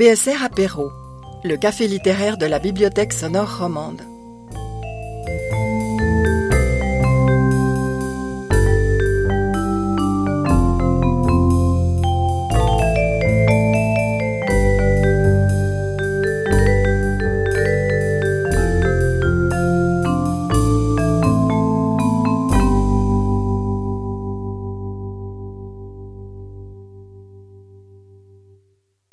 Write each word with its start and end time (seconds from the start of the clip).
BSR 0.00 0.42
Apéro, 0.42 0.92
le 1.44 1.58
café 1.58 1.86
littéraire 1.86 2.38
de 2.38 2.46
la 2.46 2.58
Bibliothèque 2.58 3.12
sonore 3.12 3.58
romande. 3.58 4.00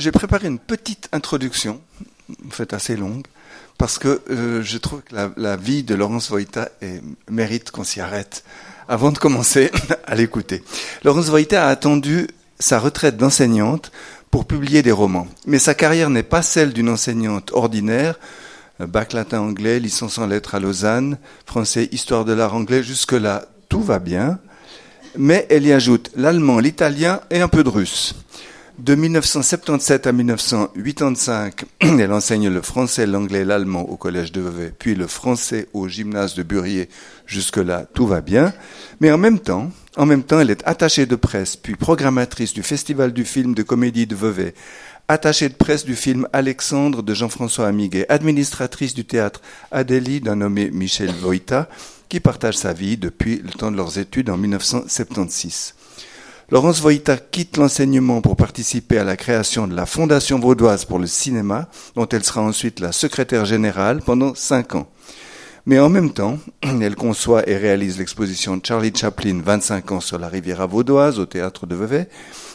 J'ai 0.07 0.11
préparé 0.11 0.47
une 0.47 0.57
petite 0.57 1.09
introduction, 1.11 1.81
en 2.47 2.49
fait 2.49 2.71
assez 2.71 2.95
longue, 2.95 3.25
parce 3.77 3.99
que 3.99 4.21
euh, 4.29 4.61
je 4.63 4.77
trouve 4.77 5.01
que 5.01 5.13
la, 5.35 5.57
vie 5.57 5.83
de 5.83 5.95
Laurence 5.95 6.29
Voïta 6.29 6.69
mérite 7.29 7.71
qu'on 7.71 7.83
s'y 7.83 7.99
arrête 7.99 8.45
avant 8.87 9.11
de 9.11 9.17
commencer 9.17 9.69
à 10.07 10.15
l'écouter. 10.15 10.63
Laurence 11.03 11.25
Voïta 11.25 11.67
a 11.67 11.69
attendu 11.69 12.27
sa 12.57 12.79
retraite 12.79 13.17
d'enseignante 13.17 13.91
pour 14.31 14.45
publier 14.45 14.81
des 14.81 14.93
romans. 14.93 15.27
Mais 15.45 15.59
sa 15.59 15.73
carrière 15.73 16.09
n'est 16.09 16.23
pas 16.23 16.41
celle 16.41 16.71
d'une 16.71 16.87
enseignante 16.87 17.51
ordinaire, 17.51 18.17
bac 18.79 19.11
latin 19.11 19.41
anglais, 19.41 19.81
licence 19.81 20.19
en 20.19 20.27
lettres 20.27 20.55
à 20.55 20.61
Lausanne, 20.61 21.17
français, 21.45 21.89
histoire 21.91 22.23
de 22.23 22.31
l'art 22.31 22.55
anglais, 22.55 22.81
jusque-là, 22.81 23.43
tout 23.67 23.81
va 23.81 23.99
bien. 23.99 24.39
Mais 25.17 25.45
elle 25.49 25.65
y 25.65 25.73
ajoute 25.73 26.11
l'allemand, 26.15 26.59
l'italien 26.59 27.19
et 27.29 27.41
un 27.41 27.49
peu 27.49 27.65
de 27.65 27.69
russe. 27.69 28.15
De 28.77 28.93
1977 28.93 30.05
à 30.05 30.11
1985, 30.11 31.65
elle 31.79 32.13
enseigne 32.13 32.47
le 32.49 32.61
français, 32.61 33.07
l'anglais 33.07 33.43
l'allemand 33.43 33.81
au 33.81 33.97
collège 33.97 34.31
de 34.31 34.39
Vevey, 34.39 34.71
puis 34.77 34.93
le 34.93 35.07
français 35.07 35.67
au 35.73 35.87
gymnase 35.87 36.35
de 36.35 36.43
Burier. 36.43 36.87
Jusque-là, 37.25 37.87
tout 37.95 38.05
va 38.05 38.21
bien. 38.21 38.53
Mais 38.99 39.11
en 39.11 39.17
même 39.17 39.39
temps, 39.39 39.71
en 39.95 40.05
même 40.05 40.21
temps, 40.21 40.39
elle 40.39 40.51
est 40.51 40.61
attachée 40.67 41.07
de 41.07 41.15
presse, 41.15 41.55
puis 41.55 41.75
programmatrice 41.75 42.53
du 42.53 42.61
Festival 42.61 43.13
du 43.13 43.25
film 43.25 43.55
de 43.55 43.63
comédie 43.63 44.05
de 44.05 44.15
Vevey, 44.15 44.53
attachée 45.07 45.49
de 45.49 45.55
presse 45.55 45.83
du 45.83 45.95
film 45.95 46.27
Alexandre 46.31 47.01
de 47.01 47.15
Jean-François 47.15 47.67
Amiguet, 47.67 48.05
administratrice 48.09 48.93
du 48.93 49.05
théâtre 49.05 49.41
Adélie 49.71 50.21
d'un 50.21 50.35
nommé 50.35 50.69
Michel 50.69 51.11
Voïta, 51.19 51.67
qui 52.09 52.19
partage 52.19 52.57
sa 52.57 52.73
vie 52.73 52.95
depuis 52.95 53.37
le 53.37 53.49
temps 53.49 53.71
de 53.71 53.77
leurs 53.77 53.97
études 53.97 54.29
en 54.29 54.37
1976. 54.37 55.73
Laurence 56.49 56.79
Voïta 56.79 57.17
quitte 57.17 57.57
l'enseignement 57.57 58.21
pour 58.21 58.37
participer 58.37 58.97
à 58.97 59.03
la 59.03 59.17
création 59.17 59.67
de 59.67 59.75
la 59.75 59.85
Fondation 59.85 60.39
vaudoise 60.39 60.85
pour 60.85 60.97
le 60.97 61.05
cinéma, 61.05 61.67
dont 61.95 62.07
elle 62.07 62.23
sera 62.23 62.41
ensuite 62.41 62.79
la 62.79 62.93
secrétaire 62.93 63.43
générale 63.43 63.99
pendant 64.01 64.33
cinq 64.33 64.73
ans. 64.73 64.87
Mais 65.65 65.77
en 65.77 65.89
même 65.89 66.13
temps, 66.13 66.39
elle 66.61 66.95
conçoit 66.95 67.49
et 67.49 67.57
réalise 67.57 67.97
l'exposition 67.97 68.61
Charlie 68.63 68.93
Chaplin 68.95 69.41
25 69.43 69.91
ans 69.91 69.99
sur 69.99 70.19
la 70.19 70.29
Riviera 70.29 70.67
vaudoise 70.67 71.19
au 71.19 71.25
théâtre 71.25 71.67
de 71.67 71.75
Vevey. 71.75 72.07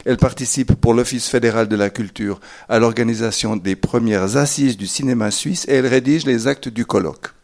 Elle 0.06 0.16
participe 0.16 0.74
pour 0.74 0.94
l'Office 0.94 1.28
fédéral 1.28 1.68
de 1.68 1.76
la 1.76 1.90
culture 1.90 2.40
à 2.70 2.78
l'organisation 2.78 3.56
des 3.56 3.76
premières 3.76 4.38
assises 4.38 4.78
du 4.78 4.86
cinéma 4.86 5.30
suisse 5.30 5.66
et 5.68 5.74
elle 5.74 5.86
rédige 5.86 6.24
les 6.24 6.46
actes 6.46 6.70
du 6.70 6.86
colloque. 6.86 7.34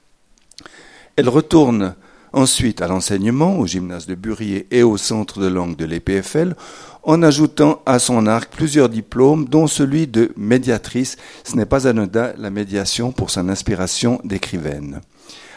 Elle 1.17 1.29
retourne 1.29 1.95
ensuite 2.33 2.83
à 2.83 2.89
l'enseignement 2.89 3.59
au 3.59 3.67
gymnase 3.67 4.07
de 4.07 4.15
Burier 4.15 4.67
et 4.71 4.83
au 4.83 4.97
centre 4.97 5.41
de 5.41 5.47
langue 5.47 5.77
de 5.77 5.84
l'EPFL, 5.84 6.55
en 7.03 7.23
ajoutant 7.23 7.83
à 7.87 7.98
son 7.98 8.27
arc 8.27 8.51
plusieurs 8.55 8.89
diplômes, 8.89 9.47
dont 9.47 9.67
celui 9.67 10.07
de 10.07 10.33
médiatrice. 10.37 11.17
Ce 11.44 11.56
n'est 11.56 11.66
pas 11.66 11.87
anodin 11.87 12.33
la 12.37 12.50
médiation 12.50 13.12
pour 13.12 13.31
son 13.31 13.49
inspiration 13.49 14.21
d'écrivaine. 14.25 15.00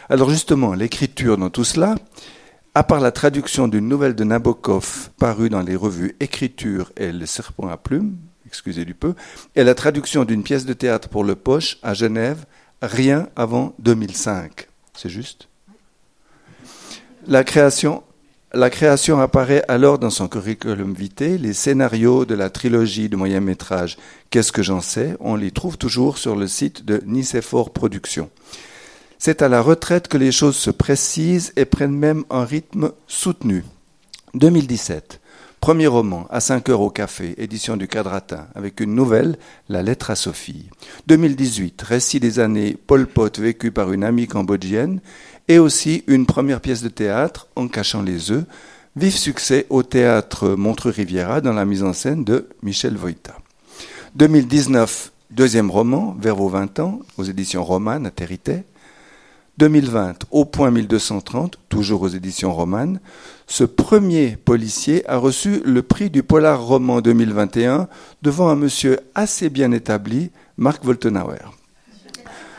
Alors 0.08 0.30
justement, 0.30 0.74
l'écriture 0.74 1.36
dans 1.38 1.50
tout 1.50 1.64
cela, 1.64 1.94
à 2.74 2.84
part 2.84 3.00
la 3.00 3.12
traduction 3.12 3.68
d'une 3.68 3.88
nouvelle 3.88 4.14
de 4.14 4.24
Nabokov 4.24 5.10
parue 5.18 5.50
dans 5.50 5.60
les 5.60 5.76
revues 5.76 6.16
Écriture 6.20 6.90
et 6.96 7.12
Le 7.12 7.26
Serpent 7.26 7.68
à 7.68 7.76
plumes, 7.76 8.16
excusez 8.46 8.84
du 8.84 8.94
peu, 8.94 9.14
et 9.56 9.64
la 9.64 9.74
traduction 9.74 10.24
d'une 10.24 10.42
pièce 10.42 10.64
de 10.64 10.72
théâtre 10.72 11.08
pour 11.08 11.24
le 11.24 11.34
Poche 11.34 11.78
à 11.82 11.92
Genève, 11.94 12.46
rien 12.80 13.28
avant 13.36 13.74
2005. 13.78 14.68
C'est 14.94 15.10
juste? 15.10 15.48
La 17.26 17.44
création, 17.44 18.02
apparaît 19.20 19.64
alors 19.68 19.98
dans 19.98 20.10
son 20.10 20.28
curriculum 20.28 20.94
vitae. 20.94 21.38
Les 21.38 21.52
scénarios 21.52 22.24
de 22.24 22.34
la 22.34 22.50
trilogie 22.50 23.08
de 23.08 23.16
moyen 23.16 23.40
métrage 23.40 23.96
Qu'est-ce 24.30 24.52
que 24.52 24.62
j'en 24.62 24.80
sais? 24.80 25.16
On 25.20 25.36
les 25.36 25.50
trouve 25.50 25.78
toujours 25.78 26.18
sur 26.18 26.36
le 26.36 26.48
site 26.48 26.84
de 26.84 27.02
Nicéphore 27.06 27.72
Productions. 27.72 28.30
C'est 29.18 29.42
à 29.42 29.48
la 29.48 29.60
retraite 29.60 30.08
que 30.08 30.18
les 30.18 30.32
choses 30.32 30.56
se 30.56 30.70
précisent 30.70 31.52
et 31.56 31.64
prennent 31.64 31.96
même 31.96 32.24
un 32.30 32.44
rythme 32.44 32.92
soutenu. 33.06 33.64
2017. 34.34 35.20
Premier 35.62 35.86
roman, 35.86 36.26
à 36.28 36.40
5 36.40 36.70
heures 36.70 36.80
au 36.80 36.90
café, 36.90 37.36
édition 37.38 37.76
du 37.76 37.86
Quadratin, 37.86 38.48
avec 38.56 38.80
une 38.80 38.96
nouvelle, 38.96 39.36
La 39.68 39.84
lettre 39.84 40.10
à 40.10 40.16
Sophie. 40.16 40.66
2018, 41.06 41.82
récit 41.82 42.18
des 42.18 42.40
années 42.40 42.76
Pol 42.84 43.06
Pot 43.06 43.38
vécu 43.38 43.70
par 43.70 43.92
une 43.92 44.02
amie 44.02 44.26
cambodgienne 44.26 45.00
et 45.48 45.58
aussi 45.58 46.04
une 46.06 46.26
première 46.26 46.60
pièce 46.60 46.82
de 46.82 46.88
théâtre, 46.88 47.48
En 47.56 47.68
cachant 47.68 48.02
les 48.02 48.30
œufs, 48.30 48.44
vif 48.96 49.16
succès 49.16 49.66
au 49.70 49.82
théâtre 49.82 50.50
Montreux-Riviera 50.50 51.40
dans 51.40 51.52
la 51.52 51.64
mise 51.64 51.82
en 51.82 51.92
scène 51.92 52.24
de 52.24 52.48
Michel 52.62 52.96
Voïta. 52.96 53.36
2019, 54.16 55.12
deuxième 55.30 55.70
roman, 55.70 56.16
Vers 56.20 56.36
vos 56.36 56.48
20 56.48 56.78
ans, 56.80 57.00
aux 57.16 57.24
éditions 57.24 57.64
Romanes 57.64 58.06
à 58.06 58.10
Territé. 58.10 58.64
2020, 59.58 60.24
Au 60.30 60.44
point 60.44 60.70
1230, 60.70 61.58
toujours 61.68 62.02
aux 62.02 62.08
éditions 62.08 62.52
Romanes. 62.52 63.00
Ce 63.46 63.64
premier 63.64 64.36
policier 64.36 65.06
a 65.08 65.18
reçu 65.18 65.60
le 65.64 65.82
prix 65.82 66.10
du 66.10 66.22
Polar 66.22 66.62
Roman 66.62 67.00
2021 67.00 67.88
devant 68.22 68.48
un 68.48 68.56
monsieur 68.56 69.00
assez 69.14 69.50
bien 69.50 69.72
établi, 69.72 70.30
Marc 70.56 70.84
Woltenauer. 70.84 71.44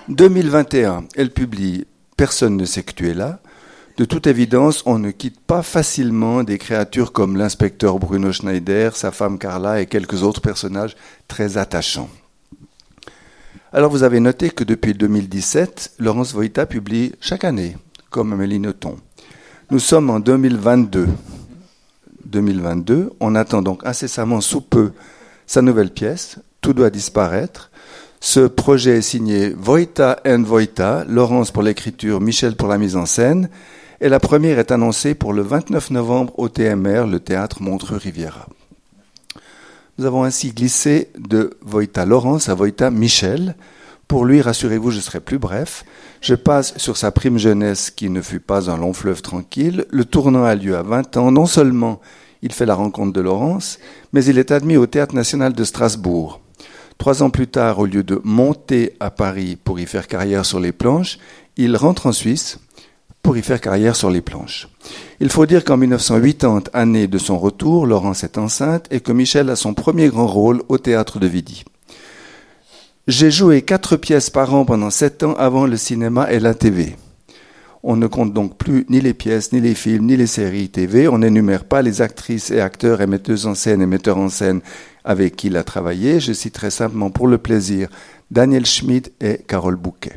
2021, 0.10 1.06
elle 1.16 1.32
publie 1.32 1.86
Personne 2.18 2.58
ne 2.58 2.66
sait 2.66 2.84
que 2.84 2.94
tu 2.94 3.10
es 3.10 3.14
là. 3.14 3.40
De 3.98 4.06
toute 4.06 4.26
évidence, 4.26 4.82
on 4.86 4.98
ne 4.98 5.12
quitte 5.12 5.40
pas 5.40 5.62
facilement 5.62 6.44
des 6.44 6.58
créatures 6.58 7.12
comme 7.12 7.38
l'inspecteur 7.38 8.00
Bruno 8.00 8.32
Schneider, 8.32 8.96
sa 8.96 9.12
femme 9.12 9.38
Carla 9.38 9.82
et 9.82 9.86
quelques 9.86 10.24
autres 10.24 10.42
personnages 10.42 10.96
très 11.28 11.58
attachants. 11.58 12.10
Alors 13.72 13.92
vous 13.92 14.04
avez 14.04 14.20
noté 14.20 14.50
que 14.50 14.64
depuis 14.64 14.94
2017, 14.94 15.94
Laurence 16.00 16.34
Voïta 16.34 16.66
publie 16.66 17.14
chaque 17.20 17.44
année, 17.44 17.78
comme 18.10 18.34
Amélie 18.34 18.60
Nothomb. 18.60 18.98
Nous 19.72 19.80
sommes 19.80 20.10
en 20.10 20.20
2022. 20.20 21.08
2022, 22.26 23.12
on 23.20 23.36
attend 23.36 23.62
donc 23.62 23.86
incessamment 23.86 24.42
sous 24.42 24.62
peu 24.62 24.92
sa 25.46 25.62
nouvelle 25.62 25.92
pièce, 25.92 26.40
Tout 26.62 26.74
doit 26.74 26.90
disparaître, 26.90 27.70
ce 28.26 28.40
projet 28.40 29.00
est 29.00 29.02
signé 29.02 29.50
Voita 29.50 30.22
and 30.26 30.44
Voita, 30.44 31.04
Laurence 31.10 31.52
pour 31.52 31.62
l'écriture, 31.62 32.22
Michel 32.22 32.56
pour 32.56 32.70
la 32.70 32.78
mise 32.78 32.96
en 32.96 33.06
scène, 33.06 33.50
et 34.00 34.08
la 34.08 34.22
première 34.22 34.60
est 34.60 34.72
annoncée 34.72 35.14
pour 35.14 35.34
le 35.34 35.42
29 35.42 35.92
novembre 35.92 36.34
au 36.40 36.48
TMR, 36.48 37.06
le 37.06 37.20
théâtre 37.20 37.62
Montreux-Riviera. 37.62 38.48
Nous 39.98 40.06
avons 40.06 40.24
ainsi 40.24 40.54
glissé 40.54 41.10
de 41.20 41.58
Voita 41.64 42.06
Laurence 42.06 42.48
à 42.48 42.54
Voita 42.54 42.92
Michel. 42.92 43.58
Pour 44.08 44.24
lui, 44.24 44.42
rassurez-vous, 44.42 44.90
je 44.90 45.02
serai 45.02 45.20
plus 45.20 45.38
bref. 45.38 45.84
Je 46.22 46.36
passe 46.36 46.78
sur 46.78 46.96
sa 46.96 47.12
prime 47.12 47.38
jeunesse 47.38 47.92
qui 47.92 48.10
ne 48.10 48.22
fut 48.22 48.40
pas 48.40 48.72
un 48.72 48.78
long 48.78 48.94
fleuve 48.94 49.22
tranquille. 49.22 49.86
Le 49.90 50.06
tournant 50.06 50.46
a 50.46 50.56
lieu 50.56 50.78
à 50.78 50.82
20 50.82 51.18
ans. 51.18 51.30
Non 51.30 51.46
seulement 51.46 52.00
il 52.42 52.54
fait 52.54 52.66
la 52.66 52.76
rencontre 52.76 53.12
de 53.12 53.20
Laurence, 53.20 53.80
mais 54.14 54.24
il 54.24 54.38
est 54.38 54.52
admis 54.52 54.78
au 54.78 54.88
Théâtre 54.88 55.14
national 55.14 55.52
de 55.52 55.64
Strasbourg. 55.66 56.40
Trois 56.98 57.24
ans 57.24 57.30
plus 57.30 57.48
tard, 57.48 57.80
au 57.80 57.86
lieu 57.86 58.04
de 58.04 58.22
monter 58.24 58.94
à 59.00 59.12
Paris 59.12 59.58
pour 59.62 59.80
y 59.80 59.86
faire 59.86 60.08
carrière 60.08 60.46
sur 60.46 60.60
les 60.60 60.72
planches, 60.72 61.18
il 61.58 61.76
rentre 61.76 62.08
en 62.08 62.12
Suisse 62.12 62.60
pour 63.22 63.38
y 63.38 63.42
faire 63.42 63.62
carrière 63.62 63.96
sur 63.96 64.10
les 64.10 64.22
planches. 64.22 64.68
Il 65.20 65.30
faut 65.30 65.46
dire 65.46 65.64
qu'en 65.64 65.78
1980, 65.78 66.64
année 66.74 67.08
de 67.08 67.18
son 67.18 67.40
retour, 67.40 67.86
Laurence 67.86 68.24
est 68.24 68.38
enceinte 68.38 68.88
et 68.92 69.00
que 69.00 69.14
Michel 69.14 69.50
a 69.50 69.56
son 69.56 69.74
premier 69.74 70.10
grand 70.10 70.28
rôle 70.28 70.62
au 70.68 70.78
théâtre 70.78 71.20
de 71.20 71.28
Vidy. 71.28 71.64
J'ai 73.08 73.32
joué 73.32 73.62
quatre 73.62 73.98
pièces 73.98 74.30
par 74.30 74.54
an 74.54 74.66
pendant 74.66 74.90
sept 74.90 75.24
ans 75.24 75.34
avant 75.34 75.66
le 75.66 75.78
cinéma 75.78 76.32
et 76.32 76.40
la 76.40 76.54
TV. 76.54 76.96
On 77.86 77.98
ne 77.98 78.08
compte 78.08 78.32
donc 78.32 78.58
plus 78.58 78.86
ni 78.88 79.02
les 79.02 79.14
pièces, 79.14 79.52
ni 79.52 79.60
les 79.60 79.76
films, 79.76 80.06
ni 80.06 80.16
les 80.16 80.28
séries 80.28 80.70
TV. 80.70 81.10
On 81.10 81.18
n'énumère 81.18 81.66
pas 81.66 81.82
les 81.82 82.02
actrices 82.02 82.50
et 82.50 82.62
acteurs 82.62 83.02
et 83.02 83.08
metteuses 83.08 83.46
en 83.46 83.56
scène 83.56 83.82
et 83.82 83.86
metteurs 83.86 84.18
en 84.18 84.30
scène 84.30 84.62
avec 85.04 85.36
qui 85.36 85.48
il 85.48 85.58
a 85.58 85.66
travaillé. 85.66 86.22
Je 86.22 86.32
citerai 86.32 86.72
simplement 86.72 87.10
pour 87.10 87.28
le 87.28 87.38
plaisir 87.38 87.90
Daniel 88.32 88.66
Schmidt 88.66 89.12
et 89.20 89.40
Carole 89.46 89.76
Bouquet. 89.76 90.16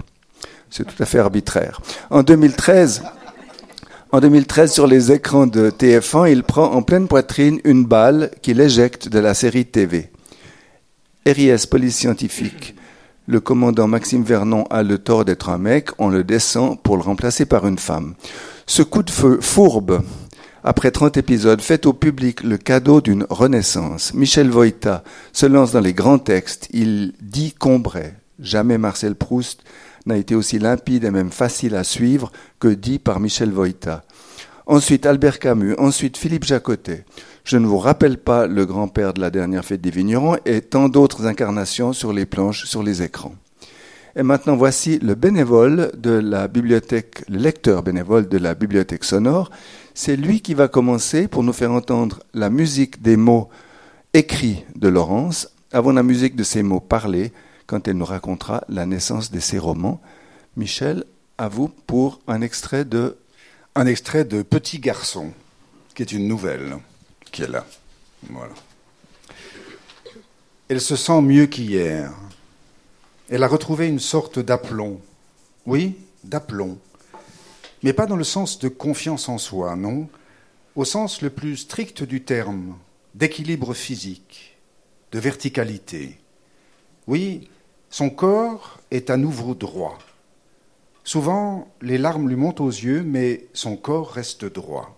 C'est 0.70 0.84
tout 0.84 1.02
à 1.02 1.06
fait 1.06 1.18
arbitraire. 1.18 1.80
En 2.10 2.22
2013, 2.22 3.02
en 4.12 4.20
2013, 4.20 4.72
sur 4.72 4.86
les 4.86 5.10
écrans 5.10 5.48
de 5.48 5.70
TF1, 5.70 6.30
il 6.30 6.44
prend 6.44 6.72
en 6.72 6.82
pleine 6.82 7.08
poitrine 7.08 7.60
une 7.64 7.84
balle 7.84 8.30
qu'il 8.42 8.60
éjecte 8.60 9.08
de 9.08 9.18
la 9.18 9.34
série 9.34 9.66
TV. 9.66 10.10
RIS, 11.26 11.66
police 11.66 11.96
scientifique. 11.96 12.75
Le 13.28 13.40
commandant 13.40 13.88
Maxime 13.88 14.22
Vernon 14.22 14.64
a 14.70 14.84
le 14.84 14.98
tort 14.98 15.24
d'être 15.24 15.48
un 15.48 15.58
mec, 15.58 15.90
on 15.98 16.08
le 16.08 16.22
descend 16.22 16.80
pour 16.80 16.96
le 16.96 17.02
remplacer 17.02 17.44
par 17.44 17.66
une 17.66 17.78
femme. 17.78 18.14
Ce 18.66 18.82
coup 18.82 19.02
de 19.02 19.10
feu 19.10 19.38
fourbe, 19.40 20.02
après 20.62 20.92
30 20.92 21.16
épisodes, 21.16 21.60
fait 21.60 21.86
au 21.86 21.92
public 21.92 22.44
le 22.44 22.56
cadeau 22.56 23.00
d'une 23.00 23.26
renaissance. 23.28 24.14
Michel 24.14 24.48
Voïta 24.48 25.02
se 25.32 25.46
lance 25.46 25.72
dans 25.72 25.80
les 25.80 25.92
grands 25.92 26.18
textes. 26.18 26.68
Il 26.72 27.14
dit 27.20 27.52
Combray. 27.52 28.14
Jamais 28.38 28.78
Marcel 28.78 29.16
Proust 29.16 29.64
n'a 30.06 30.16
été 30.16 30.34
aussi 30.36 30.58
limpide 30.60 31.04
et 31.04 31.10
même 31.10 31.30
facile 31.30 31.74
à 31.74 31.82
suivre 31.82 32.30
que 32.60 32.68
dit 32.68 33.00
par 33.00 33.18
Michel 33.18 33.50
Voïta. 33.50 34.04
Ensuite 34.66 35.06
Albert 35.06 35.38
Camus, 35.38 35.76
ensuite 35.78 36.16
Philippe 36.16 36.44
Jacotet. 36.44 37.04
Je 37.46 37.58
ne 37.58 37.66
vous 37.68 37.78
rappelle 37.78 38.18
pas 38.18 38.48
le 38.48 38.66
grand-père 38.66 39.14
de 39.14 39.20
la 39.20 39.30
dernière 39.30 39.64
fête 39.64 39.80
des 39.80 39.92
vignerons 39.92 40.36
et 40.46 40.60
tant 40.60 40.88
d'autres 40.88 41.26
incarnations 41.26 41.92
sur 41.92 42.12
les 42.12 42.26
planches, 42.26 42.64
sur 42.64 42.82
les 42.82 43.04
écrans. 43.04 43.36
Et 44.16 44.24
maintenant, 44.24 44.56
voici 44.56 44.98
le 44.98 45.14
bénévole 45.14 45.92
de 45.96 46.10
la 46.10 46.48
bibliothèque, 46.48 47.22
le 47.28 47.38
lecteur 47.38 47.84
bénévole 47.84 48.28
de 48.28 48.36
la 48.36 48.56
bibliothèque 48.56 49.04
sonore. 49.04 49.52
C'est 49.94 50.16
lui 50.16 50.40
qui 50.40 50.54
va 50.54 50.66
commencer 50.66 51.28
pour 51.28 51.44
nous 51.44 51.52
faire 51.52 51.70
entendre 51.70 52.18
la 52.34 52.50
musique 52.50 53.00
des 53.00 53.16
mots 53.16 53.48
écrits 54.12 54.64
de 54.74 54.88
Laurence 54.88 55.48
avant 55.70 55.92
la 55.92 56.02
musique 56.02 56.34
de 56.34 56.42
ces 56.42 56.64
mots 56.64 56.80
parlés 56.80 57.32
quand 57.68 57.86
elle 57.86 57.96
nous 57.98 58.04
racontera 58.04 58.64
la 58.68 58.86
naissance 58.86 59.30
de 59.30 59.38
ses 59.38 59.60
romans. 59.60 60.00
Michel, 60.56 61.04
à 61.38 61.48
vous 61.48 61.68
pour 61.68 62.18
un 62.26 62.40
extrait 62.40 62.84
de... 62.84 63.16
Un 63.76 63.86
extrait 63.86 64.24
de 64.24 64.42
Petit 64.42 64.80
garçon, 64.80 65.30
qui 65.94 66.02
est 66.02 66.10
une 66.10 66.26
nouvelle, 66.26 66.78
Elle 70.68 70.80
se 70.80 70.96
sent 70.96 71.20
mieux 71.22 71.46
qu'hier. 71.46 72.12
Elle 73.28 73.42
a 73.42 73.48
retrouvé 73.48 73.88
une 73.88 74.00
sorte 74.00 74.38
d'aplomb. 74.38 75.00
Oui, 75.66 75.96
d'aplomb. 76.24 76.78
Mais 77.82 77.92
pas 77.92 78.06
dans 78.06 78.16
le 78.16 78.24
sens 78.24 78.58
de 78.58 78.68
confiance 78.68 79.28
en 79.28 79.38
soi, 79.38 79.76
non. 79.76 80.08
Au 80.74 80.84
sens 80.84 81.22
le 81.22 81.30
plus 81.30 81.56
strict 81.56 82.02
du 82.02 82.22
terme, 82.22 82.76
d'équilibre 83.14 83.74
physique, 83.74 84.56
de 85.12 85.18
verticalité. 85.18 86.18
Oui, 87.06 87.48
son 87.90 88.10
corps 88.10 88.80
est 88.90 89.10
à 89.10 89.16
nouveau 89.16 89.54
droit. 89.54 89.98
Souvent, 91.04 91.68
les 91.80 91.98
larmes 91.98 92.28
lui 92.28 92.36
montent 92.36 92.60
aux 92.60 92.68
yeux, 92.68 93.02
mais 93.02 93.46
son 93.52 93.76
corps 93.76 94.10
reste 94.10 94.44
droit. 94.44 94.95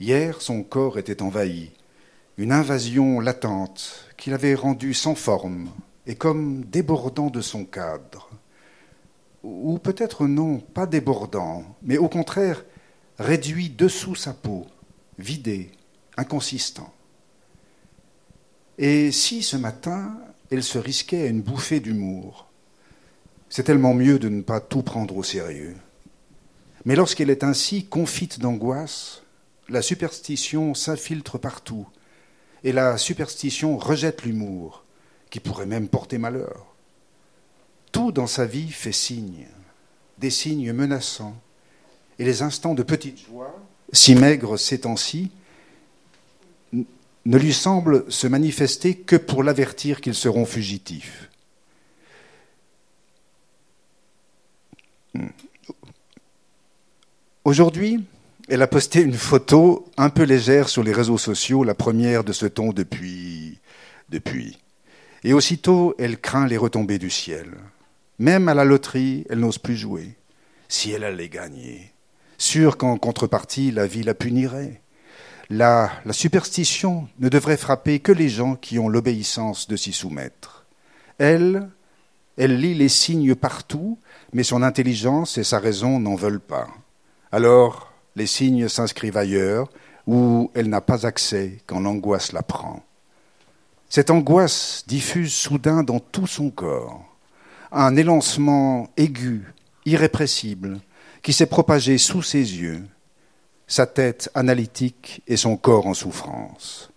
Hier, 0.00 0.40
son 0.40 0.62
corps 0.62 0.98
était 0.98 1.20
envahi, 1.20 1.72
une 2.38 2.52
invasion 2.52 3.20
latente 3.20 4.06
qui 4.16 4.30
l'avait 4.30 4.54
rendu 4.54 4.94
sans 4.94 5.14
forme 5.14 5.68
et 6.06 6.14
comme 6.14 6.64
débordant 6.64 7.28
de 7.28 7.42
son 7.42 7.66
cadre. 7.66 8.30
Ou 9.42 9.78
peut-être 9.78 10.26
non, 10.26 10.58
pas 10.58 10.86
débordant, 10.86 11.64
mais 11.82 11.98
au 11.98 12.08
contraire 12.08 12.64
réduit 13.18 13.68
dessous 13.68 14.14
sa 14.14 14.32
peau, 14.32 14.66
vidé, 15.18 15.70
inconsistant. 16.16 16.94
Et 18.78 19.12
si 19.12 19.42
ce 19.42 19.58
matin, 19.58 20.16
elle 20.50 20.62
se 20.62 20.78
risquait 20.78 21.24
à 21.24 21.26
une 21.26 21.42
bouffée 21.42 21.80
d'humour, 21.80 22.48
c'est 23.50 23.64
tellement 23.64 23.92
mieux 23.92 24.18
de 24.18 24.30
ne 24.30 24.40
pas 24.40 24.60
tout 24.60 24.82
prendre 24.82 25.14
au 25.18 25.22
sérieux. 25.22 25.76
Mais 26.86 26.96
lorsqu'elle 26.96 27.28
est 27.28 27.44
ainsi 27.44 27.84
confite 27.84 28.40
d'angoisse, 28.40 29.24
la 29.70 29.82
superstition 29.82 30.74
s'infiltre 30.74 31.38
partout, 31.38 31.86
et 32.64 32.72
la 32.72 32.98
superstition 32.98 33.78
rejette 33.78 34.24
l'humour, 34.24 34.84
qui 35.30 35.40
pourrait 35.40 35.66
même 35.66 35.88
porter 35.88 36.18
malheur. 36.18 36.66
Tout 37.92 38.12
dans 38.12 38.26
sa 38.26 38.46
vie 38.46 38.70
fait 38.70 38.92
signe, 38.92 39.46
des 40.18 40.30
signes 40.30 40.72
menaçants, 40.72 41.40
et 42.18 42.24
les 42.24 42.42
instants 42.42 42.74
de 42.74 42.82
petite 42.82 43.24
joie, 43.24 43.56
si 43.92 44.14
maigres 44.14 44.58
ces 44.58 44.80
temps-ci, 44.80 45.30
ne 46.72 47.38
lui 47.38 47.54
semblent 47.54 48.10
se 48.10 48.26
manifester 48.26 48.96
que 48.96 49.16
pour 49.16 49.42
l'avertir 49.42 50.00
qu'ils 50.00 50.14
seront 50.14 50.46
fugitifs. 50.46 51.30
Aujourd'hui, 57.44 58.04
elle 58.50 58.62
a 58.62 58.66
posté 58.66 59.00
une 59.00 59.14
photo 59.14 59.86
un 59.96 60.10
peu 60.10 60.24
légère 60.24 60.68
sur 60.68 60.82
les 60.82 60.92
réseaux 60.92 61.18
sociaux, 61.18 61.62
la 61.62 61.76
première 61.76 62.24
de 62.24 62.32
ce 62.32 62.46
ton 62.46 62.72
depuis. 62.72 63.60
depuis. 64.08 64.58
Et 65.22 65.32
aussitôt, 65.32 65.94
elle 66.00 66.20
craint 66.20 66.48
les 66.48 66.56
retombées 66.56 66.98
du 66.98 67.10
ciel. 67.10 67.46
Même 68.18 68.48
à 68.48 68.54
la 68.54 68.64
loterie, 68.64 69.24
elle 69.30 69.38
n'ose 69.38 69.58
plus 69.58 69.76
jouer. 69.76 70.16
Si 70.68 70.90
elle 70.90 71.04
allait 71.04 71.28
gagner, 71.28 71.92
sûr 72.38 72.76
qu'en 72.76 72.96
contrepartie, 72.96 73.70
la 73.70 73.86
vie 73.86 74.02
la 74.02 74.14
punirait. 74.14 74.80
La, 75.48 75.92
la 76.04 76.12
superstition 76.12 77.08
ne 77.20 77.28
devrait 77.28 77.56
frapper 77.56 78.00
que 78.00 78.12
les 78.12 78.28
gens 78.28 78.56
qui 78.56 78.80
ont 78.80 78.88
l'obéissance 78.88 79.68
de 79.68 79.76
s'y 79.76 79.92
soumettre. 79.92 80.66
Elle, 81.18 81.68
elle 82.36 82.58
lit 82.58 82.74
les 82.74 82.88
signes 82.88 83.36
partout, 83.36 83.98
mais 84.32 84.42
son 84.42 84.64
intelligence 84.64 85.38
et 85.38 85.44
sa 85.44 85.60
raison 85.60 86.00
n'en 86.00 86.16
veulent 86.16 86.40
pas. 86.40 86.68
Alors, 87.30 87.89
les 88.16 88.26
signes 88.26 88.68
s'inscrivent 88.68 89.16
ailleurs, 89.16 89.68
où 90.06 90.50
elle 90.54 90.68
n'a 90.68 90.80
pas 90.80 91.06
accès 91.06 91.58
quand 91.66 91.80
l'angoisse 91.80 92.32
la 92.32 92.42
prend. 92.42 92.82
Cette 93.88 94.10
angoisse 94.10 94.84
diffuse 94.86 95.32
soudain 95.32 95.82
dans 95.82 96.00
tout 96.00 96.26
son 96.26 96.50
corps 96.50 97.10
un 97.72 97.96
élancement 97.96 98.88
aigu, 98.96 99.44
irrépressible, 99.84 100.80
qui 101.22 101.32
s'est 101.32 101.46
propagé 101.46 101.98
sous 101.98 102.22
ses 102.22 102.38
yeux, 102.38 102.84
sa 103.66 103.86
tête 103.86 104.30
analytique 104.34 105.22
et 105.28 105.36
son 105.36 105.56
corps 105.56 105.86
en 105.86 105.94
souffrance. 105.94 106.90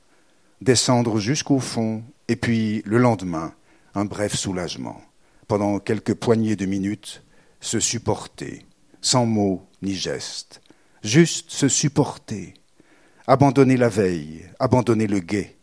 Descendre 0.62 1.20
jusqu'au 1.20 1.60
fond, 1.60 2.04
et 2.28 2.36
puis 2.36 2.82
le 2.86 2.98
lendemain, 2.98 3.54
un 3.94 4.06
bref 4.06 4.34
soulagement. 4.34 5.02
Pendant 5.48 5.80
quelques 5.80 6.16
poignées 6.16 6.56
de 6.56 6.66
minutes, 6.66 7.22
se 7.60 7.80
supporter, 7.80 8.66
sans 9.02 9.26
mots 9.26 9.64
ni 9.82 9.94
gestes, 9.94 10.62
juste 11.04 11.52
se 11.52 11.68
supporter, 11.68 12.54
abandonner 13.28 13.78
la 13.78 13.90
veille, 13.90 14.46
abandonner 14.60 15.08
le 15.08 15.20
guet, 15.20 15.58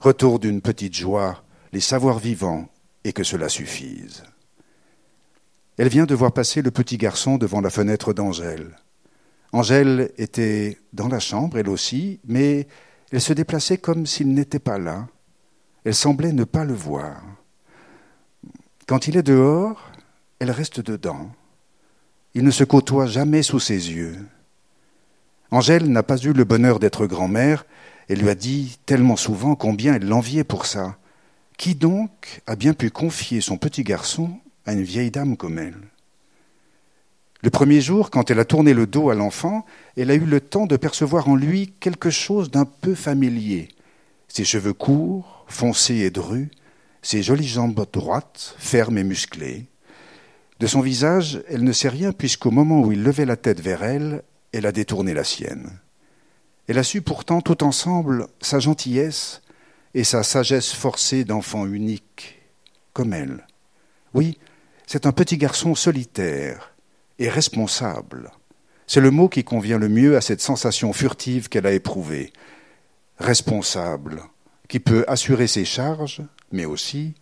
retour 0.00 0.38
d'une 0.38 0.60
petite 0.60 0.94
joie, 0.94 1.44
les 1.72 1.80
savoirs 1.80 2.18
vivants, 2.18 2.68
et 3.04 3.12
que 3.12 3.22
cela 3.22 3.48
suffise. 3.48 4.24
Elle 5.76 5.88
vient 5.88 6.06
de 6.06 6.14
voir 6.14 6.32
passer 6.32 6.62
le 6.62 6.70
petit 6.70 6.96
garçon 6.96 7.36
devant 7.36 7.60
la 7.60 7.70
fenêtre 7.70 8.12
d'Angèle. 8.12 8.76
Angèle 9.52 10.12
était 10.18 10.78
dans 10.92 11.08
la 11.08 11.20
chambre, 11.20 11.58
elle 11.58 11.68
aussi, 11.68 12.20
mais 12.26 12.66
elle 13.12 13.20
se 13.20 13.32
déplaçait 13.32 13.78
comme 13.78 14.06
s'il 14.06 14.32
n'était 14.32 14.58
pas 14.58 14.78
là. 14.78 15.06
Elle 15.84 15.94
semblait 15.94 16.32
ne 16.32 16.44
pas 16.44 16.64
le 16.64 16.74
voir. 16.74 17.22
Quand 18.86 19.06
il 19.06 19.16
est 19.16 19.22
dehors, 19.22 19.90
elle 20.38 20.50
reste 20.50 20.80
dedans. 20.80 21.30
Il 22.34 22.44
ne 22.44 22.50
se 22.50 22.64
côtoie 22.64 23.06
jamais 23.06 23.42
sous 23.42 23.60
ses 23.60 23.92
yeux. 23.92 24.16
Angèle 25.50 25.90
n'a 25.90 26.02
pas 26.02 26.16
eu 26.16 26.32
le 26.32 26.44
bonheur 26.44 26.78
d'être 26.78 27.06
grand-mère, 27.06 27.64
elle 28.08 28.20
lui 28.20 28.28
a 28.28 28.34
dit 28.34 28.78
tellement 28.86 29.16
souvent 29.16 29.54
combien 29.54 29.94
elle 29.94 30.06
l'enviait 30.06 30.44
pour 30.44 30.66
ça. 30.66 30.98
Qui 31.56 31.74
donc 31.74 32.42
a 32.46 32.56
bien 32.56 32.74
pu 32.74 32.90
confier 32.90 33.40
son 33.40 33.56
petit 33.56 33.84
garçon 33.84 34.38
à 34.66 34.72
une 34.72 34.82
vieille 34.82 35.10
dame 35.10 35.36
comme 35.36 35.58
elle? 35.58 35.78
Le 37.42 37.50
premier 37.50 37.80
jour, 37.80 38.10
quand 38.10 38.30
elle 38.30 38.40
a 38.40 38.44
tourné 38.44 38.72
le 38.72 38.86
dos 38.86 39.10
à 39.10 39.14
l'enfant, 39.14 39.64
elle 39.96 40.10
a 40.10 40.14
eu 40.14 40.24
le 40.24 40.40
temps 40.40 40.66
de 40.66 40.76
percevoir 40.76 41.28
en 41.28 41.36
lui 41.36 41.72
quelque 41.78 42.10
chose 42.10 42.50
d'un 42.50 42.64
peu 42.64 42.94
familier. 42.94 43.68
Ses 44.28 44.44
cheveux 44.44 44.72
courts, 44.72 45.44
foncés 45.46 45.96
et 45.96 46.10
drus, 46.10 46.50
ses 47.02 47.22
jolies 47.22 47.46
jambes 47.46 47.86
droites, 47.92 48.56
fermes 48.58 48.96
et 48.96 49.04
musclées, 49.04 49.66
de 50.60 50.66
son 50.66 50.80
visage, 50.80 51.42
elle 51.48 51.64
ne 51.64 51.72
sait 51.72 51.88
rien 51.88 52.12
puisqu'au 52.12 52.50
moment 52.50 52.80
où 52.80 52.92
il 52.92 53.02
levait 53.02 53.26
la 53.26 53.36
tête 53.36 53.60
vers 53.60 53.82
elle, 53.82 54.22
elle 54.56 54.66
a 54.66 54.72
détourné 54.72 55.14
la 55.14 55.24
sienne. 55.24 55.78
Elle 56.68 56.78
a 56.78 56.82
su 56.82 57.02
pourtant 57.02 57.40
tout 57.40 57.62
ensemble 57.62 58.26
sa 58.40 58.58
gentillesse 58.58 59.42
et 59.94 60.04
sa 60.04 60.22
sagesse 60.22 60.72
forcée 60.72 61.24
d'enfant 61.24 61.66
unique, 61.66 62.42
comme 62.92 63.12
elle. 63.12 63.46
Oui, 64.14 64.38
c'est 64.86 65.06
un 65.06 65.12
petit 65.12 65.36
garçon 65.36 65.74
solitaire 65.74 66.74
et 67.18 67.28
responsable. 67.28 68.30
C'est 68.86 69.00
le 69.00 69.10
mot 69.10 69.28
qui 69.28 69.44
convient 69.44 69.78
le 69.78 69.88
mieux 69.88 70.16
à 70.16 70.20
cette 70.20 70.40
sensation 70.40 70.92
furtive 70.92 71.48
qu'elle 71.48 71.66
a 71.66 71.72
éprouvée. 71.72 72.32
Responsable, 73.18 74.22
qui 74.68 74.80
peut 74.80 75.04
assurer 75.08 75.46
ses 75.46 75.64
charges, 75.64 76.22
mais 76.50 76.64
aussi 76.64 77.14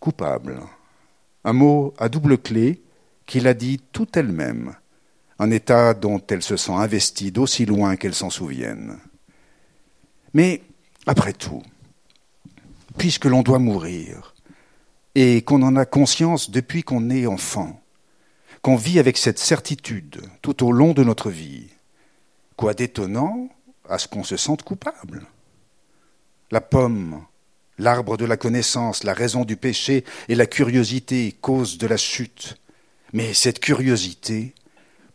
coupable 0.00 0.60
un 1.46 1.52
mot 1.52 1.94
à 1.96 2.08
double 2.08 2.38
clé 2.38 2.82
qu'il 3.24 3.46
a 3.46 3.54
dit 3.54 3.80
tout 3.92 4.08
elle-même, 4.18 4.74
un 5.38 5.50
état 5.50 5.94
dont 5.94 6.20
elle 6.28 6.42
se 6.42 6.56
sent 6.56 6.72
investie 6.72 7.32
d'aussi 7.32 7.66
loin 7.66 7.96
qu'elle 7.96 8.14
s'en 8.14 8.30
souvienne. 8.30 8.98
Mais, 10.32 10.62
après 11.06 11.32
tout, 11.32 11.62
puisque 12.98 13.26
l'on 13.26 13.42
doit 13.42 13.58
mourir, 13.58 14.34
et 15.14 15.42
qu'on 15.42 15.62
en 15.62 15.76
a 15.76 15.86
conscience 15.86 16.50
depuis 16.50 16.82
qu'on 16.82 17.08
est 17.08 17.26
enfant, 17.26 17.80
qu'on 18.60 18.76
vit 18.76 18.98
avec 18.98 19.16
cette 19.16 19.38
certitude 19.38 20.20
tout 20.42 20.64
au 20.64 20.72
long 20.72 20.92
de 20.92 21.04
notre 21.04 21.30
vie, 21.30 21.68
quoi 22.56 22.74
d'étonnant 22.74 23.48
à 23.88 23.98
ce 23.98 24.08
qu'on 24.08 24.24
se 24.24 24.36
sente 24.36 24.62
coupable? 24.62 25.26
La 26.50 26.60
pomme, 26.60 27.24
l'arbre 27.78 28.16
de 28.16 28.24
la 28.24 28.36
connaissance, 28.36 29.04
la 29.04 29.14
raison 29.14 29.44
du 29.44 29.56
péché 29.56 30.04
et 30.28 30.34
la 30.34 30.46
curiosité, 30.46 31.36
cause 31.40 31.78
de 31.78 31.86
la 31.86 31.96
chute. 31.96 32.56
Mais 33.12 33.34
cette 33.34 33.60
curiosité, 33.60 34.54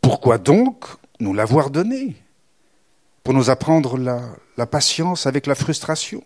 pourquoi 0.02 0.40
donc 0.40 0.86
nous 1.20 1.34
l'avoir 1.34 1.70
donnée 1.70 2.16
Pour 3.24 3.34
nous 3.34 3.50
apprendre 3.50 3.98
la, 3.98 4.66
patience 4.66 5.28
avec 5.28 5.46
la 5.46 5.56
frustration? 5.56 6.24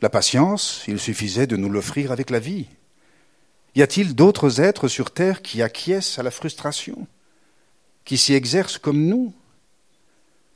La 0.00 0.08
patience, 0.08 0.84
il 0.88 0.98
suffisait 0.98 1.48
de 1.48 1.56
nous 1.56 1.68
l'offrir 1.68 2.12
avec 2.12 2.30
la 2.30 2.38
vie. 2.38 2.68
Y 3.74 3.82
a-t-il 3.82 4.14
d'autres 4.14 4.60
êtres 4.60 4.88
sur 4.88 5.10
Terre 5.10 5.42
qui 5.42 5.62
acquiescent 5.62 6.18
à 6.18 6.22
la 6.22 6.30
frustration, 6.30 7.06
qui 8.04 8.16
s'y 8.16 8.34
exercent 8.34 8.78
comme 8.78 9.04
nous? 9.04 9.32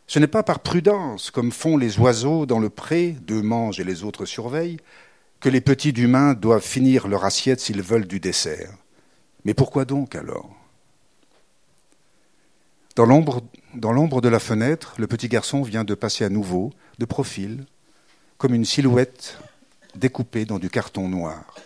Ce 0.07 0.19
n'est 0.19 0.27
pas 0.27 0.43
par 0.43 0.61
prudence, 0.61 1.31
comme 1.31 1.53
font 1.53 1.77
les 1.77 1.99
oiseaux 1.99 2.47
dans 2.47 2.59
le 2.59 2.71
pré, 2.71 3.17
deux 3.23 3.43
mangent 3.43 3.81
et 3.81 3.85
les 3.85 4.05
autres 4.05 4.25
surveillent, 4.25 4.81
que 5.41 5.49
les 5.49 5.61
petits 5.61 5.93
d'humains 5.93 6.35
doivent 6.35 6.65
finir 6.65 7.09
leur 7.09 7.25
assiette 7.25 7.61
s'ils 7.61 7.83
veulent 7.83 8.07
du 8.07 8.21
dessert. 8.21 8.73
Mais 9.45 9.55
pourquoi 9.55 9.85
donc 9.85 10.15
alors? 10.15 10.64
Dans 12.97 13.07
l'ombre 13.07 14.21
de 14.21 14.29
la 14.29 14.39
fenêtre, 14.39 14.95
le 14.99 15.07
petit 15.07 15.29
garçon 15.29 15.63
vient 15.63 15.85
de 15.85 15.95
passer 15.95 16.25
à 16.25 16.29
nouveau, 16.29 16.73
de 16.99 17.05
profil, 17.05 17.67
comme 18.39 18.55
une 18.55 18.65
silhouette 18.65 19.39
découpée 19.97 20.45
dans 20.45 20.59
du 20.59 20.71
carton 20.71 21.09
noir. 21.09 21.57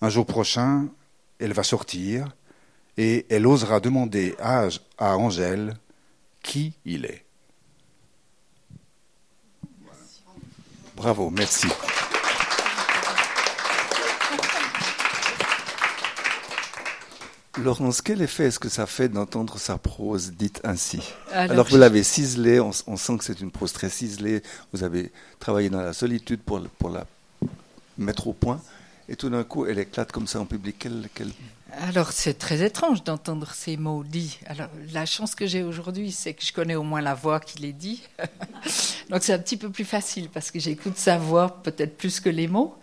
Un 0.00 0.08
jour 0.08 0.26
prochain, 0.26 0.88
elle 1.40 1.52
va 1.52 1.62
sortir 1.62 2.36
et 2.96 3.26
elle 3.28 3.46
osera 3.46 3.80
demander 3.80 4.36
à, 4.38 4.68
Angèle 4.98 5.74
qui 6.42 6.74
il 6.84 7.04
est. 7.06 7.24
Bravo, 10.96 11.30
merci. 11.30 11.68
Laurence, 17.58 18.00
quel 18.00 18.22
effet 18.22 18.44
est-ce 18.44 18.60
que 18.60 18.68
ça 18.68 18.86
fait 18.86 19.08
d'entendre 19.08 19.58
sa 19.58 19.76
prose 19.76 20.32
dite 20.32 20.60
ainsi? 20.62 21.00
Alors, 21.32 21.50
Alors 21.50 21.68
vous 21.68 21.78
l'avez 21.78 22.04
ciselée, 22.04 22.60
on, 22.60 22.70
on, 22.86 22.96
sent 22.96 23.18
que 23.18 23.24
c'est 23.24 23.40
une 23.40 23.50
prose 23.50 23.72
très 23.72 23.90
ciselée, 23.90 24.42
vous 24.72 24.84
avez 24.84 25.10
travaillé 25.40 25.68
dans 25.68 25.80
la 25.80 25.92
solitude 25.92 26.40
pour, 26.40 26.60
pour 26.78 26.90
la 26.90 27.06
mettre 27.98 28.28
au 28.28 28.32
point, 28.34 28.60
et 29.08 29.16
tout 29.16 29.28
d'un 29.28 29.42
coup 29.42 29.66
elle 29.66 29.80
éclate 29.80 30.12
comme 30.12 30.28
ça 30.28 30.38
en 30.40 30.46
public. 30.46 30.76
Quel, 30.78 31.08
quel... 31.12 31.32
Alors 31.72 32.12
c'est 32.12 32.34
très 32.34 32.62
étrange 32.64 33.02
d'entendre 33.02 33.50
ces 33.52 33.76
mots 33.76 34.04
dits. 34.04 34.38
Alors 34.46 34.68
la 34.92 35.04
chance 35.04 35.34
que 35.34 35.46
j'ai 35.46 35.64
aujourd'hui, 35.64 36.12
c'est 36.12 36.34
que 36.34 36.44
je 36.44 36.52
connais 36.52 36.76
au 36.76 36.84
moins 36.84 37.00
la 37.00 37.14
voix 37.14 37.40
qui 37.40 37.58
les 37.58 37.72
dit. 37.72 38.02
Donc 39.10 39.24
c'est 39.24 39.32
un 39.32 39.38
petit 39.40 39.56
peu 39.56 39.70
plus 39.70 39.84
facile 39.84 40.28
parce 40.28 40.52
que 40.52 40.60
j'écoute 40.60 40.96
sa 40.96 41.18
voix 41.18 41.60
peut-être 41.64 41.96
plus 41.96 42.20
que 42.20 42.28
les 42.28 42.46
mots 42.46 42.76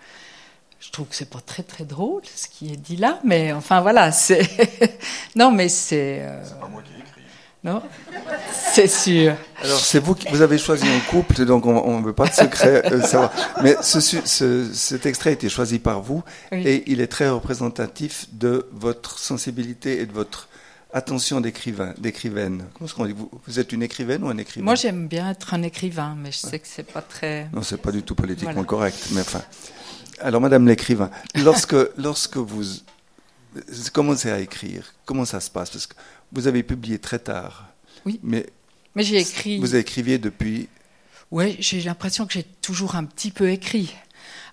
je 0.80 0.92
trouve 0.92 1.08
que 1.08 1.16
c'est 1.16 1.30
pas 1.30 1.42
très 1.46 1.64
très 1.64 1.86
drôle 1.86 2.22
ce 2.36 2.48
qui 2.48 2.72
est 2.72 2.78
dit 2.78 2.98
là, 2.98 3.20
mais 3.24 3.52
enfin 3.54 3.82
voilà, 3.82 4.12
c'est 4.12 4.48
non 5.36 5.52
mais 5.52 5.70
c'est. 5.70 6.22
Euh... 6.22 6.44
C'est 6.44 6.60
pas 6.60 6.68
moi 6.68 6.82
qui 6.82 6.94
ai 6.94 7.00
écrit. 7.00 7.22
Non, 7.64 7.82
c'est 8.74 8.88
sûr. 8.88 9.36
Alors 9.64 9.80
c'est 9.80 10.00
vous 10.00 10.14
qui 10.14 10.28
vous 10.30 10.42
avez 10.42 10.58
choisi 10.58 10.88
un 10.88 11.00
couple, 11.10 11.44
donc 11.46 11.66
on 11.66 12.00
ne 12.00 12.06
veut 12.06 12.14
pas 12.14 12.28
de 12.28 12.34
secret 12.34 12.84
euh, 12.92 13.02
savoir. 13.02 13.32
Mais 13.64 13.76
ce, 13.82 14.00
ce, 14.00 14.72
cet 14.74 15.06
extrait 15.06 15.32
a 15.32 15.34
été 15.34 15.50
choisi 15.50 15.80
par 15.80 16.02
vous 16.02 16.24
oui. 16.52 16.66
et 16.66 16.84
il 16.92 17.02
est 17.02 17.08
très 17.08 17.28
représentatif 17.28 18.28
de 18.32 18.68
votre 18.72 19.18
sensibilité 19.18 20.00
et 20.02 20.06
de 20.06 20.14
votre 20.14 20.48
attention 20.94 21.42
d'écrivain, 21.42 21.94
d'écrivaine. 21.98 22.66
Comment 22.74 22.88
est-ce 22.88 22.96
qu'on 22.96 23.06
dit 23.06 23.14
vous, 23.14 23.30
vous, 23.46 23.60
êtes 23.60 23.72
une 23.72 23.84
écrivaine 23.84 24.24
ou 24.24 24.30
un 24.30 24.38
écrivain? 24.38 24.64
Moi, 24.64 24.76
j'aime 24.76 25.08
bien 25.08 25.32
être 25.32 25.54
un 25.54 25.64
écrivain, 25.64 26.16
mais 26.18 26.32
je 26.32 26.38
sais 26.38 26.60
que 26.60 26.68
c'est 26.68 26.90
pas 26.92 27.02
très. 27.02 27.50
Non, 27.54 27.64
c'est 27.64 27.82
pas 27.82 27.92
du 27.92 28.04
tout 28.04 28.16
politiquement 28.16 28.54
voilà. 28.54 28.68
correct, 28.68 29.08
mais 29.12 29.22
enfin. 29.22 29.42
Alors, 30.20 30.42
Madame 30.42 30.68
l'écrivain, 30.68 31.12
lorsque, 31.36 31.76
lorsque 31.98 32.38
vous 32.38 32.64
commencez 33.94 34.32
à 34.32 34.40
écrire, 34.40 34.94
comment 35.06 35.26
ça 35.26 35.40
se 35.40 35.50
passe? 35.50 35.70
Parce 35.70 35.88
que 35.88 35.96
vous 36.32 36.48
avez 36.48 36.64
publié 36.64 37.00
très 37.00 37.20
tard. 37.20 37.68
Oui. 38.06 38.20
Mais, 38.24 38.48
mais 38.96 39.04
j'ai 39.04 39.18
écrit. 39.18 39.60
Vous 39.60 39.76
écriviez 39.76 40.18
depuis. 40.18 40.70
Oui, 41.32 41.58
j'ai 41.60 41.82
l'impression 41.82 42.26
que 42.26 42.34
j'ai 42.34 42.44
toujours 42.44 42.96
un 42.96 43.04
petit 43.04 43.32
peu 43.32 43.50
écrit. 43.50 43.94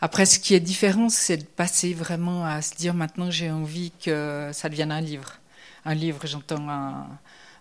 Après, 0.00 0.26
ce 0.26 0.38
qui 0.38 0.54
est 0.54 0.60
différent, 0.60 1.08
c'est 1.08 1.38
de 1.38 1.44
passer 1.44 1.94
vraiment 1.94 2.44
à 2.44 2.60
se 2.62 2.74
dire 2.74 2.94
maintenant 2.94 3.30
j'ai 3.30 3.50
envie 3.50 3.92
que 4.04 4.50
ça 4.52 4.68
devienne 4.68 4.92
un 4.92 5.00
livre. 5.00 5.38
Un 5.84 5.94
livre, 5.94 6.26
j'entends 6.26 6.68
un, 6.68 7.06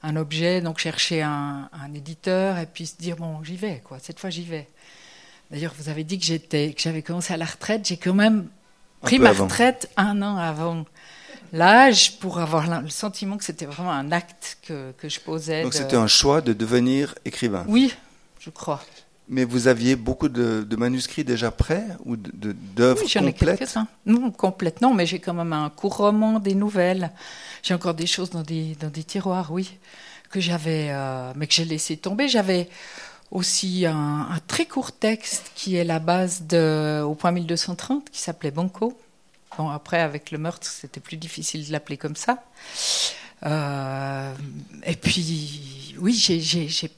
un, 0.01 0.15
objet, 0.15 0.62
donc 0.62 0.79
chercher 0.79 1.22
un, 1.22 1.69
un, 1.72 1.93
éditeur 1.93 2.57
et 2.57 2.65
puis 2.65 2.88
se 2.88 2.95
dire 2.98 3.17
bon, 3.17 3.43
j'y 3.43 3.55
vais, 3.55 3.81
quoi. 3.83 4.00
Cette 4.00 4.19
fois, 4.19 4.29
j'y 4.29 4.43
vais. 4.43 4.67
D'ailleurs, 5.53 5.74
vous 5.77 5.88
avez 5.88 6.03
dit 6.03 6.17
que 6.17 6.25
j'étais, 6.25 6.74
que 6.74 6.81
j'avais 6.81 7.03
commencé 7.03 7.31
à 7.31 7.38
la 7.38 7.45
retraite. 7.45 7.88
J'ai 7.88 7.98
quand 7.98 8.15
même 8.15 8.48
pris 9.01 9.19
ma 9.19 9.29
avant. 9.29 9.43
retraite 9.43 9.88
un 9.98 10.24
an 10.24 10.36
avant 10.36 10.83
l'âge 11.51 12.17
pour 12.17 12.39
avoir 12.39 12.81
le 12.81 12.89
sentiment 12.89 13.38
que 13.38 13.43
c'était 13.45 13.67
vraiment 13.67 13.91
un 13.91 14.12
acte 14.12 14.57
que, 14.67 14.91
que 14.98 15.07
je 15.07 15.19
posais. 15.19 15.62
Donc 15.62 15.74
de... 15.74 15.77
c'était 15.77 15.95
un 15.95 16.07
choix 16.07 16.41
de 16.41 16.53
devenir 16.53 17.13
écrivain. 17.24 17.65
Oui, 17.67 17.93
je 18.39 18.50
crois. 18.50 18.83
Mais 19.29 19.45
vous 19.45 19.67
aviez 19.67 19.95
beaucoup 19.95 20.27
de, 20.27 20.65
de 20.67 20.75
manuscrits 20.75 21.24
déjà 21.24 21.51
prêts 21.51 21.86
ou 22.03 22.15
d'œuvres 22.17 23.01
oui, 23.03 23.07
j'en 23.07 23.25
ai 23.27 23.33
quelques-uns. 23.33 23.88
Non, 24.07 24.31
complètes, 24.31 24.81
non, 24.81 24.95
mais 24.95 25.05
j'ai 25.05 25.19
quand 25.19 25.36
même 25.36 25.53
un 25.53 25.69
court 25.69 25.98
roman, 25.98 26.39
des 26.39 26.55
nouvelles. 26.55 27.12
J'ai 27.62 27.75
encore 27.75 27.93
des 27.93 28.07
choses 28.07 28.31
dans 28.31 28.41
des, 28.41 28.75
dans 28.81 28.89
des 28.89 29.03
tiroirs, 29.03 29.51
oui, 29.51 29.77
que 30.31 30.39
j'avais, 30.39 30.88
euh, 30.89 31.31
mais 31.36 31.45
que 31.45 31.53
j'ai 31.53 31.63
laissé 31.63 31.95
tomber. 31.95 32.27
J'avais 32.27 32.67
aussi 33.33 33.85
un, 33.87 34.27
un, 34.29 34.39
très 34.47 34.65
court 34.65 34.91
texte 34.91 35.51
qui 35.55 35.75
est 35.75 35.83
la 35.83 35.99
base 35.99 36.43
de 36.43 37.01
au 37.01 37.15
point 37.15 37.31
1230 37.31 38.09
qui 38.09 38.21
s'appelait 38.21 38.51
Banco. 38.51 38.97
Bon, 39.57 39.69
après, 39.69 39.99
avec 39.99 40.31
le 40.31 40.37
meurtre, 40.37 40.67
c'était 40.67 40.99
plus 40.99 41.17
difficile 41.17 41.65
de 41.67 41.71
l'appeler 41.71 41.97
comme 41.97 42.15
ça. 42.15 42.43
Euh, 43.45 44.33
et 44.85 44.95
puis, 44.95 45.95
oui, 45.99 46.13
j'ai 46.13 46.91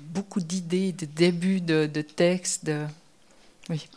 beaucoup 0.00 0.40
d'idées, 0.40 0.92
de 0.92 1.06
débuts 1.06 1.60
de, 1.60 1.86
de 1.86 2.02
textes. 2.02 2.64
De... 2.66 2.84
Oui. 3.70 3.88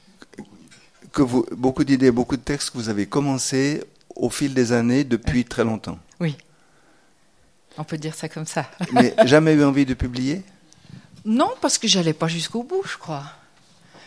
Que 1.11 1.21
vous, 1.23 1.45
beaucoup 1.51 1.83
d'idées, 1.83 2.11
beaucoup 2.11 2.37
de 2.37 2.41
textes 2.41 2.71
que 2.71 2.77
vous 2.77 2.89
avez 2.89 3.07
commencé 3.07 3.83
au 4.15 4.29
fil 4.29 4.53
des 4.53 4.71
années 4.71 5.03
depuis 5.03 5.39
oui. 5.39 5.45
très 5.45 5.63
longtemps. 5.63 5.99
Oui. 6.19 6.35
On 7.77 7.83
peut 7.83 7.97
dire 7.97 8.15
ça 8.15 8.29
comme 8.29 8.47
ça. 8.47 8.69
Mais 8.91 9.13
jamais 9.25 9.53
eu 9.53 9.63
envie 9.63 9.85
de 9.85 9.93
publier? 9.93 10.43
Non, 11.27 11.53
parce 11.61 11.77
que 11.77 11.89
j'allais 11.89 12.13
pas 12.13 12.29
jusqu'au 12.29 12.63
bout, 12.63 12.83
je 12.87 12.97
crois. 12.97 13.25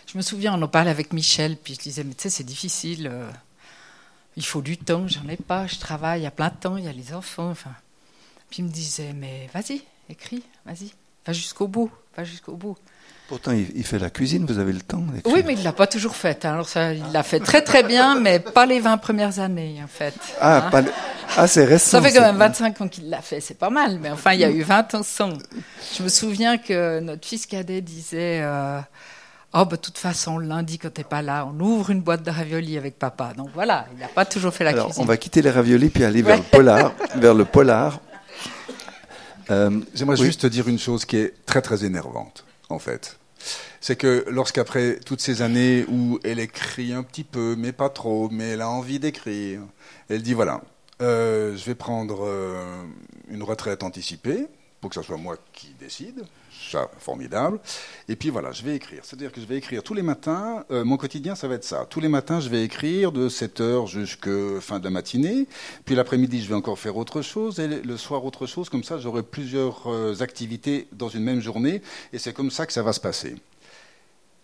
Je 0.07 0.17
me 0.17 0.23
souviens, 0.23 0.55
on 0.59 0.63
en 0.63 0.69
parlait 0.69 0.91
avec 0.91 1.13
Michel, 1.13 1.59
puis 1.59 1.75
je 1.75 1.81
disais, 1.81 2.03
mais 2.03 2.15
tu 2.15 2.23
sais, 2.23 2.31
c'est 2.31 2.45
difficile. 2.45 3.09
Euh, 3.13 3.31
il 4.37 4.45
faut 4.45 4.63
du 4.63 4.79
temps, 4.79 5.07
j'en 5.07 5.29
ai 5.29 5.37
pas, 5.37 5.67
je 5.67 5.79
travaille, 5.79 6.25
a 6.25 6.31
plein 6.31 6.49
de 6.49 6.55
temps, 6.55 6.79
il 6.79 6.85
y 6.85 6.89
a 6.89 6.93
les 6.93 7.13
enfants. 7.13 7.51
Enfin. 7.51 7.75
Puis 8.49 8.61
il 8.61 8.65
me 8.65 8.71
disait, 8.71 9.13
mais 9.13 9.51
vas-y, 9.53 9.83
écris, 10.09 10.43
vas-y, 10.65 10.95
va 11.27 11.35
jusqu'au 11.35 11.69
bout, 11.69 11.93
va 12.17 12.25
jusqu'au 12.25 12.57
bout. 12.57 12.79
Pourtant, 13.31 13.53
il, 13.53 13.85
fait 13.85 14.01
la 14.01 14.11
cuisine, 14.11 14.45
vous 14.45 14.59
avez 14.59 14.73
le 14.73 14.81
temps 14.81 15.05
Oui, 15.25 15.45
mais 15.47 15.53
il 15.53 15.63
l'a 15.63 15.73
pas 15.73 15.87
toujours 15.87 16.17
fait. 16.17 16.45
Alors 16.45 16.69
ça, 16.69 16.93
il 16.93 17.13
l'a 17.13 17.23
fait 17.23 17.39
très 17.39 17.63
très 17.63 17.85
bien, 17.85 18.19
mais 18.19 18.41
pas 18.41 18.67
les 18.67 18.81
20 18.81 18.99
premières 18.99 19.39
années, 19.39 19.81
en 19.85 19.87
fait. 19.87 20.15
Ah, 20.41 20.57
hein 20.57 20.71
pas 20.73 20.81
le... 20.81 20.91
ah 21.37 21.47
c'est 21.47 21.65
récent. 21.65 22.01
Ça 22.01 22.03
fait 22.03 22.13
quand 22.13 22.23
même 22.23 22.39
25 22.39 22.81
ans 22.81 22.89
qu'il 22.89 23.09
l'a 23.09 23.21
fait, 23.23 23.41
c'est 23.41 23.57
pas 23.57 23.71
mal, 23.71 24.01
mais 24.03 24.11
enfin, 24.11 24.33
il 24.33 24.41
y 24.41 24.45
a 24.45 24.51
eu 24.51 24.63
20 24.63 24.97
ans 24.97 25.03
sans. 25.05 25.35
Je 25.97 26.03
me 26.03 26.09
souviens 26.09 26.59
que 26.59 26.99
notre 26.99 27.25
fils 27.25 27.47
cadet 27.47 27.81
disait 27.81 28.41
euh, 28.43 28.81
Oh, 29.55 29.65
bah, 29.65 29.77
de 29.77 29.77
toute 29.77 29.99
façon, 29.99 30.39
lundi, 30.39 30.79
quand 30.79 30.93
t'es 30.93 31.05
pas 31.05 31.23
là, 31.23 31.47
on 31.47 31.61
ouvre 31.61 31.91
une 31.91 32.01
boîte 32.01 32.25
de 32.25 32.33
raviolis 32.33 32.79
avec 32.79 32.99
papa. 32.99 33.33
Donc 33.37 33.51
voilà, 33.55 33.87
il 33.95 34.01
n'a 34.01 34.09
pas 34.09 34.25
toujours 34.25 34.53
fait 34.53 34.65
la 34.65 34.71
Alors, 34.71 34.87
cuisine. 34.87 35.05
On 35.05 35.07
va 35.07 35.17
quitter 35.17 35.41
les 35.41 35.53
raviolis 35.53 35.91
puis 35.91 36.03
aller 36.03 36.23
vers 36.23 36.39
le 36.39 36.43
polar. 36.43 36.95
vers 37.15 37.35
le 37.35 37.45
polar. 37.45 38.01
Euh, 39.53 39.79
J'aimerais 39.95 40.19
oui. 40.19 40.27
juste 40.27 40.41
te 40.41 40.47
dire 40.49 40.67
une 40.67 40.81
chose 40.81 41.05
qui 41.05 41.17
est 41.17 41.33
très 41.47 41.63
très 41.63 41.85
énervante, 41.85 42.45
en 42.69 42.81
fait 42.81 43.20
c'est 43.81 43.97
que 43.97 44.25
lorsqu'après 44.29 44.99
toutes 45.01 45.21
ces 45.21 45.43
années 45.43 45.85
où 45.89 46.19
elle 46.25 46.39
écrit 46.39 46.93
un 46.93 47.03
petit 47.03 47.25
peu, 47.25 47.57
mais 47.57 47.73
pas 47.73 47.89
trop, 47.89 48.29
mais 48.31 48.51
elle 48.51 48.61
a 48.61 48.69
envie 48.69 48.99
d'écrire, 48.99 49.61
elle 50.09 50.23
dit 50.23 50.35
voilà, 50.35 50.63
euh, 51.03 51.57
je 51.57 51.65
vais 51.65 51.75
prendre 51.75 52.25
euh, 52.27 52.85
une 53.29 53.43
retraite 53.43 53.83
anticipée 53.83 54.47
pour 54.81 54.91
que 54.91 54.97
ce 54.97 55.03
soit 55.03 55.17
moi 55.17 55.37
qui 55.53 55.75
décide. 55.79 56.25
Formidable. 56.99 57.61
Et 58.09 58.17
puis 58.17 58.31
voilà, 58.31 58.53
je 58.53 58.63
vais 58.63 58.77
écrire. 58.77 59.01
C'est-à-dire 59.05 59.33
que 59.33 59.41
je 59.41 59.47
vais 59.47 59.57
écrire 59.57 59.83
tous 59.83 59.95
les 59.95 60.03
matins. 60.03 60.65
Euh, 60.71 60.85
mon 60.85 60.97
quotidien, 60.97 61.35
ça 61.35 61.49
va 61.49 61.55
être 61.55 61.65
ça. 61.65 61.87
Tous 61.89 62.01
les 62.01 62.09
matins, 62.09 62.41
je 62.41 62.49
vais 62.49 62.63
écrire 62.65 63.13
de 63.13 63.29
7 63.29 63.61
heures 63.61 63.87
jusqu'à 63.87 64.61
fin 64.61 64.79
de 64.79 64.85
la 64.85 64.91
matinée. 64.91 65.47
Puis 65.85 65.95
l'après-midi, 65.95 66.43
je 66.43 66.49
vais 66.49 66.55
encore 66.55 66.79
faire 66.79 66.97
autre 66.97 67.23
chose. 67.23 67.59
Et 67.61 67.69
le 67.69 67.97
soir, 67.97 68.25
autre 68.25 68.47
chose. 68.47 68.69
Comme 68.69 68.85
ça, 68.85 68.99
j'aurai 68.99 69.23
plusieurs 69.23 69.87
euh, 69.87 70.15
activités 70.21 70.89
dans 70.93 71.09
une 71.09 71.25
même 71.25 71.41
journée. 71.41 71.83
Et 72.13 72.19
c'est 72.19 72.33
comme 72.33 72.51
ça 72.51 72.67
que 72.67 72.73
ça 72.73 72.83
va 72.83 72.93
se 72.93 73.01
passer. 73.01 73.37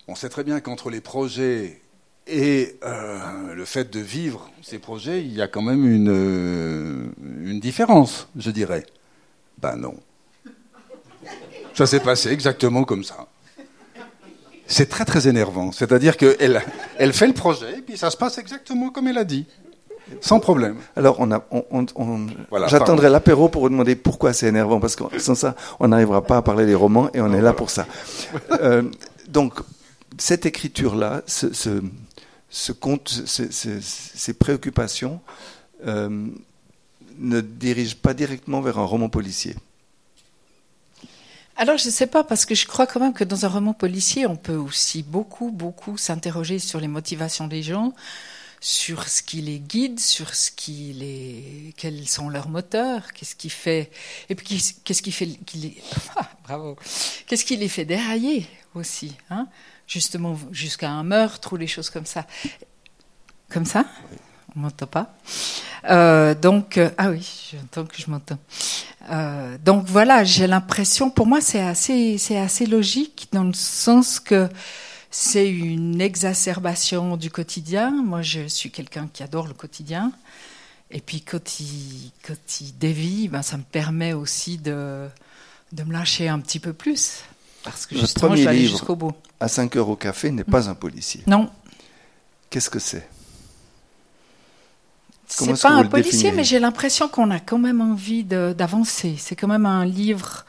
On 0.07 0.15
sait 0.15 0.29
très 0.29 0.43
bien 0.43 0.59
qu'entre 0.59 0.89
les 0.89 1.01
projets 1.01 1.81
Et 2.27 2.77
euh, 2.83 3.53
le 3.53 3.65
fait 3.65 3.89
de 3.91 3.99
vivre 3.99 4.49
ces 4.61 4.79
projets, 4.79 5.21
il 5.21 5.33
y 5.33 5.41
a 5.41 5.47
quand 5.47 5.61
même 5.61 5.85
une, 5.85 7.13
une 7.43 7.59
différence, 7.59 8.27
je 8.35 8.51
dirais. 8.51 8.85
Ben 9.59 9.75
non. 9.77 9.95
Ça 11.77 11.85
s'est 11.85 11.99
passé 11.99 12.29
exactement 12.29 12.85
comme 12.85 13.03
ça. 13.03 13.27
C'est 14.65 14.89
très 14.89 15.05
très 15.05 15.27
énervant. 15.27 15.71
C'est-à-dire 15.71 16.17
qu'elle 16.17 16.63
elle 16.97 17.13
fait 17.13 17.27
le 17.27 17.33
projet, 17.33 17.77
et 17.77 17.81
puis 17.81 17.97
ça 17.99 18.09
se 18.09 18.17
passe 18.17 18.39
exactement 18.39 18.89
comme 18.89 19.07
elle 19.07 19.19
a 19.19 19.23
dit. 19.23 19.45
Sans 20.19 20.39
problème. 20.39 20.77
Alors, 20.95 21.17
on 21.19 21.31
a, 21.31 21.45
on, 21.51 21.85
j'attendrai 22.67 23.09
l'apéro 23.11 23.47
pour 23.47 23.61
vous 23.61 23.69
demander 23.69 23.95
pourquoi 23.95 24.33
c'est 24.33 24.47
énervant, 24.47 24.79
parce 24.79 24.95
que 24.95 25.19
sans 25.19 25.35
ça, 25.35 25.55
on 25.79 25.89
n'arrivera 25.89 26.23
pas 26.23 26.37
à 26.37 26.41
parler 26.41 26.65
des 26.65 26.73
romans, 26.73 27.11
et 27.13 27.21
on 27.21 27.31
est 27.31 27.41
là 27.41 27.53
pour 27.53 27.69
ça. 27.69 27.85
Euh, 28.53 28.81
donc, 29.27 29.59
cette 30.17 30.47
écriture-là, 30.47 31.21
ce, 31.27 31.53
ce, 31.53 31.83
ce 32.49 32.71
compte, 32.71 33.09
ce, 33.09 33.43
ces 33.51 34.33
préoccupations, 34.33 35.19
euh, 35.85 36.25
ne 37.19 37.41
dirigent 37.41 37.97
pas 38.01 38.15
directement 38.15 38.61
vers 38.61 38.79
un 38.79 38.85
roman 38.85 39.09
policier. 39.09 39.55
Alors, 41.59 41.77
je 41.77 41.87
ne 41.87 41.91
sais 41.91 42.05
pas, 42.05 42.23
parce 42.23 42.45
que 42.45 42.53
je 42.53 42.67
crois 42.67 42.85
quand 42.85 42.99
même 42.99 43.13
que 43.13 43.23
dans 43.23 43.45
un 43.45 43.49
roman 43.49 43.73
policier, 43.73 44.27
on 44.27 44.35
peut 44.35 44.55
aussi 44.55 45.01
beaucoup, 45.01 45.49
beaucoup 45.49 45.97
s'interroger 45.97 46.59
sur 46.59 46.79
les 46.79 46.87
motivations 46.87 47.47
des 47.47 47.63
gens, 47.63 47.93
sur 48.59 49.09
ce 49.09 49.23
qui 49.23 49.41
les 49.41 49.59
guide, 49.59 49.99
sur 49.99 50.35
ce 50.35 50.51
qui 50.51 50.93
les, 50.93 51.73
quels 51.75 52.07
sont 52.07 52.29
leurs 52.29 52.47
moteurs, 52.47 53.11
qu'est-ce 53.11 53.35
qui 53.35 53.49
fait, 53.49 53.89
et 54.29 54.35
puis 54.35 54.61
qu'est-ce 54.83 55.01
qui 55.01 55.11
fait, 55.11 55.25
les, 55.55 55.81
ah, 56.15 56.29
bravo, 56.43 56.77
qu'est-ce 57.25 57.43
qui 57.43 57.57
les 57.57 57.69
fait 57.69 57.85
dérailler 57.85 58.45
aussi, 58.75 59.15
hein, 59.31 59.47
justement 59.87 60.37
jusqu'à 60.51 60.91
un 60.91 61.03
meurtre 61.03 61.53
ou 61.53 61.57
les 61.57 61.65
choses 61.65 61.89
comme 61.89 62.05
ça, 62.05 62.27
comme 63.49 63.65
ça, 63.65 63.83
on 64.57 64.61
m'entend 64.61 64.87
pas. 64.87 65.15
Euh, 65.89 66.33
donc, 66.33 66.77
euh, 66.77 66.89
ah 66.97 67.09
oui, 67.11 67.51
j'entends 67.53 67.85
que 67.85 67.95
je 67.97 68.09
m'entends. 68.09 68.39
Euh, 69.09 69.57
donc 69.63 69.85
voilà, 69.85 70.23
j'ai 70.23 70.47
l'impression, 70.47 71.09
pour 71.09 71.27
moi, 71.27 71.39
c'est 71.39 71.61
assez, 71.61 72.17
c'est 72.17 72.37
assez 72.37 72.65
logique 72.65 73.29
dans 73.31 73.43
le 73.43 73.53
sens 73.53 74.19
que 74.19 74.49
c'est 75.11 75.49
une 75.49 76.01
exacerbation 76.01 77.15
du 77.15 77.29
quotidien. 77.29 77.91
Moi, 77.91 78.21
je 78.21 78.47
suis 78.47 78.71
quelqu'un 78.71 79.07
qui 79.11 79.23
adore 79.23 79.47
le 79.47 79.53
quotidien. 79.53 80.11
Et 80.91 80.99
puis, 80.99 81.21
quand 81.21 81.59
il, 81.59 82.11
quand 82.25 82.61
il 82.61 82.77
dévie, 82.77 83.27
ben, 83.27 83.41
ça 83.41 83.57
me 83.57 83.63
permet 83.63 84.13
aussi 84.13 84.57
de, 84.57 85.07
de 85.71 85.83
me 85.83 85.93
lâcher 85.93 86.27
un 86.27 86.39
petit 86.39 86.59
peu 86.59 86.73
plus. 86.73 87.23
Parce 87.63 87.85
que 87.85 87.97
justement, 87.97 88.35
je 88.35 88.43
vais 88.43 88.47
aller 88.47 88.67
jusqu'au 88.67 88.95
bout. 88.95 89.13
À 89.39 89.47
5 89.47 89.75
heures 89.75 89.89
au 89.89 89.95
café 89.95 90.31
n'est 90.31 90.43
pas 90.43 90.69
un 90.69 90.75
policier. 90.75 91.21
Non. 91.27 91.49
Qu'est-ce 92.49 92.69
que 92.69 92.79
c'est? 92.79 93.07
C'est 95.27 95.61
pas 95.61 95.71
un 95.71 95.85
policier, 95.85 96.31
mais 96.31 96.43
j'ai 96.43 96.59
l'impression 96.59 97.07
qu'on 97.07 97.29
a 97.31 97.39
quand 97.39 97.59
même 97.59 97.81
envie 97.81 98.23
d'avancer. 98.23 99.15
C'est 99.17 99.35
quand 99.35 99.47
même 99.47 99.65
un 99.65 99.85
livre 99.85 100.45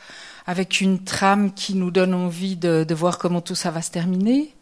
avec 0.46 0.80
une 0.80 1.04
trame 1.04 1.52
qui 1.52 1.74
nous 1.74 1.90
donne 1.90 2.14
envie 2.14 2.56
de, 2.56 2.84
de 2.88 2.94
voir 2.94 3.18
comment 3.18 3.40
tout 3.40 3.54
ça 3.54 3.70
va 3.70 3.82
se 3.82 3.90
terminer. 3.90 4.54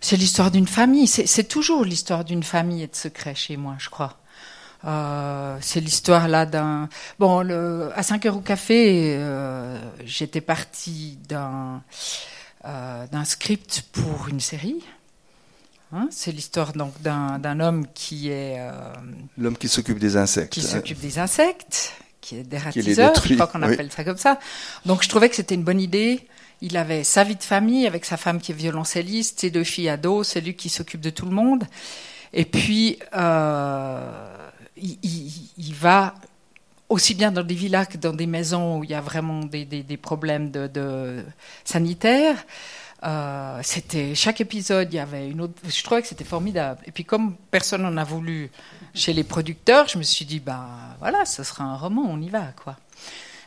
C'est 0.00 0.16
l'histoire 0.16 0.50
d'une 0.50 0.68
famille. 0.68 1.06
C'est 1.06 1.44
toujours 1.44 1.84
l'histoire 1.84 2.24
d'une 2.24 2.42
famille 2.42 2.82
et 2.82 2.86
de 2.86 2.94
secrets 2.94 3.34
chez 3.34 3.56
moi, 3.56 3.76
je 3.78 3.88
crois. 3.88 4.18
Euh, 4.84 5.56
c'est 5.60 5.80
l'histoire 5.80 6.28
là 6.28 6.46
d'un. 6.46 6.88
Bon, 7.18 7.42
le... 7.42 7.90
à 7.94 8.02
5 8.02 8.26
heures 8.26 8.36
au 8.36 8.40
café, 8.40 9.16
euh, 9.18 9.80
j'étais 10.04 10.40
partie 10.40 11.18
d'un 11.28 11.82
euh, 12.64 13.06
d'un 13.06 13.24
script 13.24 13.84
pour 13.92 14.28
une 14.28 14.40
série. 14.40 14.82
Hein, 15.92 16.08
c'est 16.10 16.32
l'histoire 16.32 16.72
donc 16.72 17.00
d'un 17.00 17.60
homme 17.60 17.86
qui 17.94 18.28
est 18.28 18.56
euh, 18.58 18.72
l'homme 19.38 19.56
qui 19.56 19.68
s'occupe 19.68 19.98
des 20.00 20.16
insectes. 20.16 20.52
Qui 20.52 20.62
s'occupe 20.62 20.98
des 20.98 21.18
insectes, 21.20 21.92
qui 22.20 22.38
est 22.38 22.42
dératiseur, 22.42 23.14
je 23.24 23.34
crois 23.34 23.46
qu'on 23.46 23.62
appelle 23.62 23.92
ça 23.92 24.02
comme 24.02 24.16
ça. 24.16 24.40
Donc 24.84 25.04
je 25.04 25.08
trouvais 25.08 25.28
que 25.28 25.36
c'était 25.36 25.54
une 25.54 25.62
bonne 25.62 25.80
idée. 25.80 26.26
Il 26.60 26.76
avait 26.76 27.04
sa 27.04 27.22
vie 27.22 27.36
de 27.36 27.42
famille 27.42 27.86
avec 27.86 28.04
sa 28.04 28.16
femme 28.16 28.40
qui 28.40 28.50
est 28.50 28.54
violoncelliste, 28.54 29.40
ses 29.40 29.50
deux 29.50 29.62
filles 29.62 29.90
ados, 29.90 30.28
c'est 30.28 30.40
lui 30.40 30.54
qui 30.56 30.70
s'occupe 30.70 31.02
de 31.02 31.10
tout 31.10 31.26
le 31.26 31.32
monde. 31.32 31.64
Et 32.32 32.46
puis 32.46 32.98
euh, 33.14 34.36
il, 34.76 34.98
il, 35.56 35.74
va 35.74 36.14
aussi 36.88 37.14
bien 37.14 37.30
dans 37.30 37.42
des 37.42 37.54
villas 37.54 37.86
que 37.86 37.96
dans 37.96 38.12
des 38.12 38.26
maisons 38.26 38.78
où 38.78 38.84
il 38.84 38.90
y 38.90 38.94
a 38.94 39.00
vraiment 39.00 39.44
des, 39.44 39.64
des, 39.64 39.82
des 39.82 39.96
problèmes 39.96 40.50
de, 40.50 40.66
de 40.66 41.24
sanitaires. 41.64 42.44
Euh, 43.04 43.60
c'était 43.62 44.14
chaque 44.14 44.40
épisode, 44.40 44.92
il 44.92 44.96
y 44.96 44.98
avait 44.98 45.28
une 45.28 45.40
autre. 45.42 45.54
Je 45.66 45.82
trouvais 45.82 46.02
que 46.02 46.08
c'était 46.08 46.24
formidable. 46.24 46.80
Et 46.86 46.92
puis 46.92 47.04
comme 47.04 47.36
personne 47.50 47.82
n'en 47.82 47.96
a 47.96 48.04
voulu 48.04 48.50
chez 48.94 49.12
les 49.12 49.24
producteurs, 49.24 49.88
je 49.88 49.98
me 49.98 50.02
suis 50.02 50.24
dit 50.24 50.40
bah 50.40 50.66
voilà, 50.98 51.24
ce 51.24 51.42
sera 51.42 51.64
un 51.64 51.76
roman, 51.76 52.06
on 52.08 52.20
y 52.20 52.28
va 52.28 52.52
quoi. 52.62 52.76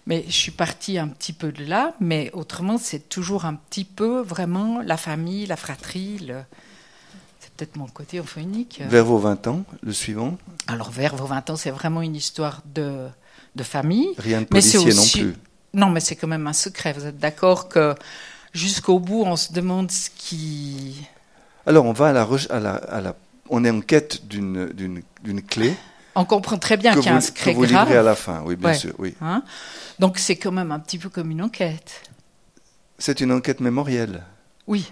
Mais 0.05 0.23
je 0.27 0.33
suis 0.33 0.51
partie 0.51 0.97
un 0.97 1.07
petit 1.07 1.33
peu 1.33 1.51
de 1.51 1.65
là, 1.65 1.93
mais 1.99 2.29
autrement 2.33 2.77
c'est 2.77 3.09
toujours 3.09 3.45
un 3.45 3.55
petit 3.55 3.85
peu 3.85 4.21
vraiment 4.21 4.81
la 4.81 4.97
famille, 4.97 5.45
la 5.47 5.57
fratrie. 5.57 6.19
Le... 6.19 6.41
C'est 7.39 7.51
peut-être 7.53 7.75
mon 7.75 7.87
côté 7.87 8.19
enfant 8.19 8.41
unique. 8.41 8.81
Vers 8.87 9.05
vos 9.05 9.17
20 9.17 9.47
ans, 9.47 9.63
le 9.81 9.93
suivant? 9.93 10.37
Alors 10.67 10.91
vers 10.91 11.15
vos 11.15 11.25
20 11.25 11.49
ans, 11.49 11.55
c'est 11.55 11.71
vraiment 11.71 12.01
une 12.01 12.15
histoire 12.15 12.61
de 12.65 13.07
de 13.55 13.63
famille. 13.63 14.09
Rien 14.19 14.41
de 14.41 14.45
policier 14.45 14.79
mais 14.85 14.93
aussi... 14.97 15.21
non 15.21 15.29
plus. 15.29 15.39
Non, 15.73 15.89
mais 15.89 15.99
c'est 15.99 16.15
quand 16.15 16.27
même 16.27 16.47
un 16.47 16.53
secret. 16.53 16.93
Vous 16.93 17.05
êtes 17.05 17.19
d'accord 17.19 17.69
que 17.69 17.95
jusqu'au 18.53 18.99
bout, 18.99 19.23
on 19.25 19.35
se 19.35 19.53
demande 19.53 19.91
ce 19.91 20.09
qui. 20.15 21.07
Alors, 21.65 21.85
on 21.85 21.93
va 21.93 22.09
à 22.09 22.13
la, 22.13 22.27
à 22.49 22.59
la, 22.59 22.71
à 22.73 23.01
la 23.01 23.15
on 23.49 23.63
est 23.65 23.69
en 23.69 23.81
quête 23.81 24.27
d'une, 24.27 24.67
d'une, 25.23 25.41
clé. 25.41 25.75
On 26.15 26.25
comprend 26.25 26.57
très 26.57 26.77
bien 26.77 26.93
qu'il 26.93 27.05
y 27.05 27.09
a 27.09 27.15
un 27.15 27.21
secret 27.21 27.53
que 27.53 27.57
vous 27.57 27.65
grave. 27.65 27.91
à 27.91 28.03
la 28.03 28.15
fin, 28.15 28.43
oui, 28.45 28.55
bien 28.55 28.73
sûr, 28.73 28.93
oui. 28.97 29.15
Hein? 29.21 29.43
Donc, 29.99 30.17
c'est 30.17 30.35
quand 30.35 30.51
même 30.51 30.71
un 30.71 30.79
petit 30.79 30.97
peu 30.97 31.09
comme 31.09 31.31
une 31.31 31.41
enquête. 31.41 32.03
C'est 32.97 33.21
une 33.21 33.31
enquête 33.31 33.59
mémorielle. 33.59 34.23
Oui. 34.67 34.91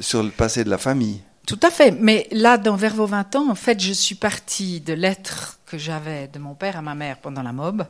Sur 0.00 0.22
le 0.22 0.30
passé 0.30 0.64
de 0.64 0.70
la 0.70 0.78
famille. 0.78 1.20
Tout 1.46 1.60
à 1.62 1.70
fait. 1.70 1.92
Mais 1.92 2.26
là, 2.32 2.58
dans 2.58 2.76
Vers 2.76 2.94
vos 2.94 3.06
20 3.06 3.36
ans, 3.36 3.50
en 3.50 3.54
fait, 3.54 3.80
je 3.80 3.92
suis 3.92 4.16
partie 4.16 4.80
de 4.80 4.92
lettres 4.92 5.58
que 5.64 5.78
j'avais 5.78 6.28
de 6.28 6.38
mon 6.38 6.54
père 6.54 6.76
à 6.76 6.82
ma 6.82 6.94
mère 6.94 7.18
pendant 7.18 7.42
la 7.42 7.52
mob. 7.52 7.86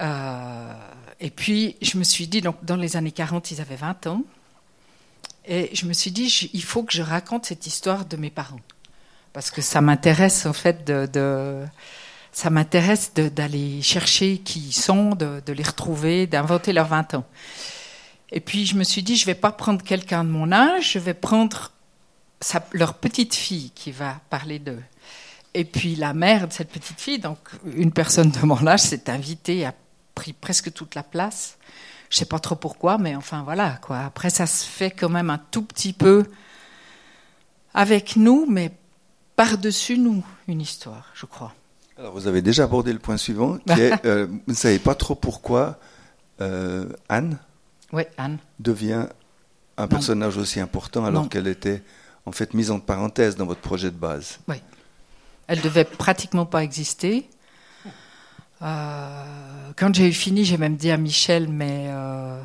Euh, 0.00 0.72
et 1.20 1.30
puis, 1.30 1.76
je 1.80 1.98
me 1.98 2.04
suis 2.04 2.26
dit, 2.26 2.40
donc, 2.40 2.56
dans 2.64 2.76
les 2.76 2.96
années 2.96 3.12
40, 3.12 3.50
ils 3.50 3.60
avaient 3.60 3.76
20 3.76 4.06
ans. 4.08 4.22
Et 5.46 5.70
je 5.74 5.86
me 5.86 5.92
suis 5.92 6.10
dit, 6.10 6.50
il 6.52 6.62
faut 6.62 6.82
que 6.82 6.92
je 6.92 7.02
raconte 7.02 7.46
cette 7.46 7.66
histoire 7.66 8.04
de 8.04 8.16
mes 8.16 8.30
parents. 8.30 8.60
Parce 9.32 9.50
que 9.50 9.62
ça 9.62 9.80
m'intéresse, 9.80 10.46
en 10.46 10.52
fait, 10.52 10.84
de, 10.84 11.64
ça 12.32 12.50
m'intéresse 12.50 13.14
d'aller 13.14 13.80
chercher 13.82 14.38
qui 14.38 14.60
ils 14.60 14.72
sont, 14.72 15.14
de, 15.14 15.52
les 15.52 15.62
retrouver, 15.62 16.26
d'inventer 16.26 16.72
leurs 16.72 16.88
20 16.88 17.14
ans. 17.14 17.24
Et 18.32 18.40
puis, 18.40 18.66
je 18.66 18.74
me 18.74 18.82
suis 18.82 19.02
dit, 19.02 19.16
je 19.16 19.22
ne 19.22 19.26
vais 19.26 19.34
pas 19.34 19.52
prendre 19.52 19.82
quelqu'un 19.82 20.24
de 20.24 20.30
mon 20.30 20.50
âge, 20.52 20.92
je 20.92 20.98
vais 20.98 21.14
prendre 21.14 21.70
leur 22.72 22.94
petite 22.94 23.34
fille 23.34 23.70
qui 23.74 23.92
va 23.92 24.20
parler 24.30 24.58
d'eux. 24.58 24.82
Et 25.54 25.64
puis, 25.64 25.94
la 25.94 26.12
mère 26.12 26.48
de 26.48 26.52
cette 26.52 26.70
petite 26.70 27.00
fille, 27.00 27.18
donc 27.18 27.38
une 27.74 27.92
personne 27.92 28.30
de 28.30 28.44
mon 28.44 28.66
âge, 28.66 28.80
s'est 28.80 29.08
invitée 29.08 29.64
à 29.64 29.72
pris 30.16 30.32
presque 30.32 30.72
toute 30.72 30.96
la 30.96 31.04
place. 31.04 31.58
Je 32.10 32.16
sais 32.16 32.24
pas 32.24 32.40
trop 32.40 32.56
pourquoi, 32.56 32.98
mais 32.98 33.14
enfin 33.14 33.42
voilà 33.44 33.78
quoi. 33.82 34.00
Après, 34.00 34.30
ça 34.30 34.46
se 34.46 34.64
fait 34.64 34.90
quand 34.90 35.08
même 35.08 35.30
un 35.30 35.38
tout 35.38 35.62
petit 35.62 35.92
peu 35.92 36.24
avec 37.74 38.16
nous, 38.16 38.46
mais 38.48 38.72
par-dessus 39.36 39.98
nous, 39.98 40.24
une 40.48 40.60
histoire, 40.60 41.10
je 41.14 41.26
crois. 41.26 41.54
Alors, 41.98 42.12
vous 42.14 42.26
avez 42.26 42.42
déjà 42.42 42.64
abordé 42.64 42.92
le 42.92 42.98
point 42.98 43.16
suivant, 43.16 43.58
qui 43.66 43.80
est, 43.80 44.06
euh, 44.06 44.26
vous 44.26 44.40
ne 44.48 44.54
savez 44.54 44.78
pas 44.78 44.94
trop 44.94 45.14
pourquoi 45.14 45.78
euh, 46.40 46.88
Anne, 47.08 47.38
Anne 48.18 48.38
devient 48.58 49.06
un 49.78 49.88
personnage 49.88 50.36
aussi 50.36 50.58
important 50.58 51.04
alors 51.04 51.28
qu'elle 51.28 51.46
était 51.46 51.82
en 52.24 52.32
fait 52.32 52.54
mise 52.54 52.70
en 52.70 52.80
parenthèse 52.80 53.36
dans 53.36 53.46
votre 53.46 53.60
projet 53.60 53.90
de 53.90 53.96
base. 53.96 54.38
Oui. 54.48 54.56
Elle 55.48 55.60
devait 55.60 55.84
pratiquement 55.84 56.46
pas 56.46 56.64
exister. 56.64 57.28
Euh, 58.62 59.70
quand 59.76 59.94
j'ai 59.94 60.08
eu 60.08 60.12
fini, 60.12 60.44
j'ai 60.44 60.56
même 60.56 60.76
dit 60.76 60.90
à 60.90 60.96
Michel, 60.96 61.48
mais 61.48 61.86
euh, 61.88 62.42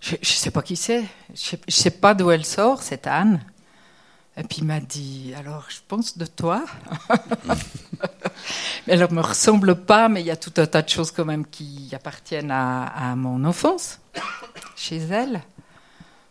je 0.00 0.16
ne 0.16 0.24
sais 0.24 0.50
pas 0.50 0.62
qui 0.62 0.76
c'est, 0.76 1.04
je 1.34 1.56
ne 1.56 1.72
sais 1.72 1.90
pas 1.90 2.14
d'où 2.14 2.30
elle 2.30 2.44
sort, 2.44 2.82
cette 2.82 3.06
Anne. 3.06 3.40
Et 4.36 4.42
puis 4.42 4.58
il 4.58 4.64
m'a 4.64 4.80
dit, 4.80 5.32
alors 5.38 5.64
je 5.68 5.78
pense 5.86 6.18
de 6.18 6.26
toi. 6.26 6.64
elle 8.86 9.00
ne 9.00 9.06
me 9.06 9.20
ressemble 9.20 9.76
pas, 9.76 10.08
mais 10.08 10.20
il 10.20 10.26
y 10.26 10.30
a 10.30 10.36
tout 10.36 10.52
un 10.56 10.66
tas 10.66 10.82
de 10.82 10.88
choses 10.88 11.12
quand 11.12 11.24
même 11.24 11.46
qui 11.46 11.90
appartiennent 11.94 12.50
à, 12.50 12.86
à 12.86 13.14
mon 13.14 13.44
enfance, 13.44 14.00
chez 14.76 14.98
elle. 14.98 15.40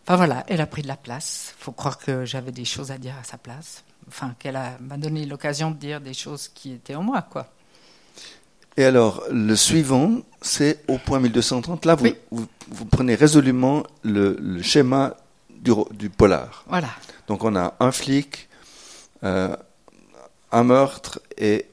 Enfin 0.06 0.16
voilà, 0.16 0.44
elle 0.48 0.60
a 0.60 0.66
pris 0.66 0.82
de 0.82 0.88
la 0.88 0.98
place. 0.98 1.54
Il 1.58 1.64
faut 1.64 1.72
croire 1.72 1.98
que 1.98 2.26
j'avais 2.26 2.52
des 2.52 2.66
choses 2.66 2.90
à 2.90 2.98
dire 2.98 3.14
à 3.18 3.24
sa 3.24 3.38
place. 3.38 3.84
Enfin, 4.06 4.34
qu'elle 4.38 4.60
m'a 4.80 4.98
donné 4.98 5.24
l'occasion 5.24 5.70
de 5.70 5.76
dire 5.76 6.00
des 6.02 6.12
choses 6.12 6.48
qui 6.48 6.72
étaient 6.72 6.94
en 6.94 7.02
moi, 7.02 7.22
quoi. 7.22 7.48
Et 8.76 8.84
alors, 8.84 9.22
le 9.30 9.54
suivant, 9.54 10.18
c'est 10.40 10.80
au 10.88 10.98
point 10.98 11.20
1230. 11.20 11.84
Là, 11.84 11.94
vous, 11.94 12.46
vous, 12.68 12.84
prenez 12.86 13.14
résolument 13.14 13.84
le, 14.02 14.60
schéma 14.62 15.16
du, 15.48 15.72
du 15.92 16.10
polar. 16.10 16.64
Voilà. 16.68 16.88
Donc 17.28 17.44
on 17.44 17.54
a 17.56 17.74
un 17.80 17.92
flic, 17.92 18.48
euh, 19.22 19.56
un 20.52 20.64
meurtre 20.64 21.20
et 21.38 21.66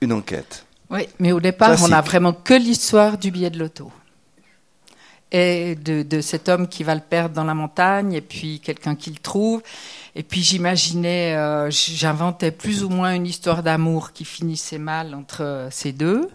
une 0.00 0.12
enquête. 0.12 0.64
Oui, 0.90 1.08
mais 1.18 1.32
au 1.32 1.40
départ, 1.40 1.76
on 1.82 1.88
n'a 1.88 2.00
vraiment 2.00 2.32
que 2.32 2.54
l'histoire 2.54 3.18
du 3.18 3.30
billet 3.30 3.50
de 3.50 3.58
loto. 3.58 3.92
Et 5.30 5.74
de, 5.74 6.02
de 6.02 6.22
cet 6.22 6.48
homme 6.48 6.68
qui 6.68 6.84
va 6.84 6.94
le 6.94 7.02
perdre 7.02 7.34
dans 7.34 7.44
la 7.44 7.52
montagne, 7.52 8.14
et 8.14 8.22
puis 8.22 8.60
quelqu'un 8.60 8.94
qui 8.94 9.10
le 9.10 9.18
trouve. 9.18 9.62
Et 10.18 10.24
puis 10.24 10.42
j'imaginais, 10.42 11.36
euh, 11.36 11.70
j'inventais 11.70 12.50
plus 12.50 12.82
ou 12.82 12.88
moins 12.88 13.14
une 13.14 13.24
histoire 13.24 13.62
d'amour 13.62 14.12
qui 14.12 14.24
finissait 14.24 14.80
mal 14.80 15.14
entre 15.14 15.44
euh, 15.44 15.70
ces 15.70 15.92
deux. 15.92 16.28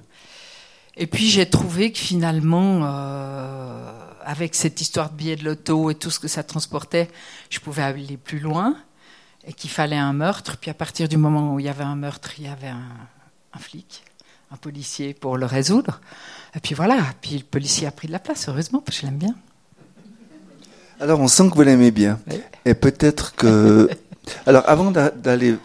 Et 0.96 1.06
puis 1.06 1.30
j'ai 1.30 1.50
trouvé 1.50 1.92
que 1.92 2.00
finalement, 2.00 2.86
euh, 2.86 3.92
avec 4.24 4.56
cette 4.56 4.80
histoire 4.80 5.10
de 5.10 5.18
billet 5.18 5.36
de 5.36 5.44
loto 5.44 5.90
et 5.90 5.96
tout 5.96 6.12
ce 6.12 6.20
que 6.22 6.30
ça 6.30 6.44
transportait, 6.44 7.10
je 7.50 7.60
pouvais 7.60 7.82
aller 7.82 8.16
plus 8.16 8.40
loin 8.40 8.78
et 9.46 9.52
qu'il 9.52 9.70
fallait 9.70 9.98
un 9.98 10.14
meurtre. 10.14 10.56
Puis 10.56 10.72
à 10.72 10.76
partir 10.76 11.10
du 11.10 11.18
moment 11.18 11.54
où 11.54 11.60
il 11.60 11.66
y 11.66 11.70
avait 11.70 11.84
un 11.84 11.98
meurtre, 11.98 12.32
il 12.38 12.46
y 12.46 12.48
avait 12.48 12.68
un, 12.68 12.88
un 13.52 13.60
flic, 13.60 14.06
un 14.52 14.56
policier 14.56 15.14
pour 15.14 15.36
le 15.36 15.46
résoudre. 15.46 16.00
Et 16.56 16.62
puis 16.62 16.74
voilà, 16.74 17.00
puis 17.20 17.38
le 17.38 17.44
policier 17.44 17.86
a 17.86 17.92
pris 17.92 18.08
de 18.08 18.14
la 18.14 18.20
place, 18.20 18.48
heureusement, 18.48 18.80
parce 18.80 18.96
que 18.96 19.02
je 19.02 19.08
l'aime 19.08 19.20
bien. 19.20 19.36
Alors 21.04 21.20
on 21.20 21.28
sent 21.28 21.50
que 21.50 21.56
vous 21.56 21.62
l'aimez 21.64 21.92
bien. 21.92 22.18
Oui. 22.32 22.40
Et 22.66 22.74
peut-être 22.76 23.36
que... 23.36 23.90
Alors 24.46 24.64
avant 24.68 24.90
d'a- 24.90 25.10
d'aller 25.12 25.58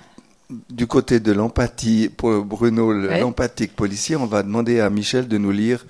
du 0.69 0.89
côté 0.89 1.21
de 1.21 1.31
l'empathie, 1.31 2.09
pour 2.09 2.43
Bruno, 2.45 2.93
Oui. 2.93 3.21
l'empathique 3.21 3.77
policier, 3.77 4.17
on 4.17 4.27
va 4.27 4.43
demander 4.43 4.81
à 4.81 4.91
Michel 4.91 5.29
de 5.29 5.39
nous 5.39 5.53
lire 5.53 5.87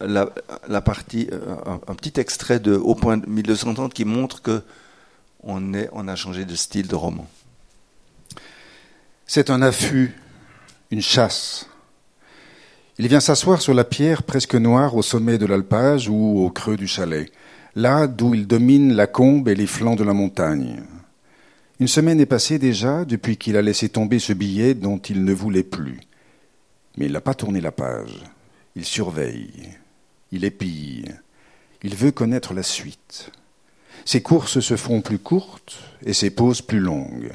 la, 0.00 0.30
la 0.68 0.80
partie, 0.80 1.28
euh, 1.32 1.38
un, 1.66 1.80
un 1.88 1.94
petit 1.96 2.20
extrait 2.20 2.60
de 2.60 2.74
Au 2.76 2.94
point 2.94 3.16
de 3.16 3.26
1230 3.28 3.92
qui 3.92 4.04
montre 4.04 4.40
que 4.40 4.62
on, 5.42 5.74
est, 5.74 5.88
on 5.92 6.06
a 6.06 6.14
changé 6.14 6.44
de 6.44 6.54
style 6.54 6.86
de 6.86 6.94
roman. 6.94 7.26
C'est 9.26 9.50
un 9.50 9.62
affût, 9.62 10.14
une 10.92 11.02
chasse. 11.02 11.66
Il 12.98 13.08
vient 13.08 13.20
s'asseoir 13.20 13.60
sur 13.62 13.74
la 13.74 13.84
pierre 13.84 14.22
presque 14.22 14.54
noire 14.54 14.94
au 14.94 15.02
sommet 15.02 15.38
de 15.38 15.46
l'alpage 15.46 16.08
ou 16.08 16.44
au 16.44 16.50
creux 16.50 16.76
du 16.76 16.86
chalet, 16.86 17.32
là 17.74 18.06
d'où 18.06 18.34
il 18.34 18.46
domine 18.46 18.94
la 18.94 19.06
combe 19.06 19.48
et 19.48 19.54
les 19.54 19.66
flancs 19.66 19.96
de 19.96 20.04
la 20.04 20.12
montagne. 20.12 20.82
Une 21.78 21.88
semaine 21.88 22.20
est 22.20 22.26
passée 22.26 22.58
déjà 22.58 23.04
depuis 23.04 23.36
qu'il 23.36 23.56
a 23.56 23.62
laissé 23.62 23.88
tomber 23.88 24.18
ce 24.18 24.32
billet 24.32 24.74
dont 24.74 24.98
il 24.98 25.24
ne 25.24 25.32
voulait 25.32 25.62
plus. 25.62 26.00
Mais 26.96 27.06
il 27.06 27.12
n'a 27.12 27.20
pas 27.20 27.34
tourné 27.34 27.60
la 27.60 27.72
page. 27.72 28.20
Il 28.76 28.84
surveille, 28.84 29.70
il 30.30 30.44
épille, 30.44 31.06
il 31.82 31.96
veut 31.96 32.10
connaître 32.10 32.54
la 32.54 32.62
suite. 32.62 33.30
Ses 34.04 34.22
courses 34.22 34.60
se 34.60 34.76
font 34.76 35.00
plus 35.00 35.18
courtes 35.18 35.78
et 36.04 36.12
ses 36.12 36.30
pauses 36.30 36.62
plus 36.62 36.80
longues. 36.80 37.32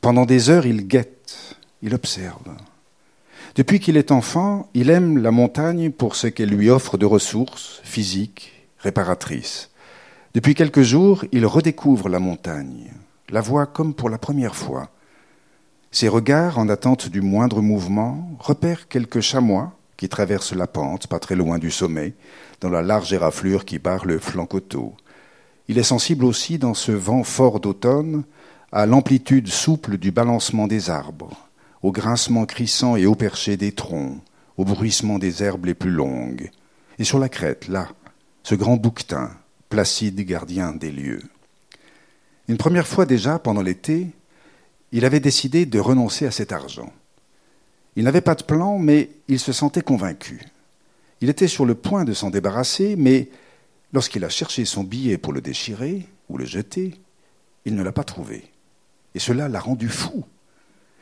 Pendant 0.00 0.26
des 0.26 0.50
heures, 0.50 0.66
il 0.66 0.86
guette, 0.86 1.56
il 1.82 1.94
observe. 1.94 2.54
Depuis 3.54 3.80
qu'il 3.80 3.96
est 3.96 4.10
enfant, 4.10 4.68
il 4.74 4.90
aime 4.90 5.18
la 5.18 5.30
montagne 5.30 5.90
pour 5.90 6.16
ce 6.16 6.26
qu'elle 6.26 6.50
lui 6.50 6.70
offre 6.70 6.98
de 6.98 7.06
ressources 7.06 7.80
physiques, 7.84 8.53
réparatrices. 8.84 9.70
Depuis 10.34 10.54
quelques 10.54 10.82
jours, 10.82 11.24
il 11.32 11.46
redécouvre 11.46 12.10
la 12.10 12.18
montagne, 12.18 12.92
la 13.30 13.40
voit 13.40 13.66
comme 13.66 13.94
pour 13.94 14.10
la 14.10 14.18
première 14.18 14.54
fois. 14.54 14.90
Ses 15.90 16.08
regards, 16.08 16.58
en 16.58 16.68
attente 16.68 17.08
du 17.08 17.22
moindre 17.22 17.62
mouvement, 17.62 18.28
repèrent 18.38 18.88
quelques 18.88 19.20
chamois 19.20 19.72
qui 19.96 20.08
traversent 20.10 20.54
la 20.54 20.66
pente, 20.66 21.06
pas 21.06 21.18
très 21.18 21.34
loin 21.34 21.58
du 21.58 21.70
sommet, 21.70 22.12
dans 22.60 22.68
la 22.68 22.82
large 22.82 23.12
éraflure 23.12 23.64
qui 23.64 23.78
barre 23.78 24.04
le 24.04 24.18
flanc 24.18 24.44
coteau. 24.44 24.92
Il 25.68 25.78
est 25.78 25.82
sensible 25.82 26.26
aussi, 26.26 26.58
dans 26.58 26.74
ce 26.74 26.92
vent 26.92 27.24
fort 27.24 27.60
d'automne, 27.60 28.24
à 28.70 28.84
l'amplitude 28.84 29.48
souple 29.48 29.96
du 29.96 30.10
balancement 30.10 30.66
des 30.66 30.90
arbres, 30.90 31.48
au 31.82 31.90
grincement 31.90 32.44
crissant 32.44 32.96
et 32.96 33.06
haut 33.06 33.14
perché 33.14 33.56
des 33.56 33.72
troncs, 33.72 34.18
au 34.58 34.64
bruissement 34.64 35.18
des 35.18 35.42
herbes 35.42 35.64
les 35.64 35.74
plus 35.74 35.90
longues. 35.90 36.50
Et 36.98 37.04
sur 37.04 37.18
la 37.18 37.30
crête, 37.30 37.68
là, 37.68 37.88
ce 38.44 38.54
grand 38.54 38.76
bouquetin, 38.76 39.30
placide 39.70 40.20
gardien 40.20 40.72
des 40.72 40.92
lieux. 40.92 41.22
Une 42.46 42.58
première 42.58 42.86
fois 42.86 43.06
déjà, 43.06 43.38
pendant 43.38 43.62
l'été, 43.62 44.08
il 44.92 45.04
avait 45.04 45.18
décidé 45.18 45.66
de 45.66 45.80
renoncer 45.80 46.26
à 46.26 46.30
cet 46.30 46.52
argent. 46.52 46.92
Il 47.96 48.04
n'avait 48.04 48.20
pas 48.20 48.34
de 48.34 48.42
plan, 48.44 48.78
mais 48.78 49.10
il 49.28 49.40
se 49.40 49.52
sentait 49.52 49.80
convaincu. 49.80 50.42
Il 51.22 51.30
était 51.30 51.48
sur 51.48 51.64
le 51.64 51.74
point 51.74 52.04
de 52.04 52.12
s'en 52.12 52.28
débarrasser, 52.28 52.96
mais 52.96 53.30
lorsqu'il 53.94 54.24
a 54.24 54.28
cherché 54.28 54.66
son 54.66 54.84
billet 54.84 55.16
pour 55.16 55.32
le 55.32 55.40
déchirer 55.40 56.06
ou 56.28 56.36
le 56.36 56.44
jeter, 56.44 57.00
il 57.64 57.74
ne 57.74 57.82
l'a 57.82 57.92
pas 57.92 58.04
trouvé. 58.04 58.44
Et 59.14 59.18
cela 59.18 59.48
l'a 59.48 59.60
rendu 59.60 59.88
fou. 59.88 60.24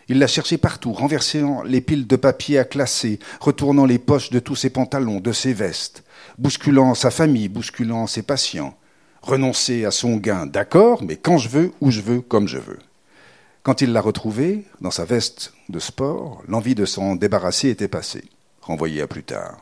Il 0.08 0.18
l'a 0.18 0.26
cherché 0.26 0.58
partout, 0.58 0.92
renversant 0.92 1.62
les 1.62 1.80
piles 1.80 2.06
de 2.06 2.16
papier 2.16 2.58
à 2.58 2.64
classer, 2.64 3.18
retournant 3.40 3.86
les 3.86 3.98
poches 3.98 4.30
de 4.30 4.40
tous 4.40 4.56
ses 4.56 4.70
pantalons, 4.70 5.20
de 5.20 5.32
ses 5.32 5.52
vestes, 5.52 6.04
bousculant 6.38 6.94
sa 6.94 7.10
famille, 7.10 7.48
bousculant 7.48 8.06
ses 8.06 8.22
patients. 8.22 8.76
Renoncer 9.22 9.84
à 9.84 9.92
son 9.92 10.16
gain, 10.16 10.46
d'accord, 10.46 11.02
mais 11.04 11.16
quand 11.16 11.38
je 11.38 11.48
veux, 11.48 11.72
où 11.80 11.90
je 11.92 12.00
veux, 12.00 12.20
comme 12.20 12.48
je 12.48 12.58
veux. 12.58 12.80
Quand 13.62 13.80
il 13.80 13.92
l'a 13.92 14.00
retrouvé, 14.00 14.64
dans 14.80 14.90
sa 14.90 15.04
veste 15.04 15.54
de 15.68 15.78
sport, 15.78 16.42
l'envie 16.48 16.74
de 16.74 16.84
s'en 16.84 17.14
débarrasser 17.14 17.68
était 17.68 17.86
passée, 17.86 18.24
renvoyée 18.60 19.02
à 19.02 19.06
plus 19.06 19.22
tard. 19.22 19.58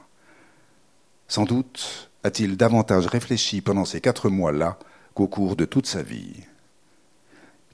Sans 1.29 1.45
doute 1.45 2.11
a-t-il 2.25 2.57
davantage 2.57 3.07
réfléchi 3.07 3.61
pendant 3.61 3.85
ces 3.85 4.01
quatre 4.01 4.31
mois-là 4.31 4.79
qu'au 5.15 5.27
cours 5.27 5.57
de 5.57 5.65
toute 5.65 5.87
sa 5.87 6.03
vie. 6.03 6.35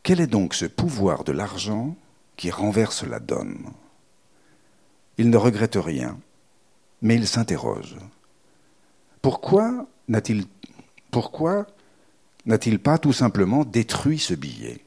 Quel 0.02 0.20
est 0.20 0.26
donc 0.26 0.54
ce 0.54 0.66
pouvoir 0.66 1.24
de 1.24 1.32
l'argent 1.32 1.96
qui 2.36 2.50
renverse 2.50 3.04
la 3.04 3.20
donne 3.20 3.70
Il 5.18 5.30
ne 5.30 5.36
regrette 5.36 5.76
rien, 5.76 6.18
mais 7.02 7.14
il 7.14 7.26
s'interroge. 7.26 7.96
Pourquoi 9.22 9.86
n'a-t-il 10.08 10.46
pas 12.78 12.98
tout 12.98 13.12
simplement 13.12 13.64
détruit 13.64 14.18
ce 14.18 14.34
billet? 14.34 14.80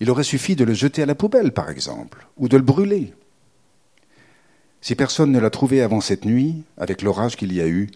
Il 0.00 0.10
aurait 0.10 0.24
suffi 0.24 0.56
de 0.56 0.64
le 0.64 0.74
jeter 0.74 1.02
à 1.02 1.06
la 1.06 1.14
poubelle, 1.14 1.52
par 1.52 1.70
exemple, 1.70 2.26
ou 2.36 2.48
de 2.48 2.56
le 2.56 2.62
brûler. 2.62 3.14
Si 4.82 4.94
personne 4.94 5.32
ne 5.32 5.40
l'a 5.40 5.50
trouvé 5.50 5.80
avant 5.80 6.00
cette 6.00 6.24
nuit, 6.24 6.62
avec 6.76 7.02
l'orage 7.02 7.36
qu'il 7.36 7.52
y 7.52 7.60
a 7.60 7.66
eu, 7.66 7.90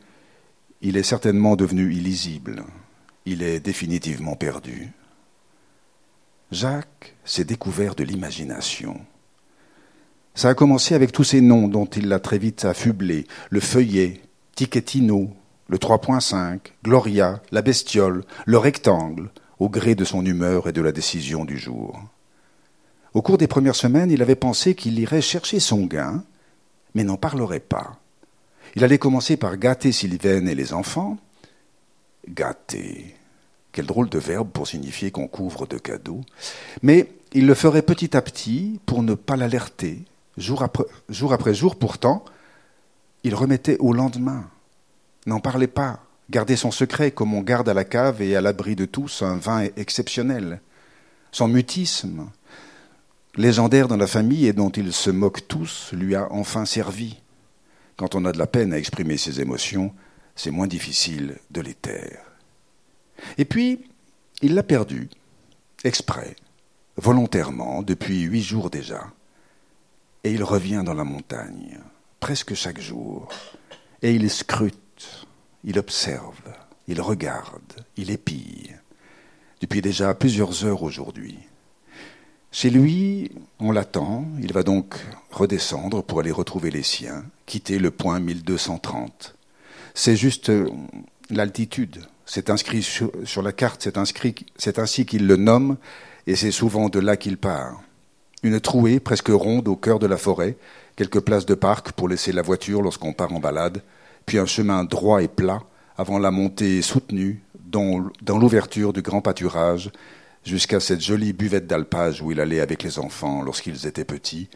il 0.80 0.96
est 0.96 1.02
certainement 1.02 1.56
devenu 1.56 1.92
illisible. 1.92 2.64
Il 3.26 3.42
est 3.42 3.60
définitivement 3.60 4.34
perdu. 4.34 4.92
Jacques 6.50 7.14
s'est 7.24 7.44
découvert 7.44 7.94
de 7.94 8.02
l'imagination. 8.02 9.00
Ça 10.34 10.48
a 10.48 10.54
commencé 10.54 10.94
avec 10.94 11.12
tous 11.12 11.24
ces 11.24 11.40
noms 11.40 11.68
dont 11.68 11.86
il 11.86 12.08
l'a 12.08 12.18
très 12.18 12.38
vite 12.38 12.64
affublé 12.64 13.26
le 13.50 13.60
feuillet, 13.60 14.20
Tiquetino, 14.56 15.30
le 15.68 15.78
3.5, 15.78 16.58
Gloria, 16.82 17.40
la 17.52 17.62
bestiole, 17.62 18.24
le 18.46 18.58
rectangle, 18.58 19.30
au 19.60 19.68
gré 19.68 19.94
de 19.94 20.04
son 20.04 20.24
humeur 20.24 20.68
et 20.68 20.72
de 20.72 20.80
la 20.80 20.90
décision 20.90 21.44
du 21.44 21.56
jour. 21.56 22.00
Au 23.14 23.22
cours 23.22 23.38
des 23.38 23.46
premières 23.46 23.76
semaines, 23.76 24.10
il 24.10 24.22
avait 24.22 24.34
pensé 24.34 24.74
qu'il 24.74 24.98
irait 24.98 25.20
chercher 25.20 25.60
son 25.60 25.86
gain, 25.86 26.24
mais 26.94 27.04
n'en 27.04 27.16
parlerait 27.16 27.60
pas. 27.60 28.00
Il 28.74 28.82
allait 28.82 28.98
commencer 28.98 29.36
par 29.36 29.56
gâter 29.56 29.92
Sylvaine 29.92 30.48
et 30.48 30.54
les 30.54 30.72
enfants. 30.72 31.16
Gâter. 32.28 33.14
Quel 33.72 33.86
drôle 33.86 34.08
de 34.08 34.18
verbe 34.18 34.50
pour 34.50 34.66
signifier 34.66 35.10
qu'on 35.10 35.28
couvre 35.28 35.66
de 35.66 35.78
cadeaux. 35.78 36.22
Mais 36.82 37.12
il 37.32 37.46
le 37.46 37.54
ferait 37.54 37.82
petit 37.82 38.16
à 38.16 38.22
petit 38.22 38.80
pour 38.86 39.02
ne 39.02 39.14
pas 39.14 39.36
l'alerter. 39.36 40.02
Jour 40.36 40.62
après, 40.62 41.54
jour 41.54 41.76
pourtant, 41.76 42.24
il 43.22 43.34
remettait 43.34 43.78
au 43.78 43.92
lendemain. 43.92 44.48
N'en 45.26 45.40
parlait 45.40 45.66
pas. 45.66 46.00
Gardait 46.30 46.56
son 46.56 46.70
secret 46.70 47.10
comme 47.10 47.34
on 47.34 47.42
garde 47.42 47.68
à 47.68 47.74
la 47.74 47.84
cave 47.84 48.22
et 48.22 48.36
à 48.36 48.40
l'abri 48.40 48.76
de 48.76 48.84
tous 48.84 49.22
un 49.22 49.36
vin 49.36 49.66
exceptionnel. 49.76 50.60
Son 51.32 51.48
mutisme, 51.48 52.30
légendaire 53.36 53.88
dans 53.88 53.96
la 53.96 54.06
famille 54.06 54.46
et 54.46 54.52
dont 54.52 54.70
ils 54.70 54.92
se 54.92 55.10
moquent 55.10 55.46
tous, 55.46 55.90
lui 55.92 56.14
a 56.14 56.32
enfin 56.32 56.64
servi. 56.64 57.20
Quand 57.96 58.14
on 58.14 58.24
a 58.24 58.32
de 58.32 58.38
la 58.38 58.46
peine 58.46 58.72
à 58.72 58.78
exprimer 58.78 59.16
ses 59.16 59.40
émotions, 59.40 59.92
c'est 60.34 60.50
moins 60.50 60.66
difficile 60.66 61.36
de 61.50 61.60
les 61.60 61.74
taire. 61.74 62.29
Et 63.38 63.44
puis, 63.44 63.86
il 64.42 64.54
l'a 64.54 64.62
perdu, 64.62 65.08
exprès, 65.84 66.36
volontairement, 66.96 67.82
depuis 67.82 68.22
huit 68.22 68.42
jours 68.42 68.70
déjà. 68.70 69.12
Et 70.24 70.32
il 70.32 70.44
revient 70.44 70.82
dans 70.84 70.94
la 70.94 71.04
montagne, 71.04 71.78
presque 72.20 72.54
chaque 72.54 72.80
jour, 72.80 73.28
et 74.02 74.12
il 74.14 74.30
scrute, 74.30 75.26
il 75.64 75.78
observe, 75.78 76.40
il 76.88 77.00
regarde, 77.00 77.84
il 77.96 78.10
épille, 78.10 78.76
depuis 79.60 79.82
déjà 79.82 80.14
plusieurs 80.14 80.64
heures 80.64 80.82
aujourd'hui. 80.82 81.38
Chez 82.52 82.70
lui, 82.70 83.30
on 83.60 83.70
l'attend, 83.70 84.26
il 84.40 84.52
va 84.52 84.64
donc 84.64 84.96
redescendre 85.30 86.02
pour 86.02 86.18
aller 86.20 86.32
retrouver 86.32 86.70
les 86.70 86.82
siens, 86.82 87.24
quitter 87.46 87.78
le 87.78 87.92
point 87.92 88.18
1230. 88.18 89.36
C'est 89.94 90.16
juste 90.16 90.50
l'altitude, 91.30 92.04
C'est 92.32 92.48
inscrit 92.48 92.84
sur, 92.84 93.10
la 93.42 93.50
carte, 93.50 93.88
c'est 94.56 94.78
ainsi 94.78 95.04
qu'il 95.04 95.26
le 95.26 95.34
nomme, 95.34 95.76
et 96.28 96.36
c'est 96.36 96.52
souvent 96.52 96.88
de 96.88 97.00
là 97.00 97.16
qu'il 97.16 97.36
part. 97.36 97.82
Une 98.44 98.60
trouée 98.60 99.00
presque 99.00 99.30
ronde 99.30 99.66
au 99.66 99.74
cœur 99.74 99.98
de 99.98 100.06
la 100.06 100.16
forêt, 100.16 100.56
quelques 100.94 101.18
places 101.18 101.44
de 101.44 101.56
parc 101.56 101.90
pour 101.90 102.08
laisser 102.08 102.30
la 102.30 102.42
voiture 102.42 102.82
lorsqu'on 102.82 103.14
part 103.14 103.34
en 103.34 103.40
balade, 103.40 103.82
puis 104.26 104.38
un 104.38 104.46
chemin 104.46 104.84
droit 104.84 105.24
et 105.24 105.26
plat 105.26 105.64
avant 105.98 106.20
la 106.20 106.30
montée 106.30 106.82
soutenue 106.82 107.42
dans, 107.58 108.08
dans 108.22 108.38
l'ouverture 108.38 108.92
du 108.92 109.02
grand 109.02 109.22
pâturage 109.22 109.90
jusqu'à 110.44 110.78
cette 110.78 111.00
jolie 111.00 111.32
buvette 111.32 111.66
d'alpage 111.66 112.22
où 112.22 112.30
il 112.30 112.38
allait 112.38 112.60
avec 112.60 112.84
les 112.84 113.00
enfants 113.00 113.42
lorsqu'ils 113.42 113.88
étaient 113.88 114.04
petits 114.04 114.48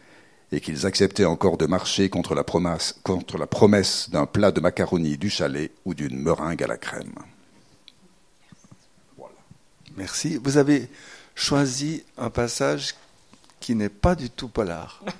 et 0.52 0.60
qu'ils 0.60 0.86
acceptaient 0.86 1.24
encore 1.24 1.58
de 1.58 1.66
marcher 1.66 2.08
contre 2.08 2.36
la 2.36 2.44
promesse, 2.44 2.94
contre 3.02 3.36
la 3.36 3.48
promesse 3.48 4.10
d'un 4.10 4.26
plat 4.26 4.52
de 4.52 4.60
macaroni 4.60 5.18
du 5.18 5.28
chalet 5.28 5.72
ou 5.84 5.94
d'une 5.94 6.16
meringue 6.16 6.62
à 6.62 6.68
la 6.68 6.76
crème. 6.76 7.14
Merci. 9.96 10.38
Vous 10.42 10.56
avez 10.56 10.88
choisi 11.34 12.04
un 12.18 12.30
passage 12.30 12.94
qui 13.60 13.74
n'est 13.74 13.88
pas 13.88 14.14
du 14.14 14.30
tout 14.30 14.48
polar. 14.48 15.02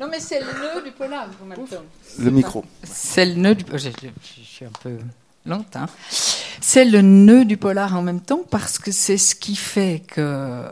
Non, 0.00 0.08
mais 0.10 0.18
c'est 0.18 0.40
le 0.40 0.46
nœud 0.46 0.82
du 0.84 0.90
polar 0.90 1.28
en 1.40 1.46
même 1.46 1.68
temps. 1.68 1.84
Le 2.18 2.30
micro. 2.30 2.64
C'est 2.82 3.26
le 3.26 3.34
nœud 3.34 3.54
du. 3.54 3.64
Je, 3.72 3.78
je, 3.78 4.08
je 4.20 4.42
suis 4.42 4.64
un 4.64 4.72
peu 4.82 4.98
lente. 5.46 5.76
Hein. 5.76 5.86
C'est 6.10 6.84
le 6.84 7.00
nœud 7.00 7.44
du 7.44 7.56
polar 7.56 7.96
en 7.96 8.02
même 8.02 8.20
temps 8.20 8.42
parce 8.50 8.78
que 8.78 8.90
c'est 8.90 9.18
ce 9.18 9.36
qui 9.36 9.54
fait 9.54 10.02
que 10.04 10.20
euh, 10.20 10.70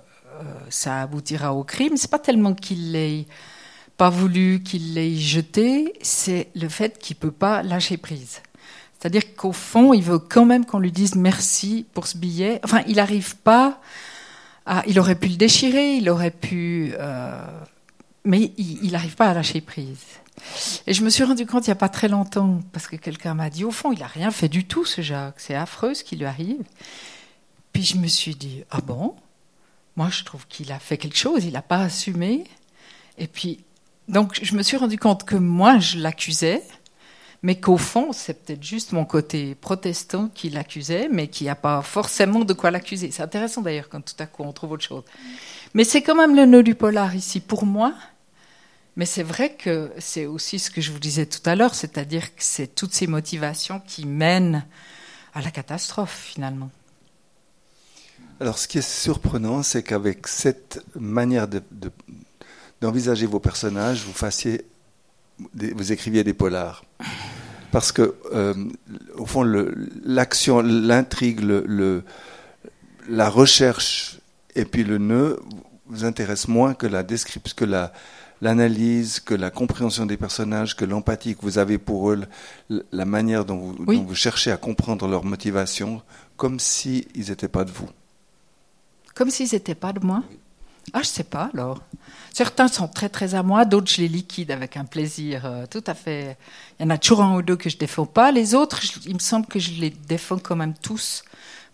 ça 0.70 1.02
aboutira 1.02 1.54
au 1.54 1.62
crime. 1.62 1.96
C'est 1.96 2.10
pas 2.10 2.18
tellement 2.18 2.54
qu'il 2.54 2.90
l'ait 2.90 3.26
pas 3.96 4.10
voulu, 4.10 4.62
qu'il 4.64 4.94
l'ait 4.94 5.14
jeté, 5.14 5.92
c'est 6.02 6.48
le 6.56 6.68
fait 6.68 6.98
qu'il 6.98 7.14
peut 7.14 7.30
pas 7.30 7.62
lâcher 7.62 7.96
prise. 7.96 8.40
C'est-à-dire 9.02 9.34
qu'au 9.34 9.50
fond, 9.50 9.92
il 9.92 10.02
veut 10.04 10.20
quand 10.20 10.44
même 10.44 10.64
qu'on 10.64 10.78
lui 10.78 10.92
dise 10.92 11.16
merci 11.16 11.86
pour 11.92 12.06
ce 12.06 12.16
billet. 12.16 12.60
Enfin, 12.62 12.84
il 12.86 12.96
n'arrive 12.96 13.34
pas 13.34 13.80
à. 14.64 14.84
Il 14.86 15.00
aurait 15.00 15.16
pu 15.16 15.26
le 15.26 15.34
déchirer, 15.34 15.96
il 15.96 16.08
aurait 16.08 16.30
pu. 16.30 16.94
Euh, 16.96 17.44
mais 18.22 18.52
il 18.56 18.92
n'arrive 18.92 19.16
pas 19.16 19.26
à 19.26 19.34
lâcher 19.34 19.60
prise. 19.60 19.98
Et 20.86 20.94
je 20.94 21.02
me 21.02 21.10
suis 21.10 21.24
rendu 21.24 21.46
compte 21.46 21.66
il 21.66 21.70
n'y 21.70 21.72
a 21.72 21.74
pas 21.74 21.88
très 21.88 22.06
longtemps, 22.06 22.60
parce 22.72 22.86
que 22.86 22.94
quelqu'un 22.94 23.34
m'a 23.34 23.50
dit, 23.50 23.64
au 23.64 23.72
fond, 23.72 23.90
il 23.90 23.98
n'a 23.98 24.06
rien 24.06 24.30
fait 24.30 24.48
du 24.48 24.66
tout, 24.66 24.84
ce 24.84 25.00
Jacques. 25.00 25.40
C'est 25.40 25.56
affreux 25.56 25.94
ce 25.94 26.04
qui 26.04 26.14
lui 26.14 26.26
arrive. 26.26 26.62
Puis 27.72 27.82
je 27.82 27.96
me 27.96 28.06
suis 28.06 28.36
dit, 28.36 28.62
ah 28.70 28.82
bon? 28.82 29.16
Moi, 29.96 30.10
je 30.10 30.22
trouve 30.22 30.46
qu'il 30.46 30.70
a 30.70 30.78
fait 30.78 30.96
quelque 30.96 31.18
chose, 31.18 31.44
il 31.44 31.54
n'a 31.54 31.62
pas 31.62 31.80
assumé. 31.80 32.44
Et 33.18 33.26
puis, 33.26 33.64
donc, 34.06 34.38
je 34.40 34.54
me 34.54 34.62
suis 34.62 34.76
rendu 34.76 34.96
compte 34.96 35.24
que 35.24 35.34
moi, 35.34 35.80
je 35.80 35.98
l'accusais, 35.98 36.62
mais 37.42 37.58
qu'au 37.58 37.76
fond, 37.76 38.12
c'est 38.12 38.44
peut-être 38.44 38.62
juste 38.62 38.92
mon 38.92 39.04
côté 39.04 39.54
protestant 39.56 40.28
qui 40.34 40.50
l'accusait, 40.50 41.08
mais 41.10 41.28
qui 41.28 41.44
n'a 41.44 41.56
pas 41.56 41.82
forcément 41.82 42.44
de 42.44 42.52
quoi 42.52 42.70
l'accuser. 42.70 43.10
C'est 43.10 43.22
intéressant 43.22 43.62
d'ailleurs 43.62 43.88
quand 43.88 44.00
tout 44.00 44.20
à 44.20 44.26
coup 44.26 44.42
on 44.44 44.52
trouve 44.52 44.72
autre 44.72 44.84
chose. 44.84 45.02
Mais 45.74 45.84
c'est 45.84 46.02
quand 46.02 46.14
même 46.14 46.36
le 46.36 46.46
nœud 46.46 46.62
du 46.62 46.74
polar 46.74 47.14
ici 47.14 47.40
pour 47.40 47.66
moi 47.66 47.94
mais 48.96 49.06
c'est 49.06 49.22
vrai 49.22 49.54
que 49.54 49.90
c'est 49.98 50.26
aussi 50.26 50.58
ce 50.58 50.70
que 50.70 50.80
je 50.80 50.92
vous 50.92 50.98
disais 50.98 51.26
tout 51.26 51.40
à 51.46 51.56
l'heure, 51.56 51.74
c'est-à-dire 51.74 52.34
que 52.34 52.42
c'est 52.42 52.74
toutes 52.74 52.92
ces 52.92 53.06
motivations 53.06 53.80
qui 53.80 54.06
mènent 54.06 54.66
à 55.34 55.40
la 55.40 55.50
catastrophe 55.50 56.14
finalement. 56.14 56.70
Alors 58.38 58.58
ce 58.58 58.68
qui 58.68 58.78
est 58.78 58.88
surprenant, 58.88 59.62
c'est 59.62 59.82
qu'avec 59.82 60.26
cette 60.26 60.84
manière 60.94 61.48
d'envisager 62.80 63.26
de, 63.26 63.30
vos 63.30 63.40
personnages, 63.40 64.04
vous 64.04 65.92
écriviez 65.92 66.22
des 66.22 66.34
polars. 66.34 66.84
Parce 67.70 67.90
que, 67.90 68.14
euh, 68.32 68.54
au 69.16 69.26
fond, 69.26 69.44
l'action, 70.04 70.60
l'intrigue, 70.60 71.40
le, 71.40 72.04
la 73.08 73.28
recherche 73.28 74.18
et 74.54 74.64
puis 74.64 74.84
le 74.84 74.98
nœud 74.98 75.40
vous 75.86 76.04
intéressent 76.04 76.48
moins 76.48 76.74
que 76.74 76.86
la 76.86 77.02
description, 77.02 77.54
que 77.56 77.64
la, 77.64 77.92
l'analyse, 78.42 79.20
que 79.20 79.34
la 79.34 79.50
compréhension 79.50 80.04
des 80.04 80.16
personnages, 80.16 80.76
que 80.76 80.84
l'empathie 80.84 81.36
que 81.36 81.42
vous 81.42 81.58
avez 81.58 81.78
pour 81.78 82.10
eux, 82.10 82.22
la 82.90 83.04
manière 83.04 83.44
dont 83.44 83.56
vous, 83.56 83.76
oui. 83.86 83.96
dont 83.96 84.04
vous 84.04 84.14
cherchez 84.14 84.50
à 84.50 84.56
comprendre 84.56 85.06
leur 85.06 85.24
motivation, 85.24 86.02
comme 86.36 86.58
s'ils 86.58 87.06
n'étaient 87.16 87.48
pas 87.48 87.64
de 87.64 87.70
vous. 87.70 87.88
Comme 89.14 89.30
s'ils 89.30 89.50
n'étaient 89.52 89.74
pas 89.74 89.92
de 89.92 90.04
moi 90.04 90.22
Ah, 90.92 91.02
je 91.02 91.08
sais 91.08 91.24
pas 91.24 91.50
alors. 91.54 91.82
Certains 92.32 92.68
sont 92.68 92.88
très 92.88 93.08
très 93.08 93.34
à 93.34 93.42
moi, 93.42 93.64
d'autres 93.64 93.90
je 93.90 94.00
les 94.00 94.08
liquide 94.08 94.50
avec 94.50 94.76
un 94.76 94.84
plaisir 94.84 95.44
euh, 95.44 95.66
tout 95.66 95.84
à 95.86 95.94
fait. 95.94 96.36
Il 96.78 96.84
y 96.84 96.86
en 96.86 96.90
a 96.90 96.98
toujours 96.98 97.22
un 97.22 97.36
ou 97.36 97.42
deux 97.42 97.56
que 97.56 97.68
je 97.68 97.76
défends 97.76 98.06
pas. 98.06 98.32
Les 98.32 98.54
autres, 98.54 98.80
je, 98.82 98.92
il 99.06 99.14
me 99.14 99.20
semble 99.20 99.46
que 99.46 99.58
je 99.58 99.72
les 99.72 99.90
défends 99.90 100.38
quand 100.38 100.56
même 100.56 100.74
tous, 100.74 101.24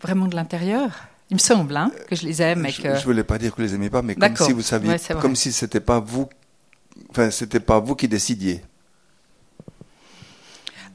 vraiment 0.01 0.27
de 0.27 0.35
l'intérieur. 0.35 0.91
Il 1.29 1.35
me 1.35 1.39
semble 1.39 1.77
hein, 1.77 1.91
que 2.09 2.15
je 2.15 2.25
les 2.25 2.41
aime. 2.41 2.65
Et 2.65 2.71
je 2.71 2.87
ne 2.87 2.99
voulais 3.01 3.23
pas 3.23 3.37
dire 3.37 3.51
que 3.51 3.57
vous 3.57 3.67
les 3.67 3.75
aimez 3.75 3.89
pas, 3.89 4.01
mais 4.01 4.15
comme 4.15 4.35
si 4.35 4.51
vous 4.51 4.63
saviez, 4.63 4.91
ouais, 4.91 4.99
comme 5.21 5.35
si 5.35 5.51
c'était 5.51 5.79
pas 5.79 5.99
vous 5.99 6.27
Enfin, 7.09 7.31
c'était 7.31 7.59
pas 7.59 7.79
vous 7.79 7.95
qui 7.95 8.07
décidiez. 8.07 8.61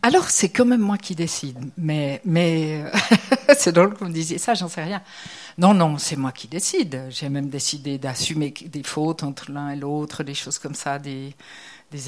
Alors, 0.02 0.28
c'est 0.28 0.50
quand 0.50 0.66
même 0.66 0.82
moi 0.82 0.98
qui 0.98 1.14
décide. 1.14 1.58
Mais, 1.78 2.20
mais 2.24 2.84
c'est 3.56 3.72
drôle 3.72 3.94
que 3.94 4.00
vous 4.00 4.08
me 4.08 4.12
disiez 4.12 4.38
ça, 4.38 4.54
j'en 4.54 4.68
sais 4.68 4.84
rien. 4.84 5.02
Non, 5.56 5.72
non, 5.72 5.98
c'est 5.98 6.16
moi 6.16 6.32
qui 6.32 6.48
décide. 6.48 7.06
J'ai 7.10 7.28
même 7.28 7.48
décidé 7.48 7.98
d'assumer 7.98 8.52
des 8.66 8.82
fautes 8.82 9.22
entre 9.22 9.52
l'un 9.52 9.70
et 9.70 9.76
l'autre, 9.76 10.24
des 10.24 10.34
choses 10.34 10.58
comme 10.58 10.74
ça, 10.74 10.98
des, 10.98 11.34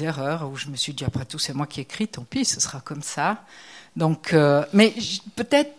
erreurs, 0.01 0.49
où 0.49 0.57
je 0.57 0.67
me 0.67 0.75
suis 0.75 0.93
dit, 0.93 1.05
après 1.05 1.23
tout, 1.23 1.39
c'est 1.39 1.53
moi 1.53 1.65
qui 1.65 1.79
écris, 1.79 2.09
tant 2.09 2.25
pis, 2.25 2.43
ce 2.43 2.59
sera 2.59 2.81
comme 2.81 3.01
ça. 3.01 3.43
Donc, 3.95 4.33
euh, 4.33 4.65
mais 4.73 4.93
peut-être 5.37 5.71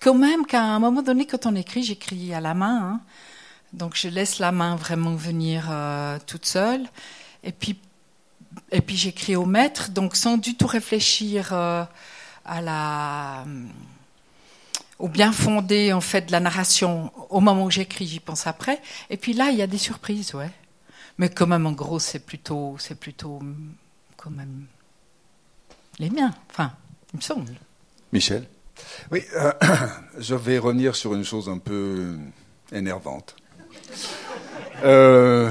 quand 0.00 0.14
même 0.14 0.44
qu'à 0.46 0.64
un 0.64 0.80
moment 0.80 1.00
donné, 1.00 1.26
quand 1.26 1.46
on 1.46 1.54
écrit, 1.54 1.84
j'écris 1.84 2.34
à 2.34 2.40
la 2.40 2.54
main. 2.54 2.82
Hein. 2.82 3.00
Donc, 3.72 3.94
je 3.94 4.08
laisse 4.08 4.40
la 4.40 4.50
main 4.50 4.74
vraiment 4.74 5.14
venir 5.14 5.68
euh, 5.70 6.18
toute 6.26 6.44
seule. 6.44 6.88
Et 7.44 7.52
puis, 7.52 7.78
et 8.72 8.80
puis 8.80 8.96
j'écris 8.96 9.36
au 9.36 9.46
maître, 9.46 9.90
donc 9.90 10.16
sans 10.16 10.36
du 10.36 10.56
tout 10.56 10.66
réfléchir 10.66 11.50
euh, 11.52 11.84
à 12.44 12.60
la, 12.60 13.44
au 15.00 15.08
bien 15.08 15.32
fondé 15.32 15.92
en 15.92 16.00
fait 16.00 16.26
de 16.26 16.32
la 16.32 16.40
narration 16.40 17.10
au 17.30 17.40
moment 17.40 17.64
où 17.64 17.70
j'écris, 17.70 18.06
j'y 18.06 18.20
pense 18.20 18.46
après. 18.46 18.80
Et 19.08 19.16
puis 19.16 19.32
là, 19.32 19.50
il 19.50 19.58
y 19.58 19.62
a 19.62 19.66
des 19.66 19.78
surprises, 19.78 20.34
ouais. 20.34 20.50
Mais 21.18 21.28
quand 21.28 21.46
même, 21.46 21.66
en 21.66 21.72
gros, 21.72 21.98
c'est 21.98 22.20
plutôt, 22.20 22.76
c'est 22.78 22.98
plutôt 22.98 23.40
quand 24.16 24.30
même 24.30 24.66
les 25.98 26.10
miens. 26.10 26.34
Enfin, 26.50 26.72
il 27.12 27.18
me 27.18 27.22
semble. 27.22 27.52
Michel? 28.12 28.46
Oui, 29.10 29.22
euh, 29.36 29.52
je 30.18 30.34
vais 30.34 30.58
revenir 30.58 30.96
sur 30.96 31.14
une 31.14 31.24
chose 31.24 31.48
un 31.48 31.58
peu 31.58 32.16
énervante. 32.72 33.36
Euh, 34.82 35.50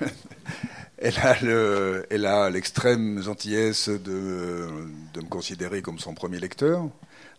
elle 0.98 1.18
a, 1.18 1.40
le, 1.40 2.06
elle 2.10 2.26
a 2.26 2.50
l'extrême 2.50 3.22
gentillesse 3.22 3.88
de, 3.88 4.68
de, 5.14 5.20
me 5.20 5.28
considérer 5.28 5.82
comme 5.82 5.98
son 5.98 6.14
premier 6.14 6.38
lecteur, 6.38 6.88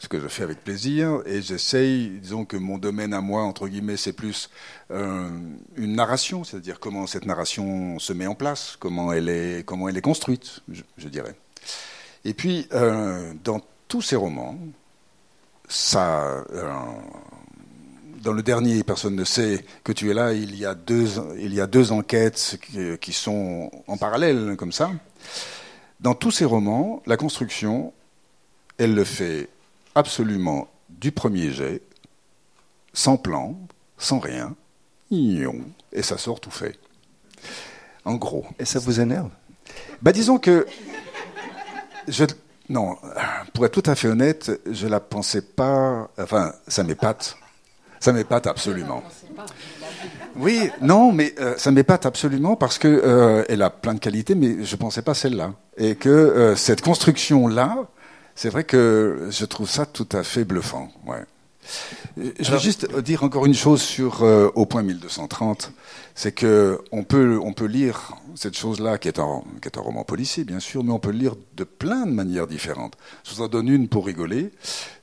ce 0.01 0.07
que 0.07 0.19
je 0.19 0.27
fais 0.27 0.41
avec 0.41 0.63
plaisir, 0.63 1.21
et 1.27 1.43
j'essaye, 1.43 2.09
disons 2.19 2.43
que 2.43 2.57
mon 2.57 2.79
domaine 2.79 3.13
à 3.13 3.21
moi, 3.21 3.43
entre 3.43 3.67
guillemets, 3.67 3.97
c'est 3.97 4.13
plus 4.13 4.49
euh, 4.89 5.29
une 5.75 5.93
narration, 5.93 6.43
c'est-à-dire 6.43 6.79
comment 6.79 7.05
cette 7.05 7.27
narration 7.27 7.99
se 7.99 8.11
met 8.11 8.25
en 8.25 8.33
place, 8.33 8.77
comment 8.79 9.13
elle 9.13 9.29
est, 9.29 9.63
comment 9.63 9.87
elle 9.87 9.97
est 9.97 10.01
construite, 10.01 10.61
je, 10.71 11.07
dirais. 11.07 11.35
Et 12.25 12.33
puis, 12.33 12.67
euh, 12.73 13.31
dans 13.43 13.61
tous 13.87 14.01
ces 14.01 14.15
romans, 14.15 14.57
ça, 15.67 16.45
euh, 16.51 16.73
dans 18.23 18.33
le 18.33 18.41
dernier, 18.41 18.83
personne 18.83 19.15
ne 19.15 19.23
sait 19.23 19.63
que 19.83 19.91
tu 19.91 20.09
es 20.09 20.15
là. 20.15 20.33
Il 20.33 20.55
y 20.55 20.65
a 20.65 20.73
deux, 20.73 21.09
il 21.37 21.53
y 21.53 21.61
a 21.61 21.67
deux 21.67 21.91
enquêtes 21.91 22.59
qui 22.99 23.13
sont 23.13 23.69
en 23.85 23.97
parallèle, 23.97 24.55
comme 24.57 24.71
ça. 24.71 24.89
Dans 25.99 26.15
tous 26.15 26.31
ces 26.31 26.45
romans, 26.45 27.03
la 27.05 27.17
construction, 27.17 27.93
elle 28.79 28.95
le 28.95 29.03
fait 29.03 29.50
absolument 29.95 30.67
du 30.89 31.11
premier 31.11 31.51
jet, 31.51 31.81
sans 32.93 33.17
plan, 33.17 33.57
sans 33.97 34.19
rien, 34.19 34.55
et 35.11 36.01
ça 36.01 36.17
sort 36.17 36.39
tout 36.39 36.51
fait. 36.51 36.77
En 38.05 38.15
gros. 38.15 38.45
Et 38.59 38.65
ça 38.65 38.79
vous 38.79 38.99
énerve? 38.99 39.29
Bah, 40.01 40.11
Disons 40.11 40.37
que. 40.37 40.65
Je, 42.07 42.25
non, 42.69 42.95
pour 43.53 43.65
être 43.65 43.81
tout 43.81 43.89
à 43.89 43.95
fait 43.95 44.07
honnête, 44.07 44.51
je 44.69 44.87
la 44.87 44.99
pensais 44.99 45.41
pas. 45.41 46.09
Enfin, 46.17 46.53
ça 46.67 46.83
m'épate. 46.83 47.37
Ça 47.99 48.13
m'épate 48.13 48.47
absolument. 48.47 49.03
Oui, 50.37 50.71
non, 50.81 51.11
mais 51.11 51.35
euh, 51.39 51.53
ça 51.57 51.71
m'épate 51.71 52.05
absolument 52.05 52.55
parce 52.55 52.79
que 52.79 52.87
euh, 52.87 53.43
elle 53.49 53.61
a 53.61 53.69
plein 53.69 53.93
de 53.93 53.99
qualités, 53.99 54.33
mais 54.33 54.63
je 54.63 54.75
pensais 54.75 55.03
pas 55.03 55.13
celle-là. 55.13 55.53
Et 55.77 55.95
que 55.95 56.09
euh, 56.09 56.55
cette 56.55 56.81
construction-là, 56.81 57.85
c'est 58.41 58.49
vrai 58.49 58.63
que 58.63 59.27
je 59.29 59.45
trouve 59.45 59.69
ça 59.69 59.85
tout 59.85 60.09
à 60.13 60.23
fait 60.23 60.45
bluffant. 60.45 60.91
Ouais. 61.05 61.23
Je 62.17 62.51
veux 62.51 62.57
juste 62.57 62.91
dire 63.01 63.23
encore 63.23 63.45
une 63.45 63.53
chose 63.53 63.83
sur 63.83 64.23
euh, 64.23 64.49
au 64.55 64.65
point 64.65 64.81
1230, 64.81 65.71
c'est 66.15 66.31
que 66.31 66.81
on 66.91 67.03
peut 67.03 67.39
on 67.39 67.53
peut 67.53 67.67
lire 67.67 68.15
cette 68.33 68.57
chose-là 68.57 68.97
qui 68.97 69.09
est 69.09 69.19
un 69.19 69.43
qui 69.61 69.67
est 69.67 69.77
un 69.77 69.81
roman 69.81 70.03
policier 70.03 70.43
bien 70.43 70.59
sûr, 70.59 70.83
mais 70.83 70.91
on 70.91 70.97
peut 70.97 71.11
le 71.11 71.19
lire 71.19 71.35
de 71.55 71.63
plein 71.63 72.07
de 72.07 72.11
manières 72.13 72.47
différentes. 72.47 72.95
Je 73.23 73.35
vous 73.35 73.43
en 73.43 73.47
donne 73.47 73.67
une 73.67 73.87
pour 73.87 74.07
rigoler, 74.07 74.49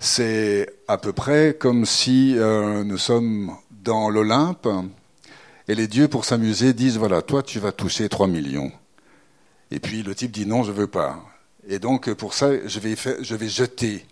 C'est 0.01 0.69
à 0.89 0.99
peu 0.99 1.13
près 1.13 1.55
comme 1.57 1.87
si 1.87 2.35
euh, 2.37 2.83
nous 2.83 2.99
sommes 2.99 3.53
dans 3.71 4.11
l'Olympe 4.11 4.67
et 5.69 5.77
les 5.77 5.87
dieux, 5.87 6.09
pour 6.09 6.25
s'amuser, 6.25 6.73
disent 6.73 6.99
voilà, 6.99 7.23
toi, 7.23 7.45
tu 7.45 7.61
vas 7.61 7.71
toucher 7.71 8.09
3 8.09 8.27
millions. 8.27 8.73
Et 9.71 9.79
puis 9.79 10.03
le 10.03 10.17
type 10.17 10.33
dit 10.33 10.45
non, 10.45 10.65
je 10.65 10.73
veux 10.73 10.89
pas. 10.89 11.23
Et 11.69 11.79
donc 11.79 12.13
pour 12.15 12.35
ça, 12.35 12.49
je 12.67 12.81
vais, 12.81 12.97
faire, 12.97 13.17
je 13.21 13.35
vais 13.35 13.49
jeter 13.49 14.05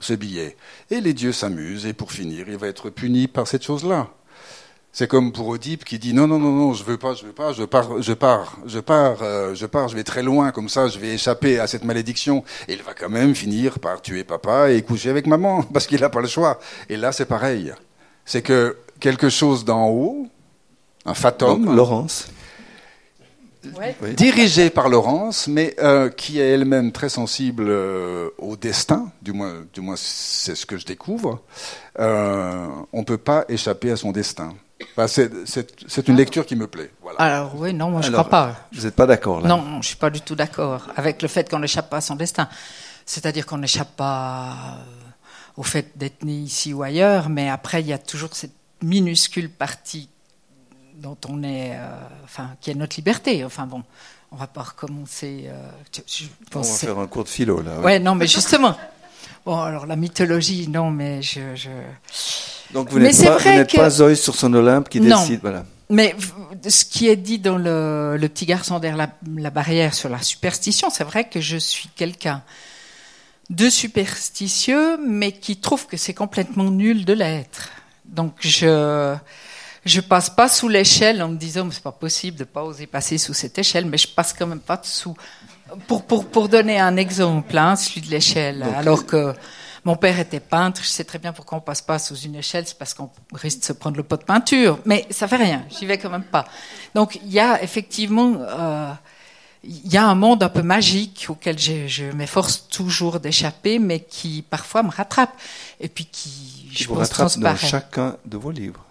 ce 0.00 0.14
billet. 0.14 0.56
Et 0.90 1.00
les 1.00 1.14
dieux 1.14 1.32
s'amusent, 1.32 1.86
et 1.86 1.92
pour 1.92 2.12
finir, 2.12 2.48
il 2.48 2.56
va 2.56 2.68
être 2.68 2.90
puni 2.90 3.28
par 3.28 3.46
cette 3.46 3.62
chose-là. 3.62 4.08
C'est 4.92 5.06
comme 5.06 5.30
pour 5.30 5.48
Oedipe 5.48 5.84
qui 5.84 5.98
dit 5.98 6.14
non 6.14 6.26
non 6.26 6.38
non 6.38 6.52
non 6.52 6.72
je 6.72 6.82
veux 6.82 6.96
pas 6.96 7.12
je 7.12 7.26
veux 7.26 7.34
pas 7.34 7.52
je 7.52 7.64
pars 7.64 8.00
je 8.00 8.14
pars 8.14 8.56
je 8.64 8.78
pars 8.78 9.18
euh, 9.20 9.54
je 9.54 9.66
pars 9.66 9.88
je 9.88 9.94
vais 9.94 10.04
très 10.04 10.22
loin 10.22 10.52
comme 10.52 10.70
ça 10.70 10.88
je 10.88 10.98
vais 10.98 11.12
échapper 11.12 11.58
à 11.58 11.66
cette 11.66 11.84
malédiction 11.84 12.42
et 12.66 12.72
il 12.72 12.82
va 12.82 12.94
quand 12.94 13.10
même 13.10 13.34
finir 13.34 13.78
par 13.78 14.00
tuer 14.00 14.24
papa 14.24 14.70
et 14.70 14.80
coucher 14.80 15.10
avec 15.10 15.26
maman 15.26 15.62
parce 15.74 15.86
qu'il 15.86 16.00
n'a 16.00 16.08
pas 16.08 16.22
le 16.22 16.28
choix 16.28 16.58
et 16.88 16.96
là 16.96 17.12
c'est 17.12 17.26
pareil 17.26 17.74
c'est 18.24 18.40
que 18.40 18.78
quelque 18.98 19.28
chose 19.28 19.66
d'en 19.66 19.86
haut 19.90 20.28
un 21.04 21.12
fatum 21.12 21.66
Donc, 21.66 21.76
Laurence. 21.76 22.28
Ouais. 23.78 23.96
Dirigée 24.14 24.70
par 24.70 24.88
Laurence, 24.88 25.48
mais 25.48 25.74
euh, 25.80 26.08
qui 26.10 26.40
est 26.40 26.50
elle-même 26.50 26.92
très 26.92 27.08
sensible 27.08 27.64
euh, 27.68 28.28
au 28.38 28.56
destin, 28.56 29.10
du 29.22 29.32
moins, 29.32 29.64
du 29.72 29.80
moins 29.80 29.96
c'est 29.96 30.54
ce 30.54 30.66
que 30.66 30.76
je 30.78 30.84
découvre, 30.86 31.42
euh, 31.98 32.66
on 32.92 33.00
ne 33.00 33.04
peut 33.04 33.18
pas 33.18 33.44
échapper 33.48 33.90
à 33.90 33.96
son 33.96 34.12
destin. 34.12 34.54
Enfin, 34.92 35.06
c'est, 35.08 35.30
c'est- 35.46 35.74
c'est 35.88 36.08
une 36.08 36.16
lecture 36.16 36.44
qui 36.44 36.54
me 36.56 36.66
plaît. 36.66 36.90
Voilà. 37.02 37.18
Alors 37.18 37.52
oui, 37.56 37.72
non, 37.72 37.90
moi 37.90 38.02
je 38.02 38.08
Alors, 38.08 38.20
crois 38.26 38.30
pas. 38.30 38.68
Vous 38.74 38.82
n'êtes 38.84 38.94
pas 38.94 39.06
d'accord 39.06 39.40
là 39.40 39.48
Non, 39.48 39.62
non, 39.62 39.80
je 39.82 39.88
suis 39.88 39.96
pas 39.96 40.10
du 40.10 40.20
tout 40.20 40.34
d'accord 40.34 40.88
avec 40.96 41.22
le 41.22 41.28
fait 41.28 41.48
qu'on 41.48 41.60
n'échappe 41.60 41.88
pas 41.88 41.98
à 41.98 42.00
son 42.02 42.14
destin. 42.14 42.48
C'est-à-dire 43.06 43.46
qu'on 43.46 43.58
n'échappe 43.58 43.96
pas 43.96 44.54
au 45.56 45.62
fait 45.62 45.92
d'être 45.96 46.24
né 46.24 46.32
ici 46.34 46.74
ou 46.74 46.82
ailleurs, 46.82 47.28
mais 47.30 47.48
après 47.48 47.80
il 47.80 47.86
y 47.86 47.92
a 47.94 47.98
toujours 47.98 48.30
cette 48.34 48.52
minuscule 48.82 49.48
partie 49.48 50.10
dont 50.96 51.16
on 51.28 51.42
est, 51.42 51.72
euh, 51.74 51.88
enfin, 52.24 52.50
qui 52.60 52.70
est 52.70 52.74
notre 52.74 52.96
liberté. 52.96 53.44
Enfin 53.44 53.66
bon, 53.66 53.82
on 54.32 54.36
va 54.36 54.46
pas 54.46 54.62
recommencer. 54.62 55.44
euh, 55.48 55.68
je- 55.94 56.24
je 56.24 56.24
On 56.54 56.60
va 56.60 56.64
faire 56.68 56.98
un 56.98 57.06
cours 57.06 57.24
de 57.24 57.28
philo 57.28 57.60
là. 57.62 57.78
ouais. 57.78 57.84
Ouais, 57.84 57.98
non, 57.98 58.14
mais 58.14 58.26
justement. 58.26 58.76
Bon, 59.44 59.60
alors 59.60 59.86
la 59.86 59.96
mythologie, 59.96 60.66
non, 60.68 60.90
mais 60.90 61.22
je, 61.22 61.54
je... 61.54 61.68
Donc 62.72 62.90
vous 62.90 62.98
n'êtes 62.98 63.22
pas, 63.24 63.36
vous 63.38 63.64
que- 63.64 63.76
pas 63.76 63.90
Zeus 63.90 64.20
sur 64.20 64.34
son 64.34 64.52
Olympe 64.54 64.88
qui 64.88 65.00
Non. 65.00 65.20
décide. 65.20 65.40
Voilà. 65.40 65.64
Mais 65.88 66.16
ce 66.68 66.84
qui 66.84 67.06
est 67.08 67.14
dit 67.14 67.38
dans 67.38 67.56
le, 67.58 68.16
le 68.18 68.28
petit 68.28 68.44
garçon 68.44 68.80
derrière 68.80 68.96
la, 68.96 69.10
la 69.40 69.50
barrière 69.50 69.94
sur 69.94 70.08
la 70.08 70.20
superstition, 70.20 70.90
c'est 70.90 71.04
vrai 71.04 71.28
que 71.28 71.40
je 71.40 71.56
suis 71.58 71.88
quelqu'un 71.94 72.42
de 73.50 73.70
superstitieux, 73.70 74.96
mais 75.06 75.30
qui 75.30 75.58
trouve 75.58 75.86
que 75.86 75.96
c'est 75.96 76.14
complètement 76.14 76.70
nul 76.72 77.04
de 77.04 77.12
l'être. 77.12 77.68
Donc 78.04 78.32
je 78.40 79.14
je 79.86 80.00
passe 80.00 80.28
pas 80.28 80.48
sous 80.48 80.68
l'échelle 80.68 81.22
en 81.22 81.28
me 81.28 81.36
disant 81.36 81.64
mais 81.64 81.72
c'est 81.72 81.82
pas 81.82 81.92
possible 81.92 82.36
de 82.36 82.44
pas 82.44 82.62
oser 82.64 82.86
passer 82.86 83.18
sous 83.18 83.34
cette 83.34 83.56
échelle, 83.58 83.86
mais 83.86 83.96
je 83.96 84.08
passe 84.08 84.32
quand 84.32 84.46
même 84.46 84.60
pas 84.60 84.76
dessous. 84.76 85.16
Pour 85.86 86.04
pour 86.04 86.26
pour 86.26 86.48
donner 86.48 86.78
un 86.78 86.96
exemple, 86.96 87.56
hein, 87.56 87.76
celui 87.76 88.00
de 88.00 88.10
l'échelle, 88.10 88.64
alors 88.76 89.06
que 89.06 89.32
mon 89.84 89.96
père 89.96 90.18
était 90.18 90.40
peintre, 90.40 90.80
je 90.82 90.88
sais 90.88 91.04
très 91.04 91.20
bien 91.20 91.32
pourquoi 91.32 91.58
on 91.58 91.60
passe 91.60 91.82
pas 91.82 92.00
sous 92.00 92.16
une 92.16 92.34
échelle, 92.34 92.66
c'est 92.66 92.76
parce 92.76 92.94
qu'on 92.94 93.10
risque 93.32 93.60
de 93.60 93.64
se 93.64 93.72
prendre 93.72 93.96
le 93.96 94.02
pot 94.02 94.16
de 94.16 94.24
peinture, 94.24 94.78
mais 94.84 95.06
ça 95.10 95.28
fait 95.28 95.36
rien, 95.36 95.64
j'y 95.70 95.86
vais 95.86 95.98
quand 95.98 96.10
même 96.10 96.24
pas. 96.24 96.44
Donc 96.94 97.20
il 97.24 97.30
y 97.30 97.38
a 97.38 97.62
effectivement 97.62 98.34
euh, 98.40 98.92
il 99.62 99.92
y 99.92 99.96
a 99.96 100.06
un 100.06 100.14
monde 100.14 100.42
un 100.42 100.48
peu 100.48 100.62
magique 100.62 101.26
auquel 101.28 101.58
je, 101.58 101.86
je 101.86 102.04
m'efforce 102.04 102.68
toujours 102.68 103.20
d'échapper, 103.20 103.78
mais 103.78 104.00
qui 104.00 104.42
parfois 104.42 104.82
me 104.82 104.90
rattrape 104.90 105.36
et 105.80 105.88
puis 105.88 106.06
qui 106.06 106.68
Qui 106.74 106.82
je 106.82 106.88
vous 106.88 106.94
pense 106.96 107.08
rattrape 107.08 107.38
dans 107.38 107.56
chacun 107.56 108.16
de 108.24 108.36
vos 108.36 108.50
livres. 108.50 108.85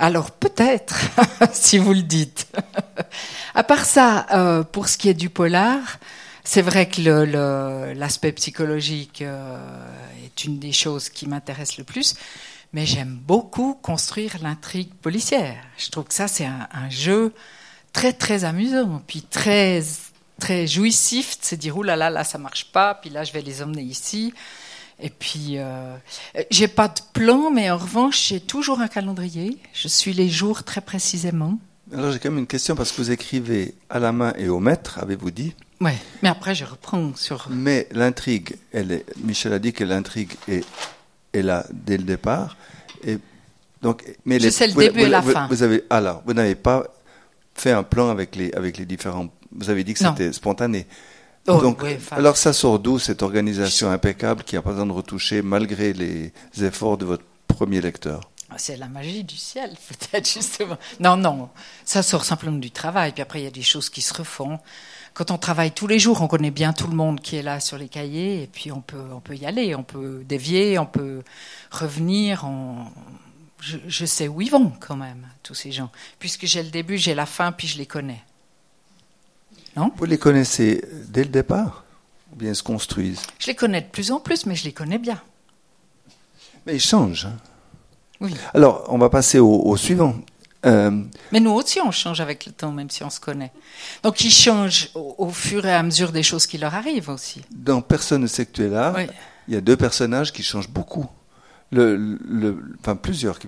Alors 0.00 0.30
peut-être, 0.30 0.98
si 1.52 1.76
vous 1.76 1.92
le 1.92 2.00
dites. 2.00 2.46
à 3.54 3.62
part 3.62 3.84
ça, 3.84 4.26
euh, 4.32 4.64
pour 4.64 4.88
ce 4.88 4.96
qui 4.96 5.10
est 5.10 5.14
du 5.14 5.28
polar, 5.28 5.98
c'est 6.42 6.62
vrai 6.62 6.88
que 6.88 7.92
l'aspect 7.92 8.32
psychologique 8.32 9.20
euh, 9.20 9.58
est 10.24 10.44
une 10.44 10.58
des 10.58 10.72
choses 10.72 11.10
qui 11.10 11.28
m'intéresse 11.28 11.76
le 11.76 11.84
plus, 11.84 12.14
mais 12.72 12.86
j'aime 12.86 13.20
beaucoup 13.26 13.74
construire 13.74 14.38
l'intrigue 14.42 14.88
policière. 15.02 15.62
Je 15.76 15.90
trouve 15.90 16.04
que 16.04 16.14
ça, 16.14 16.28
c'est 16.28 16.46
un, 16.46 16.88
jeu 16.88 17.34
très 17.92 18.14
très 18.14 18.44
amusant, 18.44 19.02
puis 19.06 19.20
très 19.20 19.82
très 20.38 20.66
jouissif 20.66 21.38
de 21.38 21.44
se 21.44 21.54
dire 21.56 21.76
ouh 21.76 21.82
là 21.82 21.96
là 21.96 22.08
là 22.08 22.24
ça 22.24 22.38
marche 22.38 22.72
pas, 22.72 22.94
puis 22.94 23.10
là 23.10 23.24
je 23.24 23.32
vais 23.32 23.42
les 23.42 23.62
emmener 23.62 23.82
ici. 23.82 24.32
Et 25.02 25.10
puis, 25.10 25.54
euh, 25.58 25.96
j'ai 26.50 26.68
pas 26.68 26.88
de 26.88 27.00
plan, 27.12 27.50
mais 27.50 27.70
en 27.70 27.76
revanche, 27.78 28.28
j'ai 28.28 28.40
toujours 28.40 28.80
un 28.80 28.88
calendrier. 28.88 29.56
Je 29.72 29.88
suis 29.88 30.12
les 30.12 30.28
jours 30.28 30.62
très 30.64 30.80
précisément. 30.80 31.58
Alors 31.92 32.12
j'ai 32.12 32.18
quand 32.20 32.30
même 32.30 32.38
une 32.40 32.46
question 32.46 32.76
parce 32.76 32.92
que 32.92 32.98
vous 32.98 33.10
écrivez 33.10 33.74
à 33.88 33.98
la 33.98 34.12
main 34.12 34.32
et 34.38 34.48
au 34.48 34.60
mètre, 34.60 34.98
avez-vous 35.00 35.30
dit? 35.32 35.54
Ouais. 35.80 35.96
Mais 36.22 36.28
après, 36.28 36.54
je 36.54 36.64
reprends 36.64 37.12
sur. 37.16 37.48
Mais 37.50 37.88
l'intrigue, 37.90 38.56
elle 38.72 38.92
est, 38.92 39.04
Michel 39.24 39.52
a 39.54 39.58
dit 39.58 39.72
que 39.72 39.82
l'intrigue 39.82 40.32
est, 40.46 40.64
est 41.32 41.42
là 41.42 41.66
dès 41.72 41.96
le 41.96 42.04
départ. 42.04 42.56
Et 43.02 43.18
donc, 43.82 44.04
mais 44.24 44.38
les- 44.38 44.50
sais 44.52 44.68
le 44.68 44.74
vous- 44.74 44.80
début 44.80 45.00
et 45.00 45.08
la 45.08 45.20
vous- 45.20 45.32
fin. 45.32 45.48
Vous 45.48 45.62
avez, 45.64 45.82
alors, 45.90 46.22
vous 46.26 46.34
n'avez 46.34 46.54
pas 46.54 46.84
fait 47.54 47.72
un 47.72 47.82
plan 47.82 48.08
avec 48.10 48.36
les, 48.36 48.52
avec 48.52 48.76
les 48.78 48.84
différents. 48.84 49.28
Vous 49.52 49.68
avez 49.70 49.82
dit 49.82 49.94
que 49.94 49.98
c'était 49.98 50.32
spontané. 50.32 50.86
Oh, 51.48 51.60
donc, 51.60 51.82
oui, 51.82 51.96
alors 52.10 52.36
ça 52.36 52.52
sort 52.52 52.78
d'où 52.78 52.98
cette 52.98 53.22
organisation 53.22 53.90
impeccable 53.90 54.44
qui 54.44 54.54
n'a 54.54 54.62
pas 54.62 54.70
besoin 54.70 54.86
de 54.86 54.92
retoucher 54.92 55.42
malgré 55.42 55.92
les 55.92 56.32
efforts 56.58 56.98
de 56.98 57.06
votre 57.06 57.24
premier 57.48 57.80
lecteur? 57.80 58.30
C'est 58.56 58.76
la 58.76 58.88
magie 58.88 59.24
du 59.24 59.36
ciel, 59.36 59.76
peut-être, 59.88 60.28
justement. 60.28 60.76
Non, 60.98 61.16
non. 61.16 61.50
Ça 61.84 62.02
sort 62.02 62.24
simplement 62.24 62.58
du 62.58 62.70
travail. 62.70 63.12
Puis 63.12 63.22
après, 63.22 63.40
il 63.40 63.44
y 63.44 63.48
a 63.48 63.52
des 63.52 63.62
choses 63.62 63.90
qui 63.90 64.02
se 64.02 64.12
refont. 64.12 64.58
Quand 65.14 65.30
on 65.30 65.38
travaille 65.38 65.72
tous 65.72 65.86
les 65.86 65.98
jours, 65.98 66.22
on 66.22 66.28
connaît 66.28 66.50
bien 66.50 66.72
tout 66.72 66.88
le 66.88 66.96
monde 66.96 67.20
qui 67.20 67.36
est 67.36 67.42
là 67.42 67.60
sur 67.60 67.78
les 67.78 67.88
cahiers. 67.88 68.42
Et 68.42 68.46
puis, 68.46 68.72
on 68.72 68.80
peut, 68.80 69.04
on 69.12 69.20
peut 69.20 69.36
y 69.36 69.46
aller. 69.46 69.74
On 69.74 69.82
peut 69.82 70.24
dévier, 70.28 70.78
on 70.78 70.86
peut 70.86 71.22
revenir. 71.70 72.44
On... 72.44 72.86
Je, 73.60 73.78
je 73.86 74.06
sais 74.06 74.26
où 74.26 74.40
ils 74.40 74.50
vont, 74.50 74.72
quand 74.80 74.96
même, 74.96 75.26
tous 75.42 75.54
ces 75.54 75.70
gens. 75.70 75.90
Puisque 76.18 76.46
j'ai 76.46 76.62
le 76.62 76.70
début, 76.70 76.98
j'ai 76.98 77.14
la 77.14 77.26
fin, 77.26 77.52
puis 77.52 77.68
je 77.68 77.78
les 77.78 77.86
connais. 77.86 78.22
Vous 79.76 80.04
les 80.04 80.18
connaissez 80.18 80.84
dès 81.08 81.22
le 81.24 81.30
départ 81.30 81.84
Ou 82.32 82.36
bien 82.36 82.52
se 82.54 82.62
construisent? 82.62 83.22
Je 83.38 83.46
les 83.46 83.54
connais 83.54 83.80
de 83.80 83.86
plus 83.86 84.10
en 84.12 84.20
plus, 84.20 84.46
mais 84.46 84.54
je 84.54 84.64
les 84.64 84.72
connais 84.72 84.98
bien. 84.98 85.20
Mais 86.66 86.74
ils 86.76 86.80
changent. 86.80 87.26
hein. 87.26 87.36
Oui. 88.20 88.34
Alors, 88.52 88.84
on 88.88 88.98
va 88.98 89.08
passer 89.08 89.38
au, 89.38 89.62
au 89.62 89.76
suivant. 89.76 90.14
Euh, 90.66 90.90
Mais 91.32 91.40
nous 91.40 91.52
aussi, 91.52 91.80
on 91.80 91.90
change 91.90 92.20
avec 92.20 92.44
le 92.44 92.52
temps, 92.52 92.70
même 92.72 92.90
si 92.90 93.02
on 93.02 93.08
se 93.08 93.18
connaît. 93.20 93.50
Donc, 94.02 94.20
ils 94.22 94.30
changent 94.30 94.90
au, 94.94 95.14
au 95.16 95.30
fur 95.30 95.64
et 95.64 95.72
à 95.72 95.82
mesure 95.82 96.12
des 96.12 96.22
choses 96.22 96.46
qui 96.46 96.58
leur 96.58 96.74
arrivent 96.74 97.08
aussi. 97.08 97.40
dans 97.50 97.80
Personne 97.80 98.20
ne 98.22 98.26
sait 98.26 98.44
que 98.44 98.52
tu 98.52 98.64
es 98.64 98.68
là, 98.68 98.92
Oui. 98.94 99.06
il 99.48 99.54
y 99.54 99.56
a 99.56 99.62
deux 99.62 99.76
personnages 99.78 100.32
qui 100.34 100.42
changent 100.42 100.68
beaucoup. 100.68 101.06
Le, 101.72 101.96
le, 101.96 102.62
enfin, 102.80 102.94
plusieurs. 102.96 103.38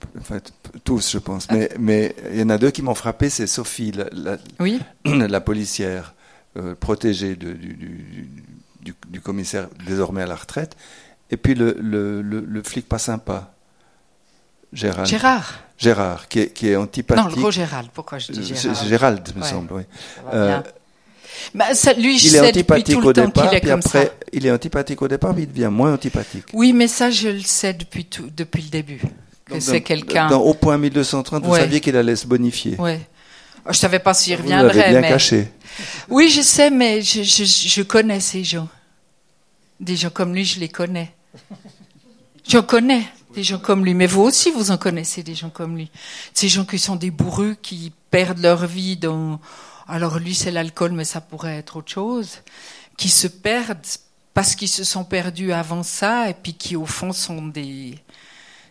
Qui, 0.00 0.18
en 0.18 0.22
fait, 0.22 0.52
tous, 0.84 1.10
je 1.12 1.18
pense. 1.18 1.48
Mais, 1.50 1.70
mais 1.78 2.14
il 2.32 2.38
y 2.40 2.42
en 2.42 2.50
a 2.50 2.58
deux 2.58 2.70
qui 2.70 2.82
m'ont 2.82 2.94
frappé. 2.94 3.30
C'est 3.30 3.46
Sophie, 3.46 3.92
la, 3.92 4.04
la, 4.12 4.36
Oui. 4.60 4.80
la 5.04 5.40
policière 5.40 6.14
euh, 6.56 6.74
protégée 6.74 7.36
de- 7.36 7.52
du, 7.52 7.74
du, 7.74 8.28
du- 8.82 8.94
du 9.08 9.20
commissaire 9.20 9.68
désormais 9.86 10.22
à 10.22 10.26
la 10.26 10.36
retraite. 10.36 10.76
Et 11.30 11.36
puis 11.36 11.54
le, 11.54 11.76
le, 11.80 12.22
le, 12.22 12.40
le 12.40 12.62
flic 12.62 12.88
pas 12.88 12.98
sympa, 12.98 13.52
Gérald. 14.72 15.06
Gérard. 15.08 15.54
Gérard, 15.78 16.28
qui 16.28 16.40
est, 16.40 16.52
qui 16.52 16.68
est 16.68 16.76
antipathique. 16.76 17.22
Non, 17.24 17.28
le 17.30 17.36
gros 17.36 17.50
Gérald. 17.50 17.88
Pourquoi 17.92 18.18
je 18.18 18.32
dis 18.32 18.40
Euh, 18.52 18.56
Gérard 18.56 18.76
c'est 18.76 18.86
Gérald, 18.88 19.32
me 19.36 19.42
Ouais. 19.42 19.48
semble. 19.48 19.72
Oui. 19.72 19.82
Euh. 20.32 20.60
Bah, 21.54 21.74
ça, 21.74 21.92
lui, 21.92 22.16
il 22.16 22.34
est 22.34 22.40
antipathique 22.48 22.98
tout 23.00 23.06
au 23.06 23.12
départ, 23.12 23.52
est 23.52 23.60
puis 23.60 23.70
après, 23.70 24.06
ça. 24.06 24.12
il 24.32 24.46
est 24.46 24.50
antipathique 24.50 25.02
au 25.02 25.08
départ, 25.08 25.34
puis 25.34 25.42
il 25.42 25.48
devient 25.52 25.68
moins 25.70 25.92
antipathique. 25.92 26.46
Oui, 26.54 26.72
mais 26.72 26.88
ça, 26.88 27.10
je 27.10 27.28
le 27.28 27.40
sais 27.40 27.74
depuis, 27.74 28.06
tout, 28.06 28.30
depuis 28.34 28.62
le 28.62 28.68
début. 28.70 29.02
Que 29.46 29.60
c'est 29.60 29.80
quelqu'un. 29.80 30.30
Au 30.32 30.54
point 30.54 30.76
1230, 30.76 31.44
vous 31.44 31.54
saviez 31.54 31.80
qu'il 31.80 31.96
allait 31.96 32.16
se 32.16 32.26
bonifier. 32.26 32.76
Ouais. 32.78 33.00
Oh, 33.64 33.72
Je 33.72 33.78
savais 33.78 33.98
pas 34.00 34.12
s'il 34.14 34.36
Vous 34.36 34.48
l'avez 34.48 34.68
reviendrait, 34.68 34.90
bien 34.90 35.00
mais. 35.00 35.08
caché. 35.08 35.48
Oui, 36.08 36.28
je 36.28 36.40
sais, 36.42 36.70
mais 36.70 37.02
je, 37.02 37.22
je, 37.22 37.44
je 37.44 37.82
connais 37.82 38.20
ces 38.20 38.42
gens. 38.44 38.68
Des 39.78 39.96
gens 39.96 40.10
comme 40.10 40.34
lui, 40.34 40.44
je 40.44 40.58
les 40.58 40.68
connais. 40.68 41.12
J'en 42.48 42.62
connais 42.62 43.02
des 43.34 43.42
gens 43.42 43.58
comme 43.58 43.84
lui, 43.84 43.92
mais 43.94 44.06
vous 44.06 44.22
aussi, 44.22 44.50
vous 44.50 44.70
en 44.70 44.78
connaissez 44.78 45.22
des 45.22 45.34
gens 45.34 45.50
comme 45.50 45.76
lui. 45.76 45.90
Ces 46.32 46.48
gens 46.48 46.64
qui 46.64 46.78
sont 46.78 46.96
des 46.96 47.10
bourrus, 47.10 47.56
qui 47.60 47.92
perdent 48.10 48.38
leur 48.40 48.66
vie 48.66 48.96
dans. 48.96 49.40
Alors 49.88 50.18
lui, 50.18 50.34
c'est 50.34 50.50
l'alcool, 50.50 50.92
mais 50.92 51.04
ça 51.04 51.20
pourrait 51.20 51.56
être 51.58 51.76
autre 51.76 51.92
chose. 51.92 52.38
Qui 52.96 53.08
se 53.08 53.26
perdent 53.26 53.78
parce 54.32 54.54
qu'ils 54.54 54.68
se 54.68 54.84
sont 54.84 55.04
perdus 55.04 55.52
avant 55.52 55.82
ça, 55.82 56.28
et 56.30 56.34
puis 56.34 56.54
qui 56.54 56.76
au 56.76 56.86
fond 56.86 57.12
sont 57.12 57.42
des 57.46 57.98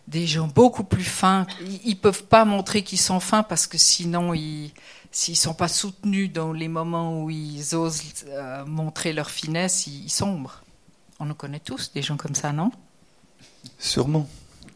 des 0.08 0.26
gens 0.26 0.46
beaucoup 0.48 0.84
plus 0.84 1.04
fins. 1.04 1.46
Ils, 1.62 1.80
ils 1.84 1.96
peuvent 1.96 2.24
pas 2.24 2.44
montrer 2.44 2.82
qu'ils 2.82 3.00
sont 3.00 3.20
fins 3.20 3.42
parce 3.42 3.66
que 3.66 3.78
sinon 3.78 4.34
ils 4.34 4.72
s'ils 5.12 5.36
sont 5.36 5.54
pas 5.54 5.68
soutenus 5.68 6.30
dans 6.30 6.52
les 6.52 6.68
moments 6.68 7.22
où 7.22 7.30
ils 7.30 7.74
osent 7.74 8.02
euh, 8.28 8.64
montrer 8.66 9.14
leur 9.14 9.30
finesse, 9.30 9.86
ils, 9.86 10.04
ils 10.04 10.10
sombrent. 10.10 10.62
On 11.18 11.24
nous 11.24 11.34
connaît 11.34 11.60
tous, 11.60 11.90
des 11.94 12.02
gens 12.02 12.18
comme 12.18 12.34
ça, 12.34 12.52
non? 12.52 12.70
Sûrement. 13.78 14.28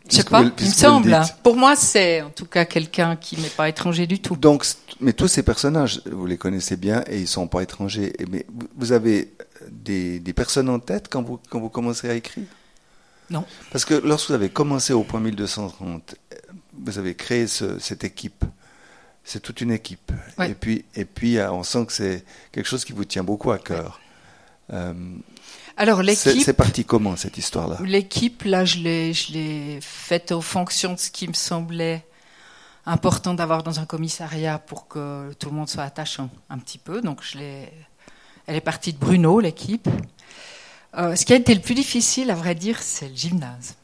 Je 0.09 0.17
sais 0.17 0.25
pas, 0.25 0.43
vous- 0.43 0.51
il 0.59 0.67
me 0.67 0.71
semble. 0.73 1.21
Pour 1.43 1.57
moi, 1.57 1.77
c'est 1.77 2.23
en 2.23 2.31
tout 2.31 2.47
cas 2.47 2.65
quelqu'un 2.65 3.17
qui 3.17 3.37
n'est 3.39 3.49
pas 3.51 3.69
étranger 3.69 4.07
du 4.07 4.19
tout. 4.19 4.35
Donc, 4.35 4.67
mais 5.01 5.13
tous 5.13 5.29
ces 5.29 5.43
personnages, 5.43 6.01
vous 6.11 6.27
les 6.27 6.39
connaissez 6.39 6.77
bien 6.77 7.05
et 7.07 7.21
ils 7.21 7.29
sont 7.29 7.47
pas 7.47 7.63
étrangers. 7.63 8.15
Mais 8.31 8.47
vous- 8.49 8.69
vous 8.77 8.93
avez 8.93 9.33
des, 9.71 10.19
des 10.21 10.33
personnes 10.33 10.71
en 10.71 10.79
tête 10.79 11.09
quand 11.11 11.23
vous, 11.23 11.39
quand 11.51 11.61
vous 11.61 11.69
commencez 11.69 12.09
à 12.09 12.15
écrire? 12.15 12.47
Non. 13.31 13.45
Parce 13.71 13.85
que 13.85 13.95
lorsque 13.95 14.29
vous 14.29 14.35
avez 14.35 14.51
commencé 14.51 14.93
au 14.93 15.05
point 15.05 15.21
1230, 15.21 16.15
euh, 16.33 16.37
vous 16.73 16.99
avez 16.99 17.15
créé 17.15 17.47
ce- 17.47 17.79
cette 17.79 18.05
équipe. 18.05 18.45
C'est 19.25 19.41
toute 19.41 19.61
une 19.61 19.71
équipe. 19.71 20.11
Ouais. 20.39 20.51
Et 20.51 20.55
puis, 20.55 20.85
et 20.95 21.05
puis, 21.05 21.39
euh, 21.39 21.53
on 21.53 21.63
sent 21.63 21.87
que 21.87 21.93
c'est 21.93 22.25
quelque 22.53 22.67
chose 22.67 22.85
qui 22.85 22.93
vous 22.93 23.05
tient 23.05 23.23
beaucoup 23.23 23.53
à 23.53 23.59
cœur. 23.59 24.01
Euh, 24.73 24.93
Alors 25.77 26.03
l'équipe, 26.03 26.41
c'est 26.43 26.53
parti 26.55 26.85
comment 26.85 27.17
cette 27.17 27.39
histoire-là? 27.39 27.79
L'équipe, 27.85 28.43
là, 28.45 28.65
je 28.65 28.79
l'ai, 28.79 29.13
je 29.13 29.33
l'ai 29.33 29.79
faite 29.81 30.33
en 30.33 30.41
fonction 30.41 30.95
de 30.95 30.99
ce 30.99 31.11
qui 31.11 31.29
me 31.29 31.33
semblait 31.35 32.05
important 32.87 33.35
d'avoir 33.35 33.63
dans 33.63 33.79
un 33.79 33.85
commissariat 33.87 34.59
pour 34.59 34.89
que 34.89 35.33
tout 35.39 35.51
le 35.51 35.55
monde 35.57 35.69
soit 35.69 35.85
attachant, 35.85 36.31
un 36.49 36.59
petit 36.59 36.79
peu. 36.79 37.01
Donc 37.03 37.23
je 37.23 37.39
l'ai, 37.39 37.73
elle 38.47 38.57
est 38.57 38.61
partie 38.61 38.93
de 38.93 38.99
Bruno, 38.99 39.39
l'équipe. 39.41 39.89
Euh, 40.99 41.15
ce 41.15 41.25
qui 41.25 41.33
a 41.33 41.37
été 41.37 41.55
le 41.55 41.61
plus 41.61 41.75
difficile, 41.75 42.31
à 42.31 42.35
vrai 42.35 42.55
dire, 42.55 42.83
c'est 42.83 43.09
le 43.09 43.15
gymnase. 43.17 43.75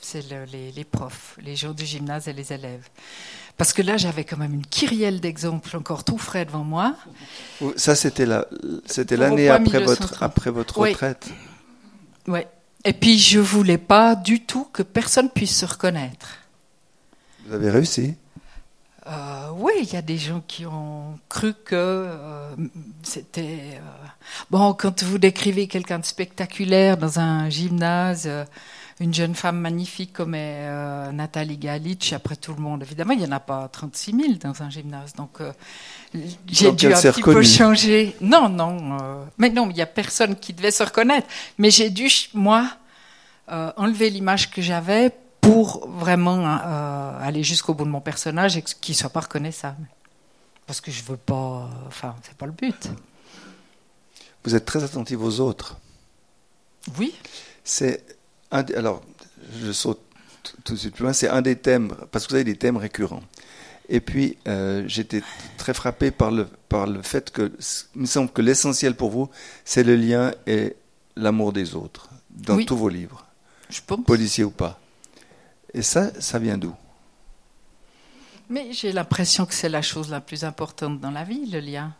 C'est 0.00 0.28
le- 0.30 0.44
les, 0.44 0.72
les 0.72 0.84
profs, 0.84 1.36
les 1.40 1.54
gens 1.54 1.72
du 1.72 1.86
gymnase 1.86 2.26
et 2.26 2.32
les 2.32 2.52
élèves. 2.52 2.88
Parce 3.56 3.72
que 3.72 3.82
là, 3.82 3.96
j'avais 3.96 4.24
quand 4.24 4.36
même 4.38 4.54
une 4.54 4.66
kyrielle 4.66 5.20
d'exemples 5.20 5.76
encore 5.76 6.02
tout 6.02 6.18
frais 6.18 6.44
devant 6.44 6.64
moi. 6.64 6.96
Ça, 7.76 7.94
c'était 7.94 8.26
la, 8.26 8.46
c'était 8.86 9.16
l'année 9.16 9.48
après 9.48 9.78
1230. 9.78 9.86
votre, 10.10 10.22
après 10.22 10.50
votre 10.50 10.78
Oui. 10.80 10.90
retraite. 10.90 11.28
Ouais. 12.26 12.48
Et 12.84 12.92
puis, 12.94 13.18
je 13.18 13.38
voulais 13.38 13.78
pas 13.78 14.16
du 14.16 14.40
tout 14.40 14.66
que 14.72 14.82
personne 14.82 15.30
puisse 15.30 15.56
se 15.56 15.66
reconnaître. 15.66 16.38
Vous 17.46 17.54
avez 17.54 17.70
réussi. 17.70 18.16
Euh, 19.06 19.48
oui, 19.56 19.72
il 19.82 19.92
y 19.92 19.96
a 19.96 20.02
des 20.02 20.18
gens 20.18 20.42
qui 20.46 20.66
ont 20.66 21.18
cru 21.28 21.54
que 21.54 21.74
euh, 21.76 22.54
c'était... 23.04 23.74
euh, 23.74 24.06
Bon, 24.50 24.72
quand 24.74 25.02
vous 25.02 25.18
décrivez 25.18 25.66
quelqu'un 25.66 25.98
de 25.98 26.04
spectaculaire 26.04 26.96
dans 26.96 27.18
un 27.18 27.48
gymnase, 27.50 28.24
euh, 28.26 28.44
une 29.02 29.12
jeune 29.12 29.34
femme 29.34 29.58
magnifique 29.58 30.12
comme 30.12 30.34
est 30.34 30.68
euh, 30.68 31.12
Nathalie 31.12 31.56
Galitch, 31.56 32.12
après 32.12 32.36
tout 32.36 32.54
le 32.54 32.60
monde, 32.60 32.82
évidemment, 32.82 33.12
il 33.12 33.18
n'y 33.20 33.26
en 33.26 33.32
a 33.32 33.40
pas 33.40 33.68
36 33.68 34.12
000 34.12 34.32
dans 34.40 34.62
un 34.62 34.70
gymnase. 34.70 35.14
Donc, 35.14 35.40
euh, 35.40 35.52
j'ai 36.46 36.72
dû 36.72 36.92
un 36.92 37.00
petit 37.00 37.22
peu 37.22 37.30
reconnue. 37.30 37.44
changer. 37.44 38.16
Non, 38.20 38.48
non. 38.48 38.98
euh, 39.00 39.24
mais 39.38 39.50
non, 39.50 39.68
il 39.70 39.74
n'y 39.74 39.82
a 39.82 39.86
personne 39.86 40.36
qui 40.36 40.52
devait 40.52 40.70
se 40.70 40.82
reconnaître. 40.82 41.26
Mais 41.58 41.70
j'ai 41.70 41.90
dû, 41.90 42.08
moi, 42.34 42.68
enlever 43.76 44.08
l'image 44.08 44.50
que 44.50 44.62
j'avais 44.62 45.10
pour 45.40 45.88
vraiment 45.88 46.46
aller 47.20 47.42
jusqu'au 47.42 47.74
bout 47.74 47.84
de 47.84 47.90
mon 47.90 48.00
personnage 48.00 48.56
et 48.56 48.62
qu'il 48.62 48.94
soit 48.94 49.10
pas 49.10 49.20
reconnaissable. 49.20 49.84
Parce 50.66 50.80
que 50.80 50.90
je 50.90 51.02
veux 51.02 51.16
pas. 51.16 51.68
Enfin, 51.86 52.14
c'est 52.22 52.36
pas 52.36 52.46
le 52.46 52.52
but. 52.52 52.88
Vous 54.44 54.54
êtes 54.54 54.64
très 54.64 54.82
attentif 54.82 55.18
aux 55.20 55.40
autres. 55.40 55.76
Oui. 56.98 57.14
C'est 57.64 58.04
un 58.50 58.62
des- 58.62 58.74
alors 58.74 59.02
je 59.62 59.70
saute 59.72 60.00
tout 60.64 60.74
de 60.74 60.78
suite 60.78 60.94
plus 60.94 61.04
loin. 61.04 61.12
C'est 61.12 61.28
un 61.28 61.42
des 61.42 61.56
thèmes 61.56 61.94
parce 62.10 62.26
que 62.26 62.30
vous 62.30 62.36
avez 62.36 62.44
des 62.44 62.56
thèmes 62.56 62.76
récurrents. 62.76 63.22
Et 63.88 64.00
puis 64.00 64.36
euh, 64.48 64.84
j'étais 64.86 65.22
très 65.58 65.74
frappé 65.74 66.10
par 66.10 66.30
le 66.30 66.46
par 66.68 66.86
le 66.86 67.02
fait 67.02 67.30
que 67.30 67.52
il 67.94 68.00
me 68.02 68.06
semble 68.06 68.30
que 68.30 68.40
l'essentiel 68.42 68.94
pour 68.96 69.10
vous 69.10 69.28
c'est 69.64 69.84
le 69.84 69.96
lien 69.96 70.32
et 70.46 70.74
l'amour 71.16 71.52
des 71.52 71.74
autres 71.74 72.08
dans 72.30 72.56
Oui. 72.56 72.64
tous 72.66 72.76
vos 72.76 72.88
livres, 72.88 73.26
Je 73.68 73.80
pense. 73.86 74.04
policiers 74.04 74.44
ou 74.44 74.50
pas. 74.50 74.80
Et 75.74 75.82
ça, 75.82 76.10
ça 76.20 76.38
vient 76.38 76.56
d'où? 76.58 76.74
Mais 78.48 78.72
j'ai 78.72 78.92
l'impression 78.92 79.46
que 79.46 79.54
c'est 79.54 79.68
la 79.68 79.82
chose 79.82 80.10
la 80.10 80.20
plus 80.20 80.44
importante 80.44 81.00
dans 81.00 81.10
la 81.10 81.24
vie, 81.24 81.46
le 81.50 81.60
lien. 81.60 81.94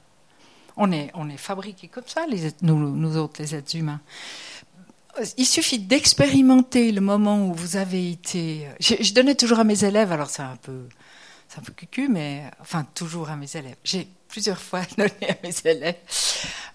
On 0.77 0.93
est, 0.93 1.11
on 1.15 1.29
est 1.29 1.37
fabriqués 1.37 1.89
comme 1.89 2.07
ça, 2.07 2.27
les 2.27 2.51
nous, 2.63 2.77
nous 2.79 3.17
autres, 3.17 3.41
les 3.41 3.55
êtres 3.55 3.77
humains. 3.77 4.01
Il 5.37 5.47
suffit 5.47 5.79
d'expérimenter 5.79 6.91
le 6.91 7.03
moment 7.03 7.47
où 7.47 7.53
vous 7.53 7.77
avez 7.77 8.11
été. 8.11 8.67
Je, 8.81 8.95
je 9.01 9.13
donnais 9.13 9.35
toujours 9.35 9.59
à 9.59 9.65
mes 9.65 9.85
élèves, 9.85 10.11
alors 10.11 10.31
c'est 10.31 10.43
un 10.43 10.57
peu, 10.63 10.87
c'est 11.49 11.59
un 11.59 11.63
peu 11.63 11.73
cucu, 11.75 12.09
mais 12.09 12.45
enfin 12.61 12.87
toujours 12.95 13.29
à 13.29 13.37
mes 13.37 13.55
élèves. 13.55 13.77
J'ai 13.85 14.09
plusieurs 14.29 14.59
fois 14.59 14.81
donné 14.97 15.11
à 15.29 15.37
mes 15.43 15.55
élèves 15.71 15.97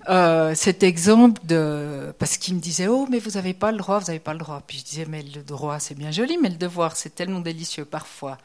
euh, 0.09 0.53
cet 0.55 0.83
exemple 0.83 1.41
de 1.45 2.13
parce 2.19 2.37
qu'ils 2.37 2.53
me 2.53 2.59
disaient 2.59 2.87
oh 2.87 3.07
mais 3.09 3.19
vous 3.19 3.31
n'avez 3.31 3.53
pas 3.53 3.71
le 3.71 3.79
droit, 3.79 3.99
vous 3.99 4.05
n'avez 4.05 4.19
pas 4.19 4.33
le 4.33 4.39
droit. 4.39 4.61
Puis 4.65 4.77
je 4.77 4.83
disais 4.83 5.05
mais 5.09 5.23
le 5.23 5.41
droit 5.41 5.79
c'est 5.79 5.95
bien 5.95 6.11
joli, 6.11 6.37
mais 6.37 6.49
le 6.49 6.55
devoir 6.55 6.95
c'est 6.95 7.13
tellement 7.15 7.39
délicieux 7.39 7.85
parfois. 7.85 8.37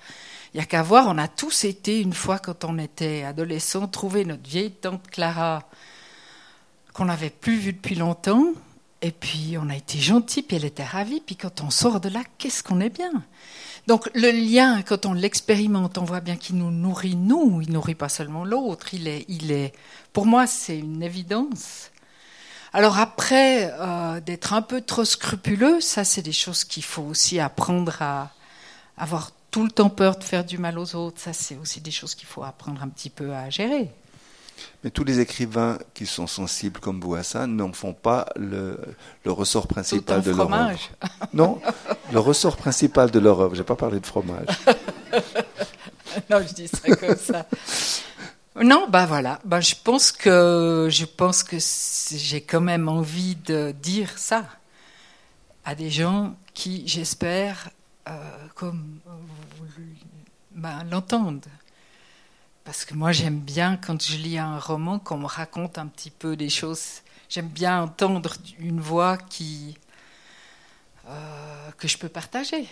Il 0.55 0.59
n'y 0.59 0.63
a 0.63 0.67
qu'à 0.67 0.83
voir, 0.83 1.07
on 1.09 1.17
a 1.17 1.29
tous 1.29 1.65
été, 1.65 2.01
une 2.01 2.13
fois 2.13 2.39
quand 2.39 2.65
on 2.65 2.79
était 2.79 3.25
adolescent, 3.25 3.89
trouver 3.89 4.25
notre 4.25 4.49
vieille 4.49 4.73
tante 4.73 5.09
Clara 5.11 5.69
qu'on 6.93 7.07
n'avait 7.07 7.31
plus 7.31 7.57
vue 7.57 7.73
depuis 7.73 7.95
longtemps. 7.95 8.45
Et 9.01 9.11
puis 9.11 9.57
on 9.61 9.69
a 9.69 9.75
été 9.75 9.99
gentils, 9.99 10.43
puis 10.43 10.57
elle 10.57 10.65
était 10.65 10.85
ravie. 10.85 11.21
Puis 11.21 11.37
quand 11.37 11.63
on 11.63 11.71
sort 11.71 12.01
de 12.01 12.09
là, 12.09 12.21
qu'est-ce 12.39 12.63
qu'on 12.63 12.81
est 12.81 12.91
bien? 12.91 13.25
Donc 13.87 14.09
le 14.15 14.31
lien, 14.31 14.83
quand 14.83 15.07
on 15.07 15.13
l'expérimente, 15.13 15.99
on 15.99 16.05
voit 16.05 16.21
bien 16.21 16.37
qu'il 16.37 16.57
nous 16.57 16.71
nourrit 16.71 17.17
nous, 17.17 17.61
il 17.63 17.73
nourrit 17.73 17.97
pas 17.97 18.09
seulement 18.09 18.45
l'autre. 18.45 18.95
Il 18.95 19.09
est, 19.09 19.25
il 19.29 19.51
est. 19.51 19.73
Pour 20.13 20.27
moi, 20.27 20.47
c'est 20.47 20.79
une 20.79 21.03
évidence. 21.03 21.91
Alors 22.75 22.99
après, 22.99 23.73
euh, 23.81 24.21
d'être 24.21 24.53
un 24.53 24.63
peu 24.63 24.83
trop 24.83 25.05
scrupuleux, 25.05 25.81
ça 25.81 26.05
c'est 26.05 26.23
des 26.23 26.33
choses 26.33 26.65
qu'il 26.65 26.85
faut 26.85 27.03
aussi 27.03 27.41
apprendre 27.41 28.01
à 28.01 28.31
avoir 28.97 29.33
tout 29.53 29.63
le 29.63 29.71
temps 29.71 29.91
peur 29.91 30.17
de 30.17 30.25
faire 30.25 30.45
du 30.45 30.59
mal 30.59 30.77
aux 30.79 30.97
autres. 30.97 31.21
Ça 31.21 31.33
c'est 31.33 31.57
aussi 31.57 31.81
des 31.81 31.93
choses 31.93 32.17
qu'il 32.17 32.27
faut 32.27 32.43
apprendre 32.43 32.83
un 32.83 32.89
petit 32.89 33.11
peu 33.11 33.33
à 33.33 33.49
gérer. 33.51 33.89
Mais 34.83 34.91
tous 34.91 35.05
les 35.05 35.21
écrivains 35.21 35.79
qui 35.95 36.07
sont 36.07 36.27
sensibles 36.27 36.81
comme 36.81 37.01
vous 37.01 37.15
à 37.15 37.23
ça 37.23 37.47
n'en 37.47 37.73
font 37.73 37.93
pas 37.93 38.29
le, 38.37 38.79
le 39.25 39.33
ressort 39.33 39.67
principal 39.67 40.23
de 40.23 40.31
leur 40.31 40.41
œuvre. 40.41 40.51
fromage. 40.51 40.91
Non, 41.33 41.61
le 42.13 42.19
ressort 42.19 42.57
principal 42.57 43.11
de 43.11 43.19
leur 43.19 43.41
œuvre. 43.41 43.55
J'ai 43.55 43.65
pas 43.65 43.77
parlé 43.77 44.01
de 44.01 44.07
fromage. 44.07 44.47
non, 46.31 46.39
je 46.47 46.53
dis 46.55 46.69
ça 46.69 46.95
comme 46.97 47.17
ça. 47.17 47.47
Non, 48.61 48.87
bah 48.89 49.07
voilà. 49.07 49.41
Bah, 49.45 49.61
je 49.61 49.75
pense 49.83 50.13
que 50.13 50.89
je 50.91 51.05
pense 51.05 51.43
que 51.43 51.57
j'ai 51.59 52.43
quand 52.43 52.61
même 52.61 52.89
envie 52.89 53.37
de 53.37 53.73
dire 53.83 54.19
ça 54.19 54.45
à 55.65 55.75
des 55.75 55.91
gens 55.91 56.35
qui, 56.55 56.83
j'espère, 56.87 57.71
euh, 58.09 58.13
comme 58.55 58.99
bah, 60.55 60.85
l'entendent. 60.91 61.47
Parce 62.65 62.85
que 62.85 62.95
moi, 62.95 63.13
j'aime 63.13 63.41
bien 63.41 63.77
quand 63.77 64.01
je 64.03 64.17
lis 64.17 64.39
un 64.39 64.59
roman 64.59 64.99
qu'on 64.99 65.19
me 65.19 65.27
raconte 65.27 65.79
un 65.79 65.87
petit 65.87 66.11
peu 66.11 66.37
des 66.37 66.49
choses. 66.49 67.03
J'aime 67.29 67.49
bien 67.49 67.83
entendre 67.83 68.35
une 68.59 68.81
voix 68.81 69.17
qui 69.17 69.77
euh, 71.09 71.71
que 71.79 71.89
je 71.89 71.99
peux 71.99 72.09
partager. 72.09 72.69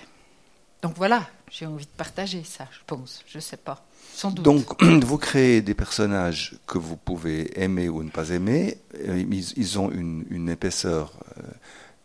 Donc 0.83 0.97
voilà, 0.97 1.29
j'ai 1.51 1.67
envie 1.67 1.85
de 1.85 1.91
partager 1.91 2.45
ça, 2.45 2.69
je 2.71 2.79
pense. 2.87 3.23
Je 3.27 3.39
sais 3.39 3.57
pas, 3.57 3.85
sans 4.15 4.31
doute. 4.31 4.45
Donc, 4.45 4.83
vous 5.05 5.19
créez 5.19 5.61
des 5.61 5.75
personnages 5.75 6.55
que 6.67 6.79
vous 6.79 6.97
pouvez 6.97 7.61
aimer 7.61 7.89
ou 7.89 8.03
ne 8.03 8.11
pas 8.11 8.31
aimer. 8.31 8.79
Euh, 8.95 9.25
Ils, 9.57 9.79
ont 9.79 9.91
une, 9.91 10.25
une 10.31 10.49
épaisseur 10.49 11.13
euh, 11.39 11.43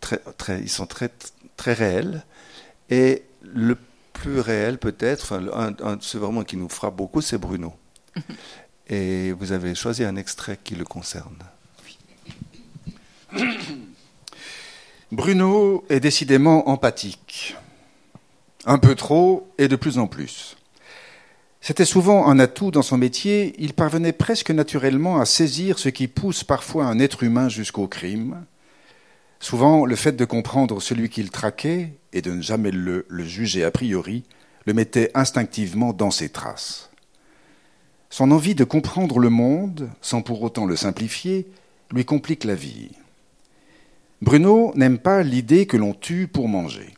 très, 0.01 0.17
très, 0.37 0.59
ils 0.59 0.69
sont 0.69 0.87
très, 0.87 1.11
très 1.55 1.73
réels. 1.73 2.25
Et 2.89 3.23
le 3.41 3.77
plus 4.15 4.39
réel, 4.39 4.79
peut-être, 4.79 5.33
enfin, 5.33 5.45
un, 5.83 5.97
vraiment 6.17 6.43
qui 6.43 6.57
nous 6.57 6.69
frappe 6.69 6.95
beaucoup, 6.95 7.21
c'est 7.21 7.37
Bruno. 7.37 7.73
Et 8.87 9.31
vous 9.33 9.51
avez 9.51 9.75
choisi 9.75 10.03
un 10.03 10.15
extrait 10.15 10.57
qui 10.63 10.75
le 10.75 10.85
concerne. 10.85 11.37
Bruno 15.11 15.85
est 15.89 15.99
décidément 15.99 16.69
empathique. 16.69 17.55
Un 18.65 18.79
peu 18.79 18.95
trop 18.95 19.51
et 19.57 19.67
de 19.67 19.75
plus 19.75 19.99
en 19.99 20.07
plus. 20.07 20.57
C'était 21.61 21.85
souvent 21.85 22.27
un 22.27 22.39
atout 22.39 22.71
dans 22.71 22.81
son 22.81 22.97
métier, 22.97 23.55
il 23.57 23.73
parvenait 23.73 24.13
presque 24.13 24.51
naturellement 24.51 25.19
à 25.19 25.25
saisir 25.25 25.79
ce 25.79 25.89
qui 25.89 26.07
pousse 26.07 26.43
parfois 26.43 26.85
un 26.85 26.99
être 26.99 27.23
humain 27.23 27.49
jusqu'au 27.49 27.87
crime. 27.87 28.45
Souvent, 29.39 29.85
le 29.85 29.95
fait 29.95 30.13
de 30.13 30.25
comprendre 30.25 30.81
celui 30.81 31.09
qu'il 31.09 31.29
traquait 31.29 31.93
et 32.13 32.21
de 32.21 32.31
ne 32.31 32.41
jamais 32.41 32.71
le, 32.71 33.05
juger 33.19 33.63
a 33.63 33.71
priori 33.71 34.23
le 34.65 34.73
mettait 34.73 35.11
instinctivement 35.13 35.93
dans 35.93 36.11
ses 36.11 36.29
traces. 36.29 36.89
Son 38.09 38.31
envie 38.31 38.55
de 38.55 38.63
comprendre 38.63 39.19
le 39.19 39.29
monde, 39.29 39.89
sans 40.01 40.21
pour 40.21 40.41
autant 40.41 40.65
le 40.65 40.75
simplifier, 40.75 41.47
lui 41.91 42.05
complique 42.05 42.43
la 42.45 42.55
vie. 42.55 42.91
Bruno 44.21 44.71
n'aime 44.75 44.97
pas 44.97 45.21
l'idée 45.21 45.65
que 45.65 45.77
l'on 45.77 45.93
tue 45.93 46.27
pour 46.27 46.47
manger. 46.47 46.95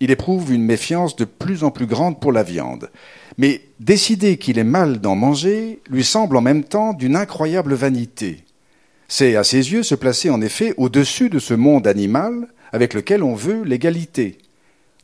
Il 0.00 0.10
éprouve 0.10 0.52
une 0.52 0.64
méfiance 0.64 1.16
de 1.16 1.24
plus 1.24 1.64
en 1.64 1.70
plus 1.70 1.86
grande 1.86 2.20
pour 2.20 2.32
la 2.32 2.42
viande. 2.42 2.90
Mais 3.36 3.62
décider 3.80 4.38
qu'il 4.38 4.58
est 4.58 4.64
mal 4.64 5.00
d'en 5.00 5.16
manger 5.16 5.80
lui 5.90 6.04
semble 6.04 6.36
en 6.36 6.40
même 6.40 6.64
temps 6.64 6.92
d'une 6.92 7.16
incroyable 7.16 7.74
vanité. 7.74 8.44
C'est 9.08 9.36
à 9.36 9.44
ses 9.44 9.72
yeux 9.72 9.82
se 9.82 9.94
placer 9.94 10.28
en 10.28 10.42
effet 10.42 10.74
au-dessus 10.76 11.30
de 11.30 11.38
ce 11.38 11.54
monde 11.54 11.86
animal 11.86 12.46
avec 12.72 12.92
lequel 12.92 13.22
on 13.22 13.34
veut 13.34 13.62
l'égalité. 13.62 14.36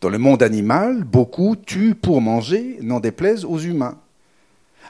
Dans 0.02 0.10
le 0.10 0.18
monde 0.18 0.42
animal, 0.42 1.04
beaucoup 1.04 1.56
tuent 1.56 1.94
pour 1.94 2.20
manger, 2.20 2.76
n'en 2.82 3.00
déplaise 3.00 3.46
aux 3.46 3.58
humains. 3.58 3.98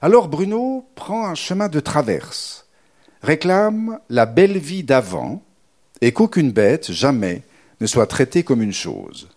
Alors 0.03 0.27
Bruno 0.27 0.85
prend 0.97 1.27
un 1.27 1.37
chemin 1.37 1.69
de 1.69 1.79
traverse, 1.79 2.67
réclame 3.23 4.01
la 4.11 4.27
belle 4.27 4.59
vie 4.59 4.83
d'avant, 4.83 5.41
et 6.01 6.13
qu'aucune 6.13 6.51
bête, 6.51 6.91
jamais, 6.91 7.43
ne 7.81 7.87
soit 7.87 8.09
traitée 8.09 8.43
comme 8.43 8.63
une 8.63 8.73
chose. 8.73 9.29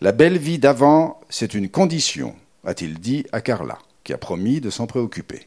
La 0.00 0.10
belle 0.10 0.38
vie 0.38 0.58
d'avant, 0.58 1.20
c'est 1.28 1.54
une 1.54 1.68
condition, 1.68 2.34
a-t-il 2.64 2.98
dit 2.98 3.24
à 3.30 3.40
Carla, 3.40 3.78
qui 4.02 4.12
a 4.12 4.18
promis 4.18 4.60
de 4.60 4.70
s'en 4.70 4.88
préoccuper. 4.88 5.46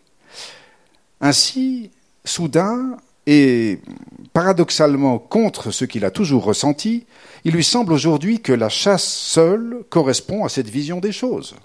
Ainsi, 1.20 1.92
soudain, 2.24 2.98
et 3.34 3.80
paradoxalement 4.34 5.18
contre 5.18 5.72
ce 5.72 5.86
qu'il 5.86 6.04
a 6.04 6.12
toujours 6.12 6.44
ressenti, 6.44 7.06
il 7.46 7.54
lui 7.54 7.64
semble 7.64 7.94
aujourd'hui 7.94 8.42
que 8.42 8.52
la 8.52 8.68
chasse 8.68 9.08
seule 9.08 9.84
correspond 9.90 10.44
à 10.44 10.50
cette 10.50 10.68
vision 10.68 11.00
des 11.00 11.14
choses. 11.14 11.56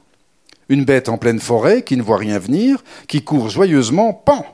Une 0.69 0.85
bête 0.85 1.09
en 1.09 1.19
pleine 1.19 1.41
forêt 1.41 1.83
qui 1.83 1.97
ne 1.97 2.05
voit 2.05 2.19
rien 2.19 2.39
venir, 2.39 2.85
qui 3.09 3.25
court 3.25 3.49
joyeusement, 3.49 4.13
pan, 4.13 4.47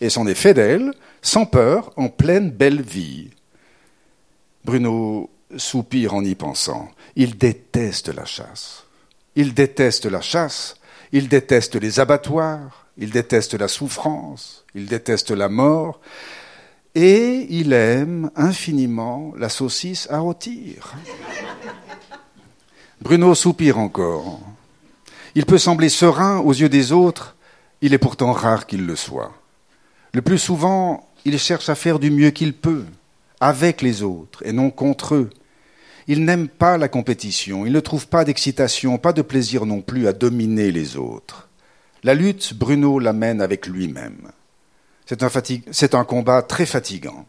et 0.00 0.10
s'en 0.10 0.26
est 0.26 0.34
fait 0.34 0.52
d'elle, 0.52 0.92
sans 1.22 1.46
peur, 1.46 1.92
en 1.94 2.08
pleine 2.08 2.50
belle 2.50 2.82
vie. 2.82 3.30
Bruno 4.64 5.30
soupire 5.56 6.14
en 6.14 6.24
y 6.24 6.34
pensant. 6.34 6.88
Il 7.14 7.38
déteste 7.38 8.08
la 8.08 8.24
chasse. 8.24 8.86
Il 9.36 9.54
déteste 9.54 10.06
la 10.06 10.20
chasse, 10.20 10.74
il 11.12 11.28
déteste 11.28 11.76
les 11.76 12.00
abattoirs, 12.00 12.88
il 12.98 13.10
déteste 13.10 13.54
la 13.54 13.68
souffrance, 13.68 14.64
il 14.74 14.86
déteste 14.86 15.30
la 15.30 15.48
mort, 15.48 16.00
et 16.94 17.46
il 17.50 17.72
aime 17.72 18.30
infiniment 18.36 19.32
la 19.36 19.48
saucisse 19.48 20.08
à 20.10 20.18
rôtir. 20.18 20.94
Bruno 23.00 23.34
soupire 23.34 23.78
encore. 23.78 24.40
Il 25.34 25.46
peut 25.46 25.58
sembler 25.58 25.88
serein 25.88 26.38
aux 26.38 26.52
yeux 26.52 26.68
des 26.68 26.92
autres, 26.92 27.36
il 27.80 27.94
est 27.94 27.98
pourtant 27.98 28.32
rare 28.32 28.66
qu'il 28.66 28.84
le 28.84 28.96
soit. 28.96 29.32
Le 30.12 30.22
plus 30.22 30.38
souvent, 30.38 31.08
il 31.24 31.38
cherche 31.38 31.68
à 31.68 31.74
faire 31.74 31.98
du 31.98 32.10
mieux 32.10 32.30
qu'il 32.30 32.52
peut, 32.52 32.84
avec 33.38 33.80
les 33.80 34.02
autres 34.02 34.44
et 34.44 34.52
non 34.52 34.70
contre 34.70 35.14
eux. 35.14 35.30
Il 36.08 36.24
n'aime 36.24 36.48
pas 36.48 36.76
la 36.76 36.88
compétition, 36.88 37.64
il 37.64 37.72
ne 37.72 37.80
trouve 37.80 38.08
pas 38.08 38.24
d'excitation, 38.24 38.98
pas 38.98 39.12
de 39.12 39.22
plaisir 39.22 39.64
non 39.64 39.80
plus 39.80 40.08
à 40.08 40.12
dominer 40.12 40.72
les 40.72 40.96
autres. 40.96 41.48
La 42.02 42.14
lutte, 42.14 42.54
Bruno 42.54 42.98
la 42.98 43.12
mène 43.12 43.40
avec 43.40 43.66
lui-même. 43.66 44.32
C'est 45.72 45.94
un, 45.96 46.04
combat 46.04 46.40
très 46.42 46.66
fatigant. 46.66 47.26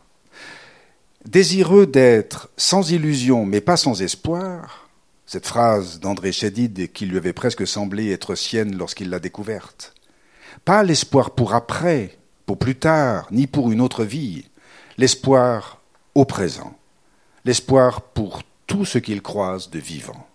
Désireux 1.26 1.88
d'être 1.88 2.52
sans 2.56 2.92
illusion 2.92 3.44
mais 3.44 3.60
pas 3.60 3.76
sans 3.76 4.04
espoir, 4.04 4.88
cette 5.26 5.48
phrase 5.48 6.00
d'André 6.00 6.32
Chédid 6.32 6.92
qui 6.92 7.08
lui 7.08 7.18
avait 7.18 7.34
presque 7.34 7.66
semblé 7.66 8.12
être 8.12 8.36
sienne 8.36 8.78
lorsqu'il 8.78 9.10
l'a 9.10 9.18
découverte. 9.18 9.96
Pas 10.64 10.84
l'espoir 10.84 11.32
pour 11.32 11.56
après, 11.56 12.20
pour 12.46 12.60
plus 12.60 12.76
tard, 12.76 13.28
ni 13.32 13.48
pour 13.48 13.72
une 13.72 13.82
autre 13.82 14.04
vie, 14.04 14.46
l'espoir 15.00 15.82
au 16.14 16.26
présent, 16.26 16.78
l'espoir 17.46 18.02
pour 18.02 18.44
tout 18.68 18.86
ce 18.86 19.00
qu'il 19.00 19.24
croise 19.24 19.72
de 19.72 19.80
vivant. 19.80 20.28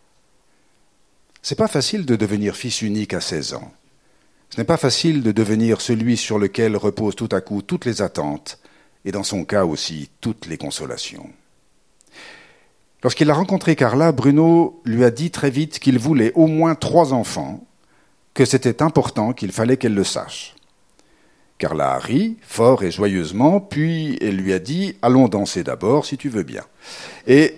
C'est 1.43 1.55
pas 1.55 1.69
facile 1.69 2.07
de 2.07 2.17
devenir 2.17 2.57
fils 2.57 2.83
unique 2.83 3.15
à 3.15 3.21
16 3.21 3.55
ans. 3.55 3.73
Ce 4.57 4.63
n'est 4.63 4.65
pas 4.65 4.79
facile 4.79 5.23
de 5.23 5.33
devenir 5.33 5.83
celui 5.83 6.17
sur 6.17 6.39
lequel 6.39 6.79
reposent 6.79 7.15
tout 7.15 7.29
à 7.31 7.43
coup 7.43 7.61
toutes 7.61 7.85
les 7.85 8.01
attentes, 8.01 8.59
et 9.05 9.13
dans 9.13 9.23
son 9.23 9.45
cas 9.45 9.67
aussi 9.67 10.09
toutes 10.23 10.47
les 10.47 10.57
consolations. 10.57 11.29
Lorsqu'il 13.03 13.31
a 13.31 13.35
rencontré 13.35 13.77
Carla, 13.77 14.13
Bruno 14.13 14.81
lui 14.87 15.05
a 15.05 15.11
dit 15.11 15.31
très 15.31 15.51
vite 15.51 15.79
qu'il 15.79 15.99
voulait 15.99 16.33
au 16.35 16.47
moins 16.47 16.75
trois 16.75 17.13
enfants, 17.13 17.67
que 18.33 18.47
c'était 18.47 18.81
important, 18.83 19.35
qu'il 19.35 19.53
fallait 19.53 19.77
qu'elle 19.77 19.95
le 19.95 20.05
sache. 20.05 20.55
Carla 21.59 21.93
a 21.93 21.99
ri, 21.99 22.39
fort 22.41 22.83
et 22.83 22.91
joyeusement, 22.91 23.61
puis 23.61 24.17
elle 24.23 24.37
lui 24.37 24.55
a 24.55 24.59
dit 24.59 24.97
Allons 25.03 25.29
danser 25.29 25.65
d'abord, 25.65 26.07
si 26.07 26.17
tu 26.17 26.31
veux 26.31 26.45
bien. 26.45 26.65
Et 27.27 27.57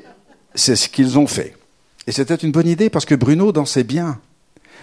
c'est 0.57 0.75
ce 0.75 0.89
qu'ils 0.89 1.17
ont 1.17 1.29
fait. 1.29 1.57
Et 2.09 2.13
c'était 2.13 2.35
une 2.35 2.51
bonne 2.51 2.67
idée 2.67 2.91
parce 2.91 3.05
que 3.05 3.15
Bruno 3.15 3.53
dansait 3.53 3.85
bien. 3.85 4.21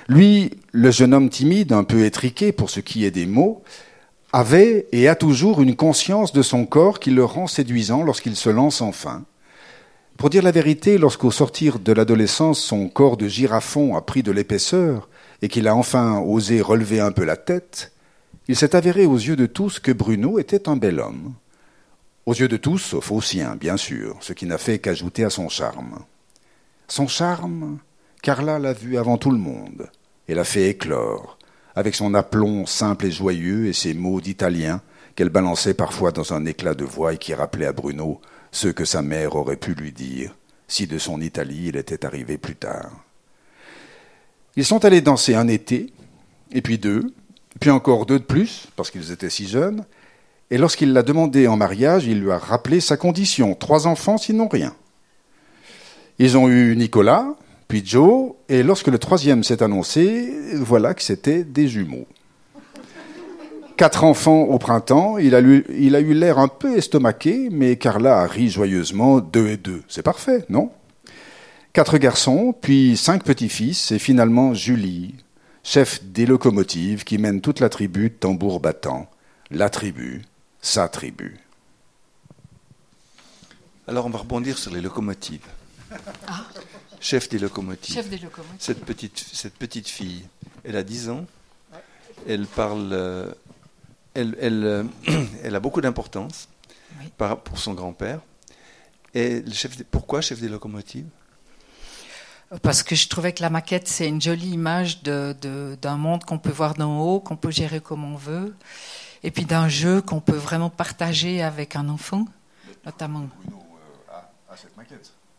Lui, 0.08 0.52
le 0.72 0.92
jeune 0.92 1.14
homme 1.14 1.30
timide, 1.30 1.74
un 1.74 1.84
peu 1.84 2.06
étriqué 2.06 2.52
pour 2.52 2.70
ce 2.70 2.80
qui 2.80 3.06
est 3.06 3.12
des 3.12 3.26
mots, 3.26 3.64
avait 4.32 4.88
et 4.92 5.08
a 5.08 5.16
toujours 5.16 5.62
une 5.62 5.76
conscience 5.76 6.34
de 6.34 6.42
son 6.42 6.66
corps 6.66 7.00
qui 7.00 7.10
le 7.10 7.24
rend 7.24 7.48
séduisant 7.48 8.04
lorsqu'il 8.04 8.36
se 8.36 8.50
lance 8.50 8.82
enfin. 8.82 9.24
Pour 10.18 10.30
dire 10.30 10.44
la 10.44 10.52
vérité, 10.52 10.98
lorsqu'au 10.98 11.32
sortir 11.32 11.80
de 11.80 11.92
l'adolescence, 11.92 12.60
son 12.60 12.88
corps 12.88 13.18
de 13.18 13.28
girafon 13.28 13.96
a 13.96 14.02
pris 14.02 14.24
de 14.24 14.32
l'épaisseur 14.32 15.10
et 15.42 15.48
qu'il 15.48 15.68
a 15.68 15.76
enfin 15.76 16.20
osé 16.20 16.62
relever 16.62 17.00
un 17.00 17.12
peu 17.12 17.26
la 17.26 17.36
tête, 17.36 17.92
il 18.48 18.56
s'est 18.56 18.76
avéré 18.76 19.06
aux 19.06 19.18
yeux 19.18 19.36
de 19.36 19.46
tous 19.46 19.80
que 19.80 19.92
Bruno 19.92 20.38
était 20.38 20.70
un 20.70 20.78
bel 20.78 21.00
homme. 21.00 21.34
Aux 22.26 22.34
yeux 22.34 22.48
de 22.48 22.58
tous, 22.58 22.80
sauf 22.80 23.12
aux 23.12 23.22
siens, 23.22 23.56
bien 23.56 23.78
sûr, 23.78 24.18
ce 24.22 24.34
qui 24.34 24.46
n'a 24.46 24.58
fait 24.58 24.80
qu'ajouter 24.80 25.24
à 25.24 25.30
son 25.30 25.50
charme. 25.50 26.00
Son 26.88 27.08
charme, 27.08 27.80
Carla 28.26 28.58
l'a 28.58 28.74
vu 28.74 28.98
avant 28.98 29.20
tout 29.20 29.30
le 29.30 29.38
monde 29.38 29.88
et 30.28 30.34
l'a 30.34 30.44
fait 30.44 30.68
éclore, 30.68 31.38
avec 31.76 31.94
son 31.94 32.16
aplomb 32.16 32.66
simple 32.66 33.06
et 33.06 33.12
joyeux 33.12 33.68
et 33.68 33.74
ses 33.74 33.94
mots 33.94 34.20
d'italien 34.20 34.82
qu'elle 35.14 35.30
balançait 35.30 35.76
parfois 35.76 36.12
dans 36.12 36.34
un 36.34 36.44
éclat 36.48 36.74
de 36.74 36.86
voix 36.86 37.14
et 37.14 37.20
qui 37.20 37.36
rappelait 37.36 37.68
à 37.68 37.72
Bruno 37.72 38.20
ceux 38.52 38.74
que 38.74 38.84
sa 38.84 39.04
mère 39.04 39.36
aurait 39.36 39.58
pu 39.58 39.76
lui 39.76 39.92
dire 39.92 40.36
si 40.68 40.88
de 40.88 40.98
son 40.98 41.22
Italie 41.22 41.66
il 41.68 41.76
était 41.76 42.04
arrivé 42.04 42.40
plus 42.40 42.56
tard. 42.56 42.90
Ils 44.56 44.66
sont 44.66 44.86
allés 44.86 45.02
danser 45.02 45.36
un 45.36 45.48
été, 45.48 45.94
et 46.52 46.64
puis 46.64 46.80
deux, 46.80 47.14
puis 47.60 47.70
encore 47.70 48.08
deux 48.08 48.18
de 48.18 48.24
plus, 48.24 48.70
parce 48.76 48.90
qu'ils 48.90 49.12
étaient 49.12 49.30
si 49.30 49.48
jeunes, 49.48 49.86
et 50.50 50.58
lorsqu'il 50.58 50.94
l'a 50.94 51.04
demandé 51.04 51.48
en 51.48 51.58
mariage, 51.58 52.08
il 52.08 52.22
lui 52.22 52.32
a 52.32 52.40
rappelé 52.40 52.80
sa 52.80 52.98
condition, 52.98 53.54
trois 53.54 53.86
enfants 53.86 54.18
sinon 54.18 54.48
rien. 54.48 54.74
Ils 56.18 56.40
ont 56.40 56.50
eu 56.50 56.76
Nicolas, 56.76 57.36
puis 57.68 57.84
Joe, 57.86 58.34
et 58.48 58.64
lorsque 58.64 58.88
le 58.88 59.00
troisième 59.00 59.44
s'est 59.44 59.64
annoncé, 59.64 60.34
voilà 60.56 60.94
que 60.94 61.02
c'était 61.02 61.44
des 61.44 61.68
jumeaux. 61.68 62.08
Quatre 63.78 64.04
enfants 64.04 64.44
au 64.44 64.58
printemps, 64.58 65.18
il 65.18 65.36
a, 65.36 65.42
eu 65.42 66.14
l'air 66.14 66.40
un 66.40 66.48
peu 66.48 66.78
estomaqué, 66.78 67.50
mais 67.52 67.76
Carla 67.76 68.22
a 68.22 68.28
ri 68.28 68.50
joyeusement, 68.50 69.20
deux 69.20 69.50
et 69.50 69.58
deux. 69.58 69.84
C'est 69.90 70.04
parfait, 70.04 70.46
non? 70.48 70.72
Quatre 71.74 71.98
garçons, 71.98 72.56
puis 72.62 72.96
cinq 72.96 73.24
petits-fils, 73.24 73.92
et 73.92 74.00
finalement 74.00 74.54
Julie, 74.54 75.16
chef 75.64 76.02
des 76.06 76.26
locomotives 76.26 77.04
qui 77.04 77.18
mène 77.18 77.42
toute 77.42 77.60
la 77.60 77.68
tribu 77.68 78.12
tambour 78.12 78.62
battant. 78.62 79.10
La 79.52 79.70
tribu, 79.70 80.22
sa 80.62 80.88
tribu. 80.88 81.38
Alors 83.88 84.06
on 84.06 84.10
va 84.10 84.20
rebondir 84.20 84.58
sur 84.58 84.72
les 84.72 84.82
locomotives. 84.82 85.46
Ah. 86.28 86.46
Chef 87.06 87.30
des 87.30 87.38
locomotives. 87.38 87.94
Cette 88.58 88.84
petite, 88.84 89.20
cette 89.32 89.54
petite 89.54 89.88
fille, 89.88 90.26
elle 90.64 90.76
a 90.76 90.82
10 90.82 91.10
ans. 91.12 91.26
Elle 92.28 92.48
parle. 92.48 92.90
Euh, 92.94 93.32
elle, 94.16 94.36
elle, 94.42 94.64
euh, 94.66 94.84
elle, 95.44 95.54
a 95.54 95.60
beaucoup 95.60 95.82
d'importance 95.82 96.48
pour 97.18 97.60
son 97.60 97.76
grand-père. 97.76 98.22
Et 99.14 99.42
le 99.42 99.54
chef 99.54 99.84
pourquoi 99.84 100.22
chef 100.22 100.42
des 100.42 100.50
locomotives? 100.50 101.06
Parce 102.64 102.82
que 102.82 102.96
je 102.96 103.08
trouvais 103.08 103.34
que 103.34 103.44
la 103.44 103.52
maquette, 103.52 103.88
c'est 103.88 104.08
une 104.08 104.22
jolie 104.22 104.50
image 104.50 105.04
d'un 105.04 105.34
de, 105.34 105.78
d'un 105.80 105.98
monde 105.98 106.24
qu'on 106.24 106.40
peut 106.40 106.52
voir 106.52 106.74
d'en 106.74 107.00
haut, 107.02 107.20
qu'on 107.20 107.38
peut 107.38 107.52
gérer 107.52 107.82
comme 107.82 108.04
on 108.04 108.16
veut, 108.16 108.56
et 109.22 109.30
puis 109.30 109.46
d'un 109.46 109.70
jeu 109.70 110.02
qu'on 110.02 110.22
peut 110.22 110.36
vraiment 110.36 110.72
partager 110.72 111.44
avec 111.44 111.76
un 111.76 111.88
enfant, 111.88 112.26
notamment. 112.84 113.30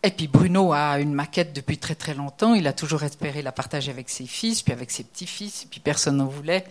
Et 0.02 0.10
puis 0.10 0.28
Bruno 0.28 0.72
a 0.72 1.00
une 1.00 1.12
maquette 1.12 1.52
depuis 1.52 1.78
très 1.78 1.94
très 1.94 2.14
longtemps. 2.14 2.54
Il 2.54 2.66
a 2.66 2.72
toujours 2.72 3.02
espéré 3.02 3.42
la 3.42 3.52
partager 3.52 3.90
avec 3.90 4.08
ses 4.08 4.26
fils, 4.26 4.62
puis 4.62 4.72
avec 4.72 4.90
ses 4.90 5.02
petits-fils, 5.04 5.64
et 5.64 5.66
puis 5.66 5.80
personne 5.80 6.18
n'en 6.18 6.26
voulait. 6.26 6.64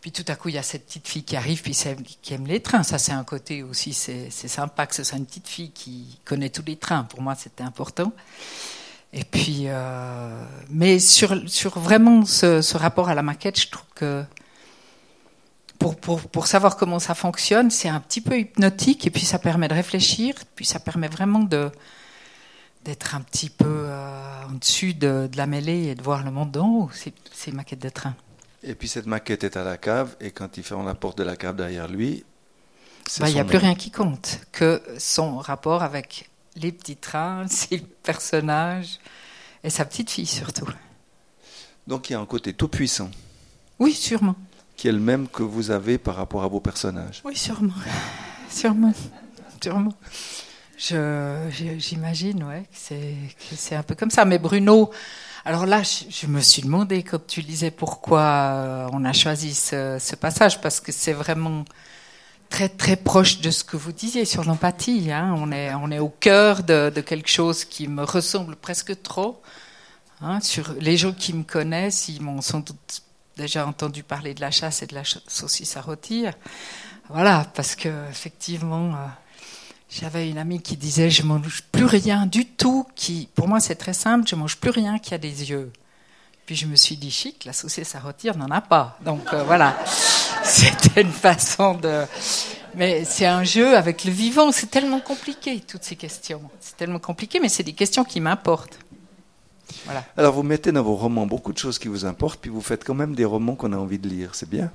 Puis 0.00 0.12
tout 0.12 0.24
à 0.28 0.36
coup, 0.36 0.50
il 0.50 0.54
y 0.54 0.58
a 0.58 0.62
cette 0.62 0.86
petite 0.86 1.08
fille 1.08 1.24
qui 1.24 1.36
arrive, 1.36 1.62
puis 1.62 1.76
qui 2.20 2.34
aime 2.34 2.46
les 2.46 2.60
trains. 2.60 2.82
Ça, 2.82 2.98
c'est 2.98 3.12
un 3.12 3.24
côté 3.24 3.62
aussi, 3.62 3.92
c'est 3.92 4.30
sympa 4.30 4.86
que 4.86 4.94
ce 4.94 5.02
soit 5.02 5.18
une 5.18 5.26
petite 5.26 5.48
fille 5.48 5.70
qui 5.70 6.18
connaît 6.24 6.50
tous 6.50 6.64
les 6.66 6.76
trains. 6.76 7.04
Pour 7.04 7.22
moi, 7.22 7.34
c'était 7.34 7.64
important. 7.64 8.12
Et 9.14 9.24
puis, 9.24 9.62
euh, 9.66 10.44
mais 10.68 10.98
sur, 10.98 11.48
sur 11.48 11.78
vraiment 11.78 12.26
ce, 12.26 12.60
ce, 12.60 12.76
rapport 12.76 13.08
à 13.08 13.14
la 13.14 13.22
maquette, 13.22 13.58
je 13.60 13.68
trouve 13.68 13.86
que 13.94 14.24
pour, 15.78 15.96
pour, 15.96 16.20
pour 16.22 16.48
savoir 16.48 16.76
comment 16.76 16.98
ça 16.98 17.14
fonctionne, 17.14 17.70
c'est 17.70 17.88
un 17.88 18.00
petit 18.00 18.20
peu 18.20 18.38
hypnotique, 18.38 19.06
et 19.06 19.10
puis 19.10 19.24
ça 19.24 19.38
permet 19.38 19.68
de 19.68 19.74
réfléchir, 19.74 20.34
puis 20.56 20.64
ça 20.64 20.80
permet 20.80 21.08
vraiment 21.08 21.40
de 21.40 21.70
d'être 22.84 23.14
un 23.14 23.20
petit 23.22 23.48
peu 23.48 23.64
euh, 23.66 24.44
en 24.48 24.52
dessus 24.52 24.94
de, 24.94 25.28
la 25.34 25.46
mêlée 25.46 25.86
et 25.86 25.94
de 25.94 26.02
voir 26.02 26.22
le 26.22 26.30
monde 26.30 26.50
d'en 26.50 26.68
haut, 26.68 26.90
ces, 27.32 27.52
maquettes 27.52 27.82
de 27.82 27.88
train. 27.88 28.14
Et 28.62 28.74
puis 28.74 28.88
cette 28.88 29.06
maquette 29.06 29.44
est 29.44 29.56
à 29.56 29.64
la 29.64 29.76
cave, 29.76 30.16
et 30.20 30.30
quand 30.30 30.56
il 30.56 30.62
ferme 30.62 30.86
la 30.86 30.94
porte 30.94 31.18
de 31.18 31.24
la 31.24 31.36
cave 31.36 31.56
derrière 31.56 31.88
lui, 31.88 32.24
C'est 33.06 33.22
Bah, 33.22 33.30
Il 33.30 33.34
n'y 33.34 33.40
a 33.40 33.44
plus 33.44 33.58
rien 33.58 33.74
qui 33.74 33.90
compte 33.90 34.40
que 34.52 34.82
son 34.98 35.38
rapport 35.38 35.82
avec 35.82 36.30
les 36.56 36.72
petits 36.72 36.96
trains, 36.96 37.46
ses 37.48 37.78
personnages 37.78 38.98
et 39.62 39.70
sa 39.70 39.84
petite 39.84 40.10
fille 40.10 40.26
surtout. 40.26 40.68
Donc 41.86 42.08
il 42.08 42.14
y 42.14 42.16
a 42.16 42.20
un 42.20 42.26
côté 42.26 42.52
tout 42.52 42.68
puissant, 42.68 43.10
Oui, 43.78 43.92
sûrement. 43.92 44.36
qui 44.76 44.88
est 44.88 44.92
le 44.92 45.00
même 45.00 45.28
que 45.28 45.42
vous 45.42 45.70
avez 45.70 45.98
par 45.98 46.16
rapport 46.16 46.44
à 46.44 46.48
vos 46.48 46.60
personnages. 46.60 47.22
Oui, 47.24 47.36
sûrement. 47.36 47.74
Sûrement. 48.50 48.92
Sûrement. 49.62 49.94
J'imagine, 50.76 52.42
ouais, 52.44 52.64
que 52.88 53.56
c'est 53.56 53.74
un 53.76 53.82
peu 53.82 53.94
comme 53.94 54.10
ça. 54.10 54.24
Mais 54.24 54.38
Bruno, 54.38 54.90
alors 55.44 55.66
là, 55.66 55.82
je, 55.82 56.26
me 56.26 56.40
suis 56.40 56.62
demandé 56.62 57.02
quand 57.02 57.24
tu 57.26 57.40
lisais 57.40 57.70
pourquoi 57.70 58.20
euh, 58.22 58.88
on 58.92 59.04
a 59.04 59.12
choisi 59.12 59.54
ce, 59.54 59.98
ce 60.00 60.16
passage, 60.16 60.60
parce 60.60 60.80
que 60.80 60.90
c'est 60.92 61.12
vraiment 61.12 61.64
très 62.50 62.68
très 62.68 62.96
proche 62.96 63.40
de 63.40 63.50
ce 63.50 63.64
que 63.64 63.76
vous 63.76 63.92
disiez 63.92 64.24
sur 64.24 64.44
l'empathie. 64.44 65.10
hein. 65.12 65.34
On 65.38 65.50
est 65.52 65.72
on 65.74 65.90
est 65.90 65.98
au 65.98 66.08
cœur 66.08 66.62
de, 66.62 66.90
de 66.94 67.00
quelque 67.00 67.28
chose 67.30 67.64
qui 67.64 67.88
me 67.88 68.02
ressemble 68.04 68.56
presque 68.56 69.00
trop. 69.02 69.40
hein. 70.20 70.40
Sur 70.40 70.74
les 70.80 70.96
gens 70.96 71.12
qui 71.12 71.32
me 71.34 71.44
connaissent, 71.44 72.08
ils 72.08 72.20
m'ont 72.22 72.40
sans 72.42 72.60
doute 72.60 73.02
déjà 73.36 73.66
entendu 73.66 74.02
parler 74.02 74.34
de 74.34 74.40
la 74.40 74.50
chasse 74.50 74.82
et 74.82 74.86
de 74.86 74.94
la 74.94 75.02
saucisse 75.28 75.76
à 75.76 75.80
rôtir. 75.82 76.34
Voilà, 77.10 77.46
parce 77.54 77.74
que 77.76 77.88
effectivement, 78.10 78.94
euh, 78.94 79.06
j'avais 79.90 80.28
une 80.28 80.38
amie 80.38 80.60
qui 80.60 80.76
disait 80.76 81.10
je 81.10 81.22
mange 81.22 81.62
plus 81.70 81.84
rien 81.84 82.26
du 82.26 82.46
tout. 82.46 82.86
Qui, 82.94 83.28
pour 83.34 83.48
moi, 83.48 83.60
c'est 83.60 83.74
très 83.74 83.92
simple. 83.92 84.26
Je 84.28 84.34
mange 84.34 84.56
plus 84.56 84.70
rien 84.70 84.98
qui 84.98 85.14
a 85.14 85.18
des 85.18 85.50
yeux. 85.50 85.70
Puis 86.46 86.56
je 86.56 86.66
me 86.66 86.76
suis 86.76 86.96
dit 86.96 87.10
chic, 87.10 87.44
la 87.44 87.52
saucisse 87.52 87.94
à 87.94 88.00
rôtir 88.00 88.36
n'en 88.36 88.50
a 88.50 88.60
pas. 88.60 88.98
Donc 89.04 89.32
euh, 89.32 89.42
voilà, 89.44 89.76
c'était 90.44 91.00
une 91.00 91.12
façon 91.12 91.74
de. 91.74 92.04
Mais 92.74 93.04
c'est 93.04 93.26
un 93.26 93.44
jeu 93.44 93.76
avec 93.76 94.04
le 94.04 94.10
vivant. 94.10 94.52
C'est 94.52 94.70
tellement 94.70 95.00
compliqué 95.00 95.60
toutes 95.60 95.84
ces 95.84 95.96
questions. 95.96 96.42
C'est 96.60 96.76
tellement 96.76 96.98
compliqué, 96.98 97.40
mais 97.40 97.48
c'est 97.48 97.62
des 97.62 97.72
questions 97.72 98.04
qui 98.04 98.20
m'importent. 98.20 98.78
Voilà. 99.86 100.04
Alors 100.16 100.34
vous 100.34 100.42
mettez 100.42 100.72
dans 100.72 100.82
vos 100.82 100.96
romans 100.96 101.26
beaucoup 101.26 101.52
de 101.52 101.58
choses 101.58 101.78
qui 101.78 101.88
vous 101.88 102.04
importent, 102.04 102.40
puis 102.40 102.50
vous 102.50 102.60
faites 102.60 102.84
quand 102.84 102.94
même 102.94 103.14
des 103.14 103.24
romans 103.24 103.54
qu'on 103.54 103.72
a 103.72 103.76
envie 103.76 103.98
de 103.98 104.08
lire, 104.08 104.34
c'est 104.34 104.48
bien 104.48 104.70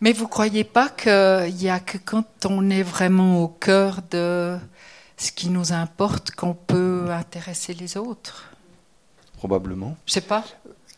Mais 0.00 0.12
vous 0.12 0.28
croyez 0.28 0.64
pas 0.64 0.88
qu'il 0.88 1.62
y 1.62 1.68
a 1.68 1.80
que 1.80 1.98
quand 1.98 2.24
on 2.44 2.68
est 2.70 2.82
vraiment 2.82 3.42
au 3.42 3.48
cœur 3.48 4.02
de 4.10 4.58
ce 5.16 5.32
qui 5.32 5.48
nous 5.48 5.72
importe 5.72 6.32
qu'on 6.32 6.54
peut 6.54 7.06
intéresser 7.10 7.72
les 7.72 7.96
autres? 7.96 8.50
Probablement. 9.38 9.96
Je 10.06 10.12
sais 10.12 10.20
pas. 10.20 10.44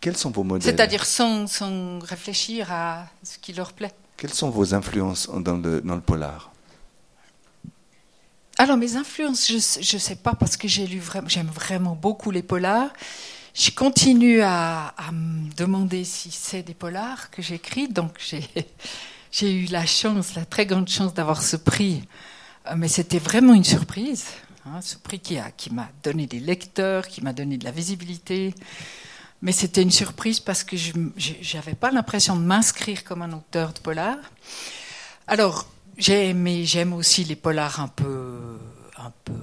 Quels 0.01 0.17
sont 0.17 0.31
vos 0.31 0.45
modèles? 0.45 0.65
C'est-à-dire 0.65 1.05
sans, 1.05 1.47
sans 1.47 1.99
réfléchir 2.01 2.73
à 2.73 3.07
ce 3.23 3.39
qui 3.39 3.53
leur 3.53 3.73
plaît. 3.73 3.93
Quelles 4.17 4.35
sont 4.35 4.51
vos 4.51 4.75
influences 4.75 5.29
dans 5.29 5.57
le, 5.57 5.81
dans 5.81 5.95
le 5.95 6.01
polar? 6.01 6.51
Alors 8.61 8.77
mes 8.77 8.97
influences, 8.97 9.47
je 9.47 9.59
je 9.81 9.99
sais 9.99 10.17
pas 10.17 10.35
parce 10.35 10.57
que 10.57 10.67
j'ai 10.67 10.85
lu 10.89 11.01
j'aime 11.29 11.47
vraiment 11.47 11.95
beaucoup 11.95 12.33
les 12.33 12.43
polars. 12.43 12.91
Je 13.55 13.71
continue 13.71 14.41
à, 14.43 14.95
me 15.13 15.53
demander 15.55 16.05
si 16.05 16.31
c'est 16.31 16.63
des 16.63 16.75
polars 16.75 17.31
que 17.31 17.43
j'écris, 17.43 17.89
donc 17.89 18.19
j'ai 19.33 19.53
eu 19.53 19.67
la 19.67 19.87
chance, 19.87 20.35
la 20.35 20.45
très 20.45 20.67
grande 20.67 20.89
chance 20.89 21.15
d'avoir 21.15 21.43
ce 21.43 21.57
prix. 21.57 22.03
Euh, 22.67 22.75
Mais 22.77 22.89
c'était 22.89 23.19
vraiment 23.19 23.55
une 23.55 23.65
surprise, 23.65 24.27
hein, 24.67 24.81
ce 24.81 24.97
prix 24.97 25.19
qui 25.21 25.73
m'a 25.73 25.89
donné 26.03 26.27
des 26.27 26.41
lecteurs, 26.41 27.09
qui 27.09 27.23
m'a 27.23 27.33
donné 27.33 27.57
de 27.57 27.65
la 27.65 27.73
visibilité. 27.73 28.55
Mais 29.41 29.53
c'était 29.53 29.83
une 29.83 29.91
surprise 29.91 30.41
parce 30.41 30.65
que 30.65 30.77
je 30.77 30.93
n'avais 31.55 31.75
pas 31.75 31.91
l'impression 31.91 32.37
de 32.37 32.43
m'inscrire 32.43 33.05
comme 33.05 33.23
un 33.23 33.33
auteur 33.33 33.73
de 33.73 33.79
polar. 33.79 34.17
Alors, 35.29 35.67
j'aime 35.97 36.93
aussi 36.93 37.25
les 37.25 37.37
polars 37.37 37.81
un 37.81 37.89
peu, 37.89 38.59
un 38.97 39.13
peu 39.25 39.35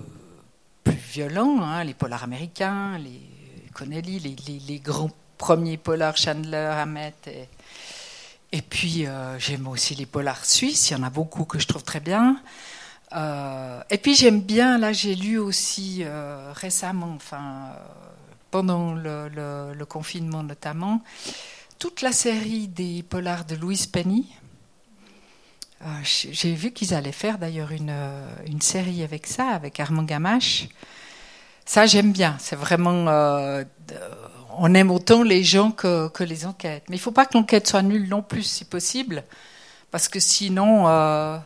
plus 0.84 0.96
violents, 0.96 1.62
hein, 1.62 1.84
les 1.86 1.94
polars 1.94 2.24
américains, 2.24 2.98
les 2.98 3.35
Connelly, 3.76 4.38
les, 4.68 4.80
grands 4.80 5.12
premiers 5.38 5.76
polars 5.76 6.16
Chandler, 6.16 6.72
Hammett. 6.78 7.30
Et, 8.54 8.62
puis, 8.62 9.06
euh, 9.06 9.38
j'aime 9.38 9.68
aussi 9.68 9.96
les 9.96 10.06
polars 10.06 10.46
suisses, 10.46 10.90
il 10.90 10.94
y 10.94 10.96
en 10.96 11.04
a 11.04 11.10
beaucoup 11.10 11.44
que 11.44 11.60
je 11.60 11.68
trouve 11.68 11.84
très 11.84 12.00
bien. 12.00 12.42
Euh, 13.14 13.82
et 13.90 13.98
puis, 13.98 14.16
j'aime 14.16 14.40
bien, 14.40 14.78
là, 14.78 14.94
j'ai 14.94 15.14
lu 15.14 15.38
aussi 15.38 16.04
euh, 16.04 16.54
récemment, 16.54 17.12
enfin, 17.18 17.74
pendant 18.50 18.94
le, 18.94 19.84
confinement 19.90 20.42
notamment, 20.42 21.04
toute 21.78 22.02
la 22.02 22.14
série 22.14 22.70
des 22.70 23.04
polars 23.04 23.44
de 23.44 23.56
Louise 23.56 23.88
Penny. 23.88 24.32
J'ai 26.04 26.56
vu 26.56 26.72
qu'ils 26.72 26.94
allaient 26.94 27.12
faire 27.12 27.38
d'ailleurs 27.38 27.72
une, 27.72 27.94
une 28.48 28.62
série 28.62 29.04
avec 29.04 29.28
ça, 29.28 29.50
avec 29.50 29.82
Armand 29.82 30.04
Gamache. 30.04 30.70
Ça, 31.66 31.86
j'aime 31.86 32.12
bien. 32.12 32.38
C'est 32.40 32.56
vraiment. 32.56 33.08
euh, 33.08 33.64
on 34.58 34.74
aime 34.74 34.92
autant 34.92 35.24
les 35.24 35.44
gens 35.44 35.72
que, 35.72 36.08
que 36.10 36.24
les 36.24 36.46
enquêtes. 36.46 36.84
Mais 36.90 36.96
il 36.96 37.00
ne 37.00 37.04
faut 37.04 37.12
pas 37.12 37.26
que 37.26 37.38
l'enquête 37.38 37.68
soit 37.68 37.82
nulle 37.82 38.08
non 38.08 38.22
plus, 38.22 38.44
si 38.44 38.64
possible, 38.66 39.24
parce 39.92 40.08
que 40.08 40.20
sinon, 40.20 40.88
euh, 40.88 41.38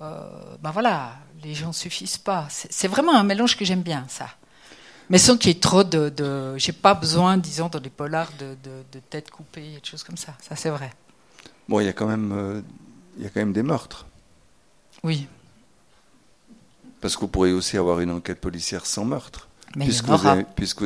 euh, 0.00 0.56
ben 0.62 0.70
voilà, 0.70 1.16
les 1.42 1.54
gens 1.54 1.68
ne 1.68 1.72
suffisent 1.72 2.16
pas. 2.16 2.46
C'est 2.50 2.88
vraiment 2.88 3.14
un 3.14 3.24
mélange 3.24 3.56
que 3.56 3.64
j'aime 3.64 3.82
bien, 3.82 4.06
ça. 4.08 4.28
Mais 5.10 5.18
sans 5.18 5.36
qu'il 5.36 5.48
y 5.52 5.56
ait 5.56 5.60
trop 5.60 5.84
de. 5.84 6.08
de 6.08 6.56
J'ai 6.56 6.72
pas 6.72 6.94
besoin, 6.94 7.36
disons, 7.36 7.68
dans 7.68 7.78
les 7.80 7.90
polars, 7.90 8.30
de, 8.38 8.56
de, 8.64 8.82
de 8.92 8.98
têtes 8.98 9.30
coupées 9.30 9.74
et 9.76 9.80
de 9.80 9.84
choses 9.84 10.02
comme 10.02 10.16
ça. 10.16 10.32
Ça, 10.40 10.56
c'est 10.56 10.70
vrai. 10.70 10.92
Bon, 11.68 11.78
il 11.80 11.86
y 11.86 11.88
a 11.88 11.92
quand 11.92 12.06
même, 12.06 12.64
il 13.16 13.22
y 13.22 13.26
a 13.26 13.30
quand 13.30 13.40
même 13.40 13.52
des 13.52 13.62
meurtres. 13.62 14.06
Oui. 15.02 15.28
Parce 17.00 17.14
que 17.14 17.20
vous 17.20 17.28
pourriez 17.28 17.52
aussi 17.52 17.76
avoir 17.76 18.00
une 18.00 18.10
enquête 18.10 18.40
policière 18.40 18.86
sans 18.86 19.04
meurtre. 19.04 19.48
Mais 19.74 19.84
il 19.84 19.88
y 19.88 19.90
puisque 19.90 20.04
en 20.08 20.16
vous 20.16 20.22
aura. 20.24 20.32
avez- 20.32 20.46
puisque... 20.54 20.84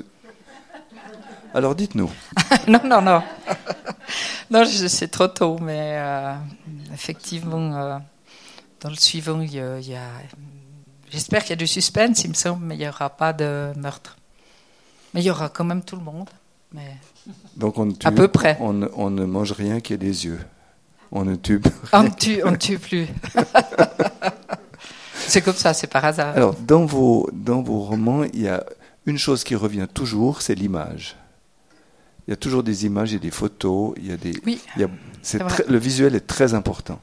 Alors 1.54 1.74
dites-nous. 1.74 2.10
non, 2.68 2.80
non, 2.84 3.02
non. 3.02 3.22
non, 4.50 4.64
je- 4.64 4.86
c'est 4.86 5.08
trop 5.08 5.26
tôt, 5.28 5.58
mais 5.58 5.96
euh, 5.98 6.34
effectivement, 6.94 7.74
euh, 7.76 7.98
dans 8.80 8.88
le 8.90 8.96
suivant, 8.96 9.40
il 9.40 9.52
y 9.54 9.60
a. 9.60 9.78
il 9.78 9.88
y 9.88 9.94
a- 9.96 10.00
J'espère 11.10 11.40
qu'il 11.42 11.50
y 11.50 11.54
a 11.54 11.56
du 11.56 11.66
suspense, 11.66 12.22
il 12.24 12.28
me 12.30 12.34
semble, 12.34 12.64
mais 12.64 12.76
il 12.76 12.78
n'y 12.78 12.88
aura 12.88 13.10
pas 13.10 13.32
de 13.32 13.72
meurtre. 13.76 14.16
Mais 15.12 15.22
il 15.22 15.26
y 15.26 15.30
aura 15.30 15.48
quand 15.48 15.64
même 15.64 15.82
tout 15.82 15.96
le 15.96 16.02
monde. 16.02 16.30
Mais 16.72 16.96
Donc 17.56 17.78
on 17.78 17.86
ne 17.86 17.92
tue, 17.92 18.06
À 18.06 18.12
peu 18.12 18.28
près. 18.28 18.56
On 18.60 18.72
ne, 18.72 18.86
on 18.94 19.10
ne 19.10 19.24
mange 19.24 19.50
rien 19.50 19.80
qui 19.80 19.92
ait 19.92 19.96
des 19.98 20.24
yeux. 20.26 20.38
On 21.10 21.24
ne 21.24 21.34
tue. 21.34 21.60
on 21.92 22.04
ne 22.04 22.10
tue, 22.10 22.40
on 22.44 22.52
ne 22.52 22.56
tue 22.56 22.78
plus. 22.78 23.08
c'est 25.30 25.42
comme 25.42 25.54
ça, 25.54 25.72
c'est 25.74 25.86
par 25.86 26.04
hasard. 26.04 26.36
Alors 26.36 26.54
dans 26.54 26.84
vos 26.84 27.28
dans 27.32 27.62
vos 27.62 27.80
romans, 27.80 28.24
il 28.24 28.42
y 28.42 28.48
a 28.48 28.64
une 29.06 29.18
chose 29.18 29.44
qui 29.44 29.54
revient 29.54 29.86
toujours, 29.92 30.42
c'est 30.42 30.54
l'image. 30.54 31.16
Il 32.26 32.30
y 32.30 32.34
a 32.34 32.36
toujours 32.36 32.62
des 32.62 32.84
images 32.86 33.12
et 33.14 33.18
des 33.18 33.30
photos. 33.30 33.94
Il 33.96 34.06
y 34.08 34.12
a 34.12 34.16
des. 34.16 34.32
Oui, 34.46 34.60
il 34.76 34.82
y 34.82 34.84
a- 34.84 34.90
c'est 35.22 35.38
vrai. 35.38 35.48
très- 35.48 35.64
le 35.66 35.78
visuel 35.78 36.14
est 36.14 36.26
très 36.26 36.54
important. 36.54 37.00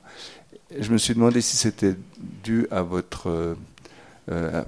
Je 0.79 0.91
me 0.91 0.97
suis 0.97 1.13
demandé 1.13 1.41
si 1.41 1.57
c'était 1.57 1.95
dû 2.43 2.67
à 2.71 2.81
votre 2.81 3.29
euh, 3.29 3.55
euh, 4.31 4.63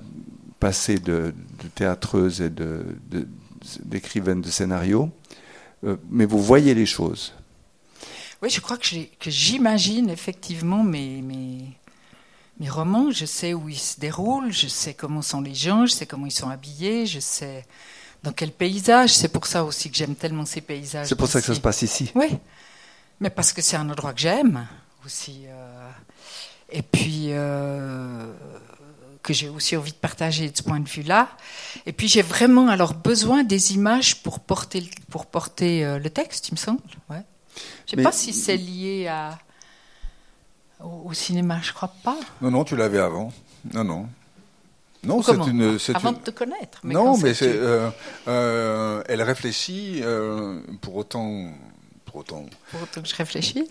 passé 0.60 0.98
de, 0.98 1.34
de 1.64 1.68
théâtreuse 1.76 2.42
et 2.42 2.50
de, 2.50 2.86
de- 3.12 3.28
d'écrivaine 3.84 4.42
de 4.42 4.50
scénario, 4.50 5.10
Euh, 5.86 5.96
mais 6.10 6.26
vous 6.26 6.42
voyez 6.44 6.74
les 6.74 6.86
choses. 6.86 7.34
Oui, 8.42 8.50
je 8.50 8.60
crois 8.60 8.76
que 8.78 8.86
j'ai- 8.86 9.12
que 9.18 9.30
j'imagine 9.30 10.10
effectivement 10.10 10.84
mes, 10.84 11.22
mes, 11.22 11.60
mes 12.60 12.70
romans. 12.70 13.12
Je 13.12 13.26
sais 13.26 13.54
où 13.54 13.70
ils 13.70 13.78
se 13.78 14.00
déroulent, 14.00 14.52
je 14.52 14.68
sais 14.68 14.94
comment 14.94 15.22
sont 15.22 15.42
les 15.42 15.56
gens, 15.56 15.86
je 15.86 15.94
sais 15.94 16.06
comment 16.06 16.26
ils 16.26 16.32
sont 16.32 16.50
habillés, 16.50 17.06
je 17.06 17.20
sais 17.20 17.66
dans 18.24 18.34
quel 18.34 18.52
paysage. 18.52 19.12
C'est 19.14 19.30
pour 19.30 19.46
ça 19.48 19.64
aussi 19.64 19.90
que 19.90 19.98
j'aime 19.98 20.16
tellement 20.16 20.46
ces 20.46 20.62
paysages. 20.62 21.08
C'est 21.08 21.16
pour 21.16 21.28
ça 21.28 21.40
que 21.40 21.48
ça 21.48 21.56
se 21.56 21.62
passe 21.62 21.82
ici. 21.82 22.12
Oui, 22.16 22.30
mais 23.20 23.30
parce 23.30 23.54
que 23.54 23.62
c'est 23.62 23.78
un 23.78 23.90
endroit 23.90 24.14
que 24.14 24.20
j'aime 24.22 24.68
aussi. 25.06 25.44
euh, 25.48 25.90
et 26.72 26.82
puis 26.84 27.28
euh, 27.30 28.32
que 29.24 29.34
j'ai 29.34 29.50
aussi 29.50 29.76
envie 29.76 29.92
de 29.92 29.98
partager 29.98 30.50
de 30.50 30.56
ce 30.56 30.62
point 30.64 30.80
de 30.80 30.88
vue-là. 30.88 31.30
Et 31.86 31.94
puis 31.94 32.08
j'ai 32.08 32.22
vraiment 32.22 32.68
alors 32.68 32.94
besoin 32.94 33.44
des 33.44 33.74
images 33.74 34.22
pour 34.22 34.40
porter, 34.40 34.82
le- 34.82 34.88
pour 35.10 35.26
porter 35.26 35.84
euh, 35.86 35.98
le 36.00 36.10
texte, 36.10 36.50
il 36.50 36.54
me 36.54 36.58
semble. 36.58 36.80
Ouais. 37.10 37.24
Je 37.86 37.92
sais 37.92 37.98
Mais- 37.98 38.04
pas 38.04 38.12
si 38.12 38.34
c'est 38.34 38.56
lié 38.58 39.08
à, 39.08 39.38
au, 40.84 41.10
au 41.10 41.14
cinéma, 41.14 41.60
je 41.62 41.74
crois 41.74 41.92
pas. 42.04 42.18
Non, 42.42 42.52
non, 42.52 42.64
tu 42.64 42.76
l'avais 42.76 43.00
avant. 43.00 43.32
Non, 43.74 43.84
non. 43.84 44.08
Non, 45.04 45.22
c'est 45.22 45.32
comment 45.32 45.48
une. 45.48 45.78
Avant 45.94 46.10
une- 46.12 46.18
de 46.18 46.22
te 46.24 46.32
connaître. 46.32 46.80
Mais 46.84 46.94
non, 46.94 47.18
mais 47.18 47.34
c'est 47.34 47.54
euh, 47.56 47.90
euh, 48.28 49.02
elle 49.08 49.22
réfléchit 49.22 50.02
euh, 50.04 50.60
pour 50.82 50.96
autant. 50.98 51.46
Pour 52.06 52.18
autant. 52.18 52.46
pour 52.72 52.82
autant 52.84 53.02
que 53.02 53.08
je 53.08 53.16
réfléchisse. 53.16 53.70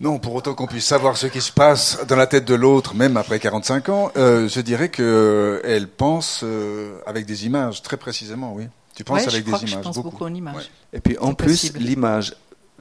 Non, 0.00 0.18
pour 0.18 0.34
autant 0.34 0.54
qu'on 0.54 0.66
puisse 0.66 0.86
savoir 0.86 1.16
ce 1.16 1.26
qui 1.26 1.40
se 1.40 1.52
passe 1.52 2.04
dans 2.08 2.16
la 2.16 2.26
tête 2.26 2.44
de 2.44 2.54
l'autre, 2.54 2.94
même 2.94 3.16
après 3.16 3.38
45 3.38 3.88
ans, 3.90 4.12
euh, 4.16 4.48
je 4.48 4.60
dirais 4.60 4.88
que 4.88 5.60
elle 5.64 5.88
pense 5.88 6.40
euh, 6.42 6.98
avec 7.06 7.26
des 7.26 7.46
images, 7.46 7.82
très 7.82 7.96
précisément, 7.96 8.52
oui. 8.54 8.64
Tu 8.94 9.04
penses 9.04 9.18
Ouais, 9.18 9.24
je 9.24 9.28
avec 9.36 9.44
crois 9.46 9.58
des 9.58 9.64
que 9.64 9.70
je 9.70 9.74
images 9.74 9.84
pense 9.84 9.98
beaucoup, 9.98 10.24
en 10.24 10.34
images. 10.34 10.56
Ouais. 10.56 10.62
Et 10.94 11.00
puis 11.00 11.18
en 11.18 11.34
plus, 11.34 11.72
l'image 11.76 12.34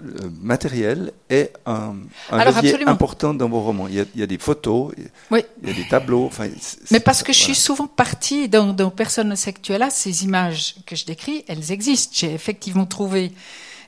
euh, 0.03 0.29
matériel 0.41 1.11
est 1.29 1.53
un, 1.65 1.95
un 2.31 2.37
Alors, 2.39 2.55
levier 2.55 2.69
absolument. 2.71 2.91
important 2.91 3.33
dans 3.33 3.47
vos 3.49 3.61
romans. 3.61 3.87
Il 3.87 3.95
y 3.95 3.99
a, 3.99 4.05
il 4.15 4.19
y 4.19 4.23
a 4.23 4.27
des 4.27 4.37
photos, 4.37 4.93
Oui. 5.29 5.43
il 5.63 5.69
y 5.69 5.71
a 5.71 5.75
des 5.75 5.87
tableaux. 5.87 6.25
Enfin, 6.25 6.47
Mais 6.91 6.99
parce 6.99 7.23
que 7.23 7.31
je 7.33 7.39
suis 7.39 7.55
souvent 7.55 7.87
partie 7.87 8.49
dans, 8.49 8.73
dans 8.73 8.89
Personne 8.91 9.35
Sexuella, 9.35 9.89
ces 9.89 10.23
images 10.23 10.75
que 10.85 10.95
je 10.95 11.05
décris, 11.05 11.43
elles 11.47 11.71
existent. 11.71 12.13
J'ai 12.15 12.33
effectivement 12.33 12.85
trouvé 12.85 13.31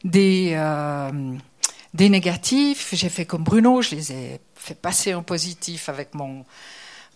des, 0.04 0.52
euh, 0.56 1.12
des 1.94 2.10
négatifs. 2.10 2.90
J'ai 2.94 3.10
fait 3.10 3.26
comme 3.26 3.44
Bruno, 3.44 3.82
je 3.82 3.96
les 3.96 4.12
ai 4.12 4.40
fait 4.56 4.76
passer 4.76 5.14
en 5.14 5.24
positif 5.24 5.90
avec 5.90 6.14
mon, 6.16 6.46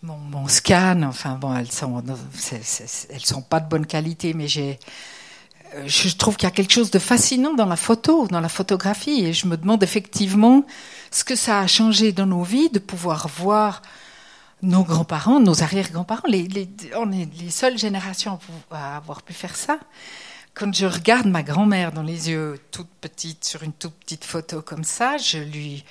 mon, 0.03 0.17
mon 0.17 0.47
scan. 0.47 1.03
Enfin 1.03 1.35
bon, 1.39 1.55
elles 1.55 1.71
sont, 1.71 2.03
elles 2.51 3.25
sont 3.25 3.41
pas 3.41 3.59
de 3.59 3.69
bonne 3.69 3.85
qualité, 3.85 4.33
mais 4.33 4.47
j'ai, 4.47 4.71
euh, 4.71 4.75
je 5.85 6.15
trouve 6.15 6.35
qu'il 6.35 6.45
y 6.45 6.51
a 6.51 6.51
quelque 6.51 6.73
chose 6.73 6.91
de 6.91 6.99
fascinant 6.99 7.53
dans 7.53 7.65
la 7.65 7.75
photo, 7.75 8.27
dans 8.27 8.39
la 8.39 8.49
photographie, 8.49 9.25
et 9.25 9.33
je 9.33 9.47
me 9.47 9.57
demande 9.57 9.83
effectivement 9.83 10.65
ce 11.11 11.23
que 11.23 11.35
ça 11.35 11.59
a 11.59 11.67
changé 11.67 12.11
dans 12.11 12.25
nos 12.25 12.43
vies 12.43 12.69
de 12.69 12.79
pouvoir 12.79 13.27
voir 13.27 13.81
nos 14.61 14.83
grands-parents, 14.83 15.39
nos 15.39 15.61
arrière-grands-parents, 15.61 16.27
les, 16.27 16.47
on 16.95 17.11
est 17.11 17.29
les 17.39 17.51
seules 17.51 17.77
générations 17.77 18.39
à 18.71 18.97
avoir 18.97 19.21
pu 19.21 19.33
faire 19.33 19.55
ça. 19.55 19.79
Quand 20.53 20.73
je 20.73 20.87
regarde 20.87 21.27
ma 21.27 21.43
grand-mère 21.43 21.91
dans 21.91 22.01
les 22.01 22.29
yeux, 22.29 22.59
toute 22.71 22.89
petite, 22.99 23.45
sur 23.45 23.61
une 23.61 23.73
toute 23.73 23.93
petite 23.93 24.25
photo 24.25 24.63
comme 24.63 24.83
ça, 24.83 25.17
je 25.17 25.37
lui, 25.37 25.83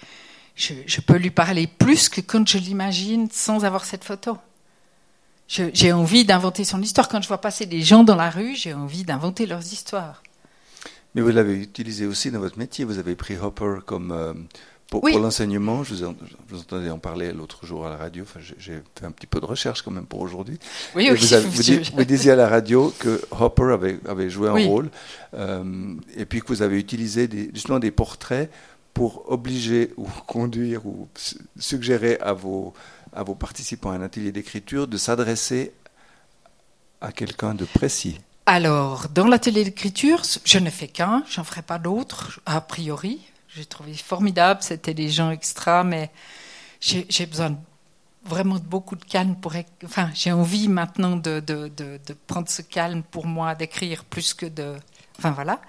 je, 0.56 0.74
je 0.86 1.00
peux 1.00 1.16
lui 1.16 1.30
parler 1.30 1.68
plus 1.68 2.08
que 2.08 2.20
quand 2.20 2.46
je 2.48 2.58
l'imagine 2.58 3.28
sans 3.30 3.64
avoir 3.64 3.84
cette 3.84 4.02
photo. 4.02 4.36
J'ai 5.48 5.92
envie 5.92 6.24
d'inventer 6.24 6.64
son 6.64 6.82
histoire. 6.82 7.08
Quand 7.08 7.22
je 7.22 7.28
vois 7.28 7.40
passer 7.40 7.66
des 7.66 7.80
gens 7.82 8.02
dans 8.04 8.16
la 8.16 8.30
rue, 8.30 8.54
j'ai 8.56 8.74
envie 8.74 9.04
d'inventer 9.04 9.46
leurs 9.46 9.62
histoires. 9.72 10.22
Mais 11.14 11.22
vous 11.22 11.30
l'avez 11.30 11.54
utilisé 11.62 12.04
aussi 12.06 12.30
dans 12.30 12.40
votre 12.40 12.58
métier. 12.58 12.84
Vous 12.84 12.98
avez 12.98 13.14
pris 13.14 13.36
Hopper 13.38 13.76
comme 13.86 14.10
euh, 14.12 14.34
pour, 14.90 15.02
Oui. 15.04 15.12
pour 15.12 15.20
l'enseignement. 15.20 15.82
Je 15.84 15.94
vous, 15.94 16.04
en- 16.04 16.14
je 16.28 16.54
vous 16.54 16.60
entendais 16.60 16.90
en 16.90 16.98
parler 16.98 17.32
l'autre 17.32 17.64
jour 17.64 17.86
à 17.86 17.90
la 17.90 17.96
radio. 17.96 18.24
Enfin, 18.24 18.40
j'ai- 18.58 18.82
fait 18.98 19.06
un 19.06 19.12
petit 19.12 19.26
peu 19.28 19.40
de 19.40 19.46
recherche 19.46 19.82
quand 19.82 19.92
même 19.92 20.04
pour 20.04 20.20
aujourd'hui. 20.20 20.58
Oui, 20.96 21.08
oui, 21.10 21.16
vous, 21.16 21.32
avez- 21.34 21.46
vous, 21.48 21.62
je- 21.62 21.72
di- 21.80 21.90
vous 21.96 22.04
disiez 22.04 22.32
à 22.32 22.36
la 22.36 22.48
radio 22.48 22.92
que 22.98 23.22
Hopper 23.30 23.72
avait, 23.72 23.98
avait 24.06 24.28
joué 24.28 24.48
un 24.48 24.66
rôle, 24.66 24.90
euh, 25.34 25.94
et 26.16 26.26
puis 26.26 26.40
que 26.40 26.48
vous 26.48 26.60
avez 26.62 26.78
utilisé 26.78 27.28
des, 27.28 27.50
justement 27.54 27.78
des 27.78 27.92
portraits 27.92 28.50
pour 28.92 29.30
obliger 29.30 29.92
ou 29.96 30.06
conduire 30.26 30.84
ou 30.86 31.08
su- 31.16 31.36
suggérer 31.58 32.18
à 32.20 32.32
vos, 32.34 32.74
à 33.16 33.22
vos 33.22 33.34
participants 33.34 33.90
à 33.90 33.94
un 33.94 34.02
atelier 34.02 34.30
d'écriture 34.30 34.86
de 34.86 34.96
s'adresser 34.96 35.72
à 37.00 37.12
quelqu'un 37.12 37.54
de 37.54 37.64
précis. 37.64 38.20
Alors, 38.46 39.08
dans 39.12 39.26
l'atelier 39.26 39.64
d'écriture, 39.64 40.22
je 40.44 40.58
ne 40.58 40.70
fais 40.70 40.86
qu'un, 40.88 41.24
j'en 41.28 41.42
ferai 41.42 41.62
pas 41.62 41.78
d'autres, 41.78 42.40
a 42.46 42.60
priori. 42.60 43.20
J'ai 43.48 43.64
trouvé 43.64 43.94
formidable, 43.94 44.60
c'était 44.62 44.94
des 44.94 45.08
gens 45.08 45.30
extra, 45.30 45.82
mais 45.82 46.10
j'ai 46.80 47.26
besoin 47.26 47.56
vraiment 48.24 48.56
de 48.56 48.64
beaucoup 48.64 48.96
de 48.96 49.04
calme 49.04 49.34
pour. 49.36 49.54
Enfin, 49.84 50.10
j'ai 50.14 50.30
envie 50.32 50.68
maintenant 50.68 51.16
de, 51.16 51.40
de, 51.40 51.68
de, 51.68 51.98
de 52.06 52.16
prendre 52.26 52.48
ce 52.48 52.62
calme 52.62 53.02
pour 53.10 53.26
moi, 53.26 53.54
d'écrire 53.54 54.04
plus 54.04 54.34
que 54.34 54.46
de. 54.46 54.74
Enfin, 55.18 55.30
voilà. 55.30 55.60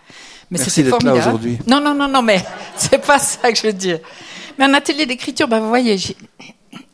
Mais 0.51 0.57
Merci 0.59 0.83
d'être 0.83 1.01
là 1.03 1.11
formidable. 1.11 1.19
aujourd'hui. 1.19 1.57
Non, 1.67 1.79
non, 1.79 1.95
non, 1.95 2.07
non, 2.09 2.21
mais 2.21 2.43
c'est 2.75 3.03
pas 3.03 3.19
ça 3.19 3.51
que 3.51 3.57
je 3.57 3.67
veux 3.67 3.73
dire. 3.73 3.99
Mais 4.59 4.65
un 4.65 4.73
atelier 4.73 5.05
d'écriture, 5.05 5.47
ben, 5.47 5.59
vous 5.61 5.69
voyez, 5.69 5.97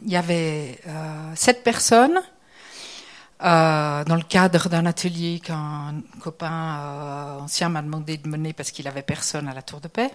il 0.05 0.11
y 0.11 0.15
avait 0.15 0.79
euh, 0.87 1.35
sept 1.35 1.63
personnes. 1.63 2.21
Euh, 3.41 4.05
dans 4.05 4.15
le 4.15 4.23
cadre 4.23 4.69
d'un 4.69 4.85
atelier 4.85 5.41
qu'un 5.43 5.95
copain 6.21 6.77
euh, 6.79 7.39
ancien 7.41 7.67
m'a 7.67 7.81
demandé 7.81 8.15
de 8.15 8.29
mener 8.29 8.53
parce 8.53 8.71
qu'il 8.71 8.87
avait 8.87 9.01
personne 9.01 9.49
à 9.49 9.53
la 9.53 9.61
Tour 9.61 9.81
de 9.81 9.89
Paix. 9.89 10.11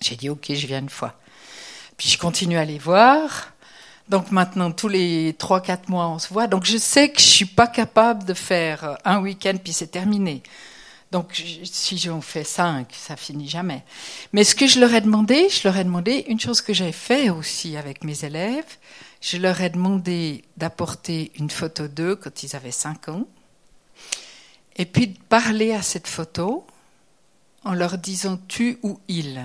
J'ai 0.00 0.14
dit 0.14 0.28
ok, 0.28 0.52
je 0.52 0.66
viens 0.68 0.78
une 0.78 0.88
fois. 0.88 1.14
Puis 1.96 2.08
je 2.08 2.18
continue 2.18 2.58
à 2.58 2.64
les 2.64 2.78
voir. 2.78 3.52
Donc 4.08 4.30
maintenant, 4.30 4.70
tous 4.70 4.88
les 4.88 5.32
3-4 5.32 5.88
mois, 5.88 6.08
on 6.08 6.20
se 6.20 6.32
voit. 6.32 6.46
Donc 6.46 6.64
je 6.64 6.76
sais 6.76 7.08
que 7.10 7.20
je 7.20 7.26
suis 7.26 7.44
pas 7.44 7.66
capable 7.66 8.24
de 8.24 8.34
faire 8.34 8.98
un 9.04 9.18
week-end 9.20 9.56
puis 9.62 9.72
c'est 9.72 9.88
terminé. 9.88 10.42
Donc 11.12 11.44
si 11.64 11.98
j'en 11.98 12.22
fais 12.22 12.42
5, 12.42 12.88
ça 12.90 13.16
finit 13.16 13.46
jamais. 13.46 13.84
Mais 14.32 14.44
ce 14.44 14.54
que 14.54 14.66
je 14.66 14.80
leur 14.80 14.94
ai 14.94 15.02
demandé, 15.02 15.50
je 15.50 15.68
leur 15.68 15.76
ai 15.76 15.84
demandé 15.84 16.24
une 16.26 16.40
chose 16.40 16.62
que 16.62 16.72
j'ai 16.72 16.90
fait 16.90 17.28
aussi 17.28 17.76
avec 17.76 18.02
mes 18.02 18.24
élèves. 18.24 18.78
Je 19.20 19.36
leur 19.36 19.60
ai 19.60 19.68
demandé 19.68 20.42
d'apporter 20.56 21.30
une 21.38 21.50
photo 21.50 21.86
d'eux 21.86 22.16
quand 22.16 22.42
ils 22.42 22.56
avaient 22.56 22.72
5 22.72 23.10
ans. 23.10 23.26
Et 24.76 24.86
puis 24.86 25.08
de 25.08 25.18
parler 25.28 25.74
à 25.74 25.82
cette 25.82 26.08
photo 26.08 26.66
en 27.62 27.74
leur 27.74 27.98
disant 27.98 28.40
tu 28.48 28.78
ou 28.82 28.98
il? 29.06 29.44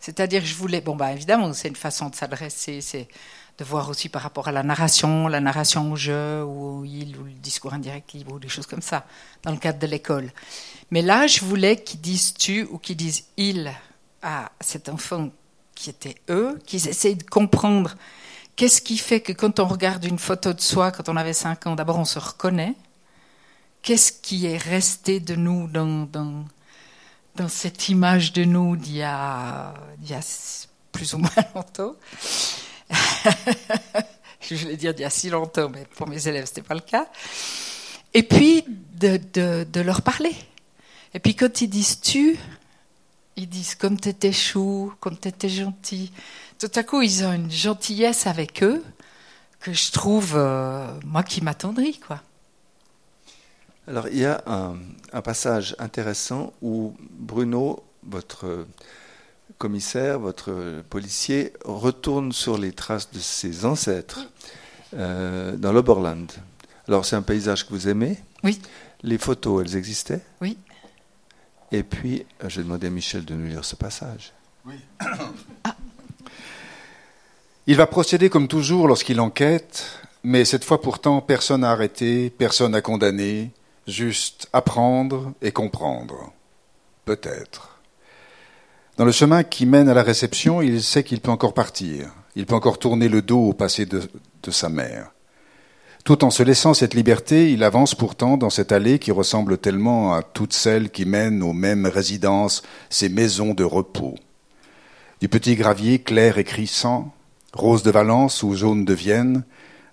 C'est-à-dire, 0.00 0.44
je 0.44 0.54
voulais. 0.54 0.80
Bon, 0.80 0.96
bah, 0.96 1.12
évidemment, 1.12 1.52
c'est 1.52 1.68
une 1.68 1.76
façon 1.76 2.08
de 2.08 2.14
s'adresser, 2.14 2.80
c'est 2.80 3.08
de 3.58 3.64
voir 3.64 3.90
aussi 3.90 4.08
par 4.08 4.22
rapport 4.22 4.48
à 4.48 4.52
la 4.52 4.62
narration, 4.62 5.28
la 5.28 5.40
narration 5.40 5.92
au 5.92 5.96
jeu, 5.96 6.42
ou 6.42 6.80
au 6.80 6.84
il, 6.84 7.16
ou 7.18 7.24
le 7.24 7.32
discours 7.32 7.74
indirect 7.74 8.14
libre, 8.14 8.32
ou 8.32 8.38
des 8.38 8.48
choses 8.48 8.66
comme 8.66 8.80
ça, 8.80 9.04
dans 9.42 9.50
le 9.50 9.58
cadre 9.58 9.78
de 9.78 9.86
l'école. 9.86 10.32
Mais 10.90 11.02
là, 11.02 11.26
je 11.26 11.44
voulais 11.44 11.76
qu'ils 11.76 12.00
disent 12.00 12.32
tu 12.32 12.64
ou 12.70 12.78
qu'ils 12.78 12.96
disent 12.96 13.24
il 13.36 13.70
à 14.22 14.50
cet 14.60 14.88
enfant 14.88 15.30
qui 15.74 15.90
était 15.90 16.16
eux, 16.30 16.58
qu'ils 16.66 16.88
essayent 16.88 17.16
de 17.16 17.22
comprendre 17.22 17.94
qu'est-ce 18.56 18.80
qui 18.80 18.98
fait 18.98 19.20
que 19.20 19.32
quand 19.32 19.60
on 19.60 19.66
regarde 19.66 20.04
une 20.04 20.18
photo 20.18 20.52
de 20.52 20.60
soi, 20.60 20.90
quand 20.90 21.08
on 21.08 21.16
avait 21.16 21.32
5 21.32 21.66
ans, 21.66 21.74
d'abord 21.74 21.98
on 21.98 22.04
se 22.04 22.18
reconnaît. 22.18 22.74
Qu'est-ce 23.82 24.12
qui 24.12 24.46
est 24.46 24.58
resté 24.58 25.20
de 25.20 25.34
nous 25.34 25.68
dans, 25.68 26.04
dans, 26.04 26.44
dans 27.36 27.48
cette 27.48 27.88
image 27.88 28.32
de 28.32 28.44
nous 28.44 28.76
d'il 28.76 28.96
y 28.96 29.02
a, 29.02 29.74
d'il 29.98 30.10
y 30.10 30.14
a 30.14 30.20
plus 30.92 31.14
ou 31.14 31.18
moins 31.18 31.30
longtemps. 31.54 31.94
Je 34.40 34.54
voulais 34.56 34.76
dire 34.76 34.94
d'il 34.94 35.02
y 35.02 35.04
a 35.04 35.10
si 35.10 35.30
longtemps, 35.30 35.68
mais 35.68 35.84
pour 35.96 36.08
mes 36.08 36.26
élèves, 36.26 36.46
ce 36.46 36.50
n'était 36.50 36.62
pas 36.62 36.74
le 36.74 36.80
cas. 36.80 37.06
Et 38.14 38.22
puis, 38.22 38.64
de, 38.66 39.80
leur 39.80 40.02
parler. 40.02 40.34
Et 41.14 41.20
puis, 41.20 41.34
quand 41.34 41.60
ils 41.60 41.68
disent 41.68 42.00
tu, 42.00 42.38
ils 43.36 43.48
disent 43.48 43.74
comme 43.74 43.98
tu 43.98 44.08
étais 44.08 44.32
chou, 44.32 44.92
comme 45.00 45.18
tu 45.18 45.28
étais 45.28 45.48
gentil. 45.48 46.12
Tout 46.58 46.70
à 46.74 46.82
coup, 46.82 47.02
ils 47.02 47.24
ont 47.24 47.32
une 47.32 47.50
gentillesse 47.50 48.26
avec 48.26 48.62
eux 48.62 48.84
que 49.60 49.72
je 49.72 49.92
trouve, 49.92 50.34
euh, 50.36 50.86
moi, 51.04 51.22
qui 51.22 51.42
m'attendrit, 51.42 51.98
quoi. 51.98 52.20
Alors, 53.88 54.08
il 54.08 54.18
y 54.18 54.24
a 54.24 54.42
un, 54.46 54.76
un, 55.12 55.22
passage 55.22 55.74
intéressant 55.78 56.52
où 56.62 56.94
Bruno, 57.00 57.82
votre 58.02 58.66
commissaire, 59.58 60.18
votre 60.18 60.82
policier, 60.88 61.52
retourne 61.64 62.32
sur 62.32 62.58
les 62.58 62.72
traces 62.72 63.10
de 63.10 63.18
ses 63.18 63.64
ancêtres 63.64 64.20
euh, 64.94 65.56
dans 65.56 65.72
l'Oberland. 65.72 66.30
Alors, 66.88 67.04
c'est 67.04 67.16
un 67.16 67.22
paysage 67.22 67.66
que 67.66 67.70
vous 67.70 67.88
aimez 67.88 68.18
Oui. 68.42 68.60
Les 69.02 69.18
photos, 69.18 69.64
elles 69.64 69.76
existaient 69.76 70.20
Oui. 70.40 70.58
Et 71.72 71.82
puis, 71.82 72.26
j'ai 72.48 72.62
demandé 72.62 72.88
à 72.88 72.90
Michel 72.90 73.24
de 73.24 73.34
nous 73.34 73.46
lire 73.46 73.64
ce 73.64 73.76
passage. 73.76 74.32
Oui. 74.66 74.74
Ah. 75.64 75.76
Il 77.66 77.76
va 77.76 77.86
procéder 77.86 78.30
comme 78.30 78.48
toujours 78.48 78.88
lorsqu'il 78.88 79.20
enquête, 79.20 80.00
mais 80.24 80.44
cette 80.44 80.64
fois 80.64 80.80
pourtant, 80.80 81.20
personne 81.20 81.60
n'a 81.60 81.70
arrêté, 81.70 82.30
personne 82.30 82.72
n'a 82.72 82.80
condamné, 82.80 83.52
juste 83.90 84.48
apprendre 84.52 85.32
et 85.42 85.52
comprendre. 85.52 86.32
Peut-être. 87.04 87.80
Dans 88.96 89.04
le 89.04 89.12
chemin 89.12 89.42
qui 89.42 89.66
mène 89.66 89.88
à 89.88 89.94
la 89.94 90.02
réception, 90.02 90.62
il 90.62 90.82
sait 90.82 91.04
qu'il 91.04 91.20
peut 91.20 91.30
encore 91.30 91.54
partir. 91.54 92.12
Il 92.36 92.46
peut 92.46 92.54
encore 92.54 92.78
tourner 92.78 93.08
le 93.08 93.22
dos 93.22 93.48
au 93.48 93.52
passé 93.52 93.86
de, 93.86 94.02
de, 94.42 94.50
sa 94.50 94.68
mère. 94.68 95.12
Tout 96.04 96.24
en 96.24 96.30
se 96.30 96.42
laissant 96.42 96.74
cette 96.74 96.94
liberté, 96.94 97.52
il 97.52 97.64
avance 97.64 97.94
pourtant 97.94 98.36
dans 98.36 98.50
cette 98.50 98.72
allée 98.72 98.98
qui 98.98 99.10
ressemble 99.10 99.58
tellement 99.58 100.14
à 100.14 100.22
toutes 100.22 100.52
celles 100.52 100.90
qui 100.90 101.04
mènent 101.04 101.42
aux 101.42 101.52
mêmes 101.52 101.86
résidences, 101.86 102.62
ces 102.88 103.08
maisons 103.08 103.54
de 103.54 103.64
repos. 103.64 104.16
Du 105.20 105.28
petit 105.28 105.56
gravier 105.56 105.98
clair 105.98 106.38
et 106.38 106.44
crissant, 106.44 107.12
rose 107.52 107.82
de 107.82 107.90
Valence 107.90 108.42
ou 108.42 108.54
jaune 108.54 108.84
de 108.84 108.94
Vienne, 108.94 109.44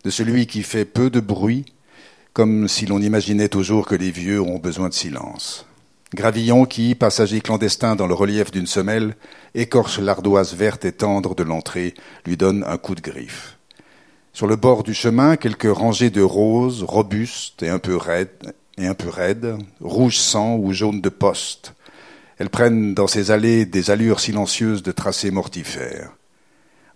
de 0.04 0.10
celui 0.10 0.48
qui 0.48 0.64
fait 0.64 0.86
peu 0.86 1.10
de 1.10 1.20
bruit, 1.20 1.66
comme 2.38 2.68
si 2.68 2.86
l'on 2.86 3.02
imaginait 3.02 3.50
toujours 3.50 3.88
que 3.88 3.96
les 3.96 4.12
vieux 4.12 4.40
ont 4.40 4.60
besoin 4.60 4.90
de 4.90 4.94
silence. 4.94 5.66
Gravillon 6.14 6.66
qui, 6.66 6.94
passager 6.94 7.42
clandestin 7.42 7.96
dans 7.96 8.06
le 8.06 8.14
relief 8.14 8.52
d'une 8.52 8.68
semelle, 8.68 9.16
écorche 9.56 9.98
l'ardoise 9.98 10.54
verte 10.54 10.86
et 10.86 10.92
tendre 10.92 11.34
de 11.34 11.42
l'entrée, 11.42 11.96
lui 12.28 12.38
donne 12.38 12.64
un 12.68 12.78
coup 12.78 12.94
de 12.94 13.02
griffe. 13.02 13.58
Sur 14.34 14.46
le 14.46 14.56
bord 14.56 14.84
du 14.84 14.94
chemin, 14.94 15.36
quelques 15.36 15.76
rangées 15.76 16.12
de 16.12 16.22
roses, 16.22 16.84
robustes 16.84 17.64
et 17.64 17.70
un 17.70 17.80
peu 17.80 17.98
raides, 17.98 18.54
et 18.78 18.86
un 18.86 18.94
peu 18.94 19.10
raides, 19.10 19.58
rouge 19.82 20.18
sang 20.20 20.58
ou 20.58 20.74
jaune 20.74 21.02
de 21.02 21.10
poste. 21.10 21.74
Elles 22.38 22.52
prennent 22.52 22.94
dans 22.94 23.08
ces 23.08 23.32
allées 23.32 23.66
des 23.66 23.90
allures 23.90 24.20
silencieuses 24.20 24.84
de 24.84 24.92
tracés 24.92 25.32
mortifères. 25.32 26.12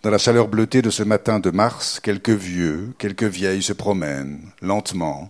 Dans 0.04 0.10
la 0.10 0.18
chaleur 0.18 0.48
bleutée 0.48 0.82
de 0.82 0.90
ce 0.90 1.04
matin 1.04 1.40
de 1.40 1.52
mars, 1.52 2.00
quelques 2.00 2.32
vieux, 2.32 2.92
quelques 2.98 3.26
vieilles 3.26 3.62
se 3.62 3.72
promènent, 3.72 4.42
lentement, 4.60 5.30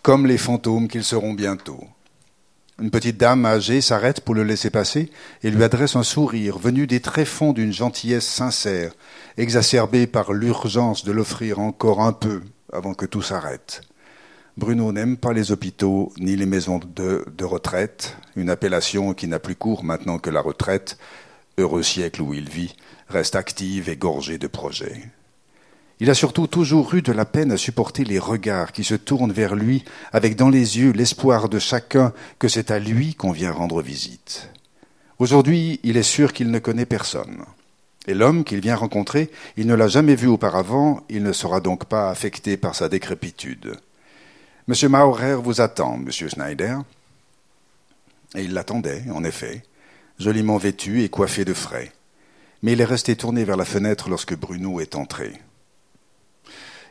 comme 0.00 0.26
les 0.26 0.38
fantômes 0.38 0.88
qu'ils 0.88 1.04
seront 1.04 1.34
bientôt. 1.34 1.84
Une 2.80 2.90
petite 2.90 3.18
dame 3.18 3.44
âgée 3.44 3.82
s'arrête 3.82 4.22
pour 4.22 4.34
le 4.34 4.42
laisser 4.42 4.70
passer 4.70 5.10
et 5.42 5.50
lui 5.50 5.62
adresse 5.62 5.96
un 5.96 6.02
sourire 6.02 6.56
venu 6.56 6.86
des 6.86 7.00
tréfonds 7.00 7.52
d'une 7.52 7.74
gentillesse 7.74 8.26
sincère, 8.26 8.92
exacerbée 9.36 10.06
par 10.06 10.32
l'urgence 10.32 11.04
de 11.04 11.12
l'offrir 11.12 11.58
encore 11.58 12.00
un 12.00 12.14
peu 12.14 12.40
avant 12.72 12.94
que 12.94 13.04
tout 13.04 13.20
s'arrête. 13.20 13.82
Bruno 14.56 14.92
n'aime 14.92 15.18
pas 15.18 15.34
les 15.34 15.52
hôpitaux 15.52 16.10
ni 16.16 16.36
les 16.36 16.46
maisons 16.46 16.80
de, 16.94 17.26
de 17.36 17.44
retraite, 17.44 18.16
une 18.34 18.48
appellation 18.48 19.12
qui 19.12 19.28
n'a 19.28 19.38
plus 19.38 19.56
cours 19.56 19.84
maintenant 19.84 20.18
que 20.18 20.30
la 20.30 20.40
retraite, 20.40 20.96
heureux 21.60 21.82
siècle 21.82 22.22
où 22.22 22.34
il 22.34 22.48
vit, 22.48 22.74
reste 23.08 23.36
active 23.36 23.88
et 23.88 23.96
gorgée 23.96 24.38
de 24.38 24.46
projets. 24.46 25.02
Il 26.00 26.08
a 26.08 26.14
surtout 26.14 26.46
toujours 26.46 26.94
eu 26.94 27.02
de 27.02 27.12
la 27.12 27.26
peine 27.26 27.52
à 27.52 27.58
supporter 27.58 28.04
les 28.04 28.18
regards 28.18 28.72
qui 28.72 28.84
se 28.84 28.94
tournent 28.94 29.32
vers 29.32 29.54
lui 29.54 29.84
avec 30.12 30.34
dans 30.34 30.48
les 30.48 30.78
yeux 30.78 30.92
l'espoir 30.92 31.50
de 31.50 31.58
chacun 31.58 32.14
que 32.38 32.48
c'est 32.48 32.70
à 32.70 32.78
lui 32.78 33.14
qu'on 33.14 33.32
vient 33.32 33.52
rendre 33.52 33.82
visite. 33.82 34.48
Aujourd'hui, 35.18 35.78
il 35.82 35.98
est 35.98 36.02
sûr 36.02 36.32
qu'il 36.32 36.50
ne 36.50 36.58
connaît 36.58 36.86
personne. 36.86 37.44
Et 38.06 38.14
l'homme 38.14 38.44
qu'il 38.44 38.60
vient 38.60 38.76
rencontrer, 38.76 39.30
il 39.58 39.66
ne 39.66 39.74
l'a 39.74 39.88
jamais 39.88 40.14
vu 40.14 40.26
auparavant, 40.26 41.04
il 41.10 41.22
ne 41.22 41.34
sera 41.34 41.60
donc 41.60 41.84
pas 41.84 42.08
affecté 42.08 42.56
par 42.56 42.74
sa 42.74 42.88
décrépitude. 42.88 43.76
Monsieur 44.66 44.88
Maurer 44.88 45.34
vous 45.34 45.60
attend, 45.60 45.98
monsieur 45.98 46.28
Schneider. 46.28 46.82
Et 48.34 48.44
il 48.44 48.54
l'attendait, 48.54 49.04
en 49.12 49.22
effet, 49.22 49.62
joliment 50.20 50.58
vêtu 50.58 51.02
et 51.02 51.08
coiffé 51.08 51.44
de 51.44 51.54
frais. 51.54 51.92
Mais 52.62 52.72
il 52.72 52.80
est 52.80 52.84
resté 52.84 53.16
tourné 53.16 53.44
vers 53.44 53.56
la 53.56 53.64
fenêtre 53.64 54.08
lorsque 54.08 54.36
Bruno 54.36 54.78
est 54.80 54.94
entré. 54.94 55.40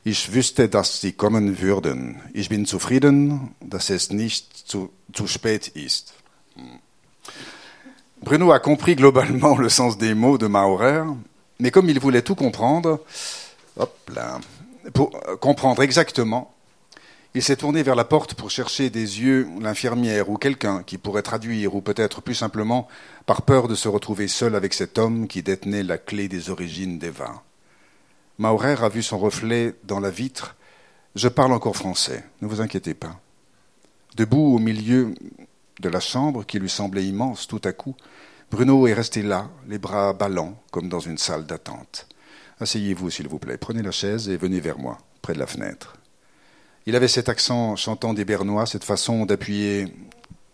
Ich 0.05 0.33
wüsste, 0.33 0.69
dass 0.69 1.01
Sie 1.01 1.13
kommen 1.13 1.61
würden. 1.61 2.21
Ich 2.33 2.49
bin 2.49 2.65
zufrieden, 2.65 3.53
dass 3.61 3.89
es 3.89 4.11
nicht 4.11 4.47
zu, 4.65 4.91
spät 5.27 5.67
ist. 5.75 6.13
Bruno 8.21 8.51
a 8.51 8.59
compris 8.59 8.95
globalement 8.95 9.57
le 9.57 9.69
sens 9.69 9.97
des 9.97 10.15
mots 10.15 10.37
de 10.37 10.47
Maurer, 10.47 11.05
mais 11.59 11.71
comme 11.71 11.89
il 11.89 11.99
voulait 11.99 12.21
tout 12.21 12.35
comprendre, 12.35 13.01
pour 14.93 15.11
comprendre 15.39 15.83
exactement, 15.83 16.53
il 17.35 17.43
s'est 17.43 17.57
tourné 17.57 17.83
vers 17.83 17.95
la 17.95 18.05
porte 18.05 18.33
pour 18.33 18.49
chercher 18.49 18.89
des 18.89 19.21
yeux 19.21 19.47
l'infirmière 19.61 20.29
ou 20.29 20.37
quelqu'un 20.37 20.81
qui 20.81 20.97
pourrait 20.97 21.21
traduire, 21.21 21.75
ou 21.75 21.81
peut-être 21.81 22.21
plus 22.21 22.33
simplement 22.33 22.87
par 23.27 23.43
peur 23.43 23.67
de 23.67 23.75
se 23.75 23.87
retrouver 23.87 24.27
seul 24.27 24.55
avec 24.55 24.73
cet 24.73 24.97
homme 24.97 25.27
qui 25.27 25.43
détenait 25.43 25.83
la 25.83 25.99
clé 25.99 26.27
des 26.27 26.49
origines 26.49 26.97
des 26.97 27.11
vins. 27.11 27.41
Maurer 28.39 28.77
a 28.81 28.89
vu 28.89 29.03
son 29.03 29.19
reflet 29.19 29.75
dans 29.83 29.99
la 29.99 30.09
vitre. 30.09 30.55
Je 31.15 31.27
parle 31.27 31.51
encore 31.51 31.75
français, 31.75 32.23
ne 32.41 32.47
vous 32.47 32.61
inquiétez 32.61 32.95
pas. 32.95 33.19
Debout 34.15 34.55
au 34.55 34.59
milieu 34.59 35.13
de 35.81 35.89
la 35.89 35.99
chambre 35.99 36.43
qui 36.45 36.57
lui 36.57 36.69
semblait 36.69 37.05
immense 37.05 37.47
tout 37.47 37.61
à 37.63 37.73
coup, 37.73 37.95
Bruno 38.49 38.87
est 38.87 38.93
resté 38.93 39.21
là, 39.21 39.49
les 39.67 39.77
bras 39.77 40.13
ballants, 40.13 40.59
comme 40.71 40.89
dans 40.89 40.99
une 40.99 41.19
salle 41.19 41.45
d'attente. 41.45 42.07
Asseyez-vous, 42.59 43.11
s'il 43.11 43.27
vous 43.27 43.37
plaît, 43.37 43.57
prenez 43.57 43.83
la 43.83 43.91
chaise 43.91 44.29
et 44.29 44.37
venez 44.37 44.59
vers 44.59 44.79
moi, 44.79 44.97
près 45.21 45.33
de 45.33 45.39
la 45.39 45.45
fenêtre. 45.45 45.98
Il 46.85 46.95
avait 46.95 47.07
cet 47.07 47.29
accent 47.29 47.75
chantant 47.75 48.13
des 48.13 48.25
Bernois, 48.25 48.65
cette 48.65 48.83
façon 48.83 49.25
d'appuyer 49.25 49.87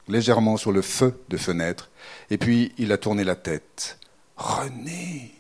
légèrement 0.08 0.58
sur 0.58 0.72
le 0.72 0.82
feu 0.82 1.20
de 1.30 1.38
fenêtre, 1.38 1.90
et 2.30 2.38
puis 2.38 2.74
il 2.78 2.92
a 2.92 2.98
tourné 2.98 3.24
la 3.24 3.36
tête. 3.36 3.98
René 4.38 5.32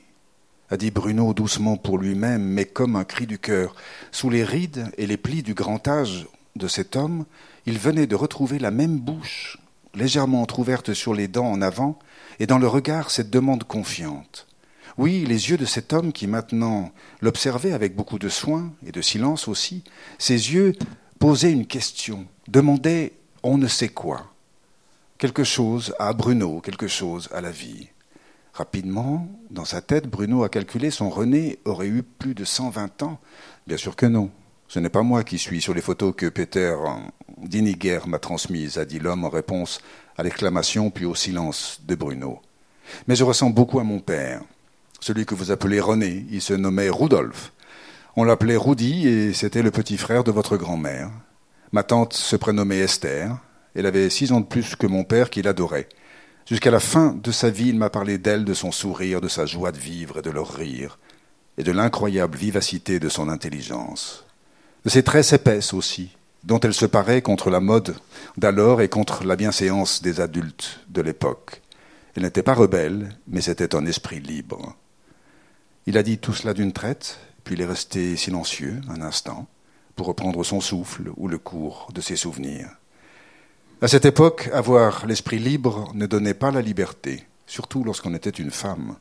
a 0.69 0.77
dit 0.77 0.91
Bruno 0.91 1.33
doucement 1.33 1.77
pour 1.77 1.97
lui-même, 1.97 2.43
mais 2.43 2.65
comme 2.65 2.95
un 2.95 3.03
cri 3.03 3.27
du 3.27 3.37
cœur. 3.37 3.75
Sous 4.11 4.29
les 4.29 4.43
rides 4.43 4.91
et 4.97 5.05
les 5.05 5.17
plis 5.17 5.43
du 5.43 5.53
grand 5.53 5.87
âge 5.87 6.27
de 6.55 6.67
cet 6.67 6.95
homme, 6.95 7.25
il 7.65 7.77
venait 7.77 8.07
de 8.07 8.15
retrouver 8.15 8.57
la 8.57 8.71
même 8.71 8.97
bouche, 8.97 9.57
légèrement 9.93 10.41
entr'ouverte 10.41 10.93
sur 10.93 11.13
les 11.13 11.27
dents 11.27 11.51
en 11.51 11.61
avant, 11.61 11.99
et 12.39 12.47
dans 12.47 12.57
le 12.57 12.67
regard 12.67 13.11
cette 13.11 13.29
demande 13.29 13.63
confiante. 13.63 14.47
Oui, 14.97 15.25
les 15.27 15.49
yeux 15.49 15.57
de 15.57 15.65
cet 15.65 15.91
homme 15.91 16.13
qui 16.13 16.25
maintenant 16.25 16.91
l'observait 17.21 17.73
avec 17.73 17.95
beaucoup 17.95 18.17
de 18.17 18.29
soin 18.29 18.73
et 18.85 18.91
de 18.91 19.01
silence 19.01 19.47
aussi, 19.47 19.83
ses 20.17 20.53
yeux 20.53 20.73
posaient 21.19 21.51
une 21.51 21.67
question, 21.67 22.25
demandaient 22.47 23.13
on 23.43 23.57
ne 23.57 23.67
sait 23.67 23.89
quoi. 23.89 24.31
Quelque 25.17 25.43
chose 25.43 25.93
à 25.99 26.13
Bruno, 26.13 26.61
quelque 26.61 26.87
chose 26.87 27.29
à 27.33 27.41
la 27.41 27.51
vie. 27.51 27.89
Rapidement, 28.53 29.27
dans 29.49 29.65
sa 29.65 29.81
tête, 29.81 30.07
Bruno 30.07 30.43
a 30.43 30.49
calculé 30.49 30.89
son 30.91 31.09
René 31.09 31.59
aurait 31.65 31.87
eu 31.87 32.03
plus 32.03 32.33
de 32.33 32.45
120 32.45 33.03
ans. 33.03 33.19
Bien 33.67 33.77
sûr 33.77 33.95
que 33.97 34.05
non. 34.05 34.31
Ce 34.67 34.79
n'est 34.79 34.89
pas 34.89 35.03
moi 35.03 35.23
qui 35.23 35.37
suis 35.37 35.61
sur 35.61 35.73
les 35.73 35.81
photos 35.81 36.13
que 36.15 36.27
Peter 36.27 36.75
Diniger 37.37 37.99
m'a 38.07 38.17
transmises, 38.17 38.77
a 38.77 38.85
dit 38.85 38.99
l'homme 38.99 39.25
en 39.25 39.29
réponse 39.29 39.79
à 40.17 40.23
l'exclamation 40.23 40.89
puis 40.89 41.05
au 41.05 41.15
silence 41.15 41.81
de 41.85 41.95
Bruno. 41.95 42.41
Mais 43.07 43.15
je 43.15 43.23
ressemble 43.23 43.55
beaucoup 43.55 43.79
à 43.79 43.83
mon 43.83 43.99
père, 43.99 44.41
celui 45.05 45.27
que 45.27 45.35
vous 45.35 45.51
appelez 45.51 45.79
René. 45.79 46.25
Il 46.31 46.41
se 46.41 46.55
nommait 46.55 46.89
Rudolf. 46.89 47.53
On 48.15 48.23
l'appelait 48.23 48.57
Rudy 48.57 49.07
et 49.07 49.33
c'était 49.33 49.61
le 49.61 49.69
petit 49.69 49.97
frère 49.97 50.23
de 50.23 50.31
votre 50.31 50.57
grand-mère. 50.57 51.11
Ma 51.71 51.83
tante 51.83 52.13
se 52.13 52.35
prénommait 52.35 52.79
Esther. 52.79 53.37
Elle 53.75 53.85
avait 53.85 54.09
six 54.09 54.31
ans 54.31 54.39
de 54.39 54.47
plus 54.47 54.75
que 54.75 54.87
mon 54.87 55.03
père 55.03 55.29
qu'il 55.29 55.47
adorait. 55.47 55.89
Jusqu'à 56.47 56.71
la 56.71 56.79
fin 56.79 57.15
de 57.21 57.31
sa 57.31 57.51
vie, 57.51 57.69
il 57.69 57.77
m'a 57.77 57.91
parlé 57.91 58.17
d'elle, 58.17 58.45
de 58.45 58.55
son 58.55 58.71
sourire, 58.71 59.21
de 59.21 59.27
sa 59.27 59.45
joie 59.45 59.71
de 59.71 59.77
vivre 59.77 60.17
et 60.19 60.21
de 60.23 60.31
leur 60.31 60.51
rire, 60.51 60.97
et 61.59 61.63
de 61.63 61.71
l'incroyable 61.71 62.35
vivacité 62.35 62.99
de 62.99 63.09
son 63.09 63.29
intelligence. 63.29 64.25
De 64.85 64.89
ses 64.89 65.03
tresses 65.03 65.33
épaisses 65.33 65.73
aussi, 65.73 66.17
dont 66.43 66.59
elle 66.59 66.73
se 66.73 66.87
parait 66.87 67.21
contre 67.21 67.51
la 67.51 67.59
mode 67.59 67.95
d'alors 68.37 68.81
et 68.81 68.89
contre 68.89 69.23
la 69.23 69.35
bienséance 69.35 70.01
des 70.01 70.19
adultes 70.19 70.79
de 70.89 71.01
l'époque. 71.01 71.61
Elle 72.15 72.23
n'était 72.23 72.41
pas 72.43 72.55
rebelle, 72.55 73.15
mais 73.27 73.41
c'était 73.41 73.75
un 73.75 73.85
esprit 73.85 74.19
libre. 74.19 74.75
Il 75.87 75.99
a 75.99 76.03
dit 76.03 76.17
tout 76.17 76.33
cela 76.33 76.55
d'une 76.55 76.73
traite, 76.73 77.19
puis 77.43 77.53
il 77.53 77.61
est 77.61 77.65
resté 77.65 78.15
silencieux 78.15 78.81
un 78.89 79.01
instant, 79.01 79.47
pour 79.95 80.07
reprendre 80.07 80.43
son 80.43 80.59
souffle 80.59 81.11
ou 81.15 81.27
le 81.27 81.37
cours 81.37 81.89
de 81.93 82.01
ses 82.01 82.15
souvenirs. 82.15 82.69
À 83.81 83.87
cette 83.87 84.05
époque, 84.05 84.49
avoir 84.51 85.05
l'esprit 85.05 85.37
libre 85.37 85.91
ne 85.93 86.07
donnait 86.07 86.33
pas 86.33 86.49
la 86.49 86.61
liberté, 86.61 87.27
surtout 87.45 87.83
lorsqu'on 87.83 88.15
était 88.15 88.31
une 88.31 88.49
femme. 88.49 88.95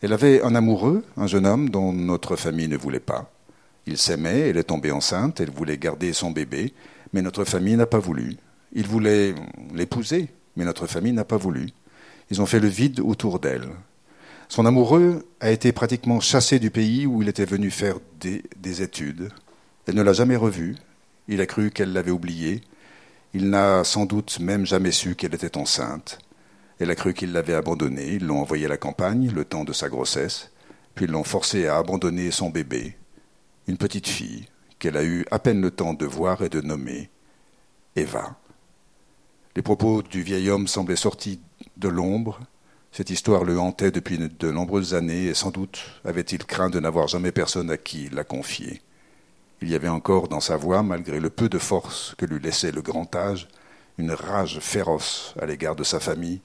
Elle 0.00 0.14
avait 0.14 0.40
un 0.42 0.54
amoureux, 0.54 1.04
un 1.18 1.26
jeune 1.26 1.46
homme 1.46 1.68
dont 1.68 1.92
notre 1.92 2.36
famille 2.36 2.68
ne 2.68 2.76
voulait 2.78 2.98
pas. 2.98 3.30
Il 3.86 3.98
s'aimait, 3.98 4.48
elle 4.48 4.56
est 4.56 4.64
tombée 4.64 4.92
enceinte, 4.92 5.40
elle 5.40 5.50
voulait 5.50 5.76
garder 5.76 6.14
son 6.14 6.30
bébé, 6.30 6.72
mais 7.12 7.20
notre 7.20 7.44
famille 7.44 7.76
n'a 7.76 7.86
pas 7.86 7.98
voulu. 7.98 8.38
Il 8.72 8.86
voulait 8.86 9.34
l'épouser, 9.74 10.30
mais 10.56 10.64
notre 10.64 10.86
famille 10.86 11.12
n'a 11.12 11.26
pas 11.26 11.36
voulu. 11.36 11.68
Ils 12.30 12.40
ont 12.40 12.46
fait 12.46 12.60
le 12.60 12.68
vide 12.68 13.00
autour 13.00 13.40
d'elle. 13.40 13.68
Son 14.52 14.66
amoureux 14.66 15.26
a 15.40 15.50
été 15.50 15.72
pratiquement 15.72 16.20
chassé 16.20 16.58
du 16.58 16.70
pays 16.70 17.06
où 17.06 17.22
il 17.22 17.28
était 17.30 17.46
venu 17.46 17.70
faire 17.70 17.96
des, 18.20 18.42
des 18.58 18.82
études. 18.82 19.30
Elle 19.86 19.94
ne 19.94 20.02
l'a 20.02 20.12
jamais 20.12 20.36
revu. 20.36 20.76
Il 21.26 21.40
a 21.40 21.46
cru 21.46 21.70
qu'elle 21.70 21.94
l'avait 21.94 22.10
oublié. 22.10 22.60
Il 23.32 23.48
n'a 23.48 23.82
sans 23.82 24.04
doute 24.04 24.40
même 24.40 24.66
jamais 24.66 24.90
su 24.90 25.14
qu'elle 25.14 25.34
était 25.34 25.56
enceinte. 25.56 26.18
Elle 26.78 26.90
a 26.90 26.94
cru 26.94 27.14
qu'il 27.14 27.32
l'avait 27.32 27.54
abandonnée, 27.54 28.16
ils 28.16 28.26
l'ont 28.26 28.42
envoyée 28.42 28.66
à 28.66 28.68
la 28.68 28.76
campagne 28.76 29.32
le 29.34 29.46
temps 29.46 29.64
de 29.64 29.72
sa 29.72 29.88
grossesse, 29.88 30.50
puis 30.94 31.06
ils 31.06 31.10
l'ont 31.10 31.24
forcée 31.24 31.66
à 31.66 31.78
abandonner 31.78 32.30
son 32.30 32.50
bébé, 32.50 32.98
une 33.68 33.78
petite 33.78 34.06
fille 34.06 34.44
qu'elle 34.78 34.98
a 34.98 35.02
eu 35.02 35.24
à 35.30 35.38
peine 35.38 35.62
le 35.62 35.70
temps 35.70 35.94
de 35.94 36.04
voir 36.04 36.42
et 36.42 36.50
de 36.50 36.60
nommer 36.60 37.08
Eva. 37.96 38.36
Les 39.56 39.62
propos 39.62 40.02
du 40.02 40.22
vieil 40.22 40.50
homme 40.50 40.68
semblaient 40.68 40.94
sortis 40.94 41.40
de 41.78 41.88
l'ombre. 41.88 42.38
Cette 42.92 43.08
histoire 43.10 43.44
le 43.44 43.58
hantait 43.58 43.90
depuis 43.90 44.18
de 44.18 44.50
nombreuses 44.50 44.92
années 44.94 45.24
et 45.26 45.34
sans 45.34 45.50
doute 45.50 45.80
avait-il 46.04 46.44
craint 46.44 46.68
de 46.68 46.78
n'avoir 46.78 47.08
jamais 47.08 47.32
personne 47.32 47.70
à 47.70 47.78
qui 47.78 48.08
la 48.10 48.22
confier. 48.24 48.82
Il 49.62 49.70
y 49.70 49.74
avait 49.74 49.88
encore 49.88 50.28
dans 50.28 50.40
sa 50.40 50.56
voix, 50.56 50.82
malgré 50.82 51.20
le 51.20 51.30
peu 51.30 51.48
de 51.48 51.58
force 51.58 52.14
que 52.18 52.26
lui 52.26 52.40
laissait 52.40 52.72
le 52.72 52.82
grand 52.82 53.14
âge, 53.16 53.48
une 53.96 54.10
rage 54.12 54.58
féroce 54.60 55.34
à 55.40 55.46
l'égard 55.46 55.76
de 55.76 55.84
sa 55.84 56.00
famille 56.00 56.40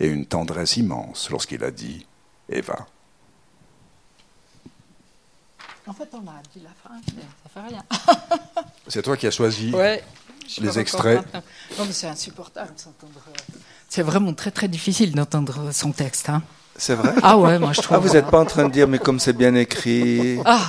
et 0.00 0.08
une 0.08 0.26
tendresse 0.26 0.76
immense 0.76 1.30
lorsqu'il 1.30 1.62
a 1.64 1.70
dit 1.70 2.06
Eva. 2.48 2.86
En 5.86 5.92
fait, 5.92 6.08
on 6.12 6.18
a 6.28 6.40
dit 6.54 6.62
la 6.62 6.70
fin, 6.82 6.94
mais 7.16 7.22
ça 7.22 7.48
fait 7.60 7.68
rien. 7.68 7.84
C'est 8.88 9.02
toi 9.02 9.16
qui 9.16 9.26
as 9.26 9.30
choisi 9.32 9.72
Ouais. 9.74 10.02
les 10.60 10.78
extraits. 10.78 11.24
Non, 11.78 11.84
mais 11.86 11.92
c'est 11.92 12.06
insupportable 12.08 12.74
de 12.74 12.80
s'entendre. 12.80 13.20
C'est 13.94 14.00
vraiment 14.00 14.32
très 14.32 14.50
très 14.50 14.68
difficile 14.68 15.14
d'entendre 15.14 15.68
son 15.70 15.92
texte. 15.92 16.30
Hein. 16.30 16.42
C'est 16.78 16.94
vrai? 16.94 17.12
Ah 17.22 17.36
ouais, 17.36 17.58
moi 17.58 17.74
je 17.74 17.82
trouve. 17.82 17.98
Ah, 17.98 18.00
vous 18.00 18.14
n'êtes 18.14 18.28
pas 18.28 18.40
en 18.40 18.46
train 18.46 18.66
de 18.66 18.72
dire, 18.72 18.88
mais 18.88 18.98
comme 18.98 19.20
c'est 19.20 19.34
bien 19.34 19.54
écrit, 19.54 20.38
Ah 20.46 20.66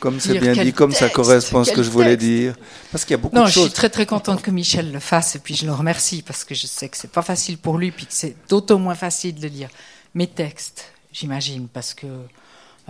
comme 0.00 0.18
c'est 0.18 0.36
bien 0.36 0.54
dit, 0.54 0.72
comme 0.72 0.90
ça 0.90 1.08
correspond 1.10 1.60
à 1.60 1.64
ce 1.64 1.70
que 1.70 1.84
je 1.84 1.90
voulais 1.90 2.16
texte. 2.16 2.26
dire. 2.26 2.54
Parce 2.90 3.04
qu'il 3.04 3.12
y 3.12 3.14
a 3.14 3.18
beaucoup 3.18 3.36
non, 3.36 3.42
de 3.42 3.46
je 3.46 3.52
suis 3.52 3.60
choses. 3.60 3.72
très 3.72 3.88
très 3.88 4.04
contente 4.04 4.42
que 4.42 4.50
Michel 4.50 4.90
le 4.90 4.98
fasse 4.98 5.36
et 5.36 5.38
puis 5.38 5.54
je 5.54 5.64
le 5.64 5.72
remercie 5.72 6.22
parce 6.22 6.42
que 6.42 6.56
je 6.56 6.66
sais 6.66 6.88
que 6.88 6.96
c'est 6.96 7.12
pas 7.12 7.22
facile 7.22 7.56
pour 7.56 7.78
lui 7.78 7.92
puis 7.92 8.06
que 8.06 8.12
c'est 8.12 8.34
d'autant 8.48 8.80
moins 8.80 8.96
facile 8.96 9.36
de 9.36 9.46
lire 9.46 9.68
mes 10.16 10.26
textes, 10.26 10.86
j'imagine, 11.12 11.68
parce 11.72 11.94
que 11.94 12.08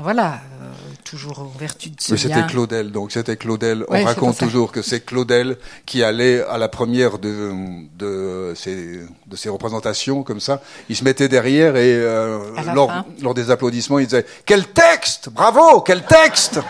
voilà, 0.02 0.34
euh, 0.62 0.66
toujours 1.04 1.40
en 1.40 1.52
vertu 1.58 1.90
de 1.90 2.00
ce 2.00 2.12
Mais 2.12 2.18
c'était. 2.18 2.46
Claudel, 2.46 2.90
donc 2.92 3.12
c'était 3.12 3.36
Claudel. 3.36 3.84
Ouais, 3.88 4.02
On 4.02 4.04
raconte 4.04 4.38
toujours 4.38 4.72
que 4.72 4.82
c'est 4.82 5.00
Claudel 5.04 5.56
qui 5.86 6.02
allait 6.02 6.42
à 6.44 6.58
la 6.58 6.68
première 6.68 7.18
de, 7.18 7.52
de, 7.98 8.52
ces, 8.56 9.00
de 9.26 9.36
ces 9.36 9.48
représentations, 9.48 10.22
comme 10.22 10.40
ça. 10.40 10.60
Il 10.88 10.96
se 10.96 11.04
mettait 11.04 11.28
derrière 11.28 11.76
et 11.76 11.94
euh, 11.94 12.38
lors, 12.74 13.34
des 13.34 13.50
applaudissements, 13.50 13.98
il 13.98 14.06
disait 14.06 14.26
«Quel 14.46 14.66
texte 14.68 15.28
Bravo 15.30 15.80
Quel 15.82 16.04
texte!» 16.04 16.60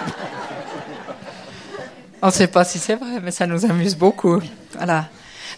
On 2.23 2.27
ne 2.27 2.33
sait 2.33 2.49
pas 2.49 2.65
si 2.65 2.79
c'est 2.79 2.97
vrai, 2.97 3.19
mais 3.23 3.31
ça 3.31 3.47
nous 3.47 3.65
amuse 3.65 3.97
beaucoup. 3.97 4.41
Voilà. 4.77 5.09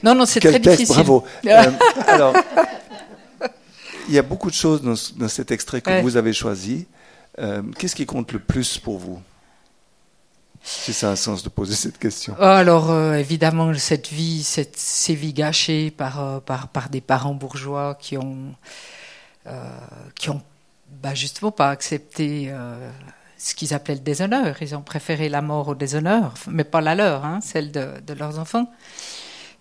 Non, 0.02 0.14
non, 0.14 0.24
c'est 0.26 0.40
Quel 0.40 0.52
très 0.52 0.60
texte, 0.60 0.78
difficile. 0.78 1.04
bravo. 1.04 1.24
Euh, 1.46 1.70
alors, 2.06 2.34
il 4.08 4.14
y 4.14 4.18
a 4.18 4.22
beaucoup 4.22 4.48
de 4.50 4.54
choses 4.54 4.80
dans, 4.82 4.94
dans 5.16 5.28
cet 5.28 5.50
extrait 5.50 5.80
que 5.80 5.90
Ouais. 5.90 6.02
vous 6.02 6.16
avez 6.16 6.32
choisi. 6.32 6.86
Euh, 7.39 7.62
Qu'est-ce 7.78 7.97
qui 7.97 8.07
compte 8.07 8.33
le 8.33 8.39
plus 8.39 8.78
pour 8.78 8.99
vous 8.99 9.20
Si 10.62 10.93
ça 10.93 11.09
a 11.09 11.12
un 11.12 11.16
sens 11.16 11.43
de 11.43 11.49
poser 11.49 11.74
cette 11.74 11.99
question? 11.99 12.35
Oh, 12.39 12.43
Alors, 12.43 12.91
euh, 12.91 13.14
évidemment, 13.14 13.72
cette 13.74 14.09
vie, 14.09 14.43
ces 14.43 15.14
vies 15.14 15.33
gâchées 15.33 15.91
par, 15.91 16.20
euh, 16.20 16.41
par, 16.41 16.89
des 16.91 17.01
parents 17.01 17.35
bourgeois 17.35 17.97
qui 17.99 18.18
ont, 18.18 18.55
bah, 19.45 21.14
justement 21.14 21.51
pas 21.51 21.70
accepté 21.70 22.53
ce 23.39 23.55
qu'ils 23.55 23.74
appelaient 23.74 23.95
le 23.95 24.01
déshonneur. 24.01 24.57
Ils 24.61 24.76
ont 24.76 24.83
préféré 24.83 25.28
la 25.28 25.43
mort 25.43 25.68
au 25.68 25.74
déshonneur, 25.74 26.35
mais 26.49 26.64
pas 26.64 26.80
la 26.80 26.95
leur, 26.95 27.24
hein, 27.24 27.41
celle 27.43 27.72
de, 27.72 28.14
leurs 28.16 28.39
enfants. 28.39 28.70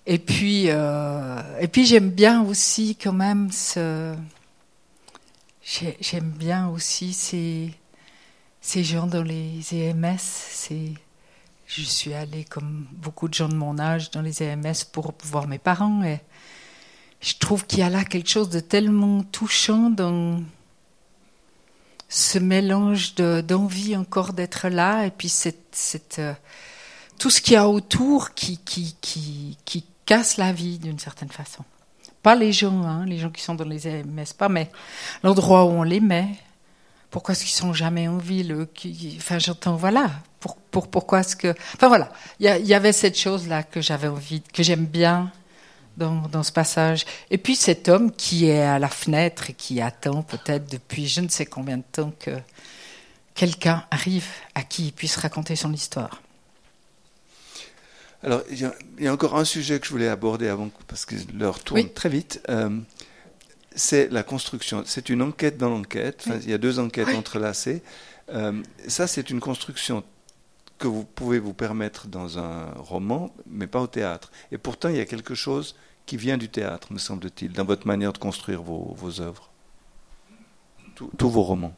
Et 0.06 0.20
puis 0.20 0.68
j'aime 0.68 2.10
bien 2.10 2.44
aussi 2.44 2.98
quand 3.02 3.14
même 3.14 3.50
ce. 3.52 4.14
J'ai- 5.64 5.98
J'aime 6.02 6.32
bien 6.32 6.68
aussi 6.70 7.14
ces, 7.14 7.74
gens 8.84 9.08
dans 9.08 9.24
les 9.24 9.62
EMS. 9.74 10.18
Je 11.68 11.82
suis 11.84 12.14
allée 12.14 12.44
comme 12.44 12.88
beaucoup 12.92 13.28
de 13.28 13.34
gens 13.34 13.48
de 13.50 13.56
mon 13.56 13.80
âge 13.80 14.12
dans 14.12 14.22
les 14.22 14.44
EMS 14.44 14.86
pour 14.92 15.14
voir 15.24 15.48
mes 15.48 15.60
parents 15.60 16.04
je 17.22 17.36
trouve 17.36 17.68
qu'il 17.68 17.80
y 17.80 17.84
a 17.84 17.90
là 17.90 18.04
quelque 18.04 18.28
chose 18.30 18.50
de 18.50 18.60
tellement 18.60 19.22
touchant 19.24 19.92
dans 19.92 20.42
ce 22.10 22.40
mélange 22.40 23.14
de- 23.16 23.42
d'envie 23.42 23.96
encore 23.96 24.34
d'être 24.34 24.68
là 24.70 25.06
et 25.06 25.12
puis 25.12 25.32
euh, 26.18 26.34
tout 27.20 27.30
ce 27.30 27.40
qu'il 27.40 27.54
y 27.54 27.58
a 27.58 27.70
autour 27.70 28.34
qui 28.34 28.60
casse 30.06 30.38
la 30.38 30.52
vie 30.52 30.80
d'une 30.80 30.98
certaine 31.00 31.30
façon. 31.30 31.64
Pas 32.24 32.36
les 32.36 32.52
gens, 32.52 32.84
hein, 32.84 33.06
les 33.06 33.18
gens 33.18 33.30
qui 33.30 33.42
sont 33.42 33.56
dans 33.56 33.66
les 33.66 33.88
EMS, 33.88 34.34
pas, 34.38 34.50
mais 34.50 34.70
l'endroit 35.24 35.66
où 35.66 35.70
on 35.70 35.84
les 35.84 36.00
met. 36.00 36.28
Pourquoi 37.10 37.34
est-ce 37.34 37.44
qu'ils 37.44 37.54
sont 37.54 37.74
jamais 37.74 38.08
en 38.08 38.18
ville 38.18 38.68
Enfin, 39.18 39.40
j'entends, 39.40 39.76
voilà. 39.76 40.12
Pour, 40.40 40.56
pour, 40.56 40.88
pourquoi 40.88 41.22
est-ce 41.22 41.36
que. 41.36 41.54
Enfin, 41.76 41.88
voilà. 41.88 42.10
Il 42.40 42.46
y, 42.46 42.68
y 42.68 42.74
avait 42.74 42.94
cette 42.94 43.18
chose-là 43.18 43.64
que 43.64 43.82
j'avais 43.82 44.08
envie, 44.08 44.42
que 44.42 44.64
j'aime 44.64 44.86
bien 44.86 45.32
dans, 45.98 46.28
dans 46.32 46.44
ce 46.44 46.52
passage. 46.52 47.06
Et 47.30 47.38
puis 47.38 47.56
cet 47.56 47.90
homme 47.90 48.12
qui 48.12 48.48
est 48.48 48.64
à 48.64 48.80
la 48.80 48.88
fenêtre 48.88 49.50
et 49.50 49.54
qui 49.54 49.82
attend 49.82 50.24
peut-être 50.24 50.72
depuis 50.72 51.08
je 51.08 51.22
ne 51.22 51.28
sais 51.30 51.46
combien 51.46 51.78
de 51.78 51.84
temps 51.92 52.14
que 52.20 52.32
quelqu'un 53.36 53.86
arrive 53.92 54.28
à 54.56 54.64
qui 54.64 54.88
il 54.88 54.94
puisse 54.94 55.18
raconter 55.18 55.56
son 55.56 55.74
histoire. 55.74 56.22
Alors, 58.24 58.42
il 58.52 58.60
y, 58.60 58.66
a, 58.66 58.74
il 59.00 59.06
y 59.06 59.08
a 59.08 59.14
encore 59.14 59.36
un 59.36 59.46
sujet 59.46 59.80
que 59.80 59.86
je 59.88 59.92
voulais 59.92 60.08
aborder 60.08 60.48
avant, 60.48 60.70
parce 60.88 61.06
que 61.06 61.16
l'heure 61.34 61.60
tourne 61.64 61.82
Oui. 61.82 61.90
très 61.94 62.10
vite. 62.10 62.42
Euh, 62.50 62.70
c'est 63.76 64.12
la 64.12 64.22
construction. 64.24 64.84
C'est 64.86 65.10
une 65.10 65.22
enquête 65.22 65.58
dans 65.58 65.70
l'enquête. 65.70 66.24
Enfin, 66.28 66.38
Il 66.44 66.50
y 66.50 66.54
a 66.54 66.58
deux 66.60 66.78
enquêtes 66.80 67.08
Oui. 67.08 67.16
entrelacées. 67.16 67.82
Euh, 68.30 68.62
ça, 68.88 69.08
c'est 69.08 69.30
une 69.30 69.40
construction 69.40 70.04
que 70.78 70.88
vous 70.88 71.04
pouvez 71.04 71.40
vous 71.40 71.54
permettre 71.54 72.08
dans 72.08 72.38
un 72.40 72.72
roman, 72.76 73.34
mais 73.48 73.68
pas 73.68 73.82
au 73.82 73.88
théâtre. 73.88 74.32
Et 74.52 74.58
pourtant, 74.58 74.90
il 74.90 74.98
y 74.98 75.00
a 75.00 75.06
quelque 75.06 75.36
chose 75.36 75.76
qui 76.06 76.18
vient 76.18 76.38
du 76.38 76.50
théâtre, 76.50 76.92
me 76.94 76.98
semble-t-il, 77.00 77.54
dans 77.54 77.66
votre 77.66 77.88
manière 77.88 78.14
de 78.14 78.18
construire 78.18 78.62
vos, 78.62 78.94
vos 78.98 79.22
œuvres. 79.22 79.50
Tous 81.18 81.30
vos 81.30 81.42
romans. 81.44 81.74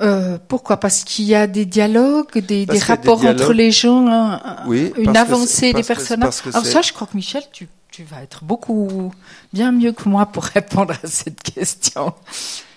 Euh, 0.00 0.38
pourquoi? 0.46 0.76
Parce 0.78 1.02
qu'il 1.04 1.24
y 1.24 1.34
a 1.34 1.46
des 1.46 1.64
dialogues, 1.66 2.38
des, 2.38 2.66
des 2.66 2.78
rapports 2.78 3.24
entre 3.24 3.52
les 3.52 3.72
gens, 3.72 4.38
Oui, 4.66 4.92
une 4.96 5.16
avancée 5.16 5.72
des 5.72 5.82
personnages. 5.82 6.34
Alors 6.52 6.64
ça, 6.66 6.82
je 6.82 6.92
crois 6.92 7.06
que 7.08 7.16
Michel, 7.16 7.42
tu, 7.52 7.68
tu 7.90 8.04
vas 8.04 8.22
être 8.22 8.44
beaucoup 8.44 9.12
bien 9.52 9.72
mieux 9.72 9.92
que 9.92 10.08
moi 10.08 10.26
pour 10.26 10.44
répondre 10.54 10.94
à 11.02 11.06
cette 11.06 11.42
question. 11.42 12.12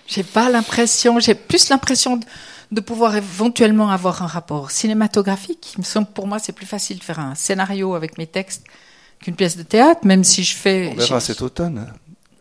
J'ai 0.08 0.24
pas 0.24 0.50
l'impression, 0.50 1.20
j'ai 1.20 1.34
plus 1.36 1.68
l'impression 1.68 2.16
de, 2.16 2.24
de 2.72 2.80
pouvoir 2.80 3.14
éventuellement 3.16 3.90
avoir 3.90 4.22
un 4.22 4.26
rapport 4.26 4.72
cinématographique. 4.72 5.74
Il 5.76 5.80
me 5.82 5.84
semble, 5.84 6.08
pour 6.08 6.26
moi, 6.26 6.38
c'est 6.40 6.52
plus 6.52 6.66
facile 6.66 6.98
de 6.98 7.04
faire 7.04 7.20
un 7.20 7.34
scénario 7.36 7.94
avec 7.94 8.18
mes 8.18 8.26
textes 8.26 8.64
qu'une 9.20 9.36
pièce 9.36 9.56
de 9.56 9.62
théâtre, 9.62 10.00
même 10.04 10.24
si 10.24 10.42
je 10.42 10.56
fais. 10.56 10.90
On 10.92 10.96
verra 10.96 11.20
cet 11.20 11.40
automne, 11.40 11.86
hein. 11.88 11.94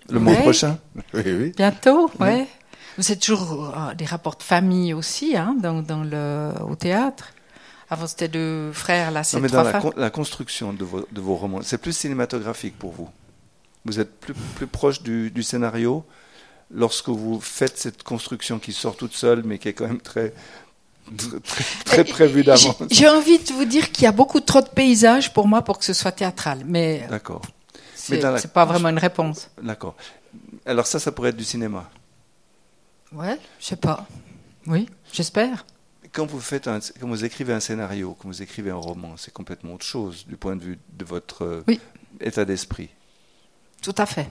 le 0.10 0.20
mois 0.20 0.34
Ouais. 0.34 0.42
prochain. 0.42 0.80
Oui, 1.14 1.22
oui. 1.26 1.54
Bientôt, 1.56 2.10
ouais. 2.20 2.48
C'est 3.00 3.20
toujours 3.20 3.74
euh, 3.76 3.94
des 3.94 4.06
rapports 4.06 4.36
de 4.36 4.44
famille 4.44 4.94
aussi, 4.94 5.36
hein, 5.38 5.56
dans, 5.60 5.82
dans 5.82 6.04
le, 6.04 6.52
au 6.68 6.76
théâtre. 6.76 7.30
Avant, 7.90 8.08
c'était 8.08 8.28
deux 8.28 8.72
frères, 8.74 9.12
là, 9.12 9.24
c'est 9.24 9.38
Non, 9.38 9.44
mais 9.44 9.48
trois 9.50 9.60
dans 9.60 9.64
la, 9.66 9.70
frères. 9.80 9.82
con- 9.82 9.94
la 9.98 10.10
construction 10.10 10.72
de 10.74 10.84
vos, 10.86 11.06
de 11.12 11.22
vos 11.22 11.36
romans, 11.36 11.62
c'est 11.62 11.78
plus 11.78 11.96
cinématographique 11.96 12.78
pour 12.78 12.92
vous. 12.92 13.10
Vous 13.86 14.00
êtes 14.00 14.20
plus, 14.20 14.34
plus 14.56 14.68
proche 14.68 15.02
du, 15.02 15.32
du 15.32 15.44
scénario 15.44 16.06
lorsque 16.74 17.10
vous 17.10 17.42
faites 17.42 17.78
cette 17.78 18.04
construction 18.04 18.60
qui 18.60 18.72
sort 18.74 18.96
toute 18.96 19.14
seule, 19.14 19.44
mais 19.44 19.58
qui 19.58 19.68
est 19.70 19.74
quand 19.74 19.88
même 19.88 20.00
très, 20.00 20.34
très, 21.18 21.40
très 21.86 22.04
prévue 22.06 22.44
d'avance. 22.44 22.76
J'ai- 22.92 23.10
envie 23.10 23.40
de 23.40 23.52
vous 23.54 23.66
dire 23.66 23.92
qu'il 23.92 24.04
y 24.04 24.08
a 24.08 24.12
beaucoup 24.14 24.40
trop 24.40 24.62
de 24.62 24.70
paysages 24.70 25.34
pour 25.34 25.48
moi 25.48 25.62
pour 25.64 25.78
que 25.80 25.84
ce 25.86 25.94
soit 25.94 26.12
théâtral, 26.14 26.62
mais 26.66 27.06
D'accord, 27.10 27.42
c'est 27.96 28.54
pas 28.54 28.64
vraiment 28.66 28.90
une 28.90 29.00
réponse. 29.00 29.50
d'accord. 29.62 29.96
Alors 30.66 30.86
ça, 30.88 31.00
ça 31.00 31.12
pourrait 31.12 31.30
être 31.30 31.38
du 31.38 31.44
cinéma. 31.44 31.90
Ouais, 33.14 33.38
je 33.60 33.66
sais 33.66 33.76
pas. 33.76 34.08
Oui, 34.68 34.88
j'espère. 35.12 35.66
Quand 36.12 36.26
vous 36.26 36.40
faites, 36.40 36.68
un, 36.68 36.80
quand 37.00 37.08
vous 37.08 37.26
écrivez 37.26 37.54
un 37.54 37.60
scénario, 37.60 38.16
quand 38.20 38.28
vous 38.28 38.42
écrivez 38.42 38.72
un 38.72 38.76
roman, 38.76 39.16
c'est 39.18 39.34
complètement 39.34 39.74
autre 39.74 39.86
chose 39.86 40.26
du 40.28 40.38
point 40.38 40.56
de 40.56 40.62
vue 40.62 40.80
de 40.94 41.06
votre 41.06 41.44
euh, 41.44 41.64
Oui. 41.68 41.80
état 42.20 42.46
d'esprit. 42.46 42.90
Tout 43.82 43.96
à 43.98 44.06
fait. 44.06 44.30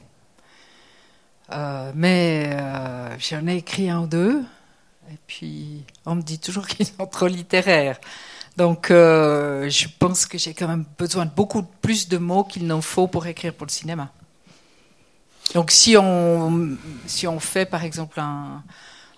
Euh, 1.53 1.91
mais 1.95 2.51
euh, 2.53 3.17
j'en 3.19 3.47
ai 3.49 3.57
écrit 3.57 3.91
un 3.91 4.03
ou 4.03 4.07
deux, 4.07 4.41
et 5.11 5.17
puis 5.27 5.83
on 6.07 6.15
me 6.15 6.23
dit 6.23 6.39
toujours 6.39 6.67
qu'ils 6.69 6.87
sont 6.87 7.07
trop 7.07 7.27
littéraires. 7.27 7.99
Donc 8.57 8.91
euh, 8.91 9.69
je 9.69 9.89
pense 9.99 10.27
que 10.27 10.39
j'ai 10.39 10.55
quand 10.55 10.69
même 10.69 10.85
besoin 10.99 11.25
de 11.27 11.31
beaucoup 11.31 11.63
plus 11.63 12.09
de 12.09 12.19
mots 12.19 12.45
qu'il 12.45 12.67
n'en 12.67 12.81
faut 12.83 13.09
pour 13.09 13.27
écrire 13.27 13.55
pour 13.55 13.67
le 13.67 13.73
cinéma. 13.73 14.13
Donc 15.55 15.71
si 15.71 15.97
on, 15.97 16.77
si 17.07 17.27
on 17.27 17.41
fait 17.41 17.67
par 17.67 17.85
exemple 17.85 18.21
un, 18.21 18.63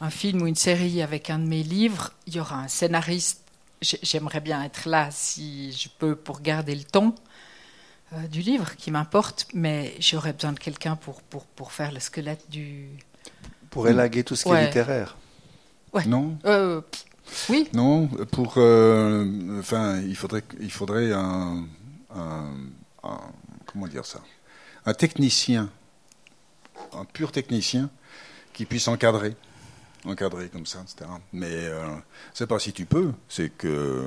un 0.00 0.10
film 0.10 0.42
ou 0.42 0.46
une 0.46 0.54
série 0.56 1.02
avec 1.02 1.28
un 1.30 1.38
de 1.38 1.46
mes 1.46 1.62
livres, 1.62 2.12
il 2.26 2.34
y 2.36 2.40
aura 2.40 2.56
un 2.60 2.68
scénariste. 2.68 3.40
J'ai- 3.82 3.98
J'aimerais 4.02 4.40
bien 4.40 4.62
être 4.64 4.88
là 4.88 5.08
si 5.10 5.72
je 5.72 5.88
peux 5.98 6.14
pour 6.16 6.40
garder 6.40 6.74
le 6.74 6.84
ton 6.84 7.14
euh, 8.14 8.26
du 8.28 8.40
livre 8.40 8.76
qui 8.76 8.90
m'importe, 8.90 9.46
mais 9.54 9.94
j'aurais 10.00 10.32
besoin 10.32 10.52
de 10.52 10.58
quelqu'un 10.58 10.96
pour, 10.96 11.20
pour, 11.22 11.44
pour 11.44 11.72
faire 11.72 11.92
le 11.92 12.00
squelette 12.00 12.48
du. 12.50 12.88
Pour 13.70 13.88
élaguer 13.88 14.22
tout 14.24 14.36
ce 14.36 14.44
qui 14.44 14.50
Ouais. 14.50 14.62
est 14.62 14.66
littéraire. 14.66 15.16
Non, 16.06 16.38
Euh, 16.46 16.80
oui, 17.50 17.68
non. 17.74 18.06
Pour, 18.30 18.54
euh, 18.56 19.58
enfin, 19.60 20.00
il 20.00 20.16
faudrait, 20.16 20.42
il 20.60 20.70
faudrait 20.70 21.12
un, 21.12 21.64
un- 22.14 22.54
un- 23.02 23.20
comment 23.66 23.86
dire 23.86 24.06
ça, 24.06 24.20
un 24.86 24.94
technicien, 24.94 25.68
un 26.98 27.04
pur 27.04 27.32
technicien 27.32 27.90
qui 28.52 28.64
puisse 28.66 28.88
encadrer, 28.88 29.34
encadrer 30.04 30.48
comme 30.48 30.66
ça, 30.66 30.80
etc. 30.82 31.10
Mais 31.32 31.48
euh, 31.50 31.86
c'est 32.34 32.46
pas 32.46 32.58
si 32.58 32.72
tu 32.72 32.84
peux, 32.84 33.12
c'est 33.28 33.48
que 33.50 34.04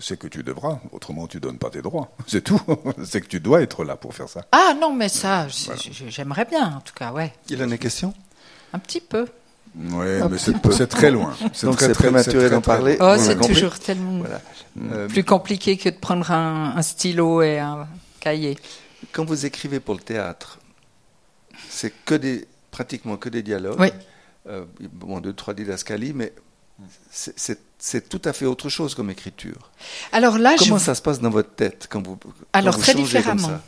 c'est 0.00 0.18
que 0.18 0.28
tu 0.28 0.42
devras. 0.42 0.78
Autrement, 0.92 1.26
tu 1.26 1.40
donnes 1.40 1.58
pas 1.58 1.70
tes 1.70 1.82
droits. 1.82 2.10
C'est 2.26 2.42
tout. 2.44 2.60
c'est 3.04 3.20
que 3.20 3.26
tu 3.26 3.40
dois 3.40 3.62
être 3.62 3.84
là 3.84 3.96
pour 3.96 4.14
faire 4.14 4.28
ça. 4.28 4.44
Ah 4.52 4.74
non, 4.80 4.92
mais 4.92 5.08
ça, 5.08 5.48
j'aimerais 6.08 6.44
bien, 6.44 6.76
en 6.76 6.80
tout 6.80 6.94
cas, 6.94 7.12
ouais. 7.12 7.32
Il 7.48 7.62
en 7.64 7.70
est 7.70 7.78
question? 7.78 8.14
Un 8.72 8.78
petit 8.78 9.00
peu. 9.00 9.26
Oui, 9.76 10.06
Un 10.20 10.28
mais 10.28 10.36
petit 10.36 10.44
c'est 10.52 10.58
peu. 10.62 10.70
c'est 10.72 10.86
très 10.86 11.10
loin. 11.10 11.34
Donc 11.62 11.76
très, 11.76 11.86
c'est 11.86 11.92
très- 11.92 11.92
prématuré 11.94 12.48
d'en 12.50 12.60
parler. 12.60 12.96
Oh, 13.00 13.14
c'est 13.18 13.38
toujours 13.40 13.78
tellement 13.78 14.18
Voilà. 14.18 14.40
Euh, 14.92 15.08
plus 15.08 15.24
compliqué 15.24 15.76
que 15.76 15.88
de 15.88 15.96
prendre 15.96 16.30
un, 16.30 16.74
un 16.76 16.82
stylo 16.82 17.42
et 17.42 17.58
un 17.58 17.86
cahier. 18.20 18.56
Quand 19.12 19.24
vous 19.24 19.46
écrivez 19.46 19.80
pour 19.80 19.94
le 19.94 20.00
théâtre, 20.00 20.57
c'est 21.78 21.92
que 22.04 22.16
des, 22.16 22.48
pratiquement 22.72 23.16
que 23.16 23.28
des 23.28 23.42
dialogues. 23.42 23.78
Oui. 23.78 23.90
Euh, 24.48 24.64
bon, 24.92 25.20
deux, 25.20 25.32
trois 25.32 25.54
didascalies, 25.54 26.12
mais 26.12 26.32
c'est- 27.10 28.08
tout 28.08 28.20
à 28.24 28.32
fait 28.32 28.46
autre 28.46 28.68
chose 28.68 28.96
comme 28.96 29.10
écriture. 29.10 29.70
Alors 30.10 30.38
là, 30.38 30.56
je 30.56 30.64
Comment 30.64 30.78
ça 30.80 30.96
se 30.96 31.02
passe 31.02 31.20
dans 31.20 31.30
votre 31.30 31.54
tête 31.54 31.86
quand 31.88 32.04
vous 32.04 32.16
quand 32.16 32.30
Alors, 32.52 32.74
vous 32.74 32.80
très 32.80 32.94
changez 32.94 33.22
comme 33.22 33.36
différemment. 33.36 33.48
ça 33.48 33.62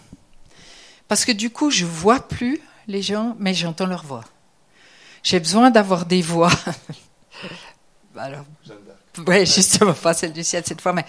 Parce 1.07 1.25
que 1.25 1.31
du 1.33 1.51
coup, 1.51 1.71
je 1.71 1.85
vois 1.85 2.19
plus 2.21 2.61
les 2.89 3.03
gens, 3.03 3.37
mais 3.39 3.55
j'entends 3.55 3.87
leur 3.87 4.03
voix. 4.05 4.25
j'ai 5.23 5.39
besoin 5.39 5.71
d'avoir 5.71 6.05
des 6.07 6.23
voix. 6.23 6.51
Alors, 8.17 8.45
oui, 9.27 9.47
justement, 9.47 9.93
pas 9.93 10.15
celle 10.15 10.33
du 10.33 10.45
ciel 10.45 10.63
cette 10.65 10.81
fois, 10.81 10.93
mais 10.93 11.05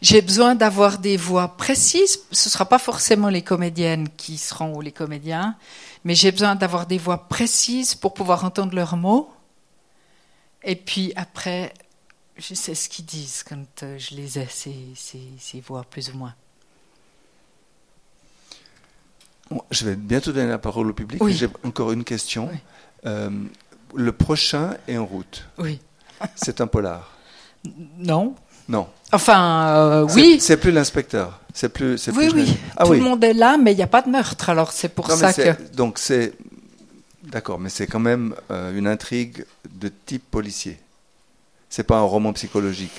j'ai 0.00 0.22
besoin 0.22 0.54
d'avoir 0.54 0.98
des 0.98 1.16
voix 1.16 1.56
précises. 1.56 2.20
Ce 2.30 2.48
ne 2.48 2.52
sera 2.52 2.64
pas 2.64 2.78
forcément 2.78 3.28
les 3.28 3.42
comédiennes 3.42 4.08
qui 4.16 4.38
seront 4.38 4.76
ou 4.76 4.80
les 4.80 4.92
comédiens, 4.92 5.56
mais 6.04 6.14
j'ai 6.14 6.30
besoin 6.30 6.54
d'avoir 6.54 6.86
des 6.86 6.98
voix 6.98 7.28
précises 7.28 7.94
pour 7.94 8.14
pouvoir 8.14 8.44
entendre 8.44 8.74
leurs 8.74 8.96
mots. 8.96 9.32
Et 10.62 10.76
puis 10.76 11.12
après, 11.16 11.72
je 12.36 12.54
sais 12.54 12.74
ce 12.74 12.88
qu'ils 12.88 13.06
disent 13.06 13.42
quand 13.48 13.82
euh, 13.82 13.98
je 13.98 14.14
les 14.14 14.38
ai, 14.38 14.46
ces, 14.48 14.76
ces, 14.94 15.22
ces 15.38 15.60
voix, 15.60 15.84
plus 15.84 16.10
ou 16.10 16.16
moins. 16.16 16.34
Bon, 19.50 19.62
je 19.70 19.84
vais 19.84 19.96
bientôt 19.96 20.32
donner 20.32 20.48
la 20.48 20.58
parole 20.58 20.90
au 20.90 20.92
public. 20.92 21.22
Oui. 21.22 21.32
J'ai 21.32 21.48
encore 21.64 21.92
une 21.92 22.04
question. 22.04 22.48
Oui. 22.52 22.58
Euh, 23.06 23.30
le 23.94 24.12
prochain 24.12 24.76
est 24.86 24.96
en 24.96 25.06
route. 25.06 25.46
Oui. 25.58 25.80
C'est 26.36 26.60
un 26.60 26.66
polar. 26.66 27.16
Non 27.98 28.34
Non. 28.68 28.88
Enfin, 29.12 29.68
euh, 29.68 30.06
oui. 30.14 30.38
C'est 30.40 30.56
plus 30.56 30.70
l'inspecteur. 30.72 31.40
C'est 31.52 31.68
plus. 31.68 31.98
c'est 31.98 32.12
Oui, 32.16 32.28
plus 32.30 32.42
oui. 32.42 32.56
Ah 32.76 32.84
Tout 32.84 32.92
oui. 32.92 32.98
le 32.98 33.04
monde 33.04 33.22
est 33.24 33.34
là, 33.34 33.56
mais 33.58 33.72
il 33.72 33.76
n'y 33.76 33.82
a 33.82 33.86
pas 33.88 34.02
de 34.02 34.08
meurtre. 34.10 34.48
Alors 34.50 34.70
c'est 34.72 34.88
pour 34.88 35.08
Non, 35.08 35.16
ça 35.16 35.32
que. 35.32 35.50
Donc 35.74 35.98
c'est. 35.98 36.32
D'accord, 37.24 37.58
mais 37.58 37.68
c'est 37.68 37.86
quand 37.86 38.00
même 38.00 38.34
euh, 38.50 38.76
une 38.76 38.86
intrigue 38.86 39.44
de 39.74 39.90
type 40.06 40.22
policier. 40.30 40.78
C'est 41.68 41.82
pas 41.84 41.98
un 41.98 42.02
roman 42.02 42.32
psychologique. 42.32 42.92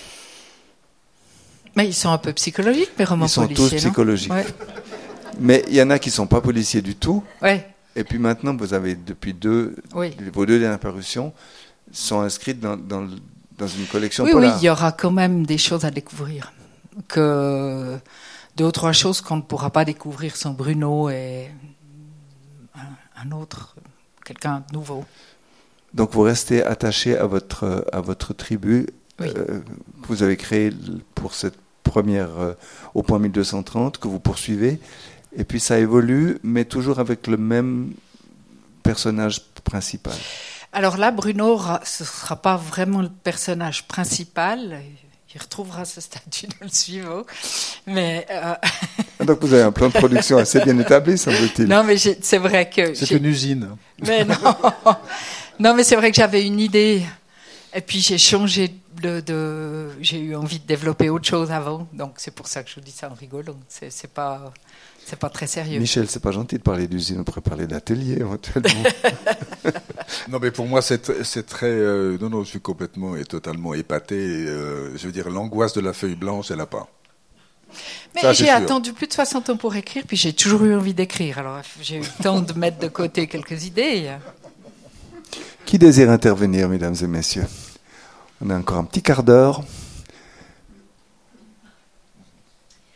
Mais 1.76 1.88
ils 1.88 1.94
sont 1.94 2.10
un 2.12 2.18
peu 2.18 2.34
psychologiques, 2.34 2.92
mes 3.00 3.06
romans 3.06 3.26
Ils 3.26 3.30
sont 3.30 3.44
policiers. 3.48 3.70
tous 3.70 3.76
psychologiques. 3.86 4.32
Ouais. 4.32 4.46
Mais 5.40 5.64
il 5.70 5.76
y 5.76 5.82
en 5.82 5.90
a 5.90 6.00
qui 6.00 6.12
sont 6.12 6.28
pas 6.28 6.42
policiers 6.42 6.82
du 6.82 6.96
tout. 6.96 7.24
Ouais, 7.42 7.68
Et 7.96 8.04
puis 8.04 8.20
maintenant, 8.20 8.56
vous 8.56 8.74
avez 8.74 8.96
depuis 8.96 9.34
deux, 9.34 9.76
oui. 9.96 10.16
vos 10.34 10.46
deux 10.46 10.60
dernières 10.60 10.80
parutions 10.80 11.34
sont 11.92 12.20
inscrites 12.22 12.60
dans, 12.60 12.76
dans, 12.78 13.02
le- 13.02 13.10
dans 13.58 13.68
une 13.68 13.86
collection 13.88 14.24
Oui, 14.24 14.30
oui, 14.32 14.42
polar. 14.42 14.58
il 14.62 14.66
y 14.66 14.70
aura 14.70 14.92
quand 14.92 15.12
même 15.12 15.46
des 15.46 15.58
choses 15.58 15.86
à 15.86 15.92
découvrir. 15.92 16.52
Que 17.08 17.98
deux 18.58 18.66
ou 18.66 18.72
trois 18.72 18.92
choses 18.92 19.22
qu'on 19.22 19.38
ne 19.38 19.42
pourra 19.42 19.70
pas 19.70 19.86
découvrir 19.86 20.36
sans 20.36 20.52
Bruno 20.52 21.10
et 21.10 21.50
un, 22.76 23.28
un 23.28 23.32
autre, 23.32 23.76
quelqu'un 24.26 24.64
de 24.70 24.74
nouveau. 24.74 25.06
Donc 25.94 26.12
vous 26.14 26.22
restez 26.22 26.64
attaché 26.64 27.18
à 27.18 27.26
votre, 27.26 27.86
à 27.92 28.02
votre 28.02 28.34
tribu 28.34 28.88
Oui. 29.20 29.28
euh, 29.36 29.60
que 30.02 30.08
vous 30.08 30.24
avez 30.24 30.38
créée 30.38 30.72
pour 31.16 31.34
cette 31.34 31.56
première 31.84 32.38
euh, 32.40 32.54
au 32.94 33.04
point 33.04 33.20
1230 33.20 33.98
que 33.98 34.08
vous 34.08 34.20
poursuivez. 34.20 34.80
Et 35.36 35.44
puis 35.46 35.60
ça 35.60 35.80
évolue, 35.80 36.40
mais 36.44 36.66
toujours 36.66 37.00
avec 37.00 37.28
le 37.28 37.38
même 37.38 37.92
personnage 38.84 39.42
principal. 39.64 40.14
Alors 40.74 40.98
là, 40.98 41.12
Bruno, 41.12 41.60
ce 41.84 42.04
ne 42.04 42.08
sera 42.08 42.36
pas 42.38 42.56
vraiment 42.56 43.02
le 43.02 43.10
personnage 43.10 43.84
principal. 43.88 44.82
Il 45.34 45.40
retrouvera 45.42 45.86
ce 45.86 46.02
statut 46.02 46.48
dans 46.48 46.54
le 46.66 46.70
suivant. 46.70 47.24
Mais 47.88 48.26
euh, 48.30 48.54
Donc 49.26 49.40
vous 49.42 49.54
avez 49.54 49.64
un 49.64 49.72
plan 49.72 49.88
de 49.88 49.94
production 49.94 50.38
assez 50.38 50.60
bien 50.62 50.78
établi, 50.80 51.18
semble-t-il. 51.18 51.68
non, 51.68 51.84
mais 51.84 51.98
c'est 51.98 52.38
vrai 52.38 52.70
que. 52.70 52.94
C'est 52.94 53.12
une 53.12 53.26
usine. 53.26 53.70
Mais 54.06 54.26
non, 54.26 54.36
non, 55.60 55.74
mais 55.74 55.84
c'est 55.84 55.96
vrai 55.96 56.12
que 56.12 56.18
j'avais 56.18 56.46
une 56.46 56.60
idée. 56.60 57.04
Et 57.74 57.80
puis 57.82 58.00
j'ai 58.02 58.18
changé 58.18 58.74
de, 59.02 59.22
de- 59.22 59.90
j'ai 60.02 60.20
eu 60.20 60.36
envie 60.36 60.60
de 60.60 60.68
développer 60.68 61.10
autre 61.10 61.26
chose 61.28 61.50
avant. 61.52 61.88
Donc 61.94 62.16
c'est 62.18 62.32
pour 62.36 62.48
ça 62.48 62.64
que 62.64 62.70
je 62.70 62.76
vous 62.76 62.82
dis 62.82 62.92
ça 62.92 63.10
en 63.10 63.14
rigolant. 63.14 63.56
C'est, 63.70 63.90
c'est 63.90 64.10
pas, 64.12 64.52
c'est 65.06 65.20
pas 65.20 65.30
très 65.30 65.48
sérieux. 65.48 65.80
Michel, 65.80 66.08
c'est 66.10 66.22
pas 66.22 66.32
gentil 66.32 66.58
de 66.58 66.62
parler 66.64 66.88
d'usine, 66.88 67.20
on 67.20 67.24
pourrait 67.24 67.42
parler 67.42 67.68
d'atelier 67.68 68.18
éventuellement. 68.20 68.84
Non, 70.30 70.40
mais 70.42 70.52
pour 70.52 70.66
moi, 70.68 70.82
c'est 70.82 71.08
tr- 71.10 71.24
c'est 71.24 71.46
très. 71.46 71.68
euh, 71.70 72.18
non, 72.20 72.30
non, 72.30 72.44
je 72.44 72.50
suis 72.50 72.60
complètement 72.60 73.16
et 73.16 73.24
totalement 73.24 73.74
épaté. 73.74 74.16
et, 74.16 74.46
euh, 74.48 74.98
je 74.98 75.06
veux 75.06 75.12
dire, 75.14 75.30
l'angoisse 75.30 75.74
de 75.74 75.80
la 75.82 75.94
feuille 75.94 76.16
blanche, 76.16 76.52
elle 76.52 76.58
n'a 76.58 76.66
pas. 76.66 76.88
Mais 78.16 78.34
j'ai 78.34 78.50
attendu 78.50 78.92
plus 78.92 79.08
de 79.08 79.14
60 79.14 79.52
ans 79.52 79.58
pour 79.58 79.76
écrire, 79.76 80.04
puis 80.06 80.18
j'ai 80.18 80.34
toujours 80.34 80.66
eu 80.66 80.76
envie 80.76 80.94
d'écrire. 80.94 81.40
Alors 81.40 81.62
j'ai 81.82 81.98
eu 81.98 82.00
le 82.02 82.24
temps 82.24 82.42
de 82.42 82.52
mettre 82.54 82.80
de 82.80 82.88
côté 82.90 83.28
quelques 83.28 83.64
idées. 83.66 84.12
Qui 85.66 85.78
désire 85.80 86.10
intervenir, 86.10 86.68
mesdames 86.68 86.96
et 87.02 87.08
messieurs? 87.08 87.48
On 88.44 88.50
a 88.50 88.58
encore 88.58 88.78
un 88.78 88.84
petit 88.84 89.02
quart 89.02 89.24
d'heure. 89.24 89.64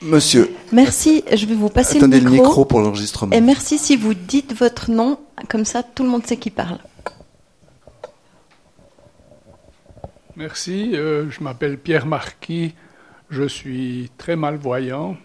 Monsieur, 0.02 0.54
Merci, 0.72 1.24
je 1.34 1.46
vais 1.46 1.56
vous 1.56 1.70
passer 1.70 1.98
attendez 1.98 2.20
le 2.20 2.30
micro. 2.30 2.66
pour 2.66 2.82
l'enregistrement. 2.82 3.32
Et 3.32 3.42
merci 3.42 3.78
si 3.78 3.96
vous 3.96 4.14
dites 4.14 4.54
votre 4.54 4.92
nom, 4.92 5.20
comme 5.50 5.66
ça 5.66 5.84
tout 5.84 6.04
le 6.04 6.10
monde 6.10 6.26
sait 6.26 6.38
qui 6.38 6.50
parle. 6.50 6.80
Merci, 10.36 10.92
euh, 10.96 11.30
je 11.32 11.42
m'appelle 11.42 11.78
Pierre 11.78 12.06
Marquis, 12.06 12.74
je 13.30 13.48
suis 13.48 14.12
très 14.18 14.36
malvoyant 14.36 15.16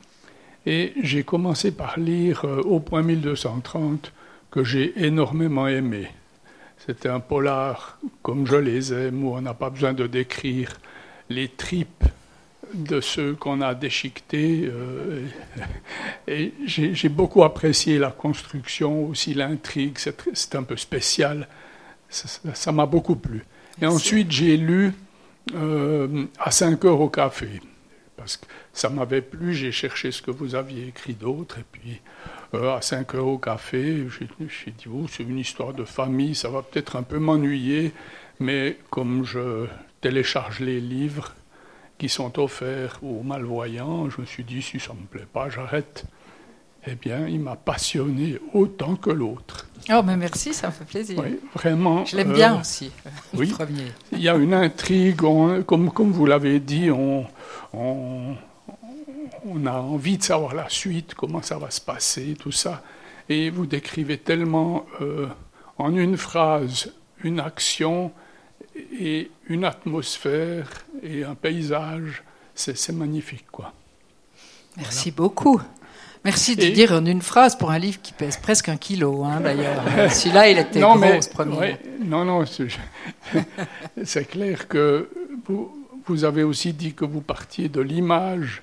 et 0.66 0.92
j'ai 1.02 1.24
commencé 1.24 1.72
par 1.72 1.98
lire 1.98 2.44
euh, 2.44 2.60
Au 2.62 2.78
point 2.78 3.02
1230 3.02 4.12
que 4.52 4.62
j'ai 4.62 4.92
énormément 5.04 5.66
aimé. 5.66 6.08
C'était 6.86 7.08
un 7.08 7.20
polar 7.20 7.98
comme 8.22 8.46
je 8.46 8.56
les 8.56 8.92
aime 8.92 9.24
où 9.24 9.34
on 9.34 9.40
n'a 9.40 9.52
pas 9.54 9.70
besoin 9.70 9.92
de 9.94 10.06
décrire 10.06 10.72
les 11.28 11.48
tripes 11.48 12.04
de 12.74 13.00
ceux 13.00 13.34
qu'on 13.34 13.60
a 13.60 13.74
déchiquetés. 13.74 14.64
euh, 14.66 15.24
et 16.28 16.52
j'ai 16.66 17.08
beaucoup 17.08 17.42
apprécié 17.44 17.98
la 17.98 18.10
construction, 18.10 19.06
aussi 19.06 19.34
l'intrigue, 19.34 19.98
c'est 19.98 20.54
un 20.54 20.62
peu 20.62 20.76
spécial. 20.76 21.48
Ça- 22.08 22.72
m'a 22.72 22.86
beaucoup 22.86 23.16
plu. 23.16 23.44
Et 23.80 23.86
ensuite, 23.86 24.30
j'ai 24.30 24.56
lu 24.56 24.92
euh, 25.54 26.26
À 26.38 26.50
5 26.50 26.84
heures 26.84 27.00
au 27.00 27.08
café. 27.08 27.48
Parce 28.16 28.36
que 28.36 28.44
ça 28.72 28.90
m'avait 28.90 29.22
plu, 29.22 29.54
j'ai 29.54 29.72
cherché 29.72 30.12
ce 30.12 30.20
que 30.20 30.30
vous 30.30 30.54
aviez 30.54 30.88
écrit 30.88 31.14
d'autre. 31.14 31.58
Et 31.58 31.64
puis, 31.72 32.00
euh, 32.54 32.76
à 32.76 32.82
5 32.82 33.14
heures 33.14 33.26
au 33.26 33.38
café, 33.38 34.06
j'ai 34.18 34.28
j'ai 34.48 34.70
dit 34.72 34.84
Oh, 34.92 35.06
c'est 35.10 35.22
une 35.22 35.38
histoire 35.38 35.72
de 35.72 35.84
famille, 35.84 36.34
ça 36.34 36.48
va 36.50 36.62
peut-être 36.62 36.96
un 36.96 37.02
peu 37.02 37.18
m'ennuyer. 37.18 37.92
Mais 38.38 38.76
comme 38.90 39.24
je 39.24 39.66
télécharge 40.02 40.60
les 40.60 40.80
livres 40.80 41.34
qui 42.00 42.08
sont 42.08 42.38
offerts 42.40 42.98
aux 43.02 43.22
malvoyants, 43.22 44.08
je 44.08 44.22
me 44.22 44.26
suis 44.26 44.42
dit 44.42 44.62
Si 44.62 44.80
ça 44.80 44.94
ne 44.94 45.00
me 45.00 45.06
plaît 45.06 45.26
pas, 45.30 45.50
j'arrête. 45.50 46.04
Eh 46.86 46.94
bien, 46.94 47.26
il 47.28 47.40
m'a 47.40 47.56
passionné 47.56 48.38
autant 48.54 48.96
que 48.96 49.10
l'autre. 49.10 49.66
Oh, 49.90 50.00
mais 50.02 50.16
merci, 50.16 50.54
ça 50.54 50.68
me 50.68 50.72
fait 50.72 50.86
plaisir. 50.86 51.20
Oui, 51.22 51.38
vraiment. 51.54 52.06
Je 52.06 52.16
l'aime 52.16 52.30
euh, 52.30 52.34
bien 52.34 52.58
aussi, 52.58 52.90
le 53.34 53.38
oui. 53.40 53.48
premier. 53.48 53.92
Il 54.12 54.20
y 54.22 54.30
a 54.30 54.34
une 54.36 54.54
intrigue, 54.54 55.22
on- 55.22 55.62
comme, 55.62 55.90
comme 55.90 56.10
vous 56.10 56.24
l'avez 56.24 56.58
dit, 56.58 56.90
on, 56.90 57.26
on, 57.74 58.34
on 59.44 59.66
a 59.66 59.72
envie 59.72 60.16
de 60.16 60.22
savoir 60.22 60.54
la 60.54 60.70
suite, 60.70 61.12
comment 61.14 61.42
ça 61.42 61.58
va 61.58 61.70
se 61.70 61.82
passer, 61.82 62.34
tout 62.38 62.52
ça. 62.52 62.82
Et 63.28 63.50
vous 63.50 63.66
décrivez 63.66 64.16
tellement 64.16 64.86
euh, 65.02 65.26
en 65.76 65.94
une 65.94 66.16
phrase 66.16 66.94
une 67.22 67.40
action 67.40 68.10
et 68.76 69.30
une 69.48 69.64
atmosphère 69.64 70.68
et 71.02 71.24
un 71.24 71.34
paysage. 71.34 72.22
C'est 72.54 72.92
magnifique, 72.92 73.46
quoi. 73.50 73.72
Merci 74.76 75.10
beaucoup. 75.10 75.60
Merci 76.24 76.54
de 76.54 76.64
Et- 76.64 76.70
dire 76.70 76.92
en 76.92 77.04
une 77.06 77.22
phrase 77.22 77.56
pour 77.56 77.70
un 77.70 77.78
livre 77.78 78.00
qui 78.02 78.12
pèse 78.12 78.36
presque 78.36 78.68
un 78.68 78.76
kilo, 78.76 79.24
hein, 79.24 79.40
d'ailleurs. 79.40 79.82
Celui-là, 80.12 80.50
il 80.50 80.58
était 80.58 80.78
non, 80.80 80.90
gros, 80.96 80.98
mais, 81.00 81.22
ce 81.22 81.30
premier. 81.30 81.56
ouais, 81.56 81.80
non, 82.04 82.24
non, 82.26 82.44
c'est 84.04 84.24
clair 84.26 84.68
que 84.68 85.08
vous, 85.46 85.86
vous 86.04 86.24
avez 86.24 86.42
aussi 86.42 86.72
dit 86.74 86.92
que 86.92 87.04
vous 87.06 87.22
partiez 87.22 87.68
de 87.70 87.80
l'image. 87.80 88.62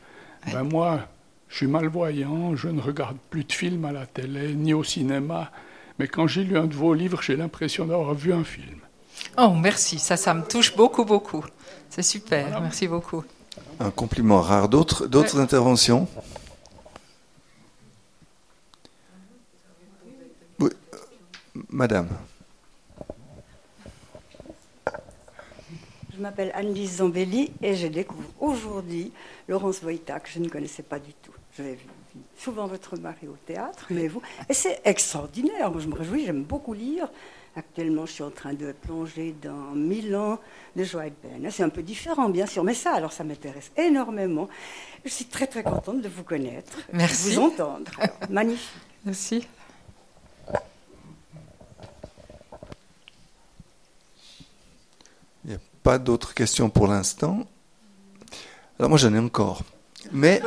Ben 0.52 0.64
moi, 0.64 1.08
je 1.50 1.58
suis 1.58 1.68
malvoyant, 1.68 2.56
je 2.56 2.68
ne 2.70 2.80
regarde 2.80 3.18
plus 3.32 3.44
de 3.44 3.52
films 3.52 3.86
à 3.86 3.92
la 3.92 4.06
télé, 4.06 4.54
ni 4.54 4.74
au 4.74 4.84
cinéma. 4.84 5.52
Mais 6.00 6.08
quand 6.08 6.28
j'ai 6.28 6.44
lu 6.44 6.58
un 6.58 6.66
de 6.66 6.76
vos 6.76 6.94
livres, 6.94 7.22
j'ai 7.24 7.36
l'impression 7.36 7.86
d'avoir 7.86 8.14
vu 8.14 8.34
un 8.34 8.44
film. 8.44 8.80
Oh, 9.38 9.50
merci. 9.50 10.00
Ça, 10.00 10.18
ça 10.18 10.34
me 10.34 10.44
touche 10.44 10.76
beaucoup, 10.76 11.06
beaucoup. 11.06 11.44
C'est 11.90 12.04
super. 12.04 12.62
Merci 12.62 12.88
beaucoup. 12.88 13.24
Un 13.80 13.92
compliment 13.92 14.42
rare. 14.42 14.70
D'autres 14.70 15.08
d'autres 15.08 15.40
interventions? 15.40 16.08
Oui, 20.60 20.70
Madame. 21.70 22.10
Je 26.16 26.22
m'appelle 26.24 26.52
Anne-Lise 26.56 26.98
Zambelli 26.98 27.52
et 27.62 27.76
je 27.76 27.86
découvre 27.86 28.28
aujourd'hui 28.40 29.12
Laurence 29.48 29.82
Voïta, 29.82 30.20
que 30.20 30.30
je 30.30 30.40
ne 30.40 30.50
connaissais 30.50 30.82
pas 30.82 30.98
du 30.98 31.14
tout. 31.14 31.32
J'avais 31.56 31.76
vu 31.76 31.86
souvent 32.40 32.66
votre 32.66 32.98
mari 32.98 33.28
au 33.28 33.38
théâtre, 33.46 33.86
mais 33.92 34.08
vous. 34.08 34.24
Et 34.50 34.54
c'est 34.56 34.82
extraordinaire. 34.84 35.72
Moi, 35.72 35.80
je 35.80 35.88
me 35.88 35.96
réjouis, 35.96 36.26
j'aime 36.26 36.44
beaucoup 36.44 36.74
lire. 36.74 37.08
Actuellement, 37.58 38.06
je 38.06 38.12
suis 38.12 38.24
en 38.24 38.30
train 38.30 38.54
de 38.54 38.72
plonger 38.72 39.36
dans 39.42 39.74
mille 39.74 40.16
ans 40.16 40.40
de 40.76 40.84
joie 40.84 41.08
et 41.08 41.10
de 41.10 41.16
peine. 41.16 41.50
C'est 41.50 41.64
un 41.64 41.70
peu 41.70 41.82
différent, 41.82 42.30
bien 42.30 42.46
sûr, 42.46 42.64
mais 42.64 42.76
ça, 42.76 42.94
alors, 42.94 43.12
ça 43.12 43.24
m'intéresse 43.24 43.72
énormément. 43.76 44.48
Je 45.04 45.10
suis 45.10 45.26
très, 45.26 45.48
très 45.48 45.64
contente 45.64 46.02
de 46.02 46.08
vous 46.08 46.24
connaître, 46.24 46.78
Merci. 46.94 47.32
de 47.32 47.36
vous 47.36 47.42
entendre. 47.42 47.92
Alors, 48.00 48.16
magnifique. 48.30 48.70
Merci. 49.06 49.48
pas 55.88 56.00
d'autres 56.00 56.34
questions 56.34 56.70
pour 56.70 56.86
l'instant. 56.88 57.48
Alors 58.78 58.90
moi 58.90 58.98
j'en 58.98 59.14
ai 59.14 59.20
encore. 59.20 59.62
Mais, 60.12 60.42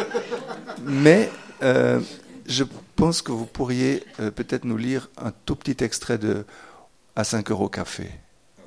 mais 0.82 1.30
euh, 1.62 1.98
je 2.44 2.62
pense 2.94 3.22
que 3.22 3.32
vous 3.32 3.46
pourriez 3.46 4.04
euh, 4.20 4.30
peut-être 4.30 4.64
nous 4.64 4.76
lire 4.76 5.08
un 5.16 5.32
tout 5.46 5.56
petit 5.56 5.82
extrait 5.82 6.18
de 6.18 6.44
À 7.20 7.24
5 7.24 7.50
euros 7.50 7.68
café. 7.68 8.04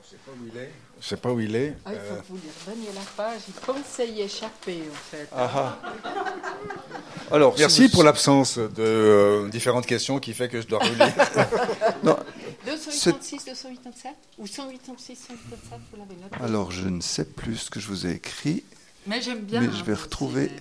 Je 0.03 0.09
sais 0.11 0.17
pas 0.17 0.31
où 0.31 0.45
il 0.45 0.55
est. 0.59 0.71
Je 1.01 1.07
sais 1.07 1.17
pas 1.17 1.31
où 1.31 1.39
il 1.39 1.55
est. 1.55 1.73
Ah, 1.85 1.91
il 1.93 1.97
faut 1.99 2.13
Euh, 2.13 2.19
que 2.19 2.27
vous 2.29 2.35
lui 2.35 2.49
redonniez 2.67 2.91
la 2.93 3.01
page. 3.17 3.41
Il 3.47 3.53
pensait 3.55 4.07
y 4.09 4.21
échapper, 4.21 4.83
en 4.91 4.95
fait. 4.95 5.27
Ah, 5.35 5.79
Alors, 7.31 7.55
Merci 7.57 7.75
si 7.77 7.87
vous- 7.87 7.93
pour 7.93 8.03
l'absence 8.03 8.59
de 8.59 8.69
euh, 8.79 9.49
différentes 9.49 9.87
questions 9.87 10.19
qui 10.19 10.33
fait 10.35 10.49
que 10.49 10.61
je 10.61 10.67
dois 10.67 10.77
relire. 10.83 11.11
Non, 12.03 12.15
286, 12.67 13.43
287 13.45 14.11
Ou 14.37 14.45
186, 14.45 15.15
187, 15.15 15.79
vous 15.91 15.97
l'avez 15.97 16.15
noté 16.21 16.35
alors 16.43 16.69
je 16.69 16.87
ne 16.89 17.01
sais 17.01 17.25
plus 17.25 17.57
ce 17.57 17.69
que 17.71 17.79
je 17.79 17.87
vous 17.87 18.05
ai 18.05 18.11
écrit, 18.11 18.63
Mais 19.07 19.19
j'aime 19.19 19.39
bien. 19.41 19.61
mais 19.61 19.67
hein, 19.67 19.71
je 19.75 19.83
vais 19.83 19.93
aussi, 19.93 20.03
retrouver. 20.03 20.51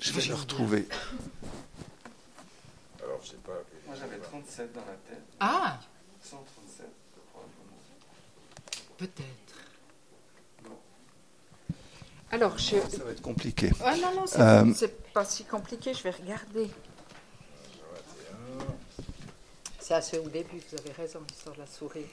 Je 0.00 0.10
vais 0.12 0.22
le 0.26 0.34
retrouver. 0.34 0.88
Alors, 3.00 3.20
je 3.22 3.28
sais 3.28 3.36
pas. 3.46 3.52
Moi 3.86 3.94
j'avais 3.96 4.18
37 4.18 4.72
dans 4.74 4.80
la 4.80 4.86
tête. 5.08 5.22
Ah, 5.38 5.78
137, 6.22 6.86
probablement. 7.32 7.78
Peut-être. 8.98 10.72
Alors, 12.30 12.58
je. 12.58 12.76
Ça 12.88 13.04
va 13.04 13.10
être 13.12 13.22
compliqué. 13.22 13.70
Ah 13.84 13.96
non, 13.96 14.14
non, 14.14 14.26
c'est 14.26 14.40
Euh, 14.40 14.72
c'est 14.74 15.12
pas 15.12 15.24
si 15.24 15.44
compliqué, 15.44 15.94
je 15.94 16.02
vais 16.02 16.10
regarder. 16.10 16.68
C'est 19.78 19.94
assez 19.94 20.18
au 20.18 20.28
début, 20.28 20.58
vous 20.70 20.76
avez 20.78 20.90
raison, 20.92 21.20
l'histoire 21.28 21.54
de 21.54 21.60
la 21.60 21.66
souris. 21.66 22.06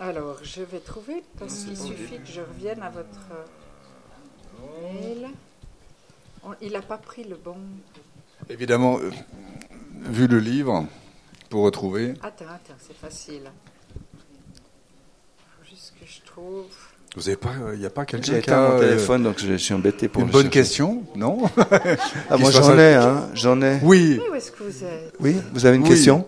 Alors, 0.00 0.42
je 0.42 0.62
vais 0.62 0.80
trouver, 0.80 1.22
parce 1.38 1.62
qu'il 1.64 1.78
suffit 1.78 2.18
que 2.18 2.26
je 2.26 2.40
revienne 2.40 2.82
à 2.82 2.90
votre 2.90 3.20
mail. 4.82 5.28
On- 6.42 6.54
il 6.60 6.72
n'a 6.72 6.82
pas 6.82 6.98
pris 6.98 7.22
le 7.22 7.36
bon. 7.36 7.56
Évidemment, 8.50 8.98
euh, 8.98 9.12
vu 10.00 10.26
le 10.26 10.40
livre, 10.40 10.84
pour 11.48 11.62
retrouver. 11.62 12.14
Attends, 12.22 12.46
attends, 12.48 12.74
c'est 12.80 12.96
facile. 12.96 13.48
Que 16.02 16.08
je 16.08 16.20
trouve. 16.26 16.64
Vous 17.14 17.28
avez 17.28 17.36
pas, 17.36 17.52
il 17.74 17.78
n'y 17.78 17.86
a 17.86 17.90
pas 17.90 18.04
quelqu'un 18.04 18.40
qui 18.40 18.50
a 18.50 18.60
mon 18.60 18.76
euh, 18.76 18.80
téléphone, 18.80 19.22
donc 19.22 19.38
je, 19.38 19.54
suis 19.54 19.72
embêté 19.72 20.08
pour 20.08 20.22
une 20.22 20.30
bonne 20.30 20.42
chercher. 20.44 20.58
question, 20.58 21.04
non 21.14 21.42
Ah, 22.28 22.36
moi 22.38 22.50
j'en 22.50 22.76
ai, 22.76 22.94
hein, 22.94 23.28
j'en 23.34 23.62
ai. 23.62 23.78
Oui, 23.84 24.18
Où 24.28 24.34
est-ce 24.34 24.50
que 24.50 24.64
vous 24.64 24.84
êtes? 24.84 25.14
Oui, 25.20 25.36
vous 25.52 25.64
avez 25.64 25.76
une 25.76 25.84
Oui. 25.84 25.90
question? 25.90 26.26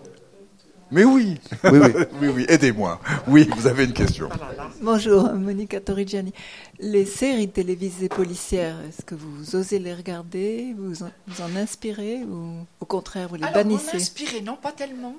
Mais 0.91 1.03
oui, 1.03 1.39
Oui, 1.65 1.79
oui. 1.79 1.91
oui, 2.21 2.27
oui, 2.29 2.45
aidez-moi. 2.47 3.01
Oui, 3.27 3.49
vous 3.57 3.67
avez 3.67 3.83
une 3.83 3.91
question. 3.91 4.29
Là. 4.29 4.69
Bonjour, 4.81 5.33
Monica 5.33 5.81
Torrigiani. 5.81 6.31
Les 6.79 7.03
séries 7.05 7.49
télévisées 7.49 8.07
policières, 8.07 8.77
est-ce 8.87 9.03
que 9.03 9.15
vous 9.15 9.57
osez 9.57 9.79
les 9.79 9.93
regarder 9.93 10.73
Vous 10.77 11.03
en, 11.03 11.11
vous 11.27 11.41
en 11.41 11.53
inspirez 11.57 12.23
ou 12.23 12.65
au 12.79 12.85
contraire 12.85 13.27
vous 13.27 13.35
les 13.35 13.43
Alors, 13.43 13.55
bannissez? 13.55 13.97
inspirer, 13.97 14.39
non, 14.39 14.55
pas 14.55 14.71
tellement. 14.71 15.15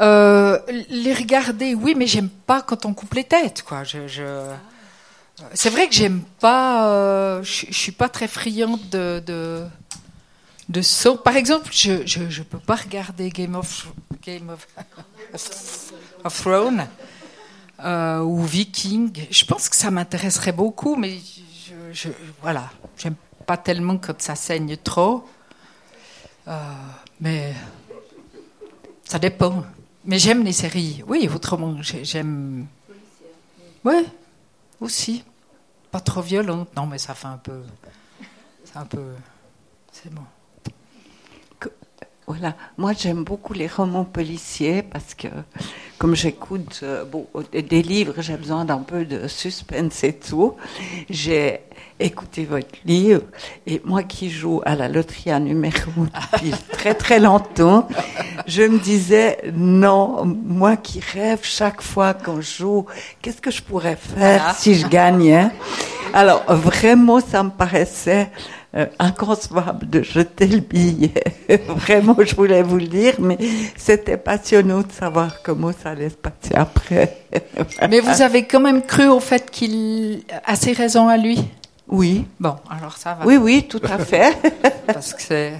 Euh, 0.00 0.60
les 0.90 1.12
regarder, 1.12 1.74
oui, 1.74 1.94
mais 1.96 2.06
j'aime 2.06 2.28
pas 2.28 2.62
quand 2.62 2.86
on 2.86 2.94
coupe 2.94 3.14
les 3.14 3.24
têtes, 3.24 3.62
quoi. 3.62 3.82
C'est 5.54 5.70
vrai 5.70 5.88
que 5.88 5.94
j'aime 5.94 6.22
pas. 6.40 6.88
euh, 6.88 7.42
je, 7.42 7.66
suis 7.72 7.92
pas 7.92 8.08
très 8.08 8.28
friande 8.28 8.80
de 8.90 9.22
de. 10.68 11.16
Par 11.24 11.36
exemple, 11.36 11.68
je, 11.72 12.06
je 12.06 12.42
peux 12.42 12.58
pas 12.58 12.76
regarder 12.76 13.30
Game 13.30 13.56
of 13.56 13.88
Game 14.22 14.50
of, 16.24 16.42
Thrones 16.42 16.86
euh, 17.84 18.20
ou 18.20 18.42
Viking. 18.44 19.26
Je 19.30 19.44
pense 19.44 19.68
que 19.68 19.76
ça 19.76 19.90
m'intéresserait 19.90 20.52
beaucoup, 20.52 20.94
mais 20.94 21.18
je, 21.92 22.08
voilà, 22.42 22.70
j'aime 22.96 23.16
pas 23.46 23.56
tellement 23.56 23.96
quand 23.96 24.20
ça 24.20 24.36
saigne 24.36 24.76
trop. 24.76 25.24
Mais 27.20 27.52
ça 29.04 29.18
dépend. 29.18 29.64
Mais 30.04 30.18
j'aime 30.18 30.44
les 30.44 30.52
séries. 30.52 31.02
Oui, 31.06 31.28
autrement, 31.34 31.80
j'ai- 31.82 32.04
j'aime. 32.04 32.66
Ouais, 33.84 34.04
aussi. 34.80 35.24
Pas 35.90 36.00
trop 36.00 36.20
violente. 36.22 36.68
Non, 36.76 36.86
mais 36.86 36.98
ça 36.98 37.14
fait 37.14 37.26
un 37.28 37.38
peu. 37.38 37.62
C'est 38.64 38.76
un 38.76 38.84
peu. 38.86 39.12
C'est 39.92 40.12
bon. 40.12 40.22
Voilà, 42.28 42.54
moi 42.76 42.92
j'aime 42.92 43.24
beaucoup 43.24 43.54
les 43.54 43.66
romans 43.66 44.04
policiers 44.04 44.82
parce 44.82 45.14
que 45.14 45.28
comme 45.96 46.14
j'écoute 46.14 46.80
euh, 46.82 47.06
bon, 47.06 47.26
des 47.52 47.80
livres, 47.82 48.12
j'ai 48.18 48.36
besoin 48.36 48.66
d'un 48.66 48.80
peu 48.80 49.06
de 49.06 49.26
suspense 49.28 50.04
et 50.04 50.12
tout. 50.12 50.54
J'ai 51.08 51.60
écouté 51.98 52.44
votre 52.44 52.68
livre. 52.84 53.22
Et 53.66 53.80
moi 53.82 54.02
qui 54.02 54.28
joue 54.28 54.60
à 54.66 54.76
la 54.76 54.88
loterie 54.88 55.30
à 55.30 55.40
numéro 55.40 55.90
depuis 55.96 56.52
très 56.72 56.92
très 56.92 57.18
longtemps, 57.18 57.88
je 58.46 58.62
me 58.62 58.78
disais 58.78 59.38
non, 59.54 60.26
moi 60.26 60.76
qui 60.76 61.00
rêve 61.00 61.40
chaque 61.44 61.80
fois 61.80 62.12
qu'on 62.12 62.42
joue, 62.42 62.84
qu'est-ce 63.22 63.40
que 63.40 63.50
je 63.50 63.62
pourrais 63.62 63.96
faire 63.96 64.54
si 64.54 64.74
je 64.74 64.86
gagnais 64.86 65.48
Alors 66.12 66.44
vraiment, 66.46 67.20
ça 67.20 67.42
me 67.42 67.50
paraissait 67.50 68.30
euh, 68.76 68.86
inconcevable 68.98 69.88
de 69.88 70.02
jeter 70.02 70.46
le 70.46 70.60
billet. 70.60 71.12
Vraiment, 71.68 72.16
je 72.20 72.34
voulais 72.36 72.62
vous 72.62 72.76
le 72.76 72.86
dire, 72.86 73.14
mais 73.18 73.38
c'était 73.76 74.16
passionnant 74.18 74.80
de 74.80 74.92
savoir 74.92 75.42
comment 75.42 75.72
ça 75.72 75.90
allait 75.90 76.10
se 76.10 76.16
passer 76.16 76.54
après. 76.54 77.18
Mais 77.88 78.00
vous 78.00 78.20
avez 78.22 78.44
quand 78.44 78.60
même 78.60 78.82
cru 78.82 79.06
au 79.08 79.20
fait 79.20 79.50
qu'il 79.50 80.22
a 80.44 80.54
ses 80.56 80.72
raisons 80.72 81.08
à 81.08 81.16
lui? 81.16 81.38
Oui, 81.88 82.26
Bon, 82.38 82.56
alors 82.70 82.96
ça 82.98 83.14
va. 83.14 83.24
oui, 83.26 83.38
oui, 83.38 83.66
tout 83.66 83.80
à 83.88 83.98
fait. 83.98 84.36
parce 84.86 85.14
que 85.14 85.22
c'est. 85.22 85.54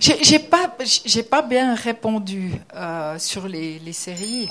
J'ai 0.00 0.38
pas, 0.38 0.76
j'ai 1.04 1.24
pas 1.24 1.42
bien 1.42 1.74
répondu 1.74 2.52
euh, 2.76 3.18
sur 3.18 3.48
les, 3.48 3.80
les 3.80 3.92
séries. 3.92 4.48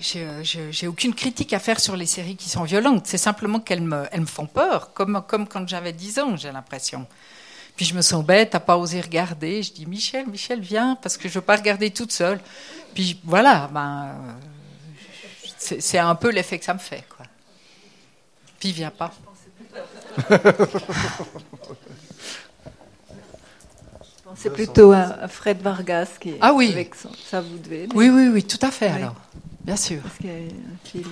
J'ai 0.00 0.26
je- 0.42 0.70
j'ai 0.70 0.86
aucune 0.88 1.14
critique 1.14 1.52
à 1.52 1.58
faire 1.58 1.80
sur 1.80 1.96
les 1.96 2.06
séries 2.06 2.36
qui 2.36 2.48
sont 2.48 2.64
violentes. 2.64 3.06
C'est 3.06 3.18
simplement 3.18 3.60
qu'elles 3.60 3.80
me, 3.82 4.04
elles 4.12 4.20
me 4.20 4.26
font 4.26 4.46
peur, 4.46 4.92
comme, 4.92 5.22
comme 5.26 5.46
quand 5.48 5.66
j'avais 5.68 5.92
10 5.92 6.18
ans, 6.18 6.36
j'ai 6.36 6.52
l'impression. 6.52 7.06
Puis 7.76 7.84
je 7.84 7.94
me 7.94 8.00
sens 8.02 8.24
bête 8.24 8.54
à 8.54 8.60
pas 8.60 8.76
oser 8.78 9.00
regarder. 9.00 9.62
Je 9.62 9.72
dis 9.72 9.86
Michel, 9.86 10.26
Michel, 10.26 10.60
viens, 10.60 10.96
parce 11.02 11.16
que 11.16 11.28
je 11.28 11.34
veux 11.34 11.40
pas 11.44 11.56
regarder 11.56 11.90
toute 11.90 12.12
seule. 12.12 12.40
Puis 12.94 13.20
voilà, 13.24 13.68
ben, 13.72 14.08
euh, 15.68 15.76
c'est 15.80 15.98
un 15.98 16.14
peu 16.14 16.30
l'effet 16.30 16.58
que 16.58 16.64
ça 16.64 16.72
me 16.74 16.78
fait, 16.78 17.04
quoi. 17.16 17.26
Puis 18.58 18.70
il 18.70 18.74
vient 18.74 18.90
pas. 18.90 19.12
C'est 24.34 24.50
plutôt 24.52 24.92
à, 24.92 25.28
Fred 25.28 25.60
Vargas 25.62 26.08
qui 26.20 26.30
est 26.30 26.38
Ah 26.40 26.52
oui. 26.52 26.70
avec 26.72 26.94
son, 26.94 27.10
ça 27.26 27.40
vous 27.40 27.58
devez. 27.58 27.88
Oui, 27.94 28.10
oui, 28.10 28.28
oui, 28.28 28.44
tout 28.44 28.58
à 28.60 28.70
fait. 28.70 28.88
Oui. 28.90 28.96
Alors, 28.96 29.14
bien 29.66 29.76
sûr. 29.76 30.00
Parce 30.02 30.16
qu'il 30.16 30.26
y 30.26 30.30
a 30.30 30.34
un 30.36 30.78
film, 30.84 31.04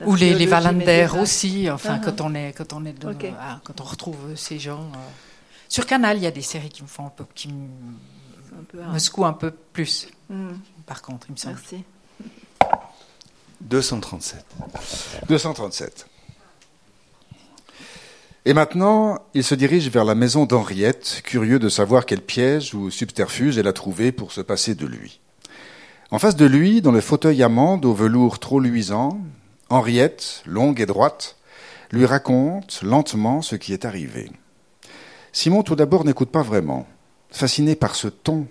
euh, 0.00 0.04
Ou 0.06 0.14
les, 0.14 0.34
les 0.34 0.46
Valander 0.46 1.08
aussi, 1.18 1.68
enfin, 1.70 1.98
Ah, 2.00 2.04
quand 2.04 2.20
on 2.20 2.34
est, 2.34 2.52
quand 2.52 2.72
on 2.74 2.84
est, 2.84 2.92
dans- 2.92 3.12
ah, 3.40 3.60
quand 3.64 3.80
on 3.80 3.84
retrouve 3.84 4.36
ces 4.36 4.58
gens. 4.58 4.82
euh. 4.94 4.98
Sur 5.68 5.84
Canal, 5.86 6.16
il 6.18 6.22
y 6.22 6.26
a 6.26 6.30
des 6.30 6.42
séries 6.42 6.68
qui 6.68 6.82
me 6.82 6.86
font 6.88 7.06
un 7.06 7.10
peu, 7.10 7.24
qui 7.34 7.48
me, 7.48 7.66
Un 8.58 8.64
peu, 8.68 8.78
me 8.82 8.98
secouent 8.98 9.24
un 9.26 9.32
peu 9.32 9.50
plus. 9.50 10.08
Hmm, 10.28 10.52
Par 10.86 11.02
contre, 11.02 11.26
il 11.28 11.32
me 11.32 11.36
semble. 11.36 11.56
Merci. 11.56 11.82
237. 13.62 14.44
237. 15.28 16.06
Et 18.44 18.54
maintenant, 18.54 19.18
il 19.34 19.42
se 19.42 19.56
dirige 19.56 19.88
vers 19.90 20.04
la 20.04 20.14
maison 20.14 20.46
d'Henriette, 20.46 21.20
curieux 21.24 21.58
de 21.58 21.68
savoir 21.68 22.06
quel 22.06 22.20
piège 22.20 22.74
ou 22.74 22.90
subterfuge 22.90 23.58
elle 23.58 23.66
a 23.66 23.72
trouvé 23.72 24.12
pour 24.12 24.30
se 24.30 24.40
passer 24.40 24.74
de 24.76 24.86
lui. 24.86 25.20
En 26.12 26.20
face 26.20 26.36
de 26.36 26.46
lui, 26.46 26.82
dans 26.82 26.92
le 26.92 27.00
fauteuil 27.00 27.42
amande 27.42 27.84
au 27.84 27.92
velours 27.92 28.38
trop 28.38 28.60
luisant, 28.60 29.18
Henriette, 29.70 30.42
longue 30.46 30.80
et 30.80 30.86
droite, 30.86 31.36
lui 31.90 32.06
raconte 32.06 32.80
lentement 32.82 33.42
ce 33.42 33.56
qui 33.56 33.72
est 33.72 33.84
arrivé. 33.84 34.30
Simon, 35.32 35.64
tout 35.64 35.74
d'abord, 35.74 36.04
n'écoute 36.04 36.30
pas 36.30 36.42
vraiment, 36.42 36.86
fasciné 37.30 37.74
par 37.74 37.96
ce 37.96 38.06
ton, 38.06 38.46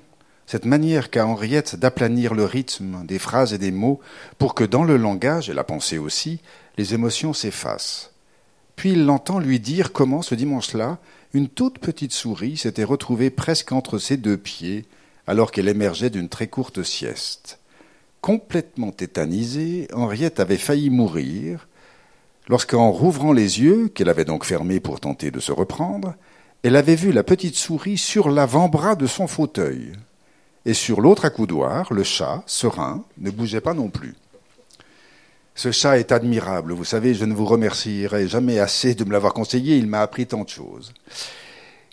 cette 0.45 0.65
manière 0.65 1.09
qu'a 1.09 1.25
Henriette 1.25 1.77
d'aplanir 1.77 2.33
le 2.33 2.43
rythme 2.43 3.05
des 3.05 3.19
phrases 3.19 3.53
et 3.53 3.57
des 3.57 3.71
mots 3.71 4.01
pour 4.37 4.53
que 4.53 4.65
dans 4.65 4.83
le 4.83 4.97
langage 4.97 5.49
et 5.49 5.53
la 5.53 5.63
pensée 5.63 5.97
aussi, 5.97 6.41
les 6.77 6.93
émotions 6.93 7.31
s'effacent. 7.31 8.11
Puis 8.75 8.91
il 8.91 9.05
l'entend 9.05 9.39
lui 9.39 9.61
dire 9.61 9.93
comment, 9.93 10.21
ce 10.21 10.35
dimanche-là, 10.35 10.97
une 11.33 11.47
toute 11.47 11.79
petite 11.79 12.11
souris 12.11 12.57
s'était 12.57 12.83
retrouvée 12.83 13.29
presque 13.29 13.71
entre 13.71 13.97
ses 13.97 14.17
deux 14.17 14.37
pieds 14.37 14.85
alors 15.27 15.51
qu'elle 15.51 15.67
émergeait 15.67 16.09
d'une 16.09 16.29
très 16.29 16.47
courte 16.47 16.83
sieste. 16.83 17.59
Complètement 18.21 18.91
tétanisée, 18.91 19.87
Henriette 19.93 20.39
avait 20.39 20.57
failli 20.57 20.89
mourir 20.89 21.67
lorsqu'en 22.47 22.91
rouvrant 22.91 23.33
les 23.33 23.61
yeux, 23.61 23.87
qu'elle 23.89 24.09
avait 24.09 24.25
donc 24.25 24.45
fermés 24.45 24.79
pour 24.79 24.99
tenter 24.99 25.31
de 25.31 25.39
se 25.39 25.51
reprendre, 25.51 26.15
elle 26.63 26.75
avait 26.75 26.95
vu 26.95 27.11
la 27.11 27.23
petite 27.23 27.55
souris 27.55 27.97
sur 27.97 28.29
l'avant-bras 28.29 28.95
de 28.95 29.07
son 29.07 29.27
fauteuil. 29.27 29.93
Et 30.65 30.73
sur 30.73 31.01
l'autre 31.01 31.25
accoudoir, 31.25 31.93
le 31.93 32.03
chat, 32.03 32.43
serein, 32.47 33.03
ne 33.19 33.29
bougeait 33.29 33.61
pas 33.61 33.75
non 33.75 33.89
plus. 33.89 34.15
Ce 35.53 35.71
chat 35.71 35.99
est 35.99 36.11
admirable. 36.11 36.73
Vous 36.73 36.83
savez, 36.83 37.13
je 37.13 37.23
ne 37.25 37.33
vous 37.33 37.45
remercierai 37.45 38.27
jamais 38.27 38.59
assez 38.59 38.95
de 38.95 39.05
me 39.05 39.11
l'avoir 39.11 39.33
conseillé. 39.33 39.77
Il 39.77 39.87
m'a 39.87 40.01
appris 40.01 40.25
tant 40.25 40.43
de 40.43 40.49
choses. 40.49 40.93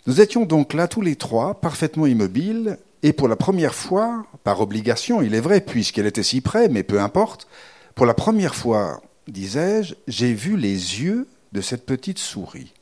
Nous 0.05 0.19
étions 0.19 0.45
donc 0.45 0.73
là 0.73 0.87
tous 0.87 1.01
les 1.01 1.15
trois, 1.15 1.61
parfaitement 1.61 2.07
immobiles, 2.07 2.77
et 3.03 3.11
pour 3.11 3.27
la 3.27 3.35
première 3.35 3.75
fois, 3.75 4.25
par 4.45 4.61
obligation, 4.61 5.21
il 5.21 5.35
est 5.35 5.41
vrai, 5.41 5.59
puisqu'elle 5.59 6.05
était 6.07 6.23
si 6.23 6.39
près, 6.39 6.69
mais 6.69 6.83
peu 6.83 7.01
importe, 7.01 7.47
pour 7.95 8.05
la 8.05 8.13
première 8.13 8.55
fois, 8.55 9.01
disais-je, 9.27 9.95
j'ai 10.07 10.33
vu 10.33 10.55
les 10.55 11.01
yeux 11.01 11.27
de 11.51 11.59
cette 11.59 11.85
petite 11.85 12.17
souris. 12.17 12.73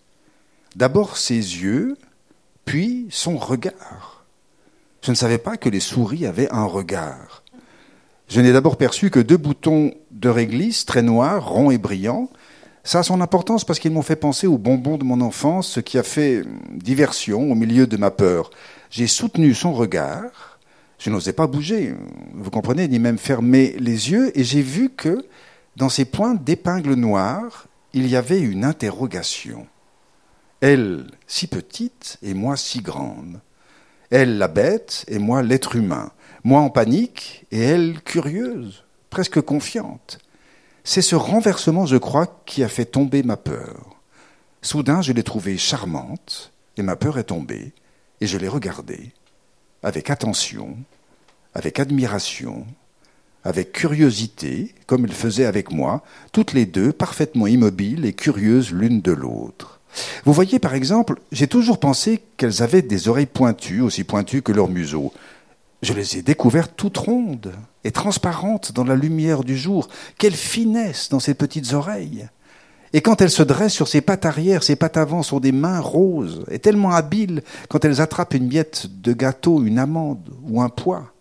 D'abord 0.75 1.17
ses 1.17 1.35
yeux, 1.35 1.97
puis 2.65 3.07
son 3.09 3.35
regard. 3.35 4.23
Je 5.01 5.09
ne 5.09 5.15
savais 5.15 5.39
pas 5.39 5.57
que 5.57 5.69
les 5.69 5.79
souris 5.79 6.27
avaient 6.27 6.51
un 6.51 6.65
regard. 6.65 7.43
Je 8.29 8.39
n'ai 8.39 8.53
d'abord 8.53 8.77
perçu 8.77 9.09
que 9.09 9.19
deux 9.19 9.37
boutons 9.37 9.91
de 10.11 10.29
réglisse 10.29 10.85
très 10.85 11.01
noirs, 11.01 11.49
ronds 11.49 11.71
et 11.71 11.79
brillants. 11.79 12.29
Ça 12.83 12.99
a 12.99 13.03
son 13.03 13.21
importance 13.21 13.65
parce 13.65 13.79
qu'ils 13.79 13.91
m'ont 13.91 14.03
fait 14.03 14.15
penser 14.15 14.45
aux 14.45 14.59
bonbons 14.59 14.97
de 14.97 15.03
mon 15.03 15.19
enfance, 15.19 15.67
ce 15.67 15.79
qui 15.79 15.97
a 15.97 16.03
fait 16.03 16.43
diversion 16.71 17.51
au 17.51 17.55
milieu 17.55 17.87
de 17.87 17.97
ma 17.97 18.11
peur. 18.11 18.51
J'ai 18.91 19.07
soutenu 19.07 19.55
son 19.55 19.73
regard. 19.73 20.59
Je 20.99 21.09
n'osais 21.09 21.33
pas 21.33 21.47
bouger, 21.47 21.95
vous 22.35 22.51
comprenez, 22.51 22.87
ni 22.87 22.99
même 22.99 23.17
fermer 23.17 23.75
les 23.79 24.11
yeux, 24.11 24.37
et 24.37 24.43
j'ai 24.43 24.61
vu 24.61 24.91
que 24.91 25.25
dans 25.75 25.89
ces 25.89 26.05
pointes 26.05 26.43
d'épingle 26.43 26.93
noire, 26.93 27.65
il 27.93 28.05
y 28.05 28.15
avait 28.15 28.39
une 28.39 28.63
interrogation. 28.63 29.65
Elle, 30.59 31.07
si 31.25 31.47
petite, 31.47 32.19
et 32.21 32.35
moi 32.35 32.55
si 32.55 32.81
grande. 32.81 33.41
Elle, 34.11 34.37
la 34.37 34.47
bête, 34.47 35.05
et 35.07 35.17
moi 35.17 35.41
l'être 35.41 35.75
humain 35.75 36.11
moi 36.43 36.61
en 36.61 36.69
panique, 36.69 37.45
et 37.51 37.59
elle 37.59 38.01
curieuse, 38.01 38.83
presque 39.09 39.41
confiante. 39.41 40.19
C'est 40.83 41.01
ce 41.01 41.15
renversement, 41.15 41.85
je 41.85 41.97
crois, 41.97 42.41
qui 42.45 42.63
a 42.63 42.67
fait 42.67 42.85
tomber 42.85 43.23
ma 43.23 43.37
peur. 43.37 43.95
Soudain, 44.61 45.01
je 45.01 45.13
l'ai 45.13 45.23
trouvée 45.23 45.57
charmante, 45.57 46.51
et 46.77 46.81
ma 46.81 46.95
peur 46.95 47.17
est 47.19 47.25
tombée, 47.25 47.73
et 48.21 48.27
je 48.27 48.37
l'ai 48.37 48.47
regardée, 48.47 49.11
avec 49.83 50.09
attention, 50.09 50.77
avec 51.53 51.79
admiration, 51.79 52.65
avec 53.43 53.73
curiosité, 53.73 54.73
comme 54.85 55.05
elle 55.05 55.11
faisait 55.11 55.45
avec 55.45 55.71
moi, 55.71 56.03
toutes 56.31 56.53
les 56.53 56.65
deux 56.65 56.93
parfaitement 56.93 57.47
immobiles 57.47 58.05
et 58.05 58.13
curieuses 58.13 58.71
l'une 58.71 59.01
de 59.01 59.11
l'autre. 59.11 59.81
Vous 60.23 60.31
voyez, 60.31 60.59
par 60.59 60.73
exemple, 60.73 61.15
j'ai 61.33 61.47
toujours 61.47 61.79
pensé 61.79 62.21
qu'elles 62.37 62.63
avaient 62.63 62.81
des 62.81 63.09
oreilles 63.09 63.25
pointues, 63.25 63.81
aussi 63.81 64.05
pointues 64.05 64.41
que 64.41 64.53
leur 64.53 64.69
museau 64.69 65.11
je 65.81 65.93
les 65.93 66.17
ai 66.17 66.21
découvertes 66.21 66.73
toutes 66.75 66.97
rondes 66.97 67.53
et 67.83 67.91
transparentes 67.91 68.71
dans 68.71 68.83
la 68.83 68.95
lumière 68.95 69.43
du 69.43 69.57
jour. 69.57 69.87
Quelle 70.17 70.35
finesse 70.35 71.09
dans 71.09 71.19
ces 71.19 71.33
petites 71.33 71.73
oreilles 71.73 72.27
Et 72.93 73.01
quand 73.01 73.21
elles 73.21 73.31
se 73.31 73.43
dressent 73.43 73.73
sur 73.73 73.87
ses 73.87 74.01
pattes 74.01 74.25
arrière, 74.25 74.63
ses 74.63 74.75
pattes 74.75 74.97
avant 74.97 75.23
sont 75.23 75.39
des 75.39 75.53
mains 75.53 75.79
roses 75.79 76.43
et 76.51 76.59
tellement 76.59 76.91
habiles 76.91 77.41
quand 77.69 77.85
elles 77.85 78.01
attrapent 78.01 78.33
une 78.33 78.47
miette 78.47 78.87
de 79.01 79.13
gâteau, 79.13 79.63
une 79.63 79.79
amande 79.79 80.29
ou 80.43 80.61
un 80.61 80.69
pois. 80.69 81.13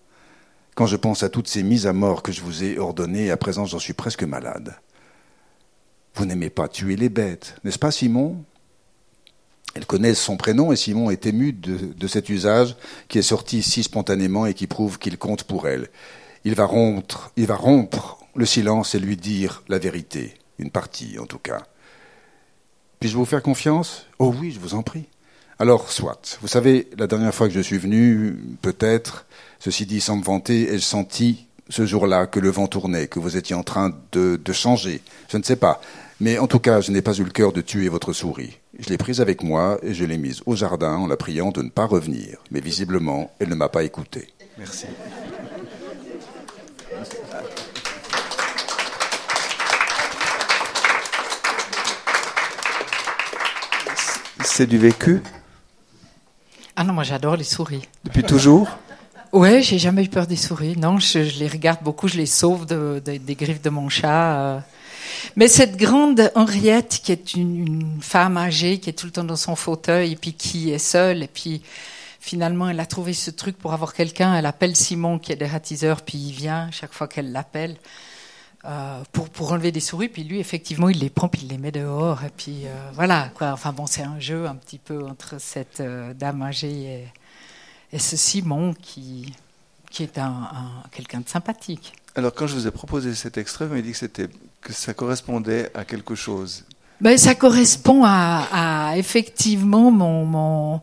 Quand 0.75 0.87
je 0.87 0.97
pense 0.97 1.23
à 1.23 1.29
toutes 1.29 1.49
ces 1.49 1.63
mises 1.63 1.87
à 1.87 1.93
mort 1.93 2.23
que 2.23 2.33
je 2.33 2.41
vous 2.41 2.65
ai 2.65 2.79
ordonnées, 2.79 3.31
à 3.31 3.37
présent 3.37 3.67
j'en 3.67 3.79
suis 3.79 3.93
presque 3.93 4.25
malade. 4.25 4.75
Vous 6.15 6.25
n'aimez 6.25 6.51
pas 6.51 6.69
tuer 6.69 6.97
les 6.97 7.09
bêtes, 7.09 7.55
n'est-ce 7.63 7.79
pas 7.79 7.93
Simon? 7.93 8.43
Elle 9.75 9.87
connaît 9.87 10.15
son 10.15 10.37
prénom 10.37 10.73
et 10.73 10.77
Simon 10.77 11.11
est 11.11 11.27
ému 11.27 11.53
de, 11.53 12.07
cet 12.09 12.29
usage 12.29 12.75
qui 13.09 13.19
est 13.19 13.23
sorti 13.23 13.63
si 13.63 13.85
spontanément 13.85 14.47
et 14.47 14.55
qui 14.55 14.67
prouve 14.67 14.99
qu'il 14.99 15.17
compte 15.17 15.45
pour 15.45 15.69
elle. 15.69 15.89
Il 16.45 16.55
va, 16.55 16.65
rompre, 16.65 17.31
il 17.37 17.47
va 17.47 17.55
rompre 17.55 18.19
le 18.35 18.47
silence 18.47 18.95
et 18.95 18.99
lui 18.99 19.17
dire 19.17 19.63
la 19.69 19.79
vérité, 19.79 20.35
une 20.61 20.71
partie 20.71 21.19
en 21.19 21.27
tout 21.27 21.39
cas. 21.39 21.63
Puis-je 23.01 23.17
vous 23.17 23.25
faire 23.25 23.43
confiance? 23.43 24.07
Oh 24.19 24.35
oui, 24.39 24.53
je 24.53 24.61
vous 24.61 24.75
en 24.75 24.83
prie. 24.83 25.07
Alors, 25.59 25.91
soit. 25.91 26.39
Vous 26.41 26.49
savez, 26.49 26.89
la 26.97 27.07
dernière 27.07 27.35
fois 27.35 27.47
que 27.47 27.55
je 27.55 27.61
suis 27.61 27.79
venu, 27.79 28.39
peut-être, 28.63 29.27
ceci 29.59 29.85
dit 29.85 30.01
sans 30.01 30.17
me 30.17 30.25
vanter, 30.25 30.73
ai-je 30.73 30.85
senti 30.85 31.47
ce 31.69 31.85
jour-là 31.85 32.27
que 32.27 32.41
le 32.41 32.51
vent 32.51 32.67
tournait, 32.67 33.09
que 33.09 33.19
vous 33.19 33.37
étiez 33.37 33.55
en 33.55 33.63
train 33.63 33.95
de, 34.13 34.39
changer? 34.53 35.03
Je 35.29 35.37
ne 35.37 35.43
sais 35.43 35.57
pas. 35.57 35.81
Mais 36.19 36.39
en 36.39 36.47
tout 36.47 36.59
cas, 36.59 36.81
je 36.81 36.91
n'ai 36.93 37.03
pas 37.03 37.15
eu 37.15 37.25
le 37.25 37.31
cœur 37.31 37.53
de 37.53 37.61
tuer 37.61 37.89
votre 37.89 38.13
souris. 38.13 38.59
Je 38.79 38.89
l'ai 38.89 38.99
prise 38.99 39.21
avec 39.21 39.43
moi 39.43 39.79
et 39.83 39.93
je 39.95 40.05
l'ai 40.05 40.19
mise 40.19 40.43
au 40.47 40.57
jardin 40.57 40.97
en 40.97 41.07
la 41.07 41.17
priant 41.17 41.51
de 41.51 41.63
ne 41.63 41.71
pas 41.71 41.87
revenir. 41.87 42.39
Mais 42.51 42.61
visiblement, 42.61 43.31
elle 43.39 43.49
ne 43.49 43.55
m'a 43.55 43.69
pas 43.69 43.83
écouté. 43.83 44.29
Merci. 44.59 44.87
C'est 54.45 54.67
du 54.67 54.79
vécu 54.79 55.23
Ah 56.77 56.85
non, 56.85 56.93
moi 56.93 57.05
j'adore 57.05 57.37
les 57.37 57.45
souris. 57.45 57.89
Depuis 58.05 58.23
toujours 58.23 58.69
Ouais, 59.33 59.63
j'ai 59.63 59.79
jamais 59.79 60.05
eu 60.05 60.09
peur 60.09 60.27
des 60.27 60.37
souris. 60.37 60.77
Non, 60.77 60.99
je, 60.99 61.21
les 61.39 61.47
regarde 61.47 61.81
beaucoup, 61.83 62.09
je 62.09 62.17
les 62.17 62.27
sauve 62.27 62.67
des 62.67 63.35
griffes 63.37 63.63
de 63.63 63.71
mon 63.71 63.89
chat. 63.89 64.41
Euh. 64.41 64.61
Mais 65.37 65.47
cette 65.47 65.77
grande 65.77 66.33
Henriette, 66.35 67.01
qui 67.05 67.13
est 67.13 67.35
une, 67.35 67.99
femme 68.01 68.37
âgée, 68.37 68.79
qui 68.81 68.91
est 68.91 68.95
tout 68.95 69.07
le 69.07 69.13
temps 69.13 69.25
dans 69.25 69.37
son 69.37 69.55
fauteuil, 69.55 70.13
et 70.13 70.17
puis 70.17 70.33
qui 70.33 70.71
est 70.71 70.79
seule, 70.79 71.23
et 71.23 71.29
puis 71.29 71.63
finalement, 72.19 72.69
elle 72.69 72.81
a 72.81 72.87
trouvé 72.87 73.13
ce 73.13 73.31
truc 73.31 73.57
pour 73.57 73.73
avoir 73.73 73.95
quelqu'un. 73.95 74.35
Elle 74.35 74.47
appelle 74.47 74.75
Simon, 74.75 75.21
qui 75.21 75.31
est 75.31 75.37
dératiseur, 75.37 76.03
puis 76.03 76.19
il 76.19 76.33
vient 76.33 76.69
chaque 76.73 76.93
fois 76.93 77.07
qu'elle 77.07 77.31
l'appelle. 77.31 77.77
Euh, 78.67 79.03
pour, 79.13 79.31
pour 79.31 79.53
enlever 79.53 79.73
des 79.73 79.81
souris, 79.81 80.09
puis 80.09 80.23
lui, 80.23 80.39
effectivement, 80.39 80.91
il 80.91 80.99
les 80.99 81.09
prend, 81.09 81.29
puis 81.29 81.43
il 81.45 81.49
les 81.49 81.57
met 81.57 81.73
dehors, 81.73 82.23
et 82.25 82.31
puis 82.37 82.67
euh, 82.67 82.91
voilà, 82.93 83.31
quoi. 83.35 83.53
Enfin 83.53 83.73
bon, 83.73 83.87
c'est 83.87 84.03
un 84.03 84.21
jeu 84.21 84.47
un 84.47 84.55
petit 84.55 84.77
peu 84.77 85.03
entre 85.07 85.41
cette 85.41 85.81
euh, 85.81 86.13
dame 86.13 86.43
âgée 86.43 86.69
et, 86.71 87.09
et, 87.97 87.99
ce 87.99 88.19
Simon 88.19 88.75
qui, 88.75 89.35
qui 89.91 90.03
est 90.03 90.19
un, 90.19 90.51
quelqu'un 90.93 91.21
de 91.21 91.29
sympathique. 91.29 91.95
Alors, 92.17 92.35
quand 92.35 92.47
je 92.47 92.55
vous 92.55 92.67
ai 92.67 92.71
proposé 92.71 93.15
cet 93.15 93.39
extrait, 93.39 93.65
vous 93.65 93.71
m'avez 93.71 93.83
dit 93.83 93.93
que, 93.93 93.97
c'était, 93.97 94.29
que 94.61 94.75
ça 94.75 94.93
correspondait 94.93 95.71
à 95.75 95.87
quelque 95.87 96.15
chose. 96.15 96.67
Ben, 97.01 97.17
ça 97.17 97.35
correspond 97.35 98.05
à, 98.05 98.91
à 98.91 98.99
effectivement 98.99 99.91
mon, 99.91 100.27
mon, 100.27 100.83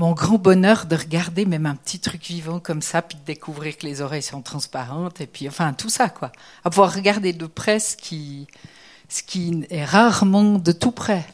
mon, 0.00 0.12
grand 0.12 0.38
bonheur 0.38 0.86
de 0.86 0.96
regarder 0.96 1.44
même 1.44 1.66
un 1.66 1.76
petit 1.76 2.00
truc 2.00 2.24
vivant 2.24 2.58
comme 2.58 2.82
ça, 2.82 3.02
puis 3.02 3.18
de 3.18 3.24
découvrir 3.24 3.76
que 3.76 3.86
les 3.86 4.00
oreilles 4.00 4.22
sont 4.22 4.42
transparentes, 4.42 5.20
et 5.20 5.26
puis 5.26 5.48
enfin 5.48 5.72
tout 5.72 5.90
ça, 5.90 6.08
quoi. 6.08 6.32
À 6.64 6.70
pouvoir 6.70 6.94
regarder 6.94 7.32
de 7.32 7.46
près 7.46 7.78
ce 7.78 7.96
qui, 7.96 8.46
ce 9.08 9.22
qui 9.22 9.66
est 9.70 9.84
rarement 9.84 10.58
de 10.58 10.72
tout 10.72 10.92
près. 10.92 11.24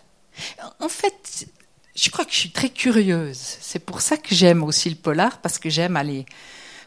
En 0.81 0.89
fait, 0.89 1.47
je 1.95 2.11
crois 2.11 2.25
que 2.25 2.33
je 2.33 2.39
suis 2.39 2.51
très 2.51 2.69
curieuse. 2.69 3.57
C'est 3.61 3.79
pour 3.79 4.01
ça 4.01 4.17
que 4.17 4.35
j'aime 4.35 4.63
aussi 4.63 4.91
le 4.91 4.97
polar, 4.97 5.39
parce 5.39 5.59
que 5.59 5.71
j'aime 5.71 5.97
aller 5.97 6.27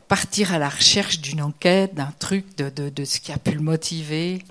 partir 0.09 0.53
à 0.53 0.59
la 0.59 0.69
recherche 0.69 1.21
d'une 1.21 1.41
enquête, 1.41 1.93
d'un 1.95 2.13
truc, 2.19 2.57
de, 2.57 2.69
de, 2.69 2.89
de, 2.89 3.05
ce 3.05 3.19
qui 3.19 3.31
a 3.31 3.37
pu 3.37 3.51
le 3.51 3.61
motiver. 3.61 4.43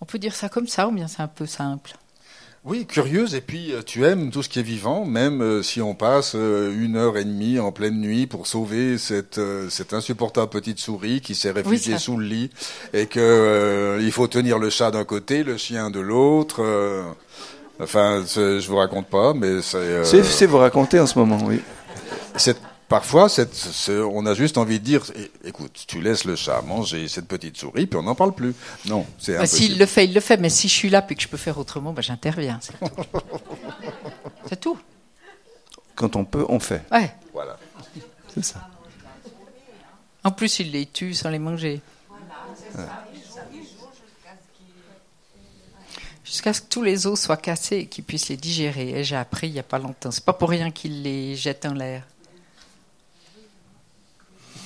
On 0.00 0.06
peut 0.06 0.18
dire 0.18 0.34
ça 0.34 0.48
comme 0.48 0.68
ça 0.68 0.88
ou 0.88 0.92
bien 0.92 1.08
c'est 1.08 1.22
un 1.22 1.28
peu 1.28 1.46
simple? 1.46 1.96
Oui, 2.66 2.84
curieuse, 2.84 3.36
et 3.36 3.40
puis 3.40 3.72
euh, 3.72 3.80
tu 3.86 4.04
aimes 4.04 4.30
tout 4.30 4.42
ce 4.42 4.48
qui 4.48 4.58
est 4.58 4.64
vivant, 4.64 5.04
même 5.04 5.40
euh, 5.40 5.62
si 5.62 5.80
on 5.80 5.94
passe 5.94 6.32
euh, 6.34 6.74
une 6.76 6.96
heure 6.96 7.16
et 7.16 7.24
demie 7.24 7.60
en 7.60 7.70
pleine 7.70 8.00
nuit 8.00 8.26
pour 8.26 8.48
sauver 8.48 8.98
cette, 8.98 9.40
cette 9.70 9.94
insupportable 9.94 10.50
petite 10.50 10.80
souris 10.80 11.20
qui 11.20 11.36
s'est 11.36 11.52
réfugiée 11.52 11.96
sous 11.96 12.16
le 12.16 12.26
lit, 12.26 12.50
et 12.92 13.06
que 13.06 13.98
il 14.02 14.10
faut 14.10 14.26
tenir 14.26 14.58
le 14.58 14.68
chat 14.68 14.90
d'un 14.90 15.04
côté, 15.04 15.44
le 15.44 15.56
chien 15.56 15.90
de 15.90 16.00
l'autre. 16.00 16.60
enfin, 17.80 18.24
je 18.26 18.66
vous 18.66 18.76
raconte 18.76 19.06
pas, 19.06 19.32
mais 19.32 19.62
c'est... 19.62 20.04
c'est 20.04 20.46
vous 20.46 20.58
raconter 20.58 20.98
en 20.98 21.06
ce 21.06 21.18
moment, 21.18 21.38
oui. 21.46 21.60
Cette 22.36 22.60
Parfois, 22.88 23.26
on 23.88 24.26
a 24.26 24.34
juste 24.34 24.58
envie 24.58 24.78
de 24.78 24.84
dire, 24.84 25.02
écoute, 25.44 25.84
tu 25.88 26.00
laisses 26.00 26.24
le 26.24 26.36
chat 26.36 26.62
manger 26.62 27.08
cette 27.08 27.26
petite 27.26 27.56
souris, 27.56 27.86
puis 27.86 27.98
on 27.98 28.04
n'en 28.04 28.14
parle 28.14 28.32
plus. 28.32 28.54
Non, 28.84 29.04
c'est 29.18 29.36
bah, 29.36 29.46
S'il 29.46 29.76
le 29.76 29.86
fait, 29.86 30.04
il 30.04 30.14
le 30.14 30.20
fait. 30.20 30.36
Mais 30.36 30.50
si 30.50 30.68
je 30.68 30.74
suis 30.74 30.88
là, 30.88 31.02
puis 31.02 31.16
que 31.16 31.22
je 31.22 31.26
peux 31.26 31.36
faire 31.36 31.58
autrement, 31.58 31.92
bah, 31.92 32.02
j'interviens. 32.02 32.60
C'est 34.48 34.60
tout. 34.60 34.78
Quand 35.96 36.14
on 36.14 36.24
peut, 36.24 36.44
on 36.48 36.60
fait. 36.60 36.82
Ouais. 36.92 37.12
Voilà. 37.32 37.58
C'est 38.32 38.44
ça. 38.44 38.68
En 40.22 40.30
plus, 40.30 40.60
il 40.60 40.70
les 40.70 40.86
tue 40.86 41.14
sans 41.14 41.30
les 41.30 41.40
manger. 41.40 41.80
Jusqu'à 46.24 46.52
ce 46.52 46.60
que 46.60 46.66
tous 46.68 46.82
les 46.82 47.06
os 47.06 47.20
soient 47.20 47.36
cassés 47.36 47.78
et 47.78 47.86
qu'ils 47.86 48.04
puissent 48.04 48.28
les 48.28 48.36
digérer. 48.36 48.90
Et 48.90 49.04
j'ai 49.04 49.16
appris 49.16 49.48
il 49.48 49.54
n'y 49.54 49.58
a 49.58 49.64
pas 49.64 49.78
longtemps. 49.78 50.10
C'est 50.10 50.24
pas 50.24 50.32
pour 50.32 50.50
rien 50.50 50.70
qu'il 50.70 51.02
les 51.02 51.34
jette 51.34 51.66
en 51.66 51.72
l'air. 51.72 52.04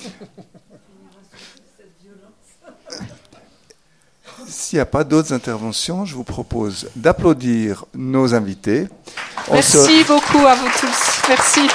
S'il 4.47 4.77
n'y 4.77 4.81
a 4.81 4.85
pas 4.85 5.03
d'autres 5.03 5.33
interventions, 5.33 6.05
je 6.05 6.15
vous 6.15 6.23
propose 6.23 6.89
d'applaudir 6.95 7.85
nos 7.93 8.33
invités. 8.33 8.87
Merci 9.51 10.03
beaucoup 10.07 10.45
à 10.45 10.55
vous 10.55 10.69
tous. 10.79 11.21
Merci. 11.29 11.67